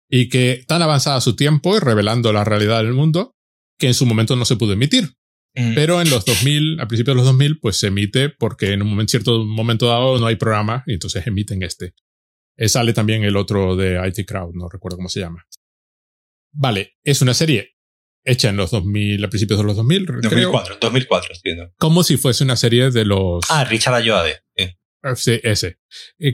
y 0.09 0.29
que 0.29 0.63
tan 0.67 0.81
avanzada 0.81 1.21
su 1.21 1.35
tiempo 1.35 1.75
y 1.75 1.79
revelando 1.79 2.31
la 2.33 2.43
realidad 2.43 2.83
del 2.83 2.93
mundo, 2.93 3.35
que 3.79 3.87
en 3.87 3.93
su 3.93 4.05
momento 4.05 4.35
no 4.35 4.45
se 4.45 4.55
pudo 4.55 4.73
emitir. 4.73 5.15
Mm. 5.55 5.75
Pero 5.75 6.01
en 6.01 6.09
los 6.09 6.25
2000, 6.25 6.79
a 6.79 6.87
principios 6.87 7.15
de 7.15 7.17
los 7.17 7.25
2000, 7.25 7.59
pues 7.59 7.77
se 7.77 7.87
emite 7.87 8.29
porque 8.29 8.73
en 8.73 8.81
un 8.81 8.89
momento, 8.89 9.11
cierto 9.11 9.43
momento 9.45 9.87
dado 9.87 10.17
no 10.19 10.25
hay 10.25 10.35
programa 10.35 10.83
y 10.87 10.93
entonces 10.93 11.25
emiten 11.27 11.63
este. 11.63 11.93
Eh, 12.57 12.69
sale 12.69 12.93
también 12.93 13.23
el 13.23 13.35
otro 13.35 13.75
de 13.75 13.99
IT 14.07 14.27
Crowd, 14.27 14.53
no 14.53 14.69
recuerdo 14.69 14.97
cómo 14.97 15.09
se 15.09 15.19
llama. 15.19 15.45
Vale, 16.51 16.95
es 17.03 17.21
una 17.21 17.33
serie 17.33 17.75
hecha 18.25 18.49
en 18.49 18.57
los 18.57 18.71
2000, 18.71 19.23
a 19.23 19.29
principios 19.29 19.59
de 19.59 19.65
los 19.65 19.75
2000, 19.75 20.05
2004, 20.21 20.77
2004, 20.79 21.35
entiendo. 21.35 21.73
Como 21.77 22.03
si 22.03 22.17
fuese 22.17 22.43
una 22.43 22.55
serie 22.55 22.89
de 22.89 23.05
los... 23.05 23.45
Ah, 23.49 23.65
Richard 23.65 23.95
Ayoade. 23.95 24.43
Ah, 24.59 24.65
sí, 25.15 25.39
ese. 25.43 25.77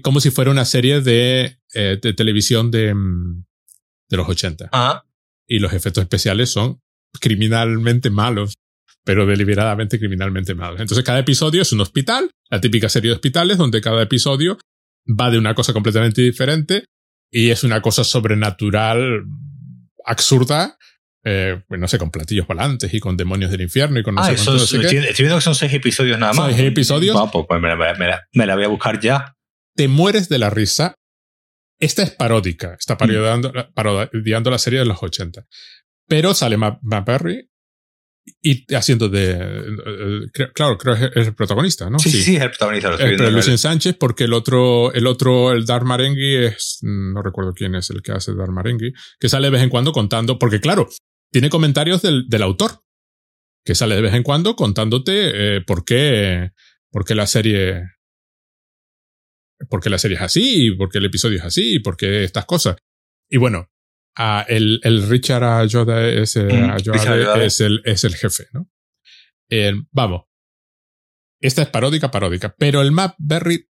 Como 0.02 0.20
si 0.20 0.32
fuera 0.32 0.52
una 0.52 0.66
serie 0.66 1.02
de, 1.02 1.60
eh, 1.74 2.00
de 2.02 2.14
televisión 2.14 2.72
de, 2.72 2.94
mm, 2.94 3.46
de 4.10 4.18
los 4.18 4.28
80. 4.28 4.70
Ah. 4.72 5.04
Y 5.48 5.60
los 5.60 5.74
efectos 5.74 6.04
especiales 6.04 6.50
son 6.50 6.82
criminalmente 7.20 8.10
malos. 8.10 8.56
pero 9.06 9.26
deliberadamente 9.26 9.98
criminalmente 9.98 10.54
malos. 10.54 10.82
Entonces 10.82 11.04
cada 11.04 11.20
episodio 11.20 11.64
es 11.64 11.72
un 11.72 11.80
hospital, 11.80 12.30
la 12.52 12.62
típica 12.62 12.90
serie 12.90 13.10
de 13.10 13.16
hospitales 13.16 13.58
donde 13.58 13.82
cada 13.82 14.04
episodio 14.04 14.60
va 15.08 15.32
de 15.32 15.40
una 15.40 15.56
cosa 15.56 15.74
completamente 15.74 16.22
diferente 16.22 16.86
y 17.32 17.50
es 17.50 17.64
una 17.64 17.82
cosa 17.82 18.04
sobrenatural 18.04 19.26
absurda 20.06 20.78
eh, 21.24 21.62
pues 21.68 21.80
no 21.80 21.88
sé, 21.88 21.98
con 21.98 22.12
platillos 22.12 22.48
volantes 22.48 22.94
y 22.94 23.00
con 23.00 23.18
demonios 23.18 23.52
del 23.52 23.62
infierno 23.62 24.00
y 24.00 24.04
con 24.04 24.16
no 24.16 24.22
ah, 24.22 24.26
sé 24.26 24.34
estoy, 24.34 24.58
estoy, 24.58 24.90
viendo 24.90 25.36
que 25.36 25.41
son 25.41 25.56
seis 25.56 25.74
episodios 25.74 26.18
nada 26.18 26.34
más. 26.34 26.56
Seis 26.56 26.68
episodios. 26.68 27.18
pues, 27.32 27.46
pues 27.48 27.62
me, 27.62 27.70
la, 27.70 28.26
me, 28.34 28.46
la, 28.46 28.56
voy 28.56 28.64
a 28.64 28.68
buscar 28.70 29.00
ya. 29.00 29.36
Te 29.76 29.88
mueres 29.88 30.30
de 30.30 30.38
la 30.38 30.50
risa. 30.50 30.96
Esta 31.80 32.04
es 32.04 32.12
paródica, 32.12 32.76
está 32.78 32.98
parodiando, 32.98 33.54
parodiando 33.74 34.52
la 34.52 34.58
serie 34.58 34.80
de 34.80 34.86
los 34.86 35.02
80. 35.02 35.46
Pero 36.08 36.34
sale 36.34 36.58
Matt 36.58 36.80
Perry 37.06 37.50
y 38.41 38.74
haciendo 38.74 39.10
de. 39.10 40.28
Claro, 40.54 40.78
creo 40.78 40.96
que 40.96 41.20
es 41.20 41.28
el 41.28 41.36
protagonista, 41.36 41.90
¿no? 41.90 42.00
Sí, 42.00 42.12
sí, 42.12 42.22
sí 42.22 42.36
es 42.36 42.41
el 42.41 42.50
protagonista. 42.50 42.90
Lo 42.90 42.96
estoy 42.96 43.18
pero 43.18 43.32
Lucien 43.32 43.58
Sánchez, 43.58 43.96
porque 44.00 44.26
el 44.26 44.34
otro, 44.34 44.94
el 44.94 45.08
otro, 45.08 45.52
el 45.52 45.66
Dar 45.66 45.86
Marenghi 45.86 46.36
es. 46.36 46.80
No 46.82 47.22
recuerdo 47.22 47.54
quién 47.54 47.76
es 47.76 47.90
el 47.90 48.02
que 48.02 48.12
hace 48.12 48.34
Dar 48.36 48.52
Marenghi, 48.52 48.91
que 49.20 49.30
sale 49.30 49.48
de 49.48 49.52
vez 49.52 49.64
en 49.64 49.70
cuando 49.70 49.91
contando, 49.91 50.40
porque 50.40 50.60
claro, 50.60 50.90
tiene 51.31 51.49
comentarios 51.49 52.01
del, 52.01 52.27
del 52.27 52.41
autor, 52.43 52.84
que 53.65 53.76
sale 53.76 53.95
de 53.95 54.01
vez 54.01 54.14
en 54.14 54.23
cuando 54.23 54.56
contándote 54.56 55.57
eh, 55.57 55.61
por 55.61 55.85
qué, 55.85 56.51
por 56.91 57.06
qué 57.06 57.15
la 57.15 57.27
serie, 57.27 57.84
por 59.69 59.81
qué 59.81 59.89
la 59.89 59.97
serie 59.99 60.18
es 60.18 60.23
así, 60.23 60.68
y 60.68 60.76
por 60.76 60.89
qué 60.89 60.99
el 60.99 61.06
episodio 61.06 61.38
es 61.38 61.43
así, 61.45 61.76
y 61.76 61.80
por 61.80 61.97
qué 61.97 62.23
estas 62.23 62.45
cosas. 62.45 62.77
Y 63.30 63.38
bueno, 63.38 63.69
a 64.15 64.45
el, 64.47 64.80
el 64.84 65.07
Richard 65.07 65.43
Ayoda 65.43 66.07
es, 66.07 66.35
Mm, 66.35 66.72
es, 67.41 67.60
el, 67.61 67.81
es 67.85 68.03
el 68.03 68.15
jefe, 68.15 68.47
¿no? 68.53 68.69
Eh, 69.49 69.73
vamos. 69.91 70.23
Esta 71.41 71.61
es 71.61 71.69
paródica, 71.69 72.11
paródica, 72.11 72.53
pero 72.57 72.81
el 72.81 72.91
Map 72.91 73.15
Berry 73.18 73.69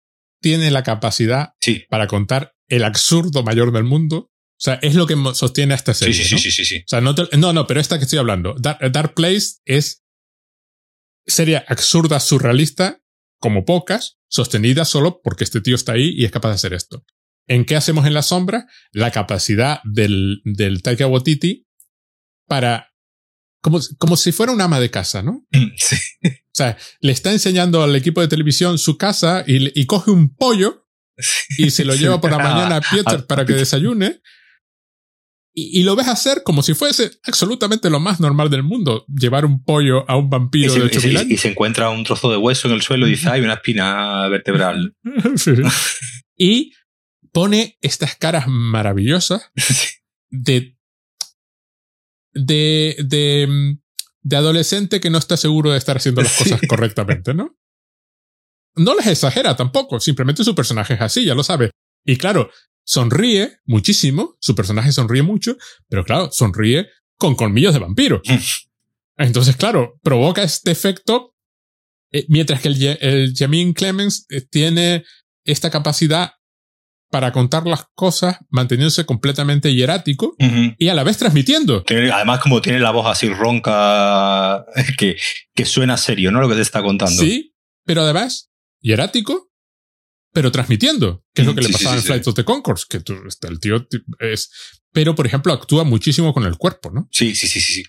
tiene 0.40 0.70
la 0.70 0.82
capacidad 0.82 1.55
Sí. 1.60 1.85
para 1.90 2.06
contar 2.06 2.55
el 2.68 2.85
absurdo 2.85 3.43
mayor 3.43 3.72
del 3.72 3.85
mundo. 3.85 4.31
O 4.61 4.62
sea, 4.62 4.74
es 4.82 4.95
lo 4.95 5.07
que 5.07 5.16
sostiene 5.32 5.73
a 5.73 5.77
esta 5.77 5.95
serie. 5.95 6.12
sí, 6.12 6.24
sí, 6.24 6.35
¿no? 6.35 6.39
sí, 6.41 6.51
sí, 6.51 6.65
sí. 6.66 6.78
O 6.81 6.85
sea, 6.87 7.01
no, 7.01 7.15
te- 7.15 7.35
no, 7.39 7.55
no, 7.55 7.66
pero 7.66 7.81
esta 7.81 7.97
que 7.99 8.05
estoy 8.05 8.19
hablando, 8.19 8.55
Dark, 8.61 8.78
Dark 8.93 9.15
Place 9.15 9.57
es 9.65 10.05
serie 11.27 11.65
absurda, 11.66 12.20
surrealista, 12.20 13.01
como 13.41 13.65
pocas, 13.65 14.19
sostenida 14.28 14.85
solo 14.85 15.20
porque 15.23 15.45
este 15.45 15.61
tío 15.62 15.74
está 15.74 15.93
ahí 15.93 16.12
y 16.15 16.24
es 16.27 16.31
capaz 16.31 16.49
de 16.51 16.55
hacer 16.57 16.74
esto. 16.74 17.05
¿En 17.49 17.65
qué 17.65 17.74
hacemos 17.77 18.07
en 18.07 18.12
la 18.15 18.23
sombra? 18.23 18.66
La 18.93 19.11
capacidad 19.11 19.81
del, 19.85 20.43
del 20.45 20.82
Taika 20.82 21.07
Waititi 21.07 21.66
para, 22.47 22.93
como, 23.62 23.81
como 23.99 24.16
si 24.19 24.31
fuera 24.32 24.53
un 24.53 24.61
ama 24.61 24.78
de 24.78 24.91
casa, 24.91 25.23
¿no? 25.23 25.47
Sí. 25.77 25.97
O 26.23 26.53
sea, 26.53 26.77
le 27.01 27.12
está 27.12 27.32
enseñando 27.32 27.82
al 27.82 27.97
equipo 27.97 28.20
de 28.20 28.28
televisión 28.28 28.77
su 28.78 28.99
casa 28.99 29.43
y, 29.47 29.81
y 29.81 29.87
coge 29.87 30.11
un 30.11 30.35
pollo 30.35 30.87
y 31.57 31.70
se 31.70 31.85
lo 31.85 31.95
lleva 31.95 32.20
por 32.20 32.31
la 32.31 32.39
mañana 32.43 32.77
a 32.77 32.81
Pieter 32.82 33.24
para 33.27 33.47
que 33.47 33.55
desayune. 33.55 34.20
Y, 35.61 35.81
y 35.81 35.82
lo 35.82 35.97
ves 35.97 36.09
hacer 36.09 36.43
como 36.45 36.62
si 36.62 36.74
fuese 36.74 37.11
absolutamente 37.24 37.91
lo 37.91 38.01
más 38.01 38.20
normal 38.20 38.49
del 38.51 38.62
mundo. 38.62 39.05
Llevar 39.09 39.45
un 39.45 39.62
pollo 39.65 40.09
a 40.09 40.16
un 40.16 40.27
Y 40.27 40.28
vampiro 40.31 40.73
de 40.73 40.78
y 40.81 40.82
8000 40.82 41.12
se- 41.12 41.19
años. 41.19 41.31
y 41.31 41.37
se 41.37 41.49
encuentra 41.49 41.91
un 41.91 42.05
trozo 42.05 42.31
de 42.31 42.37
hueso 42.37 42.69
en 42.69 42.74
el 42.74 42.82
suelo 42.82 43.07
y 43.07 43.11
dice, 43.11 43.28
hay 43.31 43.41
una 43.43 43.55
espina 43.55 44.28
vertebral. 44.28 44.95
Sí. 45.37 45.53
Y 46.37 46.73
pone 47.32 47.77
estas 47.81 48.16
caras 48.16 48.47
maravillosas 48.49 49.51
de, 50.31 50.77
de, 52.32 52.97
de, 53.05 53.47
mm, 53.49 53.78
de 54.23 54.37
adolescente 54.37 55.01
que 55.01 55.11
no 55.11 55.19
está 55.19 55.37
seguro 55.37 55.70
de 55.73 55.78
estar 55.78 55.97
haciendo 55.97 56.23
las 56.23 56.37
cosas 56.37 56.61
Sí. 56.61 56.66
correctamente, 56.66 57.35
¿no? 57.35 57.57
No 58.77 58.95
les 58.95 59.07
exagera 59.09 59.57
tampoco, 59.57 59.99
simplemente 60.01 60.45
su 60.45 60.55
personaje 60.55 60.95
es 60.95 61.01
así, 61.01 61.24
ya 61.24 61.35
lo 61.35 61.43
sabe. 61.43 61.70
Y 62.05 62.16
claro, 62.16 62.51
sonríe 62.91 63.61
muchísimo, 63.67 64.37
su 64.41 64.57
personaje 64.57 64.91
sonríe 64.91 65.23
mucho, 65.23 65.57
pero 65.89 66.05
claro, 66.05 66.29
sonríe 66.33 66.89
con 67.17 67.37
colmillos 67.37 67.73
de 67.73 67.79
vampiro. 67.79 68.21
Entonces, 69.17 69.55
claro, 69.55 70.01
provoca 70.03 70.43
este 70.43 70.73
efecto, 70.73 71.37
eh, 72.11 72.25
mientras 72.29 72.61
que 72.61 72.67
el, 72.69 72.83
el 73.01 73.35
Jamin 73.37 73.75
Clemens 73.75 74.27
eh, 74.29 74.41
tiene 74.41 75.05
esta 75.45 75.71
capacidad 75.71 76.33
para 77.11 77.31
contar 77.31 77.65
las 77.65 77.87
cosas 77.95 78.39
manteniéndose 78.49 79.07
completamente 79.07 79.73
hierático 79.73 80.35
y 80.79 80.89
a 80.89 80.95
la 80.95 81.05
vez 81.05 81.19
transmitiendo. 81.19 81.85
Además, 82.12 82.41
como 82.41 82.61
tiene 82.61 82.81
la 82.81 82.91
voz 82.93 83.07
así 83.07 83.29
ronca, 83.29 84.65
que, 84.99 85.17
que 85.55 85.65
suena 85.65 85.97
serio, 85.97 86.33
¿no? 86.33 86.41
Lo 86.41 86.49
que 86.49 86.55
te 86.57 86.62
está 86.62 86.83
contando. 86.83 87.21
Sí, 87.21 87.55
pero 87.85 88.03
además 88.03 88.51
hierático, 88.81 89.49
pero 90.32 90.52
transmitiendo, 90.52 91.24
que 91.35 91.43
es 91.43 91.48
lo 91.48 91.55
que 91.55 91.62
le 91.62 91.69
pasaba 91.70 91.94
sí, 91.97 92.01
en 92.01 92.05
Flight 92.05 92.27
of 92.28 92.35
the 92.35 92.44
Concords, 92.44 92.86
que 92.86 93.01
tú- 93.01 93.16
este, 93.27 93.48
el 93.48 93.59
tío 93.61 93.86
es... 94.20 94.51
Pero, 94.93 95.15
por 95.15 95.27
ejemplo, 95.27 95.52
actúa 95.52 95.85
muchísimo 95.85 96.32
con 96.32 96.44
el 96.44 96.57
cuerpo, 96.57 96.90
¿no? 96.90 97.09
Sí, 97.12 97.35
sí, 97.35 97.47
sí, 97.47 97.61
sí, 97.61 97.73
sí. 97.74 97.82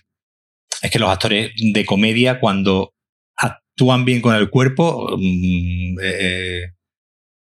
Es 0.82 0.90
que 0.90 0.98
los 0.98 1.10
actores 1.10 1.52
de 1.56 1.84
comedia, 1.84 2.38
cuando 2.40 2.92
actúan 3.36 4.04
bien 4.04 4.20
con 4.20 4.34
el 4.36 4.50
cuerpo, 4.50 5.16
mm, 5.18 5.98
eh, 6.02 6.62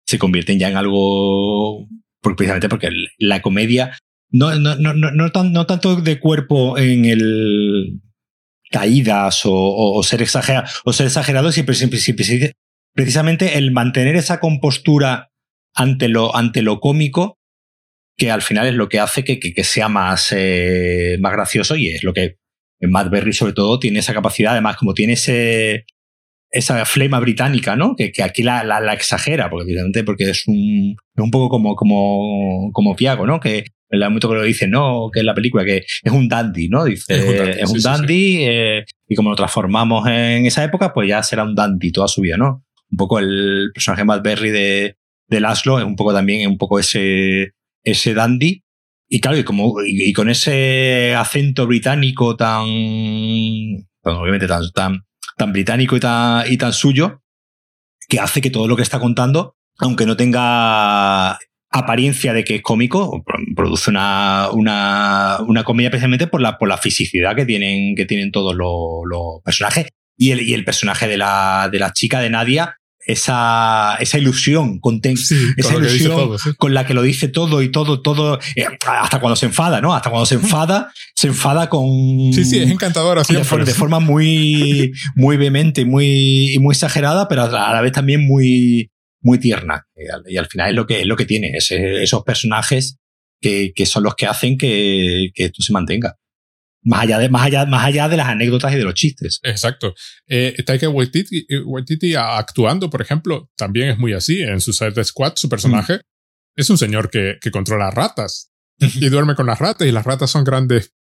se 0.05 0.17
convierten 0.19 0.59
ya 0.59 0.69
en 0.69 0.77
algo. 0.77 1.87
precisamente 2.21 2.69
porque 2.69 2.89
la 3.17 3.41
comedia. 3.41 3.97
No, 4.31 4.55
no, 4.57 4.75
no, 4.75 4.93
no, 4.93 5.11
no, 5.11 5.31
tan- 5.31 5.51
no 5.53 5.65
tanto 5.65 5.95
de 5.97 6.19
cuerpo 6.19 6.77
en 6.77 7.05
el. 7.05 7.99
caídas 8.71 9.45
o, 9.45 9.51
o- 9.53 9.99
o 9.99 10.03
ser 10.03 10.21
exagerado, 10.23 10.67
o 10.85 10.93
ser 10.93 11.05
exagerado, 11.07 11.51
siempre, 11.51 11.75
siempre, 11.75 11.99
siempre- 11.99 12.53
precisamente 12.93 13.57
el 13.57 13.71
mantener 13.71 14.15
esa 14.15 14.39
compostura 14.39 15.29
ante 15.75 16.07
lo, 16.07 16.35
ante 16.35 16.61
lo 16.61 16.79
cómico 16.79 17.39
que 18.17 18.29
al 18.29 18.41
final 18.43 18.67
es 18.67 18.75
lo 18.75 18.89
que 18.89 18.99
hace 18.99 19.23
que, 19.23 19.39
que- 19.39 19.53
que 19.53 19.63
sea 19.63 19.89
más, 19.89 20.31
eh, 20.35 21.17
más 21.19 21.31
gracioso 21.33 21.75
y 21.75 21.87
es 21.89 22.03
lo 22.03 22.13
que 22.13 22.35
Matt 22.81 23.09
Berry 23.09 23.33
sobre 23.33 23.53
todo 23.53 23.79
tiene 23.79 23.99
esa 23.99 24.13
capacidad, 24.13 24.51
además 24.51 24.75
como 24.77 24.93
tiene 24.93 25.13
ese, 25.13 25.85
esa 26.51 26.85
flema 26.85 27.19
británica, 27.19 27.75
¿no? 27.75 27.95
Que, 27.95 28.11
que 28.11 28.21
aquí 28.21 28.43
la, 28.43 28.63
la, 28.63 28.79
la 28.81 28.93
exagera, 28.93 29.49
porque 29.49 29.63
evidentemente 29.63 30.03
porque 30.03 30.29
es 30.29 30.43
un, 30.47 30.95
es 31.15 31.23
un 31.23 31.31
poco 31.31 31.49
como, 31.49 31.75
como, 31.75 32.69
como 32.73 32.95
Piago, 32.95 33.25
¿no? 33.25 33.39
Que 33.39 33.59
en 33.59 33.65
el 33.89 33.99
momento 34.01 34.29
que 34.29 34.35
lo 34.35 34.43
dice, 34.43 34.67
no, 34.67 35.09
que 35.11 35.21
en 35.21 35.25
la 35.27 35.33
película, 35.33 35.63
que 35.65 35.77
es 35.77 36.11
un 36.11 36.27
dandy, 36.27 36.67
¿no? 36.67 36.83
Dice, 36.83 37.15
Es 37.15 37.23
un 37.25 37.35
dandy, 37.37 37.51
es 37.61 37.69
un 37.69 37.75
sí, 37.75 37.81
sí, 37.81 37.83
dandy, 37.83 38.37
eh, 38.43 38.85
y 39.07 39.15
como 39.15 39.29
lo 39.31 39.35
transformamos 39.35 40.05
en 40.07 40.45
esa 40.45 40.63
época, 40.63 40.93
pues 40.93 41.07
ya 41.07 41.23
será 41.23 41.43
un 41.43 41.55
dandy 41.55 41.91
toda 41.91 42.07
su 42.07 42.21
vida, 42.21 42.37
¿no? 42.37 42.63
Un 42.93 42.97
poco 42.97 43.17
el 43.17 43.71
personaje 43.73 44.05
Matt 44.05 44.23
Berry 44.23 44.51
de, 44.51 44.97
de 45.27 45.39
Laszlo 45.39 45.79
es 45.79 45.85
un 45.85 45.95
poco 45.95 46.13
también, 46.13 46.47
un 46.47 46.59
poco 46.59 46.77
ese, 46.77 47.53
ese 47.83 48.13
dandy. 48.13 48.63
Y 49.09 49.19
claro, 49.19 49.35
y, 49.35 49.43
como, 49.43 49.81
y, 49.83 50.09
y 50.09 50.13
con 50.13 50.29
ese 50.29 51.15
acento 51.15 51.65
británico 51.65 52.35
tan, 52.35 52.65
obviamente 54.03 54.47
tan, 54.47 54.69
tan, 54.71 55.05
tan 55.37 55.51
británico 55.51 55.97
y 55.97 55.99
tan, 55.99 56.51
y 56.51 56.57
tan 56.57 56.71
suyo, 56.71 57.23
que 58.07 58.19
hace 58.19 58.41
que 58.41 58.51
todo 58.51 58.67
lo 58.67 58.75
que 58.75 58.83
está 58.83 58.99
contando, 58.99 59.55
aunque 59.79 60.05
no 60.05 60.15
tenga 60.15 61.39
apariencia 61.71 62.31
de 62.31 62.43
que 62.43 62.57
es 62.57 62.61
cómico, 62.61 63.23
produce 63.55 63.89
una, 63.89 64.49
una, 64.53 65.39
una 65.47 65.63
comedia 65.63 65.89
precisamente 65.89 66.27
por 66.27 66.41
la, 66.41 66.59
por 66.59 66.69
la 66.69 66.77
fisicidad 66.77 67.35
que 67.35 67.45
tienen, 67.45 67.95
que 67.95 68.05
tienen 68.05 68.31
todos 68.31 68.55
los, 68.55 69.01
los 69.09 69.41
personajes. 69.43 69.87
Y 70.15 70.29
el, 70.29 70.41
y 70.41 70.53
el 70.53 70.63
personaje 70.63 71.07
de 71.07 71.17
la, 71.17 71.69
de 71.71 71.79
la 71.79 71.91
chica 71.91 72.19
de 72.19 72.29
Nadia, 72.29 72.77
esa, 73.05 73.95
esa 73.99 74.17
ilusión, 74.17 74.79
conten- 74.79 75.17
Sí, 75.17 75.35
esa 75.57 75.73
con 75.73 75.83
ilusión 75.83 76.11
todo, 76.11 76.37
sí. 76.37 76.49
con 76.57 76.73
la 76.73 76.85
que 76.85 76.93
lo 76.93 77.01
dice 77.01 77.27
todo 77.27 77.61
y 77.61 77.69
todo, 77.69 78.01
todo, 78.01 78.39
eh, 78.55 78.65
hasta 78.87 79.19
cuando 79.19 79.35
se 79.35 79.45
enfada, 79.45 79.81
¿no? 79.81 79.93
Hasta 79.93 80.09
cuando 80.09 80.25
se 80.25 80.35
enfada, 80.35 80.91
se 81.15 81.27
enfada 81.27 81.69
con... 81.69 81.83
Sí, 82.33 82.45
sí, 82.45 82.59
es 82.59 82.69
encantador 82.69 83.19
así. 83.19 83.33
de, 83.35 83.43
for- 83.43 83.65
de 83.65 83.73
forma 83.73 83.99
muy, 83.99 84.91
muy 85.15 85.37
vehemente 85.37 85.81
y 85.81 85.85
muy, 85.85 86.53
y 86.53 86.59
muy 86.59 86.73
exagerada, 86.73 87.27
pero 87.27 87.43
a 87.43 87.73
la 87.73 87.81
vez 87.81 87.91
también 87.91 88.25
muy, 88.27 88.89
muy 89.21 89.37
tierna. 89.39 89.85
Y 89.95 90.09
al, 90.09 90.23
y 90.27 90.37
al 90.37 90.47
final 90.47 90.69
es 90.69 90.75
lo 90.75 90.85
que, 90.85 91.01
es 91.01 91.05
lo 91.05 91.15
que 91.15 91.25
tiene, 91.25 91.51
ese- 91.55 92.03
esos 92.03 92.23
personajes 92.23 92.97
que, 93.41 93.73
que 93.75 93.85
son 93.85 94.03
los 94.03 94.15
que 94.15 94.25
hacen 94.25 94.57
que, 94.57 95.29
que 95.33 95.45
esto 95.45 95.61
se 95.61 95.73
mantenga. 95.73 96.15
Más 96.83 97.01
allá, 97.03 97.17
de, 97.19 97.29
más, 97.29 97.43
allá, 97.45 97.65
más 97.65 97.85
allá 97.85 98.09
de 98.09 98.17
las 98.17 98.27
anécdotas 98.27 98.73
y 98.73 98.75
de 98.75 98.83
los 98.83 98.93
chistes. 98.93 99.39
Exacto. 99.43 99.93
Eh, 100.27 100.55
Taika 100.65 100.89
Waititi, 100.89 101.45
eh, 101.47 101.59
Waititi 101.63 102.15
actuando, 102.15 102.89
por 102.89 103.01
ejemplo, 103.01 103.49
también 103.55 103.89
es 103.89 103.97
muy 103.97 104.13
así. 104.13 104.41
En 104.41 104.59
Suicide 104.59 105.03
Squad, 105.03 105.33
su 105.37 105.47
personaje 105.49 106.01
es 106.55 106.69
un 106.69 106.77
señor 106.77 107.09
que, 107.09 107.37
que 107.41 107.51
controla 107.51 107.89
ratas 107.91 108.51
y 108.79 109.07
duerme 109.09 109.35
con 109.35 109.45
las 109.45 109.59
ratas 109.59 109.87
y 109.87 109.91
las 109.91 110.05
ratas 110.05 110.29
son 110.29 110.43
grandes 110.43 110.93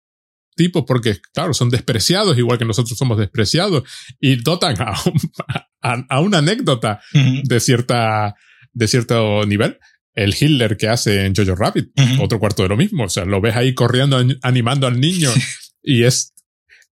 tipos 0.55 0.83
porque, 0.85 1.17
claro, 1.33 1.53
son 1.53 1.69
despreciados 1.69 2.37
igual 2.37 2.57
que 2.59 2.65
nosotros 2.65 2.97
somos 2.97 3.17
despreciados 3.17 3.83
y 4.19 4.35
dotan 4.35 4.75
a, 4.81 4.91
un- 5.05 5.31
a, 5.81 6.05
a 6.09 6.19
una 6.19 6.39
anécdota 6.39 7.01
de 7.43 7.59
cierta, 7.59 8.35
de 8.73 8.87
cierto 8.87 9.45
nivel. 9.45 9.79
El 10.13 10.35
Hitler 10.37 10.75
que 10.75 10.89
hace 10.89 11.25
en 11.25 11.33
Jojo 11.33 11.55
Rabbit, 11.55 11.89
otro 12.19 12.37
cuarto 12.37 12.63
de 12.63 12.69
lo 12.69 12.75
mismo. 12.77 13.05
O 13.05 13.09
sea, 13.09 13.23
lo 13.25 13.39
ves 13.39 13.55
ahí 13.55 13.73
corriendo, 13.73 14.17
an- 14.17 14.37
animando 14.43 14.85
al 14.85 14.99
niño 14.99 15.29
y 15.83 16.03
es, 16.03 16.33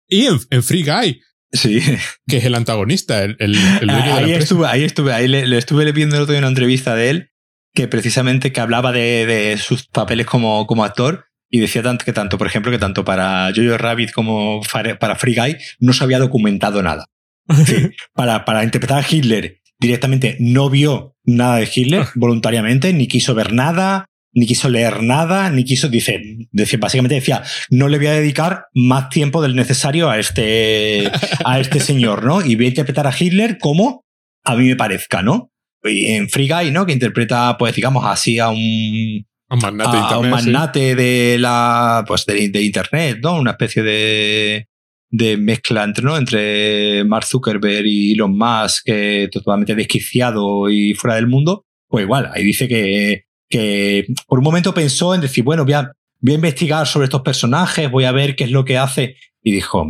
y 0.08 0.26
en, 0.26 0.40
en 0.50 0.64
Free 0.64 0.84
Guy, 0.84 1.22
Sí. 1.56 1.80
Que 2.28 2.38
es 2.38 2.46
el 2.46 2.56
antagonista, 2.56 3.24
el, 3.24 3.38
el, 3.40 3.56
ahí, 3.90 4.34
estuve, 4.34 4.68
ahí 4.68 4.84
estuve, 4.84 5.14
ahí 5.14 5.28
le, 5.28 5.58
estuve 5.58 5.90
viendo 5.92 6.16
el 6.16 6.24
otro 6.24 6.34
día 6.34 6.40
una 6.40 6.50
entrevista 6.50 6.96
de 6.96 7.10
él 7.10 7.32
que 7.74 7.88
precisamente 7.88 8.52
que 8.52 8.62
hablaba 8.62 8.92
de, 8.92 9.26
de 9.26 9.58
sus 9.58 9.88
papeles 9.88 10.26
como, 10.26 10.66
como 10.66 10.84
actor 10.84 11.26
y 11.50 11.60
decía 11.60 11.84
tanto 11.84 12.06
que 12.06 12.14
tanto, 12.14 12.38
por 12.38 12.48
ejemplo, 12.48 12.72
que 12.72 12.78
tanto 12.78 13.06
para 13.06 13.52
Jojo 13.56 13.78
Rabbit 13.78 14.12
como 14.12 14.62
para 14.72 15.16
Free 15.16 15.36
Guy 15.36 15.58
no 15.80 15.94
se 15.94 16.04
había 16.04 16.20
documentado 16.20 16.82
nada. 16.82 17.06
para, 18.14 18.44
para 18.44 18.64
interpretar 18.64 19.04
a 19.04 19.08
Hitler 19.08 19.62
directamente 19.80 20.38
no 20.40 20.70
vio 20.70 21.16
nada 21.24 21.58
de 21.58 21.70
Hitler 21.74 22.08
voluntariamente, 22.16 22.94
ni 22.94 23.08
quiso 23.08 23.36
ver 23.36 23.54
nada, 23.54 24.10
ni 24.36 24.46
quiso 24.46 24.70
leer 24.70 25.02
nada, 25.02 25.50
ni 25.50 25.64
quiso, 25.64 25.88
dice, 25.88 26.22
decía, 26.52 26.78
básicamente 26.78 27.16
decía, 27.16 27.42
no 27.70 27.88
le 27.88 27.98
voy 27.98 28.08
a 28.08 28.14
dedicar 28.14 28.66
más 28.74 29.10
tiempo 29.10 29.42
del 29.42 29.56
necesario 29.56 30.10
a 30.10 30.20
este, 30.20 31.10
a 31.46 31.60
este 31.60 31.80
señor, 31.80 32.26
¿no? 32.26 32.46
Y 32.46 32.56
voy 32.56 32.66
a 32.66 32.70
interpretar 32.70 33.08
a 33.08 33.16
Hitler 33.18 33.58
como 33.58 34.06
a 34.44 34.56
mí 34.56 34.68
me 34.68 34.76
parezca, 34.76 35.22
¿no? 35.22 35.52
Y 35.84 36.08
en 36.08 36.30
Free 36.30 36.50
Guy, 36.50 36.72
¿no? 36.72 36.86
Que 36.86 36.92
interpreta, 36.92 37.56
pues 37.58 37.76
digamos 37.76 38.04
así 38.06 38.38
a 38.38 38.50
un, 38.50 38.58
un 38.58 39.60
magnate, 39.62 39.98
a, 39.98 40.20
un 40.20 40.30
magnate 40.30 40.96
de 40.96 41.38
la, 41.40 42.04
pues 42.06 42.26
de, 42.26 42.50
de, 42.50 42.62
internet, 42.62 43.20
¿no? 43.24 43.40
Una 43.40 43.52
especie 43.52 43.84
de, 43.84 44.68
de 45.12 45.38
mezcla 45.38 45.86
entre, 45.86 46.04
¿no? 46.04 46.18
entre 46.18 47.06
Mark 47.06 47.26
Zuckerberg 47.26 47.86
y 47.86 48.14
Elon 48.14 48.38
Musk, 48.38 48.86
que 48.86 49.30
totalmente 49.32 49.76
desquiciado 49.76 50.70
y 50.70 50.94
fuera 50.94 51.16
del 51.16 51.28
mundo, 51.28 51.66
pues 51.88 52.04
igual, 52.04 52.30
ahí 52.34 52.44
dice 52.44 52.68
que, 52.68 53.26
que 53.56 54.06
por 54.28 54.40
un 54.40 54.44
momento 54.44 54.74
pensó 54.74 55.16
en 55.16 55.22
decir, 55.22 55.46
bueno, 55.46 55.64
voy 55.64 55.74
a, 55.74 55.94
voy 56.20 56.34
investigar 56.34 56.86
sobre 56.88 57.06
estos 57.06 57.22
personajes, 57.22 57.90
voy 57.90 58.04
a 58.04 58.12
ver 58.12 58.36
qué 58.36 58.44
es 58.44 58.52
lo 58.52 58.66
que 58.66 58.78
hace, 58.78 59.16
y 59.42 59.54
dijo, 59.54 59.88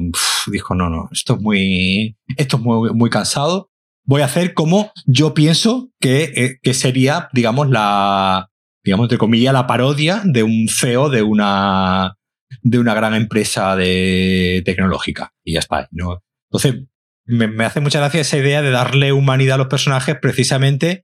dijo, 0.52 0.76
no, 0.76 0.88
no, 0.88 1.10
esto 1.12 1.34
es 1.34 1.42
muy, 1.42 2.16
esto 2.38 2.58
es 2.58 2.64
muy, 2.64 2.94
muy 2.94 3.10
cansado, 3.10 3.72
voy 4.04 4.22
a 4.22 4.26
hacer 4.26 4.54
como 4.54 4.92
yo 5.08 5.34
pienso 5.34 5.90
que, 6.00 6.32
eh, 6.36 6.60
que 6.62 6.76
sería, 6.76 7.28
digamos, 7.34 7.72
la, 7.72 8.52
digamos, 8.84 9.06
entre 9.06 9.18
comillas, 9.18 9.52
la 9.52 9.66
parodia 9.66 10.22
de 10.24 10.44
un 10.44 10.68
CEO 10.70 11.10
de 11.10 11.24
una, 11.24 12.18
de 12.62 12.78
una 12.78 12.94
gran 12.94 13.16
empresa 13.16 13.76
de 13.76 14.62
tecnológica. 14.64 15.34
Y 15.44 15.54
ya 15.54 15.60
está. 15.60 15.88
¿no? 15.92 16.22
Entonces, 16.52 16.84
me, 17.26 17.66
hace 17.66 17.80
mucha 17.80 17.98
gracia 17.98 18.22
esa 18.22 18.38
idea 18.38 18.62
de 18.62 18.70
darle 18.70 19.12
humanidad 19.12 19.56
a 19.56 19.58
los 19.58 19.68
personajes 19.68 20.18
precisamente 20.22 21.04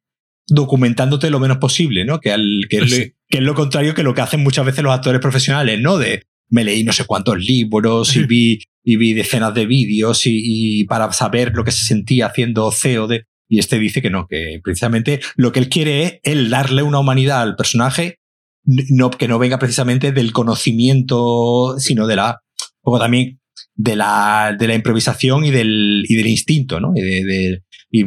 documentándote 0.51 1.29
lo 1.29 1.39
menos 1.39 1.57
posible, 1.57 2.05
¿no? 2.05 2.19
Que, 2.19 2.31
al, 2.31 2.65
que, 2.69 2.77
es, 2.77 3.13
lo 3.41 3.55
contrario 3.55 3.93
que 3.93 4.03
lo 4.03 4.13
que 4.13 4.21
hacen 4.21 4.43
muchas 4.43 4.65
veces 4.65 4.83
los 4.83 4.93
actores 4.93 5.21
profesionales, 5.21 5.79
¿no? 5.79 5.97
De 5.97 6.23
me 6.49 6.63
leí 6.63 6.83
no 6.83 6.91
sé 6.91 7.05
cuántos 7.05 7.39
libros 7.39 8.15
y 8.15 8.23
vi, 8.27 8.59
y 8.83 8.97
vi 8.97 9.13
decenas 9.13 9.53
de 9.53 9.65
vídeos 9.65 10.21
y, 10.25 10.83
para 10.85 11.11
saber 11.13 11.53
lo 11.55 11.63
que 11.63 11.71
se 11.71 11.85
sentía 11.85 12.27
haciendo 12.27 12.71
CEO 12.71 13.07
de... 13.07 13.25
Y 13.47 13.59
este 13.59 13.79
dice 13.79 14.01
que 14.01 14.09
no, 14.09 14.27
que 14.27 14.61
precisamente 14.63 15.19
lo 15.35 15.51
que 15.51 15.59
él 15.59 15.67
quiere 15.67 16.03
es 16.03 16.19
el 16.23 16.49
darle 16.49 16.83
una 16.83 16.99
humanidad 16.99 17.41
al 17.41 17.57
personaje 17.57 18.19
no, 18.63 19.11
que 19.11 19.27
no 19.27 19.39
venga 19.39 19.59
precisamente 19.59 20.11
del 20.11 20.31
conocimiento, 20.31 21.75
sino 21.79 22.07
de 22.07 22.15
la, 22.15 22.41
poco 22.81 22.99
también 22.99 23.39
de 23.75 23.95
la, 23.95 24.55
de 24.57 24.67
la 24.67 24.75
improvisación 24.75 25.43
y 25.43 25.51
del, 25.51 26.03
y 26.07 26.15
del 26.15 26.27
instinto, 26.27 26.79
¿no? 26.79 26.93
Y 26.95 27.01
de, 27.01 27.63
y 27.89 28.03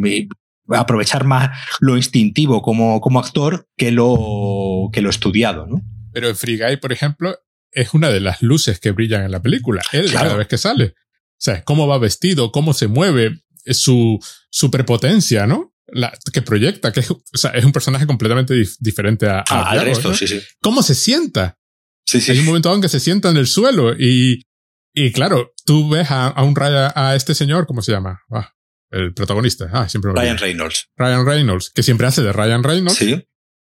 aprovechar 0.68 1.24
más 1.24 1.50
lo 1.80 1.96
instintivo 1.96 2.62
como, 2.62 3.00
como 3.00 3.20
actor 3.20 3.68
que 3.76 3.90
lo, 3.90 4.88
que 4.92 5.02
lo 5.02 5.10
estudiado, 5.10 5.66
¿no? 5.66 5.82
Pero 6.12 6.28
en 6.28 6.36
Free 6.36 6.58
Guy, 6.58 6.76
por 6.76 6.92
ejemplo, 6.92 7.36
es 7.72 7.92
una 7.92 8.10
de 8.10 8.20
las 8.20 8.42
luces 8.42 8.80
que 8.80 8.92
brillan 8.92 9.24
en 9.24 9.32
la 9.32 9.42
película. 9.42 9.82
Él 9.92 10.12
cada 10.12 10.36
vez 10.36 10.46
que 10.46 10.58
sale. 10.58 10.94
O 10.96 11.44
sea, 11.44 11.62
cómo 11.64 11.86
va 11.86 11.98
vestido, 11.98 12.52
cómo 12.52 12.72
se 12.72 12.86
mueve, 12.86 13.42
su 13.66 14.18
superpotencia, 14.50 15.46
¿no? 15.46 15.74
la, 15.86 16.12
que 16.32 16.42
proyecta, 16.42 16.92
que 16.92 17.00
es, 17.00 17.10
o 17.10 17.22
sea, 17.32 17.50
es 17.50 17.64
un 17.64 17.72
personaje 17.72 18.06
completamente 18.06 18.54
diferente 18.80 19.26
a, 19.28 19.44
ah, 19.48 19.70
al 19.70 19.82
resto, 19.82 20.14
sí, 20.14 20.26
sí. 20.26 20.40
¿Cómo 20.60 20.82
se 20.82 20.94
sienta? 20.94 21.58
Sí, 22.06 22.20
sí. 22.20 22.32
Hay 22.32 22.38
un 22.40 22.46
momento 22.46 22.74
en 22.74 22.80
que 22.80 22.88
se 22.88 23.00
sienta 23.00 23.30
en 23.30 23.36
el 23.36 23.46
suelo 23.46 23.94
y, 23.98 24.46
y 24.92 25.12
claro, 25.12 25.52
tú 25.64 25.88
ves 25.88 26.10
a, 26.10 26.28
a 26.28 26.42
un 26.42 26.54
Ryan, 26.54 26.92
a 26.94 27.14
este 27.14 27.34
señor, 27.34 27.66
¿cómo 27.66 27.82
se 27.82 27.92
llama? 27.92 28.20
Ah, 28.30 28.53
el 28.94 29.14
protagonista. 29.14 29.68
Ah, 29.72 29.88
siempre 29.88 30.12
Ryan 30.12 30.38
Reynolds. 30.38 30.88
Ryan 30.96 31.26
Reynolds, 31.26 31.70
que 31.70 31.82
siempre 31.82 32.06
hace 32.06 32.22
de 32.22 32.32
Ryan 32.32 32.62
Reynolds. 32.62 32.98
Sí. 32.98 33.26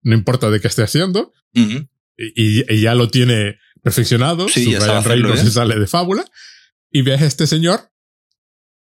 No 0.03 0.15
importa 0.15 0.49
de 0.49 0.59
qué 0.59 0.67
esté 0.67 0.83
haciendo. 0.83 1.33
y, 1.53 1.73
y, 2.15 2.81
ya 2.81 2.95
lo 2.95 3.09
tiene 3.09 3.57
perfeccionado. 3.83 4.47
Sí, 4.49 4.73
Su 4.73 4.79
Ryan 4.79 5.03
Reynolds 5.03 5.41
se 5.41 5.51
sale 5.51 5.79
de 5.79 5.87
fábula. 5.87 6.25
Y 6.91 7.01
ves 7.01 7.21
a 7.21 7.25
este 7.25 7.47
señor 7.47 7.91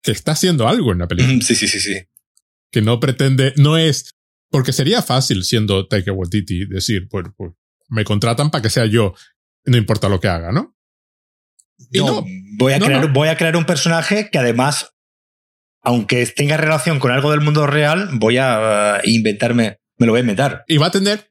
que 0.02 0.12
está 0.12 0.32
haciendo 0.32 0.68
algo 0.68 0.92
en 0.92 1.00
la 1.00 1.08
película. 1.08 1.40
Sí, 1.42 1.56
sí, 1.56 1.68
sí, 1.68 1.80
sí 1.80 2.08
que 2.72 2.82
no 2.82 3.00
pretende, 3.00 3.54
no 3.58 3.78
es, 3.78 4.16
porque 4.50 4.74
sería 4.74 5.02
fácil 5.02 5.44
siendo 5.44 5.88
Taika 5.88 6.14
Waititi 6.14 6.66
decir, 6.66 7.08
pues, 7.10 7.28
pues 7.36 7.52
me 7.90 8.06
contratan 8.06 8.50
para 8.50 8.62
que 8.62 8.70
sea 8.70 8.86
yo, 8.86 9.14
no 9.66 9.78
importa 9.78 10.10
lo 10.10 10.20
que 10.20 10.30
haga, 10.30 10.52
¿no? 10.52 10.76
no, 11.94 12.24
voy, 12.58 12.74
a 12.74 12.80
crear, 12.80 13.12
voy 13.12 13.28
a 13.28 13.36
crear 13.36 13.58
un 13.58 13.66
personaje 13.66 14.30
que 14.32 14.38
además, 14.38 14.94
aunque 15.82 16.26
tenga 16.28 16.58
relación 16.58 17.00
con 17.00 17.12
algo 17.12 17.32
del 17.32 17.42
mundo 17.42 17.68
real, 17.68 18.10
voy 18.14 18.38
a 18.38 19.00
uh, 19.04 19.10
inventarme, 19.10 19.80
me 19.98 20.06
lo 20.06 20.14
voy 20.14 20.20
a 20.20 20.22
inventar. 20.22 20.64
Y 20.68 20.78
va 20.78 20.88
a 20.88 20.92
tener, 20.92 21.30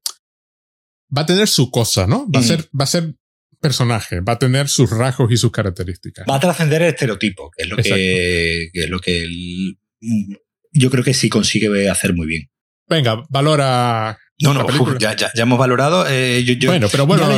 va 1.17 1.23
a 1.23 1.27
tener 1.27 1.49
su 1.49 1.71
cosa, 1.71 2.07
¿no? 2.07 2.27
Va 2.31 2.41
a 2.41 2.43
ser, 2.43 2.69
va 2.79 2.85
a 2.85 2.89
ser 2.89 3.15
personaje, 3.61 4.21
va 4.21 4.35
a 4.35 4.39
tener 4.39 4.69
sus 4.69 4.91
rasgos 4.91 5.31
y 5.31 5.37
sus 5.37 5.53
características. 5.53 6.27
Va 6.29 6.37
a 6.37 6.41
trascender 6.41 6.83
el 6.83 6.89
estereotipo, 6.89 7.51
que 7.51 7.63
es 7.63 7.69
lo 7.69 7.77
que, 7.77 8.71
que, 8.73 8.85
es 8.85 8.91
lo 8.91 8.99
que 9.01 9.23
el, 9.23 9.77
yo 10.73 10.91
creo 10.91 11.05
que 11.05 11.15
sí 11.15 11.29
consigue 11.29 11.89
hacer 11.89 12.15
muy 12.15 12.27
bien. 12.27 12.51
Venga, 12.89 13.23
valora. 13.29 14.19
No, 14.43 14.55
no, 14.55 14.67
ya, 14.99 15.15
ya, 15.15 15.31
ya, 15.35 15.43
hemos 15.43 15.59
valorado. 15.59 16.07
Eh, 16.09 16.59
bueno, 16.65 16.89
pero 16.91 17.07
bueno. 17.07 17.29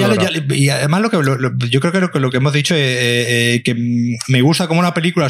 y 0.55 0.69
además, 0.69 1.03
lo 1.03 1.11
que 1.11 1.17
yo 1.69 1.81
creo 1.81 1.93
que 1.93 2.01
lo, 2.01 2.09
lo, 2.09 2.31
que 2.31 2.37
hemos 2.37 2.53
dicho 2.53 2.75
es 2.77 3.63
que 3.65 3.75
me 4.29 4.41
gusta 4.41 4.69
como 4.69 4.81
una 4.81 4.95
película 4.95 5.29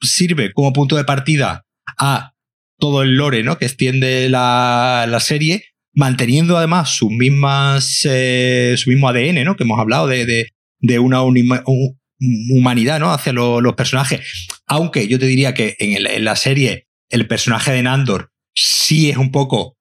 sirve 0.00 0.52
como 0.52 0.72
punto 0.72 0.96
de 0.96 1.04
partida 1.04 1.66
a 1.98 2.32
todo 2.80 3.02
el 3.02 3.14
lore 3.14 3.44
¿no? 3.44 3.58
que 3.58 3.66
extiende 3.66 4.28
la, 4.28 5.06
la 5.08 5.20
serie, 5.20 5.66
manteniendo 5.92 6.56
además 6.56 6.90
sus 6.90 7.10
mismas, 7.10 8.00
eh, 8.04 8.74
su 8.76 8.90
mismo 8.90 9.08
ADN, 9.08 9.44
¿no? 9.44 9.56
que 9.56 9.64
hemos 9.64 9.78
hablado 9.78 10.08
de, 10.08 10.26
de, 10.26 10.48
de 10.80 10.98
una 10.98 11.22
humanidad 12.50 12.98
¿no? 12.98 13.12
hacia 13.12 13.32
los 13.32 13.74
personajes. 13.74 14.48
Aunque 14.66 15.06
yo 15.06 15.18
te 15.18 15.26
diría 15.26 15.54
que 15.54 15.76
en, 15.78 16.04
en 16.04 16.24
la 16.24 16.34
serie 16.34 16.88
el 17.10 17.28
personaje 17.28 17.72
de 17.72 17.82
Nandor 17.82 18.32
sí 18.54 19.10
es 19.10 19.16
un 19.16 19.30
poco 19.30 19.76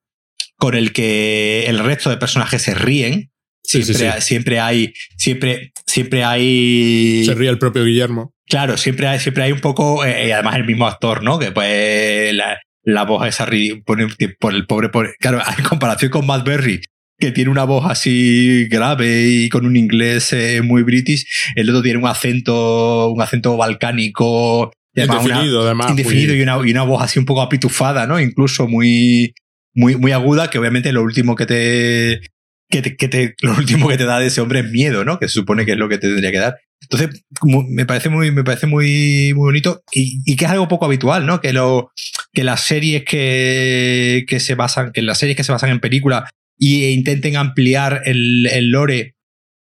con 0.59 0.75
el 0.75 0.91
que 0.91 1.65
el 1.67 1.79
resto 1.79 2.11
de 2.11 2.17
personajes 2.17 2.61
se 2.61 2.75
ríen. 2.75 3.31
Siempre, 3.63 4.21
siempre 4.21 4.59
hay, 4.59 4.93
siempre, 5.15 5.71
siempre 5.85 6.23
hay. 6.23 7.23
Se 7.25 7.33
ríe 7.33 7.49
el 7.49 7.57
propio 7.57 7.85
Guillermo. 7.85 8.33
Claro, 8.45 8.77
siempre 8.77 9.07
hay, 9.07 9.19
siempre 9.19 9.43
hay 9.43 9.51
un 9.51 9.61
poco, 9.61 10.03
eh, 10.03 10.27
y 10.27 10.31
además 10.31 10.55
el 10.55 10.65
mismo 10.65 10.87
actor, 10.87 11.23
¿no? 11.23 11.37
Que 11.39 11.51
pues 11.51 12.33
la, 12.33 12.59
la 12.83 13.03
voz 13.05 13.27
esa 13.27 13.47
por, 13.85 13.99
por 14.39 14.53
el 14.55 14.65
pobre, 14.65 14.89
por, 14.89 15.15
claro, 15.19 15.39
en 15.57 15.63
comparación 15.63 16.11
con 16.11 16.25
Matt 16.25 16.45
Berry, 16.45 16.81
que 17.17 17.31
tiene 17.31 17.51
una 17.51 17.63
voz 17.63 17.85
así 17.89 18.67
grave 18.69 19.27
y 19.27 19.49
con 19.49 19.65
un 19.65 19.77
inglés 19.77 20.33
eh, 20.33 20.61
muy 20.61 20.83
british, 20.83 21.25
el 21.55 21.69
otro 21.69 21.83
tiene 21.83 21.99
un 21.99 22.07
acento, 22.07 23.09
un 23.11 23.21
acento 23.21 23.55
balcánico 23.55 24.71
indefinido, 24.95 25.63
además. 25.63 25.91
Indefinido 25.91 26.35
y, 26.35 26.41
una, 26.41 26.57
y, 26.65 26.71
una, 26.71 26.83
voz 26.83 27.03
así 27.03 27.19
un 27.19 27.25
poco 27.25 27.41
apitufada, 27.41 28.07
¿no? 28.07 28.19
Incluso 28.19 28.67
muy, 28.67 29.33
muy, 29.73 29.95
muy 29.95 30.11
aguda, 30.11 30.49
que 30.49 30.59
obviamente 30.59 30.91
lo 30.91 31.03
último 31.03 31.35
que 31.35 31.45
te, 31.45 32.21
que 32.69 32.81
te, 32.81 32.95
que 32.95 33.07
te, 33.07 33.35
lo 33.41 33.53
último 33.55 33.87
que 33.87 33.97
te 33.97 34.05
da 34.05 34.19
de 34.19 34.27
ese 34.27 34.41
hombre 34.41 34.59
es 34.59 34.69
miedo, 34.69 35.05
¿no? 35.05 35.19
Que 35.19 35.27
se 35.27 35.33
supone 35.33 35.65
que 35.65 35.73
es 35.73 35.77
lo 35.77 35.89
que 35.89 35.97
te 35.97 36.07
tendría 36.07 36.31
que 36.31 36.39
dar. 36.39 36.57
Entonces, 36.81 37.23
me 37.43 37.85
parece 37.85 38.09
muy, 38.09 38.31
me 38.31 38.43
parece 38.43 38.65
muy, 38.65 39.33
muy 39.35 39.47
bonito 39.47 39.83
y, 39.91 40.21
y, 40.25 40.35
que 40.35 40.45
es 40.45 40.51
algo 40.51 40.69
poco 40.69 40.85
habitual, 40.85 41.25
¿no? 41.25 41.41
Que 41.41 41.51
lo, 41.51 41.91
que 42.31 42.43
las 42.43 42.61
series 42.61 43.03
que, 43.03 44.25
que 44.27 44.39
se 44.39 44.55
basan, 44.55 44.91
que 44.93 45.01
las 45.01 45.17
series 45.17 45.35
que 45.35 45.43
se 45.43 45.51
basan 45.51 45.71
en 45.71 45.81
películas 45.81 46.29
e 46.59 46.91
intenten 46.91 47.35
ampliar 47.35 48.01
el, 48.05 48.47
el 48.47 48.69
lore 48.71 49.15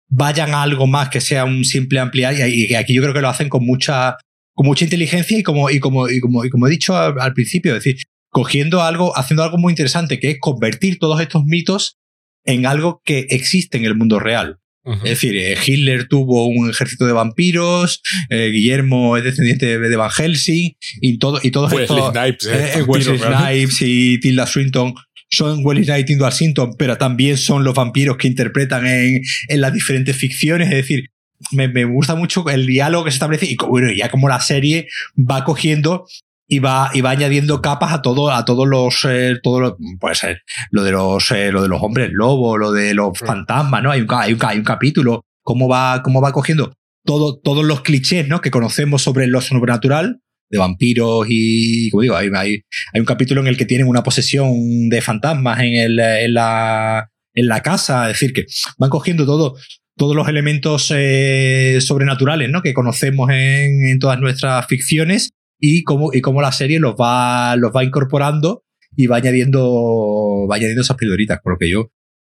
vayan 0.09 0.53
a 0.53 0.63
algo 0.63 0.85
más 0.85 1.09
que 1.09 1.21
sea 1.21 1.45
un 1.45 1.65
simple 1.65 1.99
ampliar 1.99 2.35
y 2.35 2.75
aquí 2.75 2.93
yo 2.93 3.01
creo 3.01 3.15
que 3.15 3.21
lo 3.21 3.29
hacen 3.29 3.49
con 3.49 3.65
mucha 3.65 4.17
con 4.53 4.67
mucha 4.67 4.83
inteligencia 4.83 5.37
y 5.37 5.43
como, 5.43 5.69
y 5.69 5.79
como, 5.79 6.09
y 6.09 6.19
como, 6.19 6.45
y 6.45 6.49
como 6.49 6.67
he 6.67 6.71
dicho 6.71 6.95
al, 6.95 7.33
principio, 7.33 7.75
es 7.75 7.83
decir, 7.83 8.01
cogiendo 8.33 8.81
algo, 8.81 9.17
haciendo 9.17 9.43
algo 9.43 9.57
muy 9.57 9.71
interesante, 9.71 10.19
que 10.19 10.31
es 10.31 10.37
convertir 10.39 10.97
todos 10.99 11.21
estos 11.21 11.45
mitos 11.45 11.99
en 12.43 12.65
algo 12.65 13.01
que 13.05 13.27
existe 13.29 13.77
en 13.77 13.85
el 13.85 13.95
mundo 13.95 14.19
real. 14.19 14.57
Es 14.85 15.03
decir, 15.03 15.37
eh, 15.37 15.55
Hitler 15.65 16.09
tuvo 16.09 16.45
un 16.47 16.69
ejército 16.69 17.05
de 17.05 17.13
vampiros, 17.13 18.01
eh, 18.29 18.49
Guillermo 18.51 19.15
es 19.15 19.23
descendiente 19.23 19.79
de 19.79 19.95
Van 19.95 20.09
Helsing, 20.09 20.75
y, 20.99 21.19
todo, 21.19 21.39
y 21.41 21.51
todos 21.51 21.71
Wesley 21.71 21.99
estos. 21.99 22.11
Snipes, 22.11 22.47
eh, 22.47 22.83
Wesley 22.83 23.17
Snipes 23.17 23.77
y 23.81 24.19
Tilda 24.19 24.45
Swinton 24.45 24.93
son 25.29 25.61
Wesley 25.63 25.85
Snipes 25.85 26.01
y 26.01 26.05
Tilda 26.05 26.31
Swinton, 26.31 26.75
pero 26.77 26.97
también 26.97 27.37
son 27.37 27.63
los 27.63 27.73
vampiros 27.73 28.17
que 28.17 28.27
interpretan 28.27 28.85
en, 28.85 29.21
en 29.47 29.61
las 29.61 29.71
diferentes 29.71 30.17
ficciones. 30.17 30.67
Es 30.67 30.75
decir, 30.75 31.11
me, 31.51 31.69
me, 31.69 31.85
gusta 31.85 32.15
mucho 32.15 32.43
el 32.49 32.65
diálogo 32.65 33.05
que 33.05 33.11
se 33.11 33.15
establece 33.15 33.45
y 33.45 33.55
bueno, 33.55 33.89
ya 33.93 34.09
como 34.09 34.27
la 34.27 34.41
serie 34.41 34.89
va 35.17 35.45
cogiendo 35.45 36.05
y 36.53 36.59
va, 36.59 36.91
y 36.93 37.01
va 37.01 37.09
añadiendo 37.09 37.63
capas 37.63 37.93
a 37.93 38.01
todo, 38.03 38.31
a 38.31 38.45
todos 38.45 38.67
los, 38.67 39.05
eh, 39.09 39.39
todo 39.41 39.59
lo, 39.59 39.77
puede 39.99 40.13
ser, 40.13 40.43
lo 40.69 40.83
de 40.83 40.91
los, 40.91 41.31
eh, 41.31 41.51
lo 41.51 41.63
de 41.63 41.67
los 41.67 41.81
hombres 41.81 42.11
lobo, 42.13 42.59
lo 42.59 42.71
de 42.71 42.93
los 42.93 43.17
fantasmas, 43.17 43.81
¿no? 43.81 43.89
Hay 43.89 44.01
un, 44.01 44.07
hay 44.11 44.33
un, 44.33 44.39
hay 44.45 44.57
un 44.59 44.63
capítulo, 44.63 45.25
cómo 45.41 45.67
va, 45.67 46.03
cómo 46.03 46.21
va 46.21 46.31
cogiendo 46.31 46.73
todo, 47.03 47.39
todos 47.39 47.65
los 47.65 47.81
clichés, 47.81 48.27
¿no? 48.27 48.39
Que 48.39 48.51
conocemos 48.51 49.01
sobre 49.01 49.25
lo 49.25 49.41
sobrenatural, 49.41 50.19
de 50.51 50.59
vampiros 50.59 51.25
y, 51.27 51.89
como 51.89 52.03
digo, 52.03 52.15
hay, 52.15 52.29
hay, 52.35 52.61
hay, 52.93 52.99
un 52.99 53.05
capítulo 53.05 53.41
en 53.41 53.47
el 53.47 53.57
que 53.57 53.65
tienen 53.65 53.87
una 53.87 54.03
posesión 54.03 54.89
de 54.89 55.01
fantasmas 55.01 55.59
en, 55.61 55.73
el, 55.73 55.99
en, 55.99 56.35
la, 56.35 57.09
en 57.33 57.47
la 57.47 57.63
casa, 57.63 58.11
es 58.11 58.19
decir, 58.19 58.33
que 58.33 58.45
van 58.77 58.91
cogiendo 58.91 59.25
todo, 59.25 59.55
todos 59.97 60.15
los 60.15 60.27
elementos 60.27 60.93
eh, 60.95 61.79
sobrenaturales 61.81 62.51
¿no? 62.51 62.61
que 62.61 62.75
conocemos 62.75 63.31
en, 63.31 63.87
en, 63.87 63.97
todas 63.97 64.19
nuestras 64.19 64.67
ficciones 64.67 65.31
y 65.65 65.83
cómo, 65.83 66.09
y 66.11 66.19
cómo 66.19 66.41
la 66.41 66.51
serie 66.51 66.77
los 66.77 66.95
va, 66.95 67.55
los 67.55 67.71
va 67.73 67.85
incorporando 67.85 68.65
y 68.97 69.07
va 69.07 69.15
añadiendo, 69.15 70.45
va 70.51 70.57
añadiendo 70.57 70.81
esas 70.81 70.97
pildoritas. 70.97 71.39
Por 71.41 71.53
lo 71.53 71.57
que 71.57 71.69
yo, 71.69 71.89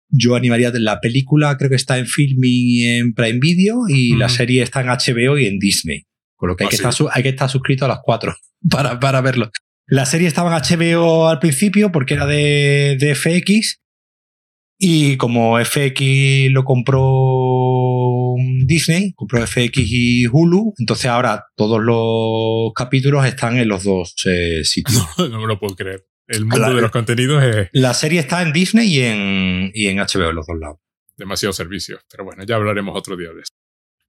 yo 0.09 0.35
animaría 0.35 0.71
la 0.73 0.99
película, 0.99 1.55
creo 1.55 1.69
que 1.69 1.75
está 1.75 1.99
en 1.99 2.07
Filming 2.07 2.65
y 2.65 2.85
en 2.87 3.13
Prime 3.13 3.37
Video 3.39 3.87
y 3.87 4.15
la 4.15 4.29
serie 4.29 4.63
está 4.63 4.81
en 4.81 4.87
HBO 4.87 5.37
y 5.37 5.45
en 5.45 5.59
Disney. 5.59 6.05
Con 6.37 6.49
lo 6.49 6.55
que 6.55 6.63
hay, 6.63 6.69
ah, 6.69 6.69
que, 6.71 6.75
estar, 6.77 7.07
hay 7.11 7.21
que 7.21 7.29
estar 7.29 7.47
suscrito 7.47 7.85
a 7.85 7.89
las 7.89 7.99
cuatro 8.01 8.35
para, 8.69 8.99
para 8.99 9.21
verlo. 9.21 9.51
La 9.85 10.07
serie 10.07 10.27
estaba 10.27 10.49
en 10.49 10.63
HBO 10.63 11.27
al 11.27 11.37
principio 11.37 11.91
porque 11.91 12.15
era 12.15 12.25
de, 12.25 12.97
de 12.99 13.13
FX 13.13 13.79
y 14.79 15.17
como 15.17 15.63
FX 15.63 16.49
lo 16.49 16.63
compró 16.63 16.99
Disney, 18.65 19.13
compró 19.13 19.45
FX 19.45 19.71
y 19.75 20.27
Hulu, 20.27 20.73
entonces 20.77 21.05
ahora 21.05 21.45
todos 21.55 21.81
los 21.81 22.73
capítulos 22.73 23.25
están 23.25 23.57
en 23.57 23.67
los 23.67 23.83
dos 23.83 24.15
eh, 24.25 24.63
sitios. 24.63 25.05
No, 25.17 25.27
no, 25.27 25.41
me 25.41 25.47
lo 25.47 25.59
puedo 25.59 25.75
creer. 25.75 26.05
El 26.27 26.45
mundo 26.45 26.73
de 26.73 26.81
los 26.81 26.91
contenidos 26.91 27.43
es... 27.43 27.69
La 27.73 27.93
serie 27.93 28.19
está 28.19 28.41
en 28.41 28.53
Disney 28.53 28.87
y 28.87 29.01
en, 29.01 29.71
y 29.73 29.87
en 29.87 29.97
HBO, 29.97 30.29
en 30.29 30.35
los 30.35 30.45
dos 30.45 30.57
lados. 30.59 30.77
Demasiados 31.17 31.55
servicios. 31.55 32.01
Pero 32.09 32.23
bueno, 32.23 32.43
ya 32.43 32.55
hablaremos 32.55 32.95
otro 32.95 33.17
día 33.17 33.29
de 33.29 33.41
eso. 33.41 33.53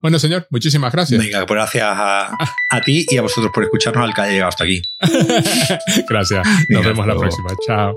Bueno, 0.01 0.17
señor, 0.17 0.47
muchísimas 0.49 0.91
gracias. 0.91 1.21
Venga, 1.21 1.45
pues 1.45 1.57
gracias 1.57 1.85
a, 1.87 2.37
a 2.69 2.81
ti 2.81 3.05
y 3.07 3.17
a 3.17 3.21
vosotros 3.21 3.51
por 3.53 3.63
escucharnos 3.63 4.03
al 4.03 4.13
que 4.13 4.21
haya 4.21 4.31
llegado 4.31 4.49
hasta 4.49 4.63
aquí. 4.63 4.81
gracias. 6.09 6.47
Nos 6.69 6.85
vemos 6.85 7.05
la 7.05 7.15
próxima. 7.15 7.49
Chao. 7.67 7.95